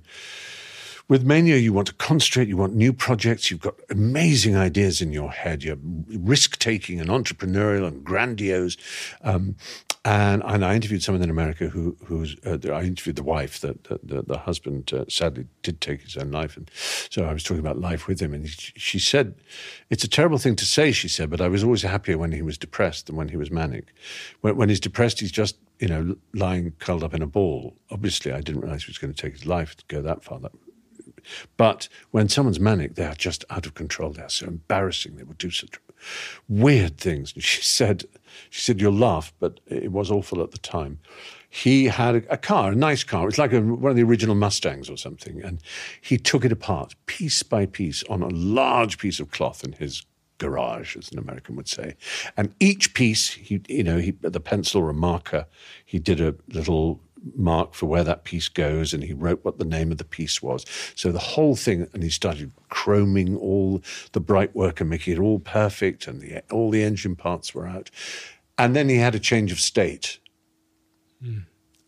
With 1.09 1.25
mania, 1.25 1.57
you 1.57 1.73
want 1.73 1.87
to 1.89 1.95
concentrate, 1.95 2.49
you 2.49 2.59
want 2.59 2.75
new 2.75 2.93
projects, 2.93 3.51
you've 3.51 3.63
got 3.63 3.77
amazing 3.89 4.57
ideas 4.57 5.01
in 5.01 5.11
your 5.11 5.31
head, 5.31 5.65
you're 5.65 5.79
risk 5.83 6.59
taking 6.59 7.01
and 7.01 7.09
entrepreneurial 7.09 7.87
and 7.87 8.05
grandiose. 8.05 8.77
Um, 9.23 9.57
and, 10.05 10.43
and 10.45 10.63
I 10.67 10.75
interviewed 10.75 11.03
someone 11.03 11.23
in 11.23 11.31
America 11.31 11.69
who 11.69 11.97
who's 12.05 12.37
uh, 12.45 12.59
I 12.71 12.83
interviewed 12.83 13.17
the 13.17 13.23
wife 13.23 13.61
the, 13.61 13.77
the, 14.03 14.23
the 14.23 14.39
husband 14.39 14.93
uh, 14.93 15.07
sadly 15.09 15.47
did 15.63 15.81
take 15.81 16.03
his 16.03 16.17
own 16.17 16.31
life, 16.31 16.57
and 16.57 16.71
so 17.11 17.25
I 17.25 17.33
was 17.33 17.43
talking 17.43 17.61
about 17.61 17.81
life 17.81 18.07
with 18.07 18.21
him, 18.21 18.33
and 18.33 18.47
he, 18.47 18.51
she 18.77 18.99
said, 18.99 19.35
"It's 19.91 20.05
a 20.05 20.09
terrible 20.09 20.39
thing 20.39 20.57
to 20.57 20.65
say," 20.65 20.93
she 20.93 21.09
said, 21.09 21.31
"but 21.31 21.41
I 21.41 21.49
was 21.49 21.65
always 21.65 21.83
happier 21.83 22.17
when 22.17 22.33
he 22.33 22.43
was 22.43 22.57
depressed 22.57 23.07
than 23.07 23.17
when 23.17 23.29
he 23.29 23.37
was 23.37 23.51
manic. 23.51 23.93
When, 24.41 24.57
when 24.57 24.69
he's 24.69 24.81
depressed, 24.81 25.21
he's 25.21 25.33
just 25.33 25.57
you 25.81 25.89
know 25.89 26.17
lying 26.33 26.73
curled 26.79 27.03
up 27.03 27.13
in 27.13 27.23
a 27.23 27.27
ball. 27.27 27.75
Obviously, 27.91 28.33
I 28.33 28.41
didn't 28.41 28.61
realize 28.61 28.85
he 28.85 28.91
was 28.91 28.99
going 28.99 29.13
to 29.13 29.21
take 29.21 29.33
his 29.33 29.47
life 29.47 29.77
to 29.77 29.85
go 29.89 30.01
that 30.01 30.23
far. 30.23 30.39
That 30.39 30.53
but 31.57 31.89
when 32.11 32.29
someone's 32.29 32.61
manic, 32.61 32.95
they 32.95 33.05
are 33.05 33.15
just 33.15 33.45
out 33.51 33.67
of 33.67 33.75
control. 33.75 34.11
They 34.11 34.23
are 34.23 34.29
so 34.29 34.47
embarrassing. 34.47 35.17
They 35.17 35.25
will 35.25 35.35
do 35.35 35.51
such 35.51 35.79
weird 36.49 36.99
things. 36.99 37.33
And 37.35 37.43
she 37.43 37.63
said, 37.63 38.05
she 38.51 38.61
said, 38.61 38.81
you'll 38.81 38.93
laugh, 38.93 39.33
but 39.41 39.61
it 39.67 39.93
was 39.93 40.11
awful 40.11 40.43
at 40.43 40.53
the 40.53 40.59
time. 40.59 40.99
He 41.51 41.87
had 41.87 42.27
a, 42.29 42.37
car, 42.37 42.73
a 42.73 42.77
nice 42.77 43.05
car. 43.05 43.23
It 43.23 43.27
was 43.27 43.39
like 43.39 43.53
a, 43.53 43.61
one 43.61 43.91
of 43.91 43.97
the 43.97 44.03
original 44.03 44.35
Mustangs 44.35 44.91
or 44.91 44.97
something. 44.97 45.43
And 45.43 45.61
he 46.01 46.19
took 46.19 46.45
it 46.45 46.53
apart 46.53 46.95
piece 47.07 47.43
by 47.43 47.67
piece 47.67 48.05
on 48.05 48.23
a 48.23 48.29
large 48.29 48.99
piece 48.99 49.19
of 49.19 49.31
cloth 49.31 49.65
in 49.65 49.73
his 49.73 50.05
garage, 50.37 50.97
as 50.97 51.11
an 51.11 51.19
American 51.19 51.57
would 51.57 51.69
say. 51.69 51.97
And 52.37 52.55
each 52.61 52.95
piece, 52.95 53.31
he, 53.31 53.61
you 53.69 53.83
know, 53.83 53.99
he, 53.99 54.13
the 54.13 54.41
pencil 54.41 54.83
or 54.83 54.91
a 54.91 54.95
marker, 54.95 55.47
he 55.85 55.99
did 55.99 56.21
a 56.21 56.35
little 56.49 57.01
mark 57.37 57.75
for 57.75 57.87
where 57.87 58.05
that 58.05 58.25
piece 58.25 58.49
goes 58.49 58.95
and 58.95 59.03
he 59.03 59.13
wrote 59.13 59.45
what 59.45 59.59
the 59.59 59.65
name 59.65 59.91
of 59.91 59.99
the 59.99 60.05
piece 60.05 60.43
was. 60.43 60.65
So 60.95 61.13
the 61.13 61.19
whole 61.19 61.57
thing, 61.57 61.89
and 61.93 62.03
he 62.03 62.11
started 62.11 62.53
chroming 62.71 63.37
all 63.37 63.83
the 64.13 64.21
bright 64.21 64.55
work 64.55 64.81
and 64.81 64.91
making 64.91 65.15
it 65.15 65.19
all 65.19 65.39
perfect 65.39 66.07
and 66.07 66.21
the, 66.21 66.43
all 66.51 66.71
the 66.71 66.83
engine 66.83 67.17
parts 67.17 67.55
were 67.55 67.67
out. 67.67 67.91
And 68.57 68.75
then 68.75 68.89
he 68.89 68.97
had 68.97 69.15
a 69.15 69.21
change 69.21 69.53
of 69.53 69.61
state. 69.61 70.19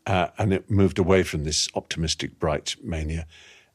Uh, 0.06 0.28
and 0.38 0.52
it 0.52 0.70
moved 0.70 0.98
away 0.98 1.22
from 1.22 1.44
this 1.44 1.68
optimistic, 1.74 2.38
bright 2.38 2.76
mania. 2.82 3.26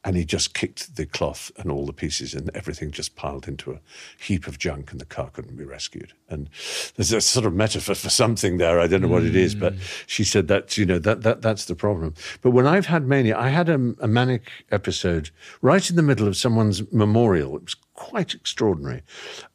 And 0.06 0.16
he 0.16 0.24
just 0.24 0.54
kicked 0.54 0.94
the 0.94 1.04
cloth 1.04 1.50
and 1.56 1.70
all 1.70 1.84
the 1.84 1.92
pieces, 1.92 2.32
and 2.32 2.48
everything 2.54 2.92
just 2.92 3.16
piled 3.16 3.48
into 3.48 3.72
a 3.72 3.80
heap 4.18 4.46
of 4.46 4.56
junk, 4.56 4.92
and 4.92 5.00
the 5.00 5.04
car 5.04 5.30
couldn't 5.30 5.56
be 5.56 5.64
rescued. 5.64 6.12
And 6.30 6.48
there's 6.94 7.12
a 7.12 7.20
sort 7.20 7.44
of 7.44 7.52
metaphor 7.52 7.96
for 7.96 8.08
something 8.08 8.58
there. 8.58 8.78
I 8.78 8.86
don't 8.86 9.02
know 9.02 9.08
what 9.08 9.24
it 9.24 9.34
is, 9.34 9.56
but 9.56 9.74
mm. 9.74 10.04
she 10.06 10.22
said 10.22 10.46
that 10.46 10.78
you 10.78 10.86
know 10.86 11.00
that 11.00 11.22
that 11.22 11.42
that's 11.42 11.64
the 11.64 11.74
problem. 11.74 12.14
But 12.40 12.52
when 12.52 12.68
I've 12.68 12.86
had 12.86 13.08
mania, 13.08 13.36
I 13.36 13.48
had 13.48 13.68
a, 13.68 13.94
a 14.00 14.06
manic 14.06 14.48
episode 14.70 15.30
right 15.60 15.90
in 15.90 15.96
the 15.96 16.02
middle 16.02 16.28
of 16.28 16.36
someone's 16.36 16.90
memorial. 16.92 17.56
It 17.56 17.64
was 17.64 17.76
quite 17.94 18.32
extraordinary, 18.32 19.02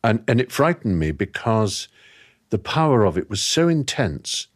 and 0.04 0.22
and 0.28 0.42
it 0.42 0.52
frightened 0.52 1.00
me 1.00 1.12
because 1.12 1.88
the 2.50 2.60
power 2.60 3.06
of 3.06 3.18
it 3.18 3.30
was 3.30 3.42
so 3.42 3.68
intense. 3.68 4.48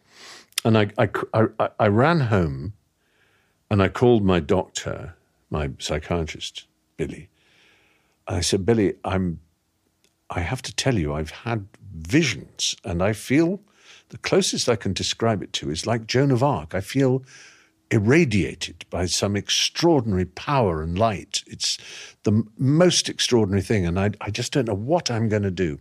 And 0.64 0.78
I, 0.78 0.90
I, 0.98 1.10
I, 1.34 1.70
I 1.80 1.88
ran 1.88 2.20
home 2.22 2.74
and 3.70 3.82
I 3.82 3.88
called 3.88 4.24
my 4.24 4.40
doctor, 4.40 5.15
my 5.50 5.72
psychiatrist, 5.80 6.66
Billy. 6.98 7.30
And 8.28 8.38
I 8.38 8.42
said, 8.42 8.66
Billy, 8.66 8.96
I'm, 9.04 9.40
I 10.30 10.40
have 10.40 10.62
to 10.64 10.76
tell 10.76 10.98
you, 10.98 11.14
I've 11.14 11.32
had 11.32 11.68
visions 11.94 12.76
and 12.84 13.02
I 13.02 13.14
feel 13.14 13.62
the 14.10 14.18
closest 14.18 14.70
I 14.70 14.76
can 14.76 14.94
describe 14.94 15.42
it 15.42 15.54
to 15.54 15.70
is 15.70 15.88
like 15.88 16.08
Joan 16.08 16.32
of 16.32 16.44
Arc. 16.44 16.76
I 16.76 16.82
feel 16.82 17.24
irradiated 17.92 18.86
by 18.90 19.06
some 19.06 19.36
extraordinary 19.36 20.26
power 20.26 20.82
and 20.82 20.98
light. 20.98 21.44
It's 21.48 21.78
the 22.24 22.32
m- 22.32 22.52
most 22.58 23.10
extraordinary 23.10 23.62
thing. 23.62 23.86
And 23.86 24.00
I, 24.00 24.12
I 24.22 24.32
just 24.32 24.54
don't 24.54 24.68
know 24.68 24.74
what 24.76 25.12
I'm 25.12 25.30
going 25.30 25.44
to 25.44 25.52
do. 25.52 25.80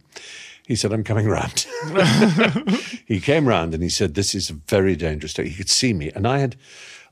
He 0.66 0.76
said, 0.76 0.92
I'm 0.92 1.04
coming 1.04 1.26
round. 1.26 1.66
he 3.06 3.20
came 3.20 3.46
round 3.46 3.74
and 3.74 3.82
he 3.82 3.88
said, 3.88 4.14
This 4.14 4.34
is 4.34 4.50
a 4.50 4.54
very 4.54 4.96
dangerous 4.96 5.34
day. 5.34 5.48
He 5.48 5.54
could 5.54 5.70
see 5.70 5.92
me. 5.92 6.10
And 6.14 6.26
I 6.26 6.38
had. 6.38 6.56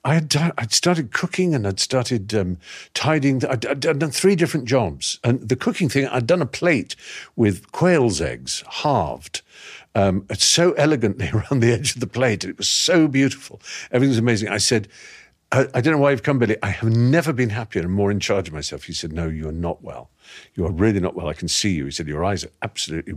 I 0.05 0.15
had 0.15 0.29
done, 0.29 0.53
I'd 0.59 0.73
started 0.73 1.13
cooking 1.13 1.55
and 1.55 1.67
I'd 1.67 1.79
started 1.79 2.35
um, 2.35 2.59
tidying. 2.93 3.45
I'd, 3.45 3.65
I'd 3.65 3.81
done 3.81 4.11
three 4.11 4.35
different 4.35 4.67
jobs, 4.67 5.21
and 5.23 5.49
the 5.49 5.55
cooking 5.55 5.89
thing 5.89 6.07
I'd 6.07 6.27
done 6.27 6.43
a 6.43 6.47
plate 6.47 6.97
with 7.37 7.71
quail's 7.71 8.21
eggs 8.21 8.65
halved, 8.69 9.43
um, 9.95 10.27
so 10.35 10.73
elegantly 10.73 11.31
around 11.33 11.61
the 11.61 11.73
edge 11.73 11.95
of 11.95 12.01
the 12.01 12.09
plate. 12.09 12.45
It 12.45 12.59
was 12.59 12.69
so 12.69 13.07
beautiful. 13.07 13.61
Everything 13.93 14.11
was 14.11 14.19
amazing. 14.19 14.49
I 14.49 14.59
said, 14.59 14.89
I, 15.53 15.69
I, 15.75 15.81
don't 15.81 15.93
know 15.93 15.99
why 15.99 16.11
you've 16.11 16.25
come, 16.25 16.39
Billy. 16.39 16.57
I 16.63 16.71
have 16.71 16.91
never 16.91 17.33
been 17.33 17.51
happier 17.51 17.83
and 17.83 17.93
more 17.93 18.11
in 18.11 18.19
charge 18.19 18.49
of 18.49 18.55
myself. 18.55 18.85
He 18.85 18.93
said, 18.95 19.13
No, 19.13 19.29
you 19.29 19.49
are 19.49 19.53
not 19.53 19.85
well. 19.85 20.11
You 20.55 20.67
are 20.67 20.73
really 20.73 21.01
not 21.01 21.15
well. 21.15 21.29
I 21.29 21.35
can 21.35 21.49
see 21.49 21.71
you. 21.71 21.85
He 21.85 21.91
said, 21.93 22.09
Your 22.09 22.25
eyes 22.25 22.45
are 22.45 22.51
absolutely 22.63 23.15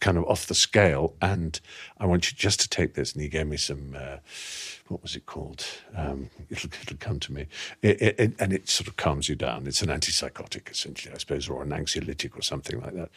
kind 0.00 0.18
of 0.18 0.24
off 0.26 0.46
the 0.46 0.54
scale, 0.54 1.14
and 1.22 1.60
I 1.98 2.06
want 2.06 2.30
you 2.30 2.36
just 2.36 2.60
to 2.60 2.68
take 2.68 2.94
this. 2.94 3.12
And 3.12 3.22
he 3.22 3.28
gave 3.28 3.46
me 3.46 3.56
some. 3.56 3.96
Uh, 3.96 4.16
what 4.88 5.02
was 5.02 5.16
it 5.16 5.24
called? 5.24 5.64
Um, 5.96 6.28
it'll, 6.50 6.68
it'll, 6.82 6.98
come 6.98 7.18
to 7.20 7.32
me. 7.32 7.46
It, 7.80 8.02
it, 8.02 8.20
it, 8.20 8.34
and 8.38 8.52
it 8.52 8.68
sort 8.68 8.86
of 8.86 8.96
calms 8.96 9.30
you 9.30 9.34
down. 9.34 9.66
It's 9.66 9.80
an 9.80 9.88
antipsychotic, 9.88 10.70
essentially, 10.70 11.14
I 11.14 11.18
suppose, 11.18 11.48
or 11.48 11.62
an 11.62 11.70
anxiolytic 11.70 12.36
or 12.36 12.42
something 12.42 12.80
like 12.82 12.92
that. 12.94 13.08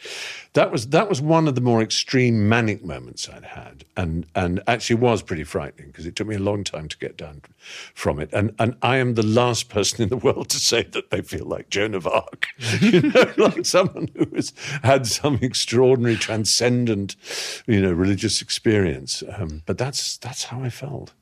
That 0.54 0.72
was 0.72 0.88
that 0.88 1.10
was 1.10 1.20
one 1.20 1.46
of 1.46 1.56
the 1.56 1.60
more 1.60 1.82
extreme 1.82 2.48
manic 2.48 2.82
moments 2.82 3.28
I'd 3.28 3.44
had, 3.44 3.84
and 3.98 4.24
and 4.34 4.62
actually 4.66 4.96
was 4.96 5.22
pretty 5.22 5.44
frightening 5.44 5.88
because 5.88 6.06
it 6.06 6.16
took 6.16 6.26
me 6.26 6.36
a 6.36 6.40
long 6.40 6.64
time 6.64 6.88
to 6.88 6.96
get 6.96 7.18
down 7.18 7.42
from 7.94 8.18
it. 8.18 8.30
And 8.32 8.54
and 8.58 8.74
I 8.80 8.96
am 8.96 9.14
the 9.14 9.26
last 9.26 9.68
person 9.68 10.02
in 10.02 10.08
the 10.08 10.16
world 10.16 10.48
to 10.50 10.58
say 10.58 10.84
that 10.84 11.10
they 11.10 11.20
feel 11.20 11.44
like 11.44 11.68
Joan 11.68 11.94
of 11.94 12.06
Arc, 12.06 12.48
you 12.80 13.02
know, 13.02 13.30
like 13.36 13.66
someone 13.66 14.08
who 14.16 14.26
has 14.34 14.54
had 14.82 15.06
some 15.06 15.38
extraordinary, 15.42 16.16
transcendent, 16.16 17.14
you 17.66 17.82
know, 17.82 17.92
religious 17.92 18.40
experience. 18.40 18.67
Um, 19.36 19.62
but 19.66 19.78
that's 19.78 20.16
that's 20.18 20.44
how 20.44 20.62
I 20.62 20.70
felt. 20.70 21.12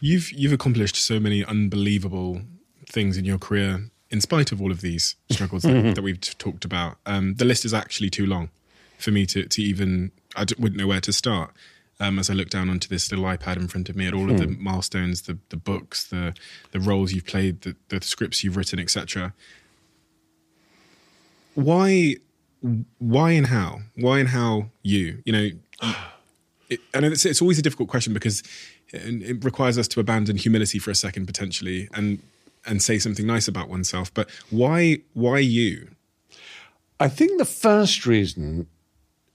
You've 0.00 0.30
you've 0.32 0.52
accomplished 0.52 0.96
so 0.96 1.20
many 1.20 1.44
unbelievable 1.44 2.42
things 2.86 3.16
in 3.16 3.24
your 3.24 3.38
career, 3.38 3.90
in 4.10 4.20
spite 4.20 4.52
of 4.52 4.62
all 4.62 4.70
of 4.70 4.80
these 4.80 5.16
struggles 5.30 5.62
that, 5.62 5.94
that, 5.94 6.02
we've 6.02 6.20
talked 6.38 6.64
about. 6.64 6.96
Um, 7.04 7.34
the 7.34 7.44
list 7.44 7.64
is 7.64 7.74
actually 7.74 8.10
too 8.10 8.26
long 8.26 8.50
for 8.98 9.10
me 9.10 9.26
to 9.26 9.44
to 9.44 9.62
even. 9.62 10.12
I 10.36 10.44
wouldn't 10.58 10.76
know 10.76 10.86
where 10.86 11.00
to 11.00 11.12
start. 11.12 11.52
Um, 12.00 12.20
as 12.20 12.30
I 12.30 12.34
look 12.34 12.48
down 12.48 12.70
onto 12.70 12.86
this 12.86 13.10
little 13.10 13.24
iPad 13.24 13.56
in 13.56 13.66
front 13.66 13.88
of 13.88 13.96
me 13.96 14.06
at 14.06 14.14
all 14.14 14.30
of 14.30 14.38
the 14.38 14.44
hmm. 14.44 14.62
milestones, 14.62 15.22
the 15.22 15.38
the 15.48 15.56
books, 15.56 16.04
the 16.04 16.34
the 16.70 16.80
roles 16.80 17.12
you've 17.12 17.26
played, 17.26 17.62
the, 17.62 17.74
the 17.88 18.00
scripts 18.02 18.44
you've 18.44 18.56
written, 18.56 18.78
etc. 18.78 19.34
Why, 21.58 22.18
why 22.98 23.32
and 23.32 23.48
how? 23.48 23.80
Why 23.96 24.20
and 24.20 24.28
how 24.28 24.70
you? 24.84 25.22
You 25.24 25.32
know, 25.32 25.48
it, 26.68 26.80
know 26.94 27.08
it's, 27.08 27.24
it's 27.24 27.40
always 27.40 27.58
a 27.58 27.62
difficult 27.62 27.88
question 27.88 28.12
because 28.12 28.42
it 28.90 29.44
requires 29.44 29.78
us 29.78 29.88
to 29.88 30.00
abandon 30.00 30.36
humility 30.36 30.78
for 30.78 30.90
a 30.90 30.94
second 30.94 31.26
potentially 31.26 31.88
and 31.94 32.20
and 32.66 32.82
say 32.82 32.98
something 32.98 33.26
nice 33.26 33.48
about 33.48 33.68
oneself 33.68 34.12
but 34.14 34.30
why 34.50 34.98
why 35.14 35.38
you 35.38 35.88
i 37.00 37.08
think 37.08 37.38
the 37.38 37.44
first 37.44 38.06
reason 38.06 38.66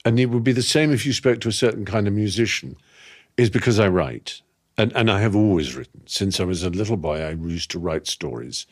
and 0.04 0.20
it 0.20 0.26
would 0.26 0.44
be 0.44 0.52
the 0.52 0.62
same 0.62 0.92
if 0.92 1.06
you 1.06 1.12
spoke 1.12 1.40
to 1.40 1.48
a 1.48 1.52
certain 1.52 1.84
kind 1.84 2.06
of 2.06 2.12
musician 2.12 2.76
is 3.36 3.50
because 3.50 3.78
i 3.78 3.88
write 3.88 4.40
and, 4.76 4.92
and 4.94 5.10
I 5.10 5.20
have 5.20 5.36
always 5.36 5.74
written. 5.74 6.02
Since 6.06 6.40
I 6.40 6.44
was 6.44 6.62
a 6.62 6.70
little 6.70 6.96
boy, 6.96 7.20
I 7.20 7.30
used 7.30 7.70
to 7.72 7.78
write 7.78 8.06
stories. 8.06 8.66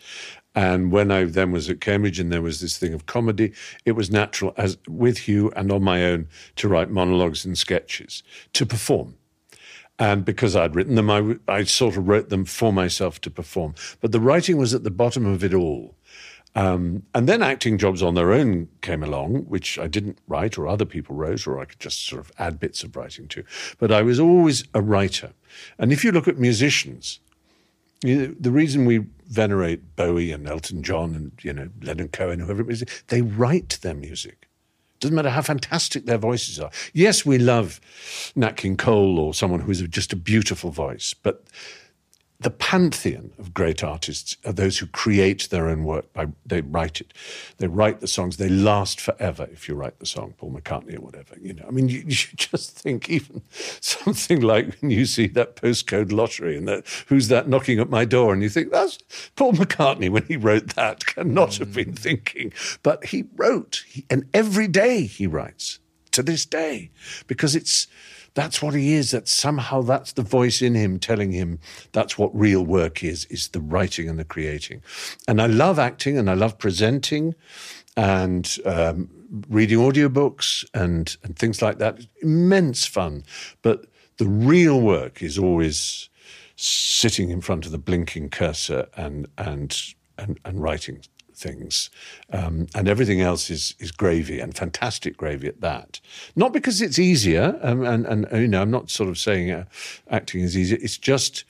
And 0.54 0.92
when 0.92 1.10
I 1.10 1.24
then 1.24 1.50
was 1.50 1.70
at 1.70 1.80
Cambridge 1.80 2.20
and 2.20 2.30
there 2.30 2.42
was 2.42 2.60
this 2.60 2.76
thing 2.76 2.92
of 2.92 3.06
comedy, 3.06 3.52
it 3.84 3.92
was 3.92 4.10
natural, 4.10 4.52
as 4.56 4.76
with 4.86 5.18
Hugh 5.18 5.50
and 5.56 5.72
on 5.72 5.82
my 5.82 6.04
own, 6.04 6.28
to 6.56 6.68
write 6.68 6.90
monologues 6.90 7.44
and 7.44 7.56
sketches, 7.56 8.22
to 8.52 8.66
perform. 8.66 9.16
And 9.98 10.24
because 10.24 10.56
I'd 10.56 10.74
written 10.74 10.96
them, 10.96 11.10
I, 11.10 11.36
I 11.48 11.64
sort 11.64 11.96
of 11.96 12.08
wrote 12.08 12.28
them 12.28 12.44
for 12.44 12.72
myself 12.72 13.20
to 13.22 13.30
perform. 13.30 13.74
But 14.00 14.12
the 14.12 14.20
writing 14.20 14.56
was 14.56 14.74
at 14.74 14.84
the 14.84 14.90
bottom 14.90 15.26
of 15.26 15.44
it 15.44 15.54
all. 15.54 15.96
Um, 16.54 17.04
and 17.14 17.26
then 17.26 17.42
acting 17.42 17.78
jobs 17.78 18.02
on 18.02 18.14
their 18.14 18.32
own 18.32 18.68
came 18.82 19.02
along, 19.02 19.44
which 19.44 19.78
I 19.78 19.86
didn't 19.86 20.18
write 20.28 20.58
or 20.58 20.66
other 20.66 20.84
people 20.84 21.16
wrote, 21.16 21.46
or 21.46 21.58
I 21.58 21.64
could 21.64 21.80
just 21.80 22.06
sort 22.06 22.20
of 22.20 22.30
add 22.38 22.60
bits 22.60 22.82
of 22.82 22.94
writing 22.94 23.26
to. 23.28 23.44
But 23.78 23.90
I 23.90 24.02
was 24.02 24.20
always 24.20 24.64
a 24.74 24.82
writer. 24.82 25.32
And 25.78 25.92
if 25.92 26.04
you 26.04 26.12
look 26.12 26.28
at 26.28 26.38
musicians, 26.38 27.20
the 28.02 28.50
reason 28.50 28.84
we 28.84 29.06
venerate 29.28 29.96
Bowie 29.96 30.32
and 30.32 30.46
Elton 30.46 30.82
John 30.82 31.14
and 31.14 31.32
you 31.42 31.52
know 31.52 31.68
Leonard 31.80 32.12
Cohen, 32.12 32.40
whoever 32.40 32.62
it 32.62 32.70
is, 32.70 32.84
they 33.08 33.22
write 33.22 33.78
their 33.82 33.94
music. 33.94 34.48
Doesn't 35.00 35.16
matter 35.16 35.30
how 35.30 35.42
fantastic 35.42 36.06
their 36.06 36.18
voices 36.18 36.60
are. 36.60 36.70
Yes, 36.92 37.26
we 37.26 37.38
love 37.38 37.80
Nat 38.36 38.56
King 38.56 38.76
Cole 38.76 39.18
or 39.18 39.34
someone 39.34 39.60
who 39.60 39.70
is 39.70 39.82
just 39.82 40.12
a 40.12 40.16
beautiful 40.16 40.70
voice, 40.70 41.12
but 41.12 41.44
the 42.42 42.50
pantheon 42.50 43.32
of 43.38 43.54
great 43.54 43.82
artists 43.84 44.36
are 44.44 44.52
those 44.52 44.78
who 44.78 44.86
create 44.86 45.48
their 45.50 45.68
own 45.68 45.84
work 45.84 46.12
by 46.12 46.26
they 46.44 46.60
write 46.60 47.00
it. 47.00 47.12
They 47.58 47.68
write 47.68 48.00
the 48.00 48.06
songs. 48.06 48.36
They 48.36 48.48
last 48.48 49.00
forever 49.00 49.48
if 49.52 49.68
you 49.68 49.74
write 49.74 49.98
the 49.98 50.06
song 50.06 50.34
paul 50.38 50.52
mccartney 50.52 50.96
or 50.96 51.00
whatever 51.00 51.36
you 51.40 51.54
know. 51.54 51.64
I 51.66 51.70
mean 51.70 51.88
you, 51.90 51.98
you 51.98 52.26
just 52.36 52.78
think 52.78 53.08
even 53.08 53.42
something 53.50 54.40
like 54.40 54.80
when 54.80 54.90
you 54.90 55.06
see 55.06 55.26
that 55.28 55.56
postcode 55.56 56.12
lottery 56.12 56.56
and 56.56 56.66
that 56.68 56.86
who's 57.06 57.28
that 57.28 57.48
knocking 57.48 57.78
at 57.78 57.90
my 57.90 58.04
door? 58.04 58.32
And 58.32 58.42
you 58.42 58.48
think 58.48 58.72
that's 58.72 58.98
paul 59.36 59.52
mccartney 59.52 60.10
when 60.10 60.24
he 60.26 60.36
wrote 60.36 60.74
that. 60.74 61.06
Cannot 61.12 61.50
mm. 61.50 61.58
have 61.60 61.74
been 61.74 61.94
thinking. 61.94 62.52
But 62.82 63.06
he 63.06 63.24
wrote 63.36 63.84
he, 63.86 64.04
and 64.10 64.28
every 64.34 64.68
day 64.68 65.04
he 65.04 65.26
writes 65.26 65.78
to 66.12 66.22
this 66.22 66.44
day 66.44 66.90
because 67.26 67.56
it's 67.56 67.86
that's 68.34 68.62
what 68.62 68.74
he 68.74 68.94
is. 68.94 69.10
That 69.10 69.28
somehow 69.28 69.82
that's 69.82 70.12
the 70.12 70.22
voice 70.22 70.62
in 70.62 70.74
him 70.74 70.98
telling 70.98 71.32
him 71.32 71.58
that's 71.92 72.16
what 72.16 72.34
real 72.34 72.64
work 72.64 73.02
is, 73.04 73.24
is 73.26 73.48
the 73.48 73.60
writing 73.60 74.08
and 74.08 74.18
the 74.18 74.24
creating. 74.24 74.82
And 75.28 75.40
I 75.40 75.46
love 75.46 75.78
acting 75.78 76.18
and 76.18 76.30
I 76.30 76.34
love 76.34 76.58
presenting 76.58 77.34
and 77.96 78.58
um, 78.64 79.10
reading 79.48 79.78
audiobooks 79.78 80.64
and, 80.74 81.16
and 81.22 81.38
things 81.38 81.60
like 81.60 81.78
that. 81.78 82.06
Immense 82.22 82.86
fun. 82.86 83.24
But 83.62 83.86
the 84.18 84.26
real 84.26 84.80
work 84.80 85.22
is 85.22 85.38
always 85.38 86.08
sitting 86.56 87.30
in 87.30 87.40
front 87.40 87.66
of 87.66 87.72
the 87.72 87.78
blinking 87.78 88.30
cursor 88.30 88.86
and 88.96 89.26
and 89.38 89.94
and, 90.18 90.38
and 90.44 90.62
writing 90.62 91.00
things, 91.42 91.90
um, 92.32 92.66
and 92.74 92.88
everything 92.88 93.20
else 93.20 93.50
is 93.50 93.74
is 93.78 93.90
gravy 93.90 94.40
and 94.40 94.56
fantastic 94.56 95.16
gravy 95.16 95.48
at 95.48 95.60
that. 95.60 96.00
Not 96.36 96.52
because 96.52 96.80
it's 96.80 96.98
easier, 96.98 97.58
um, 97.62 97.84
and 97.84 98.06
and 98.06 98.26
you 98.32 98.48
know 98.48 98.62
I'm 98.62 98.70
not 98.70 98.90
sort 98.90 99.10
of 99.10 99.18
saying 99.18 99.50
uh, 99.50 99.64
acting 100.10 100.42
is 100.42 100.56
easier. 100.56 100.78
It's 100.80 100.98
just 100.98 101.44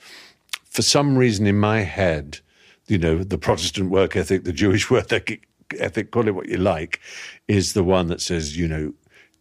for 0.72 0.82
some 0.82 1.18
reason 1.18 1.46
in 1.46 1.58
my 1.58 1.80
head, 1.80 2.40
you 2.86 2.96
know, 2.96 3.22
the 3.22 3.36
Protestant 3.36 3.90
work 3.90 4.16
ethic, 4.16 4.44
the 4.44 4.54
Jewish 4.54 4.90
work 4.94 5.12
ethic, 5.12 6.10
call 6.10 6.26
it 6.26 6.34
what 6.34 6.48
you 6.48 6.56
like, 6.56 6.98
is 7.46 7.74
the 7.74 7.84
one 7.84 8.08
that 8.08 8.22
says 8.22 8.56
you 8.56 8.66
know, 8.66 8.94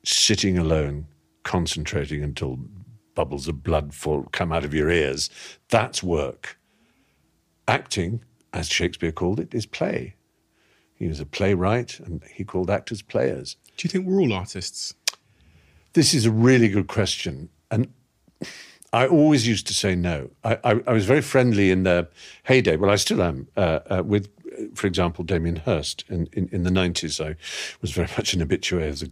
sitting 0.04 0.58
alone, 0.58 1.08
concentrating 1.44 2.22
until 2.22 2.60
bubbles 3.16 3.48
of 3.48 3.64
blood 3.64 3.94
fall 3.94 4.28
come 4.32 4.52
out 4.52 4.66
of 4.66 4.74
your 4.74 4.90
ears. 4.90 5.30
That's 5.70 6.04
work. 6.04 6.58
Acting, 7.68 8.24
as 8.52 8.68
Shakespeare 8.68 9.12
called 9.12 9.40
it, 9.40 9.54
is 9.54 9.66
play. 9.66 10.16
He 11.02 11.08
was 11.08 11.20
a 11.20 11.26
playwright 11.26 12.00
and 12.00 12.22
he 12.32 12.44
called 12.44 12.70
actors 12.70 13.02
players. 13.02 13.56
Do 13.76 13.88
you 13.88 13.90
think 13.90 14.06
we're 14.06 14.22
all 14.22 14.34
artists? 14.34 14.94
This 15.94 16.14
is 16.14 16.28
a 16.28 16.32
really 16.32 16.70
good 16.70 16.86
question. 16.86 17.50
And 17.72 17.92
I 18.94 19.08
always 19.08 19.48
used 19.48 19.66
to 19.66 19.74
say 19.74 19.96
no. 19.96 20.30
I, 20.44 20.60
I, 20.64 20.82
I 20.86 20.94
was 20.94 21.06
very 21.06 21.22
friendly 21.22 21.72
in 21.72 21.82
the 21.82 22.08
heyday, 22.44 22.76
well, 22.76 22.92
I 22.92 22.98
still 22.98 23.24
am, 23.24 23.48
uh, 23.58 23.80
uh, 23.90 24.04
with 24.06 24.30
for 24.76 24.88
example, 24.88 25.24
Damien 25.24 25.58
Hirst 25.58 26.04
in, 26.10 26.28
in, 26.34 26.50
in, 26.52 26.64
the 26.64 26.70
90s. 26.70 27.24
I 27.24 27.36
was 27.82 27.92
very 27.92 28.08
much 28.18 28.34
an 28.34 28.46
habitué 28.46 28.90
of 28.90 29.00
the 29.00 29.08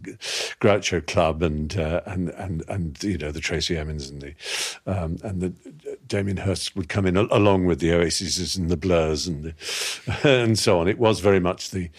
Groucho 0.60 1.06
Club 1.06 1.42
and, 1.42 1.76
uh, 1.76 2.00
and, 2.06 2.30
and, 2.30 2.62
and, 2.68 3.02
you 3.02 3.18
know, 3.18 3.30
the 3.30 3.40
Tracey 3.40 3.74
Emins 3.74 4.10
and 4.10 4.22
the, 4.22 4.34
um, 4.86 5.18
and 5.22 5.40
the 5.40 5.96
Damien 6.06 6.38
Hirst 6.38 6.76
would 6.76 6.88
come 6.88 7.06
in 7.06 7.16
along 7.16 7.66
with 7.66 7.80
the 7.80 7.92
Oases 7.92 8.56
and 8.56 8.70
the 8.70 8.76
Blurs 8.76 9.26
and, 9.26 9.44
the, 9.44 9.54
and 10.28 10.58
so 10.58 10.80
on. 10.80 10.88
It 10.88 10.98
was 10.98 11.20
very 11.20 11.40
much 11.40 11.70
the, 11.70 11.90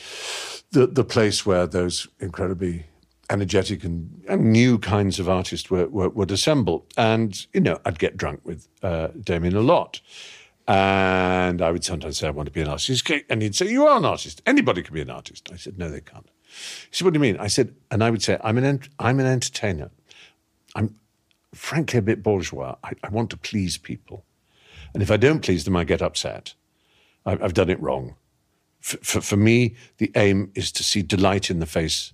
the, 0.72 0.88
the 0.88 1.04
place 1.04 1.46
where 1.46 1.68
those 1.68 2.08
incredibly 2.20 2.86
energetic 3.30 3.84
and, 3.84 4.24
and, 4.28 4.52
new 4.52 4.78
kinds 4.78 5.20
of 5.20 5.30
artists 5.30 5.72
were, 5.72 5.88
were, 5.88 6.10
would 6.10 6.32
assemble. 6.32 6.86
And, 6.98 7.46
you 7.54 7.62
know, 7.62 7.80
I'd 7.86 7.98
get 7.98 8.18
drunk 8.18 8.42
with 8.44 8.68
uh, 8.84 9.08
Damien 9.24 9.56
a 9.56 9.62
lot. 9.62 10.02
And 10.72 11.62
I 11.62 11.70
would 11.70 11.84
sometimes 11.84 12.18
say, 12.18 12.28
I 12.28 12.30
want 12.30 12.46
to 12.46 12.54
be 12.54 12.62
an 12.62 12.70
artist. 12.70 13.12
And 13.30 13.42
he'd 13.42 13.56
say, 13.56 13.70
You 13.70 13.88
are 13.88 13.98
an 13.98 14.06
artist. 14.06 14.42
Anybody 14.46 14.82
can 14.82 14.94
be 14.94 15.02
an 15.02 15.10
artist. 15.10 15.50
I 15.52 15.58
said, 15.58 15.78
No, 15.78 15.90
they 15.90 16.00
can't. 16.00 16.30
He 16.48 16.96
said, 16.96 17.04
What 17.04 17.14
do 17.14 17.18
you 17.18 17.22
mean? 17.22 17.36
I 17.42 17.48
said, 17.48 17.76
and 17.92 18.02
I 18.02 18.10
would 18.10 18.24
say, 18.24 18.38
I'm 18.42 18.58
an, 18.58 18.82
I'm 18.98 19.20
an 19.20 19.26
entertainer. 19.26 19.92
I'm 20.74 20.96
frankly 21.54 22.00
a 22.00 22.02
bit 22.02 22.24
bourgeois. 22.24 22.78
I, 22.86 22.94
I, 23.04 23.10
want 23.10 23.32
to 23.32 23.38
please 23.38 23.78
people. 23.78 24.24
And 24.94 25.04
if 25.04 25.12
I 25.12 25.18
don't 25.18 25.42
please 25.42 25.66
them, 25.66 25.76
I 25.76 25.84
get 25.84 26.02
upset. 26.02 26.54
I, 27.26 27.32
have 27.32 27.54
done 27.54 27.70
it 27.70 27.82
wrong. 27.82 28.16
For, 28.80 28.96
for, 29.00 29.20
for 29.20 29.36
me, 29.36 29.76
the 29.98 30.10
aim 30.16 30.54
is 30.56 30.72
to 30.72 30.86
see 30.86 31.02
delight 31.02 31.50
in 31.50 31.60
the 31.60 31.66
face 31.66 32.14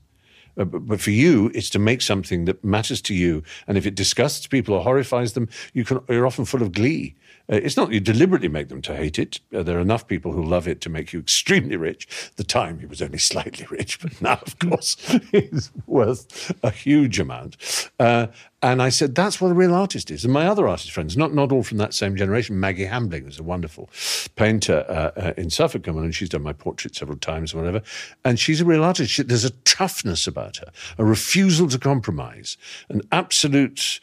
Uh, 0.58 0.66
but, 0.66 0.80
but 0.88 1.00
for 1.00 1.12
you, 1.12 1.52
it's 1.54 1.70
to 1.70 1.80
make 1.80 2.02
something 2.02 2.46
that 2.46 2.64
matters 2.64 3.02
to 3.04 3.14
you. 3.14 3.44
And 3.68 3.78
if 3.78 3.86
it 3.86 3.94
disgusts 3.94 4.48
people 4.48 4.74
or 4.74 4.84
horrifies 4.84 5.34
them, 5.34 5.48
you 5.74 5.86
can, 5.86 6.00
you're 6.10 6.26
often 6.26 6.46
full 6.46 6.64
of 6.64 6.72
glee. 6.72 7.14
Uh, 7.49 7.56
it's 7.56 7.78
not 7.78 7.91
you 7.91 7.99
deliberately 7.99 8.48
make 8.48 8.69
them 8.69 8.82
to 8.82 8.95
hate 8.95 9.18
it. 9.18 9.40
Uh, 9.53 9.64
there 9.64 9.78
are 9.78 9.82
enough 9.82 10.07
people 10.07 10.34
who 10.34 10.44
love 10.44 10.68
it 10.68 10.82
to 10.82 10.90
make 10.90 11.14
you 11.14 11.19
extremely 11.19 11.78
rich. 11.78 12.07
At 12.32 12.38
the 12.38 12.44
time, 12.44 12.80
he 12.80 12.86
was 12.86 13.02
only 13.02 13.18
slightly 13.18 13.65
rich, 13.72 14.02
but 14.02 14.22
now, 14.22 14.40
of 14.45 14.60
course, 14.60 14.95
he's 15.32 15.72
worth 15.86 16.52
a 16.64 16.72
huge 16.72 17.19
amount. 17.19 17.57
Uh, 17.99 18.28
and 18.64 18.82
I 18.82 18.90
said, 18.90 19.14
that's 19.14 19.40
what 19.40 19.52
a 19.52 19.53
real 19.53 19.74
artist 19.74 20.10
is. 20.10 20.24
And 20.24 20.34
my 20.34 20.48
other 20.48 20.68
artist 20.68 20.91
friends, 20.91 21.15
not, 21.15 21.32
not 21.32 21.52
all 21.52 21.61
from 21.61 21.78
that 21.78 21.94
same 21.94 22.15
generation, 22.15 22.60
Maggie 22.60 22.86
Hambling 22.86 23.26
was 23.26 23.38
a 23.38 23.44
wonderful 23.44 23.88
painter 24.36 24.84
uh, 24.90 25.19
uh, 25.19 25.34
in 25.38 25.52
Suffolk, 25.52 25.86
and 25.86 26.15
she's 26.15 26.30
done 26.30 26.41
my 26.41 26.53
portrait 26.53 26.95
several 26.95 27.19
times 27.19 27.53
or 27.53 27.57
whatever. 27.57 27.84
And 28.26 28.40
she's 28.40 28.60
a 28.60 28.65
real 28.65 28.84
artist. 28.84 29.11
She, 29.11 29.24
there's 29.24 29.45
a 29.45 29.52
toughness 29.64 30.26
about 30.26 30.57
her, 30.57 30.72
a 30.98 31.06
refusal 31.06 31.69
to 31.69 31.78
compromise, 31.78 32.57
an 32.90 33.03
absolute 33.11 33.99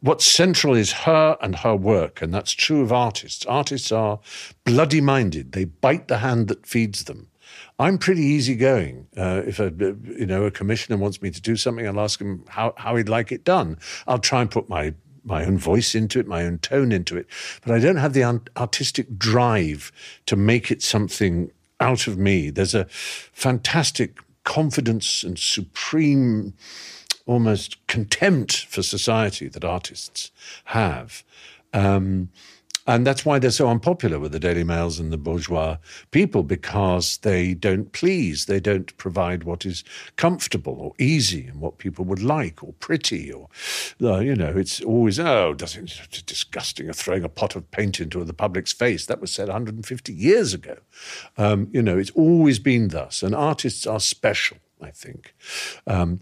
what's 0.00 0.26
central 0.26 0.74
is 0.74 0.92
her 0.92 1.36
and 1.40 1.56
her 1.56 1.76
work, 1.76 2.22
and 2.22 2.32
that's 2.32 2.52
true 2.52 2.82
of 2.82 2.92
artists. 2.92 3.46
Artists 3.46 3.92
are 3.92 4.20
bloody 4.64 5.00
minded; 5.00 5.52
they 5.52 5.64
bite 5.64 6.08
the 6.08 6.18
hand 6.18 6.48
that 6.48 6.66
feeds 6.66 7.04
them. 7.04 7.28
I'm 7.78 7.98
pretty 7.98 8.22
easygoing. 8.22 9.06
Uh, 9.16 9.42
if 9.46 9.60
a 9.60 9.72
you 9.72 10.26
know 10.26 10.44
a 10.44 10.50
commissioner 10.50 10.96
wants 10.96 11.22
me 11.22 11.30
to 11.30 11.40
do 11.40 11.56
something, 11.56 11.86
I'll 11.86 12.00
ask 12.00 12.20
him 12.20 12.44
how, 12.48 12.74
how 12.76 12.96
he'd 12.96 13.08
like 13.08 13.30
it 13.30 13.44
done. 13.44 13.78
I'll 14.06 14.18
try 14.18 14.40
and 14.40 14.50
put 14.50 14.68
my 14.68 14.94
my 15.24 15.44
own 15.44 15.58
voice 15.58 15.94
into 15.94 16.18
it, 16.18 16.26
my 16.26 16.44
own 16.44 16.58
tone 16.58 16.90
into 16.90 17.16
it, 17.16 17.26
but 17.64 17.74
I 17.74 17.78
don't 17.78 17.96
have 17.96 18.14
the 18.14 18.24
artistic 18.56 19.18
drive 19.18 19.92
to 20.26 20.36
make 20.36 20.70
it 20.70 20.82
something 20.82 21.50
out 21.80 22.06
of 22.06 22.18
me. 22.18 22.50
There's 22.50 22.74
a 22.74 22.86
fantastic 22.86 24.18
confidence 24.44 25.22
and 25.22 25.38
supreme 25.38 26.54
almost 27.28 27.86
contempt 27.86 28.64
for 28.64 28.82
society 28.82 29.48
that 29.48 29.64
artists 29.64 30.32
have. 30.64 31.22
Um, 31.72 32.30
and 32.88 33.06
that's 33.06 33.26
why 33.26 33.38
they're 33.38 33.50
so 33.50 33.68
unpopular 33.68 34.18
with 34.18 34.32
the 34.32 34.40
Daily 34.40 34.64
Mails 34.64 34.98
and 34.98 35.12
the 35.12 35.18
bourgeois 35.18 35.76
people, 36.10 36.42
because 36.42 37.18
they 37.18 37.52
don't 37.52 37.92
please. 37.92 38.46
They 38.46 38.60
don't 38.60 38.96
provide 38.96 39.44
what 39.44 39.66
is 39.66 39.84
comfortable 40.16 40.72
or 40.80 40.94
easy 40.98 41.46
and 41.48 41.60
what 41.60 41.76
people 41.76 42.06
would 42.06 42.22
like 42.22 42.64
or 42.64 42.72
pretty 42.80 43.30
or, 43.30 43.50
uh, 44.02 44.20
you 44.20 44.34
know, 44.34 44.56
it's 44.56 44.80
always, 44.80 45.20
oh, 45.20 45.52
doesn't, 45.52 46.00
it's 46.02 46.22
disgusting, 46.22 46.90
throwing 46.94 47.24
a 47.24 47.28
pot 47.28 47.54
of 47.54 47.70
paint 47.70 48.00
into 48.00 48.24
the 48.24 48.32
public's 48.32 48.72
face. 48.72 49.04
That 49.04 49.20
was 49.20 49.32
said 49.32 49.48
150 49.48 50.14
years 50.14 50.54
ago. 50.54 50.78
Um, 51.36 51.68
you 51.70 51.82
know, 51.82 51.98
it's 51.98 52.12
always 52.12 52.58
been 52.58 52.88
thus. 52.88 53.22
And 53.22 53.34
artists 53.34 53.86
are 53.86 54.00
special. 54.00 54.56
I 54.80 54.90
think. 54.90 55.34
Um, 55.86 56.20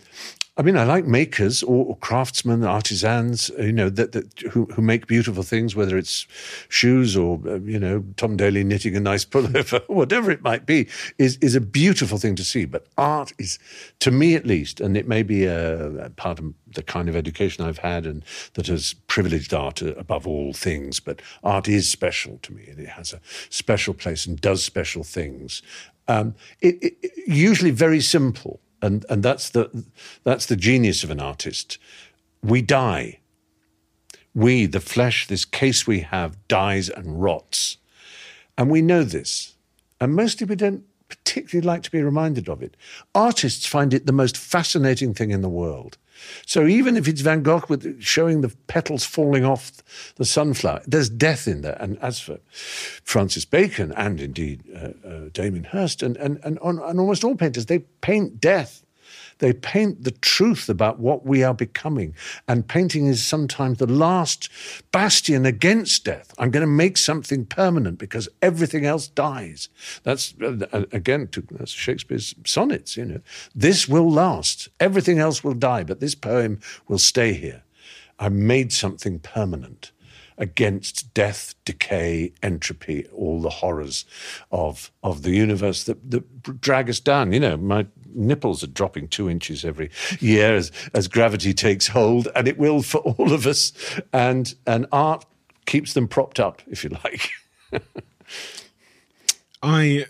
I 0.59 0.63
mean, 0.63 0.79
I 0.79 0.85
like 0.85 1.05
makers 1.05 1.63
or, 1.63 1.85
or, 1.85 1.97
craftsmen, 1.97 2.65
artisans, 2.65 3.51
you 3.59 3.73
know, 3.73 3.91
that, 3.91 4.13
that 4.13 4.41
who, 4.53 4.65
who 4.67 4.81
make 4.81 5.07
beautiful 5.07 5.43
things, 5.43 5.77
whether 5.77 5.99
it's 5.99 6.27
shoes 6.71 7.15
or 7.15 7.39
uh, 7.47 7.57
you 7.57 7.79
know 7.79 8.03
Tom 8.17 8.39
Daley 8.39 8.65
knitting 8.65 8.97
a 8.97 9.01
nice 9.01 9.27
pullover, 9.27 9.83
whatever 9.89 10.31
it 10.31 10.43
might 10.43 10.65
be, 10.65 10.89
is 11.19 11.37
is 11.39 11.55
a 11.55 11.61
beautiful 11.61 12.17
thing 12.17 12.37
to 12.37 12.45
see. 12.45 12.65
But 12.65 12.87
art 12.97 13.35
is, 13.39 13.59
to 14.01 14.11
me 14.11 14.35
at 14.35 14.47
least, 14.47 14.81
and 14.81 14.97
it 14.97 15.07
may 15.07 15.23
be 15.23 15.45
a, 15.45 16.07
a 16.07 16.11
part 16.11 16.39
of 16.39 16.55
the 16.73 16.83
kind 16.83 17.11
of 17.11 17.17
education 17.17 17.63
I've 17.63 17.79
had 17.79 18.07
and 18.07 18.25
that 18.55 18.67
has 18.69 18.95
privileged 19.09 19.53
art 19.53 19.83
above 19.83 20.27
all 20.27 20.55
things. 20.55 21.01
But 21.01 21.21
art 21.45 21.69
is 21.69 21.91
special 21.91 22.39
to 22.43 22.55
me, 22.55 22.67
and 22.69 22.81
it 22.81 22.89
has 22.89 23.13
a 23.13 23.21
special 23.51 23.93
place 23.93 24.25
and 24.25 24.41
does 24.41 24.65
special 24.65 25.05
things. 25.05 25.61
Um, 26.09 26.35
it, 26.63 26.79
it, 26.83 27.13
usually 27.27 27.73
very 27.73 28.01
simple 28.01 28.61
and 28.83 29.05
and 29.09 29.23
that's 29.23 29.51
the 29.51 29.85
that's 30.25 30.47
the 30.47 30.57
genius 30.57 31.05
of 31.05 31.11
an 31.11 31.21
artist. 31.21 31.79
We 32.43 32.63
die. 32.63 33.21
We, 34.35 34.67
the 34.67 34.81
flesh, 34.81 35.27
this 35.27 35.47
case 35.47 35.87
we 35.87 36.01
have, 36.01 36.37
dies 36.47 36.91
and 36.91 37.23
rots, 37.23 37.79
and 38.59 38.71
we 38.71 38.83
know 38.83 39.03
this, 39.03 39.55
and 39.99 40.15
mostly 40.15 40.47
we 40.47 40.57
don't 40.57 40.85
particularly 41.09 41.67
like 41.67 41.83
to 41.85 41.91
be 41.91 42.03
reminded 42.03 42.49
of 42.49 42.63
it. 42.63 42.77
Artists 43.15 43.65
find 43.65 43.95
it 43.95 44.05
the 44.05 44.13
most 44.13 44.37
fascinating 44.37 45.15
thing 45.15 45.31
in 45.31 45.41
the 45.41 45.49
world. 45.49 45.97
So 46.47 46.67
even 46.67 46.97
if 46.97 47.09
it's 47.09 47.21
Van 47.21 47.43
Gogh 47.43 47.65
with 47.69 48.01
showing 48.03 48.41
the 48.41 48.55
petals 48.67 49.05
falling 49.05 49.45
off 49.45 49.73
the 50.17 50.25
sunflower, 50.25 50.83
there's 50.87 51.09
death 51.09 51.47
in 51.49 51.63
there. 51.63 51.77
And 51.81 51.99
as 52.01 52.21
for 52.21 52.39
Francis 52.51 53.45
Bacon 53.45 53.93
and 53.93 54.21
indeed 54.21 54.63
uh, 54.75 55.09
uh, 55.09 55.21
Damien 55.33 55.65
Hirst 55.65 56.03
and, 56.03 56.17
and, 56.17 56.39
and, 56.43 56.59
and 56.63 57.01
almost 57.01 57.25
all 57.25 57.35
painters, 57.35 57.67
they 57.67 57.81
paint 58.01 58.41
death 58.41 58.86
they 59.39 59.53
paint 59.53 60.05
the 60.05 60.11
truth 60.11 60.69
about 60.69 60.99
what 60.99 61.27
we 61.27 61.43
are 61.43 61.55
becoming. 61.55 62.15
And 62.49 62.67
painting 62.67 63.07
is 63.07 63.25
sometimes 63.25 63.79
the 63.79 63.87
last 63.87 64.49
bastion 64.93 65.45
against 65.45 66.05
death. 66.05 66.35
I'm 66.39 66.51
going 66.51 66.63
to 66.63 66.67
make 66.67 66.97
something 66.97 67.45
permanent 67.45 67.99
because 67.99 68.29
everything 68.41 68.87
else 68.87 69.09
dies. 69.09 69.69
That's, 70.03 70.35
uh, 70.41 70.85
again, 70.93 71.29
that's 71.51 71.71
Shakespeare's 71.71 72.35
sonnets, 72.45 72.97
you 72.97 73.05
know. 73.05 73.21
This 73.55 73.89
will 73.89 74.11
last. 74.11 74.69
Everything 74.81 75.19
else 75.19 75.45
will 75.45 75.55
die, 75.55 75.85
but 75.85 76.01
this 76.01 76.15
poem 76.15 76.61
will 76.89 76.99
stay 76.99 77.35
here. 77.35 77.63
I 78.19 78.31
made 78.31 78.73
something 78.73 79.19
permanent 79.19 79.93
against 80.39 81.13
death, 81.15 81.55
decay, 81.65 82.33
entropy, 82.43 83.07
all 83.13 83.41
the 83.41 83.51
horrors 83.51 84.05
of 84.51 84.91
of 85.03 85.23
the 85.23 85.33
universe 85.33 85.85
that, 85.85 86.11
that 86.11 86.61
drag 86.61 86.91
us 86.91 87.01
down. 87.01 87.33
You 87.33 87.41
know, 87.41 87.57
my 87.57 87.87
nipples 88.15 88.63
are 88.63 88.69
dropping 88.69 89.09
two 89.09 89.29
inches 89.29 89.65
every 89.65 89.91
year 90.21 90.57
as, 90.57 90.73
as 90.95 91.09
gravity 91.09 91.53
takes 91.55 91.89
hold, 91.89 92.29
and 92.35 92.49
it 92.49 92.59
will 92.59 92.83
for 92.83 92.99
all 92.99 93.33
of 93.33 93.47
us. 93.47 93.73
And 94.13 94.55
and 94.67 94.87
art 94.93 95.25
keeps 95.67 95.95
them 95.95 96.09
propped 96.09 96.41
up, 96.41 96.63
if 96.67 96.85
you 96.85 96.91
like. 97.05 97.31
I 99.63 100.07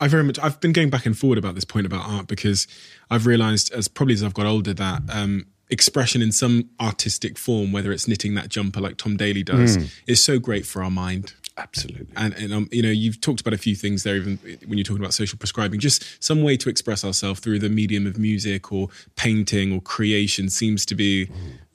I 0.00 0.08
very 0.08 0.24
much 0.24 0.38
I've 0.38 0.60
been 0.60 0.72
going 0.72 0.90
back 0.90 1.06
and 1.06 1.16
forward 1.16 1.38
about 1.38 1.54
this 1.54 1.64
point 1.64 1.86
about 1.86 2.08
art 2.08 2.26
because 2.26 2.66
I've 3.10 3.26
realized 3.26 3.72
as 3.72 3.88
probably 3.88 4.14
as 4.14 4.22
I've 4.22 4.34
got 4.34 4.46
older 4.46 4.74
that 4.74 5.02
um, 5.08 5.46
expression 5.68 6.22
in 6.22 6.32
some 6.32 6.70
artistic 6.80 7.38
form, 7.38 7.72
whether 7.72 7.92
it's 7.92 8.06
knitting 8.06 8.34
that 8.34 8.48
jumper 8.48 8.80
like 8.80 8.96
Tom 8.96 9.16
Daley 9.16 9.42
does, 9.42 9.78
mm. 9.78 9.92
is 10.06 10.22
so 10.24 10.38
great 10.38 10.66
for 10.66 10.82
our 10.82 10.90
mind. 10.90 11.34
Absolutely. 11.58 12.06
And, 12.16 12.34
and 12.34 12.52
um, 12.52 12.68
you 12.70 12.82
know, 12.82 12.90
you've 12.90 13.20
talked 13.20 13.40
about 13.40 13.54
a 13.54 13.58
few 13.58 13.74
things 13.74 14.02
there, 14.02 14.16
even 14.16 14.38
when 14.66 14.76
you're 14.76 14.84
talking 14.84 15.02
about 15.02 15.14
social 15.14 15.38
prescribing. 15.38 15.80
Just 15.80 16.22
some 16.22 16.42
way 16.42 16.56
to 16.58 16.68
express 16.68 17.04
ourselves 17.04 17.40
through 17.40 17.60
the 17.60 17.70
medium 17.70 18.06
of 18.06 18.18
music 18.18 18.70
or 18.72 18.88
painting 19.16 19.72
or 19.72 19.80
creation 19.80 20.50
seems 20.50 20.84
to 20.86 20.94
be. 20.94 21.26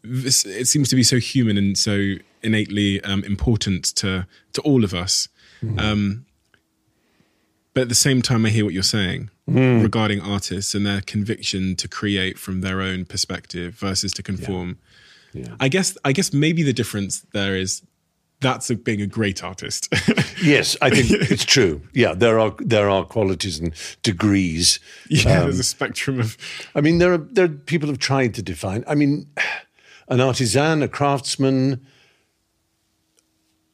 Mm. 0.04 0.26
It 0.46 0.68
seems 0.68 0.90
to 0.90 0.96
be 0.96 1.04
so 1.04 1.18
human 1.18 1.58
and 1.58 1.78
so 1.78 2.16
innately 2.42 3.04
um, 3.04 3.24
important 3.24 3.86
to 3.98 4.28
to 4.54 4.62
all 4.62 4.84
of 4.84 4.94
us. 4.94 5.28
Mm. 5.64 5.80
Um, 5.80 6.26
but 7.74 7.82
at 7.82 7.90
the 7.90 7.96
same 7.96 8.22
time, 8.22 8.46
I 8.46 8.50
hear 8.50 8.66
what 8.66 8.74
you're 8.74 8.84
saying 8.84 9.30
mm. 9.50 9.82
regarding 9.82 10.22
artists 10.22 10.76
and 10.76 10.86
their 10.86 11.02
conviction 11.02 11.76
to 11.78 11.88
create 11.88 12.38
from 12.38 12.62
their 12.62 12.82
own 12.82 13.06
perspective 13.06 13.76
versus 13.76 14.12
to 14.14 14.24
conform. 14.24 14.78
Yeah. 15.34 15.44
Yeah. 15.44 15.56
I 15.60 15.70
guess 15.70 15.98
I 16.04 16.12
guess 16.12 16.34
maybe 16.34 16.62
the 16.62 16.74
difference 16.74 17.26
there 17.32 17.56
is 17.56 17.82
that's 18.42 18.70
a, 18.72 18.76
being 18.76 19.02
a 19.02 19.08
great 19.08 19.44
artist. 19.44 19.88
yes, 20.44 20.76
I 20.82 20.90
think 20.90 21.32
it's 21.32 21.46
true. 21.46 21.82
Yeah, 21.94 22.14
there 22.14 22.40
are 22.40 22.54
there 22.60 22.90
are 22.90 23.06
qualities 23.06 23.60
and 23.60 23.74
degrees. 24.04 24.80
Yeah, 25.10 25.40
um, 25.40 25.44
there's 25.44 25.60
a 25.60 25.64
spectrum 25.64 26.20
of. 26.20 26.38
I 26.76 26.82
mean, 26.82 26.98
there 26.98 27.14
are 27.14 27.18
there 27.18 27.46
are 27.46 27.50
people 27.50 27.88
have 27.90 28.00
tried 28.00 28.34
to 28.36 28.42
define. 28.42 28.84
I 28.88 28.96
mean, 28.96 29.28
an 30.10 30.20
artisan, 30.20 30.82
a 30.82 30.88
craftsman, 30.88 31.86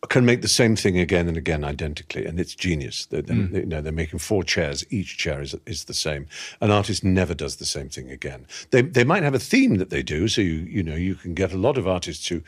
can 0.10 0.26
make 0.26 0.42
the 0.42 0.48
same 0.48 0.76
thing 0.76 0.98
again 0.98 1.28
and 1.28 1.38
again 1.38 1.64
identically, 1.64 2.26
and 2.26 2.40
it's 2.40 2.56
genius. 2.56 3.06
They're, 3.06 3.22
mm. 3.22 3.52
they, 3.52 3.60
you 3.60 3.66
know, 3.66 3.82
they're 3.82 3.92
making 3.92 4.20
four 4.20 4.44
chairs. 4.44 4.84
Each 4.90 5.18
chair 5.18 5.42
is 5.42 5.56
is 5.66 5.86
the 5.86 5.94
same. 5.94 6.28
An 6.62 6.72
artist 6.72 7.04
never 7.04 7.34
does 7.34 7.58
the 7.58 7.66
same 7.66 7.90
thing 7.90 8.10
again. 8.10 8.46
They 8.72 8.82
they 8.82 9.04
might 9.04 9.24
have 9.24 9.34
a 9.34 9.40
theme 9.40 9.76
that 9.76 9.90
they 9.90 10.04
do. 10.04 10.28
So 10.28 10.42
you 10.42 10.54
you 10.54 10.84
know 10.84 10.96
you 10.96 11.16
can 11.16 11.34
get 11.34 11.54
a 11.54 11.58
lot 11.58 11.78
of 11.78 11.88
artists 11.88 12.28
who, 12.28 12.42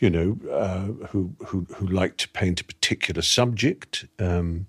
you 0.00 0.10
know, 0.10 0.38
uh, 0.50 1.06
who 1.08 1.34
who 1.46 1.66
who 1.74 1.86
like 1.86 2.16
to 2.18 2.28
paint 2.30 2.60
a 2.60 2.64
particular 2.64 3.22
subject. 3.22 4.06
Um, 4.18 4.66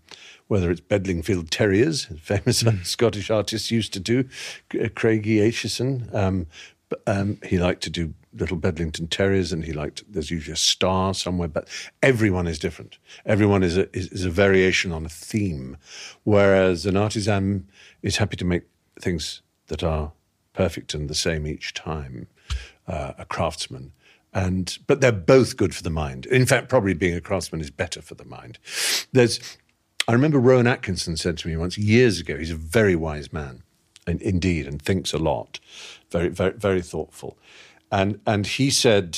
whether 0.47 0.72
it's 0.72 0.80
Bedlington 0.80 1.45
Terriers, 1.49 2.05
famous 2.22 2.64
mm. 2.64 2.85
Scottish 2.85 3.30
artists 3.30 3.69
used 3.69 3.91
to 3.93 3.99
do, 3.99 4.23
Craigie 4.95 5.39
Aitchison. 5.39 6.14
Um, 6.15 6.47
um, 7.05 7.38
he 7.43 7.57
liked 7.57 7.84
to 7.84 7.89
do 7.89 8.14
little 8.39 8.57
Bedlington 8.57 9.07
Terriers, 9.07 9.51
and 9.51 9.65
he 9.65 9.73
liked. 9.73 10.03
There's 10.11 10.31
usually 10.31 10.53
a 10.53 10.57
star 10.57 11.14
somewhere, 11.14 11.47
but 11.47 11.68
everyone 12.01 12.47
is 12.47 12.59
different. 12.59 12.97
Everyone 13.26 13.64
is 13.64 13.77
a 13.77 13.95
is, 13.95 14.07
is 14.09 14.26
a 14.26 14.30
variation 14.30 14.91
on 14.91 15.05
a 15.05 15.09
theme, 15.09 15.77
whereas 16.23 16.85
an 16.85 16.97
artisan 16.97 17.68
is 18.01 18.18
happy 18.18 18.38
to 18.38 18.45
make 18.45 18.64
things 18.99 19.41
that 19.68 19.84
are 19.84 20.11
perfect 20.53 20.93
and 20.93 21.09
the 21.09 21.15
same 21.15 21.45
each 21.45 21.73
time. 21.73 22.27
Uh, 22.88 23.11
a 23.18 23.26
craftsman, 23.26 23.91
and 24.34 24.77
but 24.88 25.01
they're 25.01 25.11
both 25.11 25.57
good 25.57 25.76
for 25.76 25.84
the 25.84 25.89
mind. 25.89 26.26
In 26.27 26.45
fact, 26.45 26.69
probably 26.69 26.93
being 26.93 27.15
a 27.15 27.22
craftsman 27.22 27.59
is 27.59 27.69
better 27.69 28.01
for 28.01 28.15
the 28.15 28.23
mind. 28.23 28.59
There's, 29.11 29.41
I 30.07 30.14
remember 30.14 30.39
Rowan 30.39 30.68
Atkinson 30.68 31.18
said 31.18 31.38
to 31.39 31.49
me 31.49 31.57
once 31.57 31.77
years 31.77 32.22
ago. 32.22 32.38
He's 32.38 32.51
a 32.51 32.55
very 32.55 32.95
wise 32.95 33.34
man, 33.34 33.64
and 34.05 34.22
indeed, 34.22 34.68
and 34.68 34.81
thinks 34.81 35.11
a 35.11 35.18
lot. 35.18 35.59
Very, 36.11 36.30
very, 36.30 36.53
very 36.53 36.81
thoughtful. 36.81 37.38
And 37.91 38.19
and 38.26 38.45
he 38.45 38.69
said, 38.69 39.18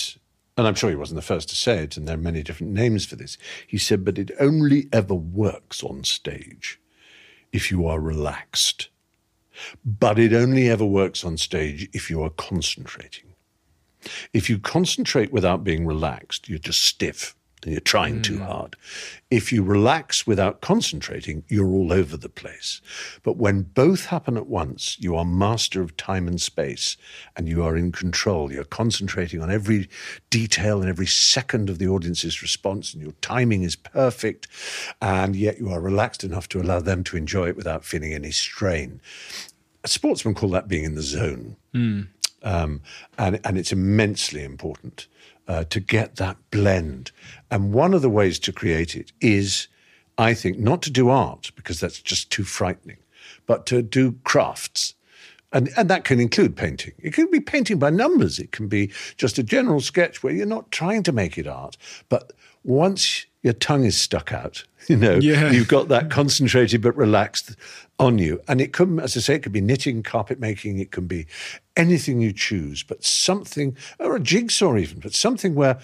and 0.58 0.68
I'm 0.68 0.76
sure 0.76 0.90
he 0.90 0.96
wasn't 0.96 1.18
the 1.18 1.22
first 1.22 1.50
to 1.50 1.56
say 1.56 1.80
it, 1.80 1.98
and 1.98 2.08
there 2.08 2.16
are 2.16 2.22
many 2.22 2.44
different 2.44 2.74
names 2.74 3.06
for 3.06 3.16
this. 3.16 3.38
He 3.66 3.78
said, 3.78 4.04
but 4.04 4.18
it 4.18 4.32
only 4.40 4.90
ever 4.92 5.16
works 5.16 5.84
on 5.84 6.04
stage 6.04 6.80
if 7.52 7.72
you 7.72 7.88
are 7.88 8.00
relaxed. 8.00 8.90
But 9.84 10.20
it 10.20 10.34
only 10.34 10.70
ever 10.70 10.86
works 10.86 11.26
on 11.26 11.38
stage 11.38 11.90
if 11.94 12.10
you 12.10 12.22
are 12.24 12.30
concentrating. 12.30 13.34
If 14.34 14.50
you 14.50 14.60
concentrate 14.60 15.34
without 15.34 15.64
being 15.64 15.86
relaxed, 15.86 16.48
you're 16.48 16.60
just 16.60 16.82
stiff 16.82 17.36
and 17.64 17.72
you're 17.72 17.82
trying 17.82 18.22
too 18.22 18.40
hard. 18.40 18.76
If 19.30 19.52
you 19.52 19.64
relax 19.64 20.26
without 20.26 20.62
concentrating, 20.62 21.44
you're 21.48 21.68
all 21.68 21.92
over 21.92 22.18
the 22.18 22.30
place. 22.30 22.82
But 23.24 23.38
when 23.38 23.64
both 23.64 24.06
happen 24.06 24.38
at 24.38 24.48
once, 24.48 24.98
you 25.00 25.16
are 25.16 25.26
master 25.26 25.82
of 25.82 25.98
time 25.98 26.28
and 26.28 26.40
space 26.40 26.98
and 27.36 27.48
you 27.48 27.64
are 27.64 27.76
in 27.76 27.92
control. 27.92 28.52
You're 28.52 28.64
concentrating 28.64 29.42
on 29.42 29.52
every 29.52 29.90
detail 30.30 30.82
and 30.82 30.90
every 30.90 31.08
second 31.08 31.70
of 31.70 31.80
the 31.80 31.88
audience's 31.88 32.42
response, 32.42 32.94
and 32.94 33.04
your 33.04 33.14
timing 33.22 33.64
is 33.64 33.76
perfect, 33.76 34.48
and 35.02 35.36
yet 35.36 35.60
you 35.60 35.70
are 35.70 35.82
relaxed 35.82 36.24
enough 36.24 36.48
to 36.50 36.62
allow 36.62 36.80
them 36.80 37.04
to 37.06 37.18
enjoy 37.18 37.50
it 37.50 37.56
without 37.58 37.86
feeling 37.86 38.14
any 38.14 38.32
strain. 38.32 39.02
Sportsmen 39.86 40.36
call 40.36 40.50
that 40.50 40.68
being 40.68 40.84
in 40.84 40.96
the 40.96 41.02
zone 41.02 41.56
um, 42.44 42.82
and 43.18 43.40
and 43.44 43.58
it's 43.58 43.72
immensely 43.72 44.44
important 44.44 45.08
uh, 45.50 45.66
to 45.66 45.80
get 45.82 46.16
that 46.16 46.38
blend. 46.52 47.12
And 47.52 47.74
one 47.74 47.94
of 47.94 48.02
the 48.02 48.10
ways 48.10 48.40
to 48.40 48.54
create 48.54 48.96
it 48.96 49.12
is, 49.20 49.68
I 50.18 50.34
think, 50.34 50.60
not 50.60 50.82
to 50.84 50.92
do 50.92 51.10
art 51.10 51.52
because 51.56 51.80
that's 51.82 52.00
just 52.02 52.30
too 52.32 52.44
frightening, 52.44 52.98
but 53.48 53.66
to 53.66 53.82
do 53.82 54.14
crafts. 54.24 54.94
And, 55.52 55.72
and 55.76 55.90
that 55.90 56.04
can 56.04 56.20
include 56.20 56.56
painting. 56.56 56.94
It 57.00 57.14
can 57.14 57.30
be 57.32 57.40
painting 57.40 57.80
by 57.80 57.90
numbers. 57.90 58.38
It 58.38 58.52
can 58.52 58.68
be 58.68 58.92
just 59.18 59.40
a 59.40 59.44
general 59.44 59.82
sketch 59.82 60.22
where 60.22 60.32
you're 60.32 60.46
not 60.46 60.70
trying 60.70 61.02
to 61.04 61.12
make 61.12 61.40
it 61.40 61.48
art. 61.48 61.76
But 62.08 62.34
once 62.64 63.26
your 63.42 63.54
tongue 63.54 63.84
is 63.84 63.98
stuck 63.98 64.32
out, 64.32 64.64
you 64.88 64.96
know, 64.96 65.16
Yeah. 65.16 65.50
you've 65.52 65.68
got 65.68 65.88
that 65.88 66.12
concentrated 66.12 66.84
but 66.84 66.96
relaxed 66.96 67.56
on 67.98 68.20
you. 68.20 68.40
And 68.48 68.62
it 68.62 68.74
can, 68.74 69.00
as 69.00 69.18
I 69.18 69.22
say, 69.22 69.36
it 69.36 69.44
could 69.44 69.52
be 69.52 69.62
knitting, 69.62 70.04
carpet 70.04 70.40
making, 70.40 70.78
it 70.78 70.92
can 70.92 71.08
be 71.08 71.26
anything 71.80 72.22
you 72.22 72.34
choose, 72.34 72.84
but 72.84 73.04
something, 73.04 73.76
or 74.00 74.16
a 74.16 74.20
jigsaw 74.20 74.78
even, 74.78 75.00
but 75.00 75.14
something 75.14 75.56
where 75.56 75.80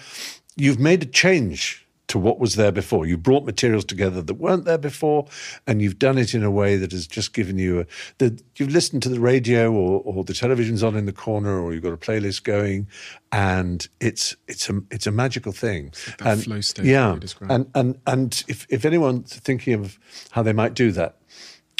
you've 0.56 0.78
made 0.78 1.02
a 1.02 1.06
change 1.06 1.86
to 2.08 2.18
what 2.18 2.38
was 2.38 2.54
there 2.54 2.72
before. 2.72 3.06
You 3.06 3.16
brought 3.16 3.44
materials 3.44 3.84
together 3.84 4.22
that 4.22 4.34
weren't 4.34 4.64
there 4.64 4.78
before, 4.78 5.26
and 5.66 5.82
you've 5.82 5.98
done 5.98 6.18
it 6.18 6.34
in 6.34 6.44
a 6.44 6.50
way 6.50 6.76
that 6.76 6.92
has 6.92 7.06
just 7.06 7.32
given 7.32 7.58
you 7.58 7.80
a. 7.80 7.86
The, 8.18 8.40
you've 8.56 8.70
listened 8.70 9.02
to 9.04 9.08
the 9.08 9.20
radio, 9.20 9.72
or, 9.72 10.02
or 10.04 10.24
the 10.24 10.34
television's 10.34 10.82
on 10.82 10.96
in 10.96 11.06
the 11.06 11.12
corner, 11.12 11.60
or 11.60 11.72
you've 11.72 11.82
got 11.82 11.92
a 11.92 11.96
playlist 11.96 12.44
going, 12.44 12.86
and 13.32 13.88
it's 14.00 14.36
it's 14.46 14.70
a 14.70 14.80
it's 14.90 15.06
a 15.06 15.10
magical 15.10 15.52
thing. 15.52 15.92
that 16.18 16.26
and, 16.26 16.44
flow 16.44 16.60
state 16.60 16.86
yeah, 16.86 17.18
and 17.48 17.68
and 17.74 17.98
and 18.06 18.44
if 18.46 18.66
if 18.70 18.84
anyone's 18.84 19.34
thinking 19.36 19.74
of 19.74 19.98
how 20.30 20.42
they 20.42 20.52
might 20.52 20.74
do 20.74 20.92
that, 20.92 21.16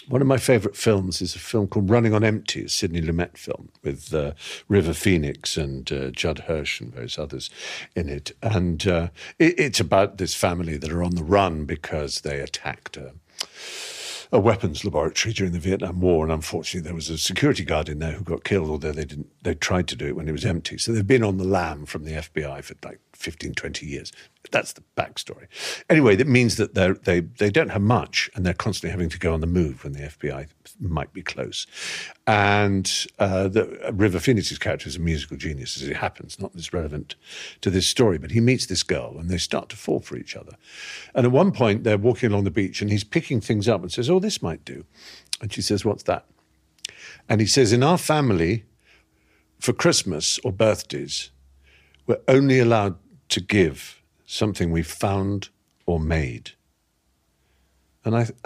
one 0.09 0.21
of 0.21 0.29
my 0.29 0.37
favourite 0.37 0.77
films 0.77 1.21
is 1.21 1.35
a 1.35 1.39
film 1.39 1.67
called 1.67 1.91
Running 1.91 2.15
on 2.15 2.23
Empty, 2.23 2.65
a 2.65 2.69
Sidney 2.69 3.01
Lumet 3.01 3.37
film 3.37 3.71
with 3.83 4.15
uh, 4.15 4.33
River 4.69 4.93
Phoenix 4.93 5.57
and 5.57 5.91
uh, 5.91 6.11
Judd 6.11 6.41
Hirsch 6.41 6.81
and 6.81 6.93
various 6.93 7.19
others 7.19 7.51
in 7.95 8.09
it. 8.09 8.33
And 8.43 8.87
uh, 8.87 9.09
it, 9.39 9.59
it's 9.59 9.81
about 9.81 10.19
this 10.19 10.35
family 10.35 10.77
that 10.77 10.93
are 10.93 11.03
on 11.03 11.17
the 11.17 11.25
run 11.25 11.65
because 11.65 12.21
they 12.21 12.41
attacked 12.41 12.97
a, 12.97 13.15
a 14.31 14.39
weapons 14.39 14.85
laboratory 14.85 15.33
during 15.33 15.53
the 15.53 15.59
Vietnam 15.59 16.01
War. 16.01 16.25
And 16.25 16.33
unfortunately, 16.33 16.87
there 16.87 16.95
was 16.95 17.11
a 17.11 17.19
security 17.19 17.65
guard 17.65 17.89
in 17.89 17.99
there 17.99 18.13
who 18.13 18.23
got 18.23 18.45
killed, 18.45 18.71
although 18.71 18.93
they 18.93 19.05
didn't. 19.05 19.31
They 19.43 19.55
tried 19.55 19.89
to 19.89 19.97
do 19.97 20.07
it 20.07 20.17
when 20.17 20.29
it 20.29 20.33
was 20.33 20.45
empty. 20.45 20.79
So 20.79 20.93
they've 20.93 21.07
been 21.07 21.25
on 21.25 21.39
the 21.39 21.45
lam 21.45 21.85
from 21.85 22.05
the 22.05 22.13
FBI 22.13 22.63
for 22.63 22.75
like 22.85 23.01
15, 23.17 23.55
20 23.55 23.87
years. 23.87 24.13
That's 24.51 24.73
the 24.73 24.83
backstory. 24.97 25.47
Anyway, 25.91 26.15
that 26.17 26.29
means 26.29 26.57
that 26.57 26.75
they're, 26.75 26.95
they 26.95 27.21
they 27.21 27.51
don't 27.51 27.71
have 27.71 27.83
much, 27.83 28.31
and 28.35 28.47
they're 28.47 28.55
constantly 28.55 28.91
having 28.91 29.09
to 29.09 29.19
go 29.19 29.35
on 29.35 29.41
the 29.41 29.47
move 29.47 29.83
when 29.83 29.93
the 29.93 30.01
FBI 30.01 30.49
might 30.81 31.13
be 31.13 31.23
close. 31.23 31.67
And 32.27 33.07
uh, 33.19 33.49
the, 33.49 33.93
River 33.93 34.21
Phoenix's 34.21 34.59
character 34.59 34.89
is 34.89 34.97
a 34.97 35.01
musical 35.01 35.37
genius, 35.37 35.77
as 35.77 35.89
it 35.89 35.97
happens. 35.97 36.41
Not 36.41 36.55
as 36.55 36.73
relevant 36.73 37.17
to 37.63 37.71
this 37.71 37.89
story, 37.89 38.19
but 38.19 38.31
he 38.31 38.41
meets 38.41 38.67
this 38.67 38.83
girl, 38.83 39.17
and 39.19 39.29
they 39.29 39.39
start 39.39 39.69
to 39.71 39.77
fall 39.77 40.01
for 40.01 40.17
each 40.17 40.37
other. 40.37 40.57
And 41.15 41.27
at 41.27 41.33
one 41.33 41.51
point, 41.51 41.85
they're 41.85 41.99
walking 41.99 42.31
along 42.31 42.45
the 42.45 42.51
beach, 42.51 42.81
and 42.81 42.91
he's 42.91 43.05
picking 43.05 43.41
things 43.41 43.69
up 43.69 43.83
and 43.83 43.91
says, 43.91 44.09
"Oh, 44.09 44.21
this 44.21 44.43
might 44.43 44.65
do." 44.65 44.85
And 45.41 45.53
she 45.53 45.63
says, 45.63 45.85
"What's 45.85 46.05
that?" 46.05 46.25
And 47.29 47.41
he 47.41 47.47
says, 47.47 47.73
"In 47.73 47.83
our 47.83 47.99
family, 47.99 48.65
for 49.59 49.73
Christmas 49.73 50.39
or 50.45 50.53
birthdays, 50.53 51.31
we're 52.07 52.21
only 52.29 52.59
allowed 52.59 52.97
to 53.29 53.41
give 53.41 54.03
something 54.27 54.71
we 54.71 54.83
found 54.83 55.49
or 55.87 56.01
made. 56.01 56.53
And 58.05 58.17
I, 58.17 58.29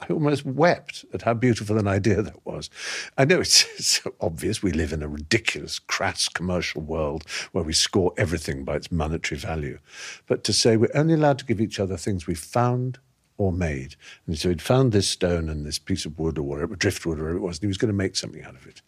I 0.00 0.06
almost 0.10 0.44
wept 0.44 1.04
at 1.14 1.22
how 1.22 1.34
beautiful 1.34 1.78
an 1.78 1.86
idea 1.86 2.22
that 2.22 2.44
was. 2.44 2.68
I 3.16 3.24
know 3.24 3.40
it's 3.40 3.64
so 3.86 4.14
obvious 4.20 4.62
we 4.62 4.72
live 4.72 4.92
in 4.92 5.02
a 5.02 5.08
ridiculous, 5.08 5.78
crass 5.78 6.28
commercial 6.28 6.82
world 6.82 7.24
where 7.52 7.64
we 7.64 7.72
score 7.72 8.12
everything 8.18 8.64
by 8.64 8.76
its 8.76 8.90
monetary 8.90 9.38
value. 9.38 9.78
But 10.26 10.42
to 10.44 10.52
say 10.52 10.76
we're 10.76 10.90
only 10.94 11.14
allowed 11.14 11.38
to 11.38 11.46
give 11.46 11.60
each 11.60 11.78
other 11.78 11.96
things 11.96 12.26
we 12.26 12.34
found 12.34 12.98
or 13.38 13.52
made. 13.52 13.96
And 14.26 14.38
so 14.38 14.48
he'd 14.48 14.62
found 14.62 14.92
this 14.92 15.08
stone 15.08 15.48
and 15.48 15.66
this 15.66 15.78
piece 15.78 16.04
of 16.04 16.18
wood 16.18 16.38
or 16.38 16.42
whatever, 16.42 16.76
driftwood 16.76 17.18
or 17.18 17.24
whatever 17.24 17.38
it 17.38 17.42
was, 17.42 17.58
and 17.58 17.62
he 17.62 17.68
was 17.68 17.78
going 17.78 17.92
to 17.92 17.96
make 17.96 18.16
something 18.16 18.42
out 18.42 18.54
of 18.54 18.66
it. 18.66 18.82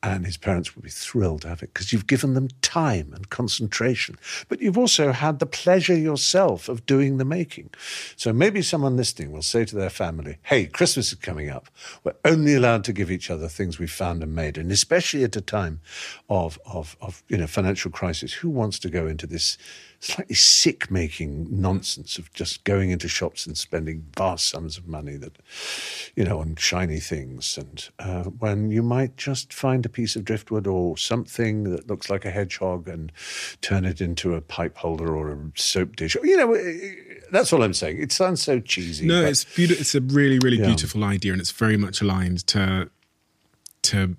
And 0.00 0.24
his 0.24 0.36
parents 0.36 0.76
would 0.76 0.84
be 0.84 0.90
thrilled 0.90 1.42
to 1.42 1.48
have 1.48 1.62
it 1.62 1.74
because 1.74 1.92
you've 1.92 2.06
given 2.06 2.34
them 2.34 2.48
time 2.62 3.12
and 3.12 3.28
concentration. 3.30 4.16
But 4.48 4.60
you've 4.60 4.78
also 4.78 5.10
had 5.10 5.40
the 5.40 5.46
pleasure 5.46 5.96
yourself 5.96 6.68
of 6.68 6.86
doing 6.86 7.16
the 7.16 7.24
making. 7.24 7.70
So 8.14 8.32
maybe 8.32 8.62
someone 8.62 8.96
listening 8.96 9.32
will 9.32 9.42
say 9.42 9.64
to 9.64 9.74
their 9.74 9.90
family, 9.90 10.38
hey, 10.42 10.66
Christmas 10.66 11.08
is 11.08 11.18
coming 11.18 11.50
up. 11.50 11.68
We're 12.04 12.14
only 12.24 12.54
allowed 12.54 12.84
to 12.84 12.92
give 12.92 13.10
each 13.10 13.28
other 13.28 13.48
things 13.48 13.80
we've 13.80 13.90
found 13.90 14.22
and 14.22 14.32
made. 14.32 14.56
And 14.56 14.70
especially 14.70 15.24
at 15.24 15.34
a 15.34 15.40
time 15.40 15.80
of, 16.28 16.60
of, 16.64 16.96
of 17.00 17.24
you 17.28 17.36
know, 17.36 17.48
financial 17.48 17.90
crisis, 17.90 18.34
who 18.34 18.50
wants 18.50 18.78
to 18.80 18.90
go 18.90 19.08
into 19.08 19.26
this 19.26 19.58
slightly 20.00 20.34
sick 20.34 20.90
making 20.92 21.48
nonsense 21.50 22.18
of 22.18 22.32
just 22.32 22.62
going 22.64 22.90
into 22.90 23.08
shops 23.08 23.46
and 23.46 23.58
spending 23.58 24.06
vast 24.16 24.48
sums 24.48 24.78
of 24.78 24.86
money 24.86 25.16
that, 25.16 25.36
you 26.14 26.22
know, 26.24 26.38
on 26.38 26.54
shiny 26.56 27.00
things. 27.00 27.58
And 27.58 27.88
uh, 27.98 28.24
when 28.24 28.70
you 28.70 28.82
might 28.82 29.16
just 29.16 29.52
find 29.52 29.84
a 29.84 29.88
piece 29.88 30.14
of 30.14 30.24
driftwood 30.24 30.66
or 30.68 30.96
something 30.96 31.64
that 31.64 31.88
looks 31.88 32.08
like 32.08 32.24
a 32.24 32.30
hedgehog 32.30 32.86
and 32.88 33.10
turn 33.60 33.84
it 33.84 34.00
into 34.00 34.34
a 34.34 34.40
pipe 34.40 34.76
holder 34.76 35.16
or 35.16 35.32
a 35.32 35.38
soap 35.56 35.96
dish. 35.96 36.16
You 36.22 36.36
know, 36.36 36.52
eh, 36.54 36.94
that's 37.32 37.52
all 37.52 37.62
I'm 37.64 37.74
saying. 37.74 38.00
It 38.00 38.12
sounds 38.12 38.40
so 38.40 38.60
cheesy. 38.60 39.04
No, 39.06 39.22
but- 39.22 39.30
it's 39.30 39.44
beautiful. 39.44 39.80
It's 39.80 39.94
a 39.96 40.00
really, 40.00 40.38
really 40.38 40.58
Yeah. 40.58 40.66
beautiful 40.66 41.02
idea, 41.02 41.32
and 41.32 41.40
it's 41.40 41.50
very 41.50 41.76
much 41.76 42.00
aligned 42.00 42.46
to 42.48 42.88
to 43.82 44.16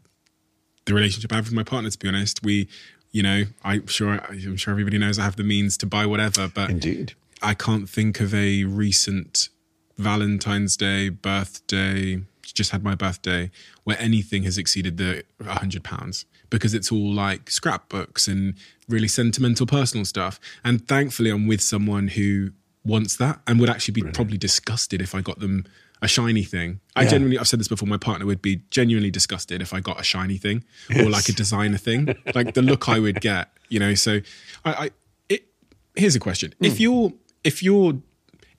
the 0.86 0.94
relationship 0.94 1.32
I 1.32 1.36
have 1.36 1.46
with 1.46 1.54
my 1.54 1.64
partner. 1.64 1.90
To 1.90 1.98
be 2.00 2.08
honest, 2.08 2.42
we, 2.44 2.68
you 3.12 3.24
know, 3.24 3.44
I'm 3.64 3.88
sure 3.88 4.20
I'm 4.30 4.58
sure 4.58 4.72
everybody 4.72 4.98
knows 4.98 5.20
I 5.20 5.24
have 5.24 5.36
the 5.36 5.44
means 5.44 5.78
to 5.78 5.86
buy 5.86 6.06
whatever, 6.06 6.48
but 6.48 6.70
Indeed. 6.70 7.14
I 7.42 7.54
can't 7.54 7.90
think 7.90 8.20
of 8.20 8.34
a 8.34 8.66
recent 8.66 9.50
Valentine's 9.98 10.78
Day, 10.78 11.10
birthday, 11.10 12.22
just 12.42 12.72
had 12.72 12.84
my 12.84 12.96
birthday, 12.96 13.52
where 13.84 14.00
anything 14.00 14.44
has 14.44 14.58
exceeded 14.58 14.98
the 14.98 15.24
hundred 15.44 15.84
pounds 15.84 16.26
because 16.50 16.74
it's 16.74 16.92
all 16.92 17.14
like 17.14 17.50
scrapbooks 17.50 18.28
and 18.28 18.56
really 18.88 19.08
sentimental 19.08 19.66
personal 19.66 20.06
stuff. 20.06 20.40
And 20.64 20.88
thankfully, 20.88 21.30
I'm 21.30 21.48
with 21.48 21.62
someone 21.62 22.10
who 22.10 22.52
wants 22.86 23.16
that 23.18 23.42
and 23.46 23.60
would 23.60 23.70
actually 23.70 23.94
be 23.94 24.04
probably 24.04 24.38
disgusted 24.38 25.02
if 25.02 25.14
I 25.14 25.22
got 25.22 25.40
them 25.40 25.66
a 26.02 26.08
shiny 26.08 26.44
thing. 26.44 26.80
I 26.96 27.04
Yeah. 27.04 27.10
genuinely, 27.10 27.38
I've 27.38 27.48
said 27.48 27.60
this 27.60 27.68
before, 27.68 27.88
my 27.88 27.98
partner 27.98 28.26
would 28.26 28.42
be 28.42 28.62
genuinely 28.70 29.12
disgusted 29.12 29.62
if 29.62 29.74
I 29.74 29.80
got 29.80 30.00
a 30.00 30.04
shiny 30.04 30.38
thing 30.38 30.64
or 30.96 31.10
like 31.10 31.28
a 31.30 31.32
designer 31.44 31.78
thing, 31.78 32.16
like 32.34 32.54
the 32.54 32.62
look 32.62 32.88
I 32.88 33.00
would 33.00 33.22
get, 33.22 33.52
you 33.70 33.80
know. 33.80 33.96
So, 33.96 34.22
I, 34.64 34.72
I 34.72 34.90
it, 35.28 35.46
here's 35.96 36.16
a 36.16 36.20
question: 36.20 36.54
If 36.62 36.78
hmm. 36.78 36.84
you're, 36.84 37.14
if 37.44 37.62
you're, 37.62 37.94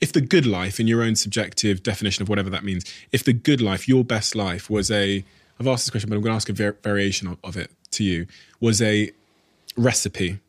if 0.01 0.13
the 0.13 0.21
good 0.21 0.47
life, 0.47 0.79
in 0.81 0.87
your 0.87 1.03
own 1.03 1.17
subjective 1.17 1.83
definition 1.83 2.23
of 2.23 2.29
whatever 2.29 2.51
that 2.51 2.65
means, 2.65 2.85
if 3.13 3.25
the 3.25 3.33
good 3.33 3.61
life, 3.61 3.89
your 3.89 4.05
best 4.05 4.35
life, 4.35 4.69
was 4.69 4.91
a, 4.91 5.25
I've 5.59 5.67
asked 5.67 5.87
this 5.87 5.91
question, 5.91 6.11
but 6.11 6.17
I'm 6.17 6.23
going 6.23 6.33
to 6.33 6.37
ask 6.37 6.49
a 6.49 6.53
var- 6.53 6.77
variation 6.83 7.29
of, 7.29 7.39
of 7.45 7.57
it 7.57 7.71
to 7.93 8.05
you, 8.05 8.27
was 8.61 8.81
a 8.83 9.11
recipe 9.77 10.41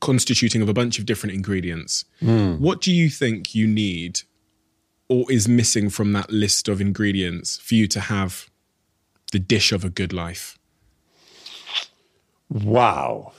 constituting 0.00 0.62
of 0.62 0.68
a 0.68 0.72
bunch 0.72 0.98
of 0.98 1.06
different 1.06 1.34
ingredients. 1.34 2.04
Hmm. 2.20 2.54
What 2.54 2.80
do 2.80 2.92
you 2.92 3.10
think 3.10 3.54
you 3.54 3.66
need 3.66 4.22
or 5.10 5.30
is 5.30 5.48
missing 5.48 5.90
from 5.90 6.12
that 6.12 6.30
list 6.30 6.68
of 6.68 6.80
ingredients 6.80 7.58
for 7.58 7.74
you 7.74 7.88
to 7.88 7.98
have 7.98 8.48
the 9.32 9.40
dish 9.40 9.72
of 9.72 9.84
a 9.84 9.90
good 9.90 10.12
life? 10.12 10.56
Wow. 12.48 13.32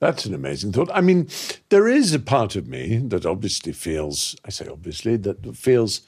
That's 0.00 0.24
an 0.24 0.32
amazing 0.32 0.72
thought. 0.72 0.90
I 0.94 1.02
mean, 1.02 1.28
there 1.68 1.86
is 1.86 2.14
a 2.14 2.18
part 2.18 2.56
of 2.56 2.66
me 2.66 2.96
that 2.96 3.26
obviously 3.26 3.72
feels, 3.72 4.36
I 4.44 4.48
say 4.48 4.66
obviously, 4.66 5.16
that 5.18 5.54
feels 5.54 6.00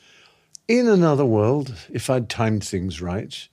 in 0.67 0.89
another 0.89 1.27
world, 1.27 1.75
if 1.91 2.09
I'd 2.09 2.31
timed 2.31 2.65
things 2.65 3.03
right, 3.03 3.47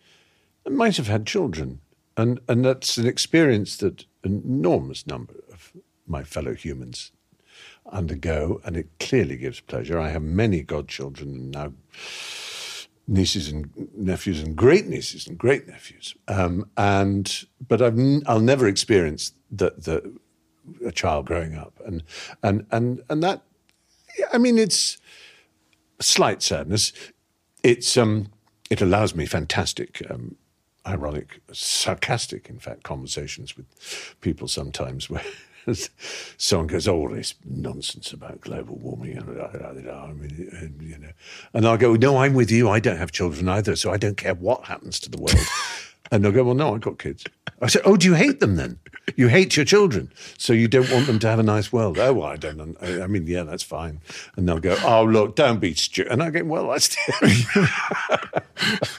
I 0.65 0.69
might 0.69 0.95
have 0.95 1.07
had 1.07 1.27
children. 1.27 1.81
And, 2.15 2.39
and 2.47 2.64
that's 2.64 2.97
an 2.97 3.07
experience 3.07 3.76
that 3.77 4.05
an 4.23 4.41
enormous 4.45 5.05
number 5.05 5.35
of 5.51 5.73
my 6.07 6.23
fellow 6.23 6.53
humans 6.53 7.11
undergo, 7.91 8.61
and 8.65 8.77
it 8.77 8.88
clearly 8.99 9.38
gives 9.38 9.59
pleasure. 9.59 9.99
I 9.99 10.09
have 10.09 10.23
many 10.23 10.61
godchildren 10.61 11.30
and 11.30 11.51
now 11.51 11.73
nieces 13.07 13.47
and 13.49 13.69
nephews 13.95 14.41
and 14.41 14.55
great 14.55 14.88
nieces 14.88 15.27
and 15.27 15.38
great 15.38 15.68
nephews. 15.68 16.15
Um, 16.27 16.69
and 16.76 17.45
but 17.68 17.81
I've 17.81 17.97
n- 17.97 18.23
I'll 18.26 18.41
never 18.41 18.68
experience 18.68 19.34
the, 19.49 19.73
the 19.77 20.14
a 20.85 20.91
child 20.91 21.26
growing 21.26 21.55
up, 21.55 21.73
and 21.85 22.03
and 22.43 22.65
and 22.72 23.01
and 23.09 23.23
that. 23.23 23.43
I 24.34 24.38
mean, 24.38 24.57
it's 24.57 24.97
slight 25.99 26.41
sadness. 26.41 26.91
It's 27.64 27.97
um, 27.97 28.30
it 28.69 28.81
allows 28.81 29.15
me 29.15 29.26
fantastic. 29.26 30.01
Um, 30.09 30.35
ironic, 30.85 31.41
sarcastic, 31.51 32.49
in 32.49 32.59
fact, 32.59 32.84
conversations 32.84 33.57
with 33.57 33.65
people 34.22 34.47
sometimes 34.47 35.09
where 35.09 35.23
someone 36.38 36.68
goes, 36.68 36.88
"Oh, 36.88 36.95
all 36.95 37.10
this 37.10 37.35
nonsense 37.45 38.14
about 38.14 38.41
global 38.41 38.76
warming," 38.76 39.18
and 39.18 39.41
I 39.41 40.11
mean, 40.14 40.76
you 40.80 40.98
know, 40.98 41.11
and 41.53 41.68
I'll 41.68 41.77
go, 41.77 41.95
"No, 41.95 42.18
I'm 42.18 42.34
with 42.34 42.52
you. 42.52 42.69
I 42.69 42.80
don't 42.80 42.98
have 42.98 43.11
children 43.11 43.49
either, 43.49 43.76
so 43.76 43.91
I 43.91 43.98
don't 43.98 44.18
care 44.18 44.34
what 44.34 44.65
happens 44.65 44.99
to 45.02 45.10
the 45.10 45.18
world." 45.18 45.38
and 46.11 46.23
they'll 46.23 46.31
go, 46.31 46.44
"Well, 46.44 46.56
no, 46.56 46.76
I've 46.76 46.81
got 46.81 46.99
kids." 46.99 47.26
I 47.61 47.68
said, 47.68 47.81
"Oh, 47.85 47.98
do 47.98 48.07
you 48.07 48.14
hate 48.14 48.39
them 48.39 48.56
then? 48.56 48.80
You 49.15 49.27
hate 49.30 49.56
your 49.56 49.65
children, 49.65 50.11
so 50.38 50.53
you 50.53 50.68
don't 50.68 50.91
want 50.91 51.07
them 51.07 51.19
to 51.19 51.27
have 51.27 51.39
a 51.39 51.44
nice 51.44 51.73
world?" 51.73 51.98
Oh, 51.98 52.14
well, 52.14 52.27
I 52.27 52.38
don't. 52.38 52.77
I 52.81 53.07
mean, 53.07 53.27
yeah, 53.27 53.44
that's 53.44 53.64
fine. 53.64 53.99
And 54.35 54.48
they'll 54.48 54.60
go, 54.60 54.77
"Oh, 54.84 55.03
look, 55.03 55.35
don't 55.35 55.60
be 55.60 55.73
stupid." 55.73 56.11
And 56.11 56.23
I 56.23 56.30
go, 56.30 56.44
"Well, 56.44 56.69
that's, 56.69 56.95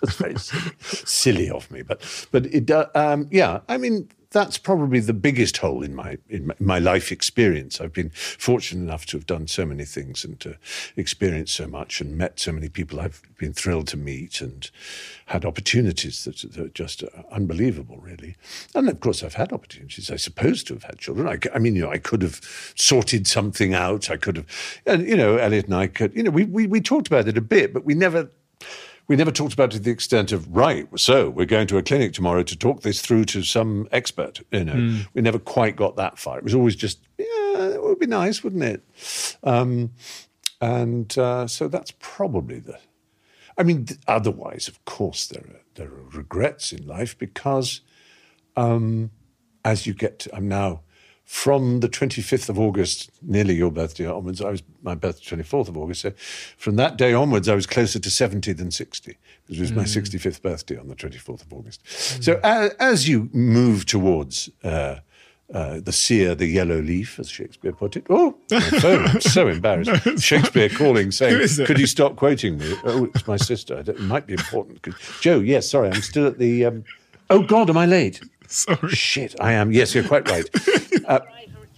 that's 0.03 0.17
very 0.17 0.37
silly, 0.39 0.73
silly 0.81 1.51
of 1.51 1.71
me, 1.71 1.83
but 1.83 2.03
but 2.31 2.47
it, 2.47 2.71
uh, 2.71 2.87
um, 2.95 3.29
yeah, 3.31 3.61
I 3.69 3.79
mean." 3.79 4.09
That's 4.31 4.59
probably 4.59 5.01
the 5.01 5.15
biggest 5.15 5.57
hole 5.57 5.83
in 5.83 5.95
my 5.95 6.19
in 6.29 6.53
my 6.61 6.79
life 6.79 7.11
experience. 7.11 7.81
I've 7.81 7.95
been 7.95 8.11
fortunate 8.11 8.83
enough 8.83 9.07
to 9.07 9.17
have 9.17 9.25
done 9.25 9.47
so 9.47 9.65
many 9.65 9.87
things 9.87 10.23
and 10.23 10.39
to 10.41 10.59
experience 10.97 11.51
so 11.51 11.67
much 11.67 12.03
and 12.03 12.19
met 12.19 12.39
so 12.39 12.53
many 12.53 12.69
people 12.69 13.01
I've 13.01 13.23
been 13.39 13.55
thrilled 13.55 13.89
to 13.89 13.97
meet 13.97 14.43
and 14.43 14.71
had 15.27 15.47
opportunities 15.47 16.25
that, 16.25 16.37
that 16.53 16.59
are 16.59 16.69
just 16.69 17.03
uh, 17.03 17.09
unbelievable, 17.31 17.99
really. 18.03 18.37
And 18.75 18.91
of 18.91 19.01
course, 19.01 19.23
I've 19.23 19.35
had 19.35 19.51
opportunities. 19.51 20.11
I 20.11 20.17
suppose 20.17 20.63
to 20.65 20.75
have 20.75 20.85
had 20.85 20.99
children. 20.99 21.27
I, 21.27 21.39
I 21.55 21.59
mean, 21.59 21.75
you 21.75 21.83
know, 21.83 21.91
I 21.91 21.99
could 21.99 22.21
have 22.21 22.41
sorted 22.77 23.27
something 23.27 23.73
out. 23.73 24.11
I 24.11 24.19
could 24.19 24.37
have, 24.37 24.83
and 24.85 25.09
you 25.09 25.17
know, 25.17 25.39
Elliott 25.39 25.67
and 25.67 25.75
I 25.75 25.87
could. 25.87 26.15
You 26.15 26.25
know, 26.25 26.31
we 26.31 26.45
we, 26.45 26.67
we 26.67 26.83
talked 26.83 27.07
about 27.07 27.29
it 27.29 27.39
a 27.39 27.43
bit, 27.43 27.73
but 27.73 27.87
we 27.87 27.95
never 27.95 28.31
we 29.09 29.17
never 29.17 29.33
talked 29.33 29.55
about 29.55 29.71
it 29.71 29.79
to 29.79 29.83
the 29.83 29.91
extent 29.91 30.33
of 30.33 30.55
right. 30.55 30.87
So 30.99 31.31
we're 31.31 31.47
going 31.47 31.67
to 31.69 31.79
a 31.79 31.83
clinic 31.83 32.13
tomorrow 32.13 32.43
to 32.43 32.57
talk 32.57 32.83
this 32.83 33.01
through 33.01 33.25
to 33.27 33.43
some 33.43 33.89
expert. 33.91 34.43
You 34.53 34.65
know, 34.65 34.75
mm. 34.75 35.09
we 35.15 35.23
never 35.23 35.39
quite 35.39 35.77
got 35.77 35.97
that 35.97 36.19
far. 36.19 36.39
It 36.39 36.45
was 36.45 36.55
always 36.55 36.77
just, 36.77 37.01
yeah, 37.17 37.27
it 37.69 37.83
would 37.83 37.99
be 37.99 38.07
nice, 38.07 38.45
wouldn't 38.45 38.63
it? 38.63 39.37
Um, 39.43 39.93
and 40.61 41.17
uh, 41.19 41.47
so 41.47 41.69
that's 41.69 41.93
probably 41.99 42.61
the. 42.61 42.79
I 43.57 43.63
mean, 43.63 43.87
th- 43.87 44.01
otherwise, 44.07 44.69
of 44.69 44.85
course, 44.85 45.27
there 45.27 45.43
are 45.43 45.61
there 45.75 45.89
are 45.89 46.09
regrets 46.13 46.73
in 46.73 46.87
life 46.87 47.17
because, 47.17 47.81
um, 48.57 49.11
as 49.65 49.87
you 49.87 49.95
get, 49.95 50.19
to, 50.21 50.35
I'm 50.35 50.49
now 50.49 50.83
from 51.29 51.81
the 51.81 51.91
25th 51.91 52.49
of 52.49 52.59
August, 52.59 53.11
nearly 53.21 53.55
your 53.55 53.71
birthday 53.71 54.07
onwards, 54.07 54.41
I 54.41 54.49
was 54.49 54.63
my 54.83 54.95
birthday 54.95 55.37
24th 55.37 55.69
of 55.69 55.77
August. 55.77 56.01
So 56.01 56.13
from 56.57 56.77
that 56.77 56.97
day 56.97 57.13
onwards, 57.13 57.51
I 57.51 57.55
was 57.55 57.67
closer 57.67 57.99
to 57.99 58.11
70 58.11 58.55
than 58.55 58.71
60. 58.71 59.11
It 59.51 59.61
was 59.61 59.71
mm. 59.71 59.77
my 59.77 59.83
65th 59.83 60.41
birthday 60.41 60.79
on 60.79 60.89
the 60.89 60.95
24th 60.95 61.43
of 61.43 61.53
August. 61.53 61.85
Mm. 61.85 62.25
So 62.25 62.41
as, 62.43 62.73
as, 62.81 63.09
you 63.11 63.29
move 63.35 63.85
towards 63.85 64.49
uh, 64.65 65.01
uh, 65.53 65.81
the 65.81 65.93
sere, 65.93 66.35
the 66.35 66.47
yellow 66.47 66.81
leaf, 66.81 67.19
as 67.19 67.29
Shakespeare 67.29 67.73
put 67.73 67.97
it. 67.97 68.07
Oh, 68.09 68.35
my 68.51 68.61
phone! 68.81 69.05
I'm 69.05 69.21
so 69.21 69.49
embarrassed. 69.49 70.07
no, 70.07 70.17
Shakespeare 70.17 70.71
calling, 70.71 71.11
saying, 71.11 71.47
"Could 71.67 71.79
you 71.79 71.87
stop 71.87 72.17
quoting 72.17 72.57
me?" 72.57 72.75
Oh, 72.85 73.05
it's 73.05 73.27
my 73.27 73.37
sister. 73.37 73.85
It 73.87 74.01
might 74.01 74.27
be 74.27 74.33
important. 74.33 74.81
Joe, 75.21 75.41
yes, 75.41 75.69
sorry, 75.69 75.91
I'm 75.91 76.01
still 76.01 76.27
at 76.27 76.39
the. 76.39 76.65
Um... 76.65 76.85
Oh 77.29 77.43
God, 77.43 77.69
am 77.69 77.77
I 77.77 77.85
late? 77.85 78.23
Sorry. 78.51 78.89
Shit, 78.91 79.35
I 79.41 79.53
am. 79.53 79.73
Yes, 79.73 79.95
you're 79.95 80.05
quite 80.07 80.29
right. 80.31 80.49
Uh, 81.09 81.21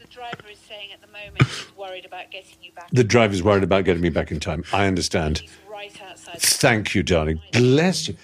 the 0.01 0.07
driver 0.09 0.49
is 0.51 0.59
saying 0.59 0.89
at 0.93 1.01
the 1.01 1.07
moment 1.07 1.77
worried 1.77 2.05
about 2.05 2.31
getting 2.33 2.57
you 2.63 2.73
back. 2.73 2.89
The 2.91 3.05
driver's 3.05 3.45
worried 3.45 3.63
about 3.63 3.85
getting 3.85 4.03
me 4.03 4.09
back 4.09 4.33
in 4.33 4.41
time. 4.41 4.65
I 4.73 4.87
understand. 4.87 5.39
He's 5.39 5.51
right 5.71 6.03
outside. 6.03 6.41
Thank 6.41 6.95
you, 6.97 7.05
darling. 7.05 7.41
Bless 7.53 8.09
you. 8.09 8.17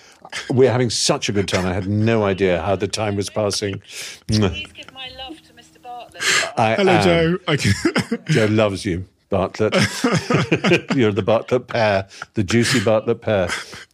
We're 0.51 0.73
having 0.73 0.91
such 0.91 1.29
a 1.29 1.33
good 1.33 1.47
time. 1.47 1.65
I 1.65 1.75
had 1.75 1.87
no 1.87 2.25
idea 2.25 2.61
how 2.61 2.75
the 2.75 2.89
time 2.89 3.15
was 3.15 3.31
passing. 3.31 3.81
Please 4.27 4.67
give 4.73 4.93
my 4.93 5.11
love 5.17 5.41
to 5.43 5.53
Mr. 5.53 5.81
Bartlett. 5.81 6.23
I 6.59 6.75
Hello, 6.75 6.93
am. 6.93 7.05
Joe. 7.05 7.39
I 7.47 7.57
can- 7.57 8.25
Joe 8.31 8.47
loves 8.47 8.85
you. 8.85 9.07
Bartlett. 9.29 9.75
You're 10.95 11.13
the 11.13 11.23
Bartlett 11.25 11.67
pear, 11.69 12.09
the 12.35 12.43
juicy 12.45 12.81
Bartlett 12.83 13.21
pear. 13.23 13.49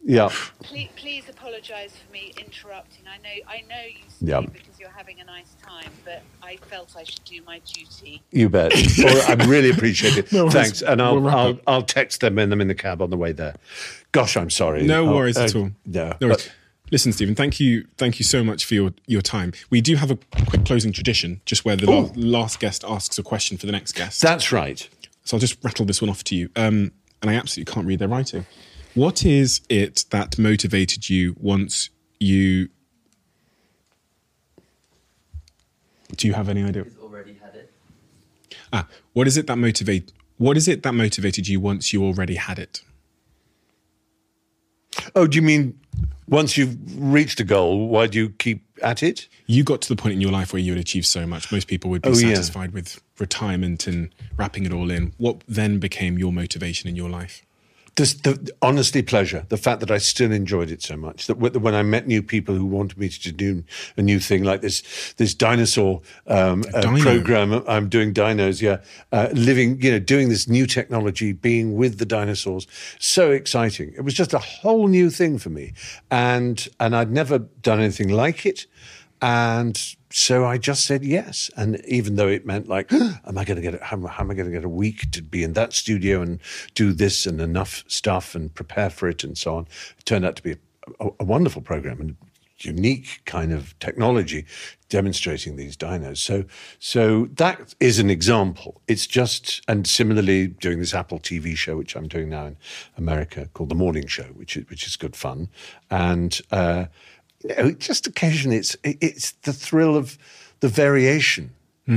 Yeah. 0.05 0.31
Please, 0.63 0.91
please 0.97 1.29
apologise 1.29 1.93
for 1.97 2.13
me 2.13 2.33
interrupting. 2.39 2.92
I 3.25 3.29
know, 3.37 3.43
I 3.49 3.61
know 3.69 3.87
you 3.87 3.97
stayed 4.09 4.29
Yeah. 4.29 4.41
because 4.41 4.79
you're 4.81 4.91
having 4.91 5.21
a 5.21 5.25
nice 5.25 5.55
time, 5.63 5.91
but 6.05 6.23
I 6.43 6.57
felt 6.69 6.95
I 6.97 7.05
should 7.05 7.25
do 7.25 7.41
my 7.47 7.61
duty. 7.61 8.23
You 8.31 8.49
bet. 8.49 8.73
All 8.99 9.05
right, 9.05 9.41
I 9.41 9.45
really 9.47 9.71
appreciate 9.71 10.17
it. 10.17 10.33
No. 10.33 10.51
Thanks. 10.51 10.83
And 10.83 11.01
I'll, 11.01 11.15
We'll 11.15 11.23
wrap 11.25 11.37
I'll. 11.37 11.59
I'll 11.67 11.83
text 11.83 12.21
them 12.21 12.39
and 12.39 12.51
them 12.51 12.61
in 12.61 12.69
the 12.69 12.75
cab 12.75 13.01
on 13.03 13.11
the 13.11 13.17
way 13.17 13.33
there. 13.33 13.55
Gosh, 14.13 14.37
I'm 14.37 14.51
sorry. 14.51 14.83
No 14.85 15.09
Oh, 15.09 15.15
worries 15.17 15.37
at 15.39 15.55
uh, 15.55 15.59
all. 15.61 15.71
No. 15.87 16.15
No 16.21 16.27
worries. 16.29 16.37
but- 16.45 16.53
Listen, 16.91 17.11
Stephen, 17.11 17.35
thank 17.35 17.59
you, 17.59 17.87
thank 17.97 18.19
you 18.19 18.25
so 18.25 18.45
much 18.45 18.67
for 18.67 18.75
your, 18.75 18.91
your 19.07 19.23
time. 19.23 19.53
We 19.71 19.81
do 19.81 19.97
have 19.97 20.11
a 20.11 20.19
quick 20.47 20.67
closing 20.67 20.93
tradition, 20.93 21.41
just 21.47 21.65
where 21.65 21.75
the 21.75 21.91
la- 21.91 22.11
last 22.17 22.61
guest 22.61 22.85
asks 22.87 23.19
a 23.19 23.23
question 23.23 23.57
for 23.57 23.65
the 23.65 23.73
next 23.73 23.93
guest. 23.93 24.21
that's 24.21 24.53
right. 24.53 24.87
so 25.25 25.37
I'll 25.37 25.41
just 25.41 25.57
rattle 25.65 25.87
this 25.87 26.03
one 26.03 26.11
off 26.11 26.23
to 26.25 26.35
you. 26.37 26.51
Um, 26.55 26.93
and 27.23 27.31
I 27.31 27.35
absolutely 27.37 27.73
can't 27.73 27.87
read 27.87 27.99
their 27.99 28.09
writing. 28.09 28.45
What 28.93 29.25
is 29.25 29.63
it 29.71 30.05
that 30.11 30.39
motivated 30.39 31.09
you 31.09 31.35
once 31.41 31.89
you? 32.21 32.69
Do 36.17 36.27
you 36.29 36.35
have 36.35 36.49
any 36.49 36.63
idea? 36.63 36.85
Already 37.01 37.35
had 37.35 37.55
it. 37.55 37.73
Ah, 38.73 38.87
what 39.13 39.27
is 39.27 39.37
it 39.37 39.47
that 39.47 39.57
motivate? 39.57 40.13
What 40.39 40.57
is 40.57 40.69
it 40.69 40.83
that 40.83 40.93
motivated 40.93 41.49
you 41.49 41.61
once 41.61 41.93
you 41.93 42.03
already 42.05 42.35
had 42.37 42.59
it? 42.59 42.83
Oh, 45.15 45.27
do 45.27 45.37
you 45.37 45.43
mean 45.43 45.79
once 46.29 46.57
you've 46.57 46.77
reached 46.97 47.41
a 47.41 47.45
goal, 47.45 47.89
why 47.89 48.07
do 48.07 48.19
you 48.19 48.31
keep 48.31 48.65
at 48.83 49.03
it? 49.03 49.29
You 49.47 49.65
got 49.65 49.81
to 49.83 49.89
the 49.89 49.97
point 49.97 50.15
in 50.15 50.21
your 50.21 50.33
life 50.33 50.53
where 50.53 50.61
you 50.61 50.73
had 50.73 50.81
achieved 50.81 51.07
so 51.07 51.27
much. 51.27 51.51
Most 51.53 51.67
people 51.67 51.91
would 51.91 52.03
be 52.03 52.09
Oh, 52.09 52.13
yeah. 52.13 52.35
satisfied 52.35 52.73
with 52.73 53.01
retirement 53.19 53.87
and 53.87 54.15
wrapping 54.37 54.65
it 54.65 54.73
all 54.73 54.91
in. 54.91 55.13
What 55.19 55.43
then 55.49 55.79
became 55.79 56.19
your 56.19 56.33
motivation 56.33 56.89
in 56.89 56.97
your 56.97 57.11
life? 57.11 57.43
This, 57.97 58.15
the, 58.15 58.51
honestly, 58.63 59.03
pleasure. 59.03 59.45
The 59.51 59.59
fact 59.59 59.81
that 59.81 59.91
I 59.91 59.99
still 59.99 60.33
enjoyed 60.33 60.71
it 60.71 60.83
so 60.83 60.97
much. 60.97 61.27
That 61.27 61.37
when 61.37 61.75
I 61.75 61.83
met 61.83 62.07
new 62.07 62.23
people 62.23 62.55
who 62.55 62.65
wanted 62.65 62.97
me 62.97 63.11
to 63.11 63.33
do 63.33 63.65
a 63.99 64.03
new 64.03 64.19
thing 64.19 64.45
like 64.45 64.63
this, 64.63 64.83
this 65.19 65.35
dinosaur 65.35 66.01
um, 66.27 66.65
uh, 66.73 66.81
dino. 66.81 67.03
program. 67.03 67.63
I'm 67.69 67.91
doing 67.91 68.15
dinos. 68.15 68.63
Yeah, 68.63 68.79
uh, 69.13 69.29
living. 69.35 69.81
You 69.83 69.93
know, 69.93 69.99
doing 69.99 70.31
this 70.31 70.49
new 70.49 70.67
technology, 70.67 71.33
being 71.33 71.77
with 71.77 71.99
the 71.99 72.07
dinosaurs. 72.07 72.67
So 72.99 73.31
exciting. 73.31 73.93
It 73.95 74.01
was 74.01 74.15
just 74.15 74.33
a 74.33 74.39
whole 74.39 74.89
new 74.89 75.11
thing 75.11 75.39
for 75.39 75.51
me, 75.51 75.75
and 76.11 76.67
and 76.81 76.97
I'd 76.97 77.11
never 77.11 77.41
done 77.41 77.79
anything 77.79 78.09
like 78.09 78.47
it, 78.47 78.67
and 79.23 79.81
so 80.11 80.45
I 80.45 80.59
just 80.59 80.85
said 80.85 81.05
yes. 81.05 81.51
And 81.57 81.81
even 81.87 82.17
though 82.17 82.29
it 82.29 82.45
meant 82.45 82.69
like, 82.69 82.93
am 82.93 83.39
I 83.39 83.45
going 83.45 83.57
to 83.57 83.63
get 83.63 83.75
a, 83.75 83.85
how, 83.85 84.05
how 84.07 84.25
am 84.25 84.31
I 84.31 84.35
going 84.35 84.47
to 84.47 84.53
get 84.53 84.65
a 84.65 84.69
week 84.69 85.11
to 85.13 85.23
be 85.23 85.43
in 85.43 85.55
that 85.55 85.73
studio 85.73 86.21
and 86.21 86.41
do 86.75 86.93
this 86.93 87.25
and 87.25 87.41
enough 87.41 87.85
stuff 87.87 88.35
and 88.35 88.53
prepare 88.53 88.91
for 88.91 89.09
it 89.09 89.25
and 89.25 89.39
so 89.39 89.57
on, 89.57 89.69
it 89.99 90.05
turned 90.05 90.27
out 90.27 90.37
to 90.37 90.43
be 90.43 90.57
a, 91.01 91.09
a 91.21 91.25
wonderful 91.25 91.63
program 91.63 92.01
and 92.01 92.17
unique 92.59 93.23
kind 93.25 93.53
of 93.53 93.79
technology 93.81 94.45
demonstrating 94.89 95.57
these 95.57 95.77
dinos. 95.77 96.19
So, 96.19 96.45
so 96.79 97.27
that 97.35 97.75
is 97.81 97.99
an 97.99 98.11
example. 98.11 98.81
It's 98.89 99.07
just, 99.07 99.63
and 99.69 99.87
similarly 99.87 100.49
doing 100.49 100.79
this 100.79 100.95
Apple 100.95 101.19
TV 101.19 101.57
show, 101.57 101.77
which 101.77 101.97
I'm 101.97 102.09
doing 102.09 102.29
now 102.29 102.47
in 102.47 102.57
America 102.97 103.49
called 103.55 103.71
The 103.71 103.75
Morning 103.75 104.07
Show, 104.07 104.25
which 104.25 104.57
is, 104.57 104.69
which 104.69 104.87
is 104.87 104.97
good 104.97 105.17
fun. 105.17 105.49
And, 105.91 106.41
uh, 106.51 106.87
you 107.45 107.55
know, 107.57 107.71
just 107.73 108.07
occasionally 108.07 108.57
it's 108.57 108.77
it's 108.85 109.33
the 109.43 109.53
thrill 109.53 109.97
of 109.97 110.19
the 110.61 110.69
variation. 110.69 111.51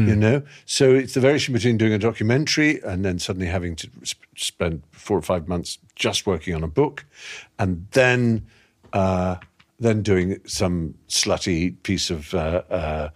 You 0.07 0.15
know, 0.15 0.41
so 0.65 0.95
it's 0.95 1.13
the 1.13 1.19
variation 1.19 1.53
between 1.53 1.77
doing 1.77 1.93
a 1.93 1.99
documentary 1.99 2.81
and 2.81 3.05
then 3.05 3.19
suddenly 3.19 3.45
having 3.47 3.75
to 3.75 3.89
sp- 4.01 4.25
spend 4.35 4.81
four 4.91 5.15
or 5.15 5.21
five 5.21 5.47
months 5.47 5.77
just 5.95 6.25
working 6.25 6.55
on 6.55 6.63
a 6.63 6.67
book, 6.67 7.05
and 7.59 7.85
then 7.91 8.47
uh, 8.93 9.35
then 9.79 10.01
doing 10.01 10.39
some 10.45 10.95
slutty 11.07 11.75
piece 11.83 12.09
of 12.09 12.33
uh, 12.33 12.63
uh, 12.69 13.09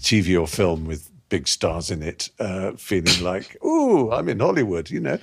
TV 0.00 0.38
or 0.38 0.48
film 0.48 0.86
with 0.86 1.10
big 1.28 1.46
stars 1.46 1.90
in 1.90 2.02
it, 2.02 2.30
uh, 2.40 2.72
feeling 2.72 3.22
like, 3.22 3.56
ooh, 3.64 4.10
I'm 4.10 4.28
in 4.28 4.40
Hollywood, 4.40 4.88
you 4.90 4.98
know. 5.00 5.18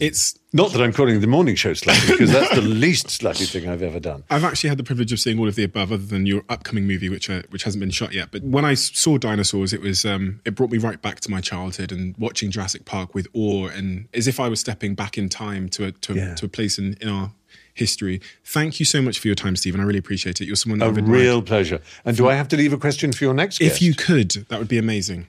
It's 0.00 0.36
Not 0.52 0.72
that 0.72 0.82
I'm 0.82 0.92
calling 0.92 1.20
the 1.20 1.26
morning 1.26 1.54
show 1.54 1.72
slutty, 1.72 2.08
because 2.10 2.32
that's 2.32 2.54
the 2.54 2.60
least 2.62 3.06
slutty 3.06 3.48
thing 3.48 3.68
I've 3.68 3.82
ever 3.82 4.00
done. 4.00 4.24
I've 4.30 4.42
actually 4.44 4.68
had 4.70 4.78
the 4.78 4.84
privilege 4.84 5.12
of 5.12 5.20
seeing 5.20 5.38
all 5.38 5.46
of 5.48 5.54
the 5.54 5.62
above, 5.64 5.92
other 5.92 6.04
than 6.04 6.26
your 6.26 6.42
upcoming 6.48 6.86
movie, 6.86 7.08
which 7.08 7.30
uh, 7.30 7.42
which 7.50 7.62
hasn't 7.64 7.80
been 7.80 7.90
shot 7.90 8.12
yet. 8.12 8.30
But 8.32 8.42
when 8.42 8.64
I 8.64 8.74
saw 8.74 9.16
dinosaurs, 9.18 9.72
it 9.72 9.80
was 9.80 10.04
um, 10.04 10.40
it 10.44 10.54
brought 10.56 10.70
me 10.70 10.78
right 10.78 11.00
back 11.00 11.20
to 11.20 11.30
my 11.30 11.40
childhood 11.40 11.92
and 11.92 12.16
watching 12.18 12.50
Jurassic 12.50 12.84
Park 12.84 13.14
with 13.14 13.28
awe, 13.32 13.68
and 13.68 14.08
as 14.12 14.26
if 14.26 14.40
I 14.40 14.48
was 14.48 14.58
stepping 14.60 14.94
back 14.94 15.16
in 15.18 15.28
time 15.28 15.68
to 15.70 15.84
a 15.86 15.92
to, 15.92 16.14
Yeah. 16.14 16.34
to 16.34 16.46
a 16.46 16.48
place 16.48 16.78
in, 16.78 16.94
in 17.00 17.08
our 17.08 17.32
history. 17.74 18.20
Thank 18.44 18.78
you 18.78 18.86
so 18.86 19.02
much 19.02 19.18
for 19.18 19.26
your 19.28 19.34
time, 19.34 19.56
Stephen. 19.56 19.80
I 19.80 19.84
really 19.84 19.98
appreciate 19.98 20.40
it. 20.40 20.46
You're 20.46 20.54
someone 20.56 20.78
that 20.78 20.86
A 20.86 20.88
I've 20.90 20.98
admired. 20.98 21.20
real 21.20 21.42
pleasure. 21.42 21.80
And 22.04 22.16
do 22.16 22.28
I 22.28 22.34
have 22.34 22.46
to 22.48 22.56
leave 22.56 22.72
a 22.72 22.76
question 22.78 23.12
for 23.12 23.24
your 23.24 23.34
next 23.34 23.60
If 23.60 23.70
guest? 23.72 23.82
you 23.82 23.94
could, 23.94 24.30
that 24.48 24.58
would 24.60 24.68
be 24.68 24.78
amazing. 24.78 25.26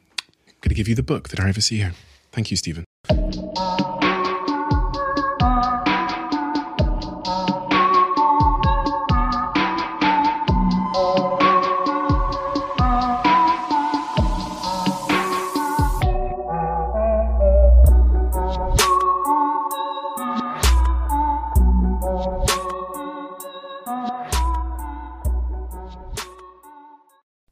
Going 0.65 0.71
to 0.71 0.75
give 0.77 0.87
you 0.87 0.95
the 0.95 1.03
book 1.03 1.29
that 1.29 1.39
I 1.39 1.47
ever 1.49 1.61
see 1.61 1.77
here. 1.77 1.93
Thank 2.31 2.49
you, 2.49 2.57
Stephen. 2.57 2.85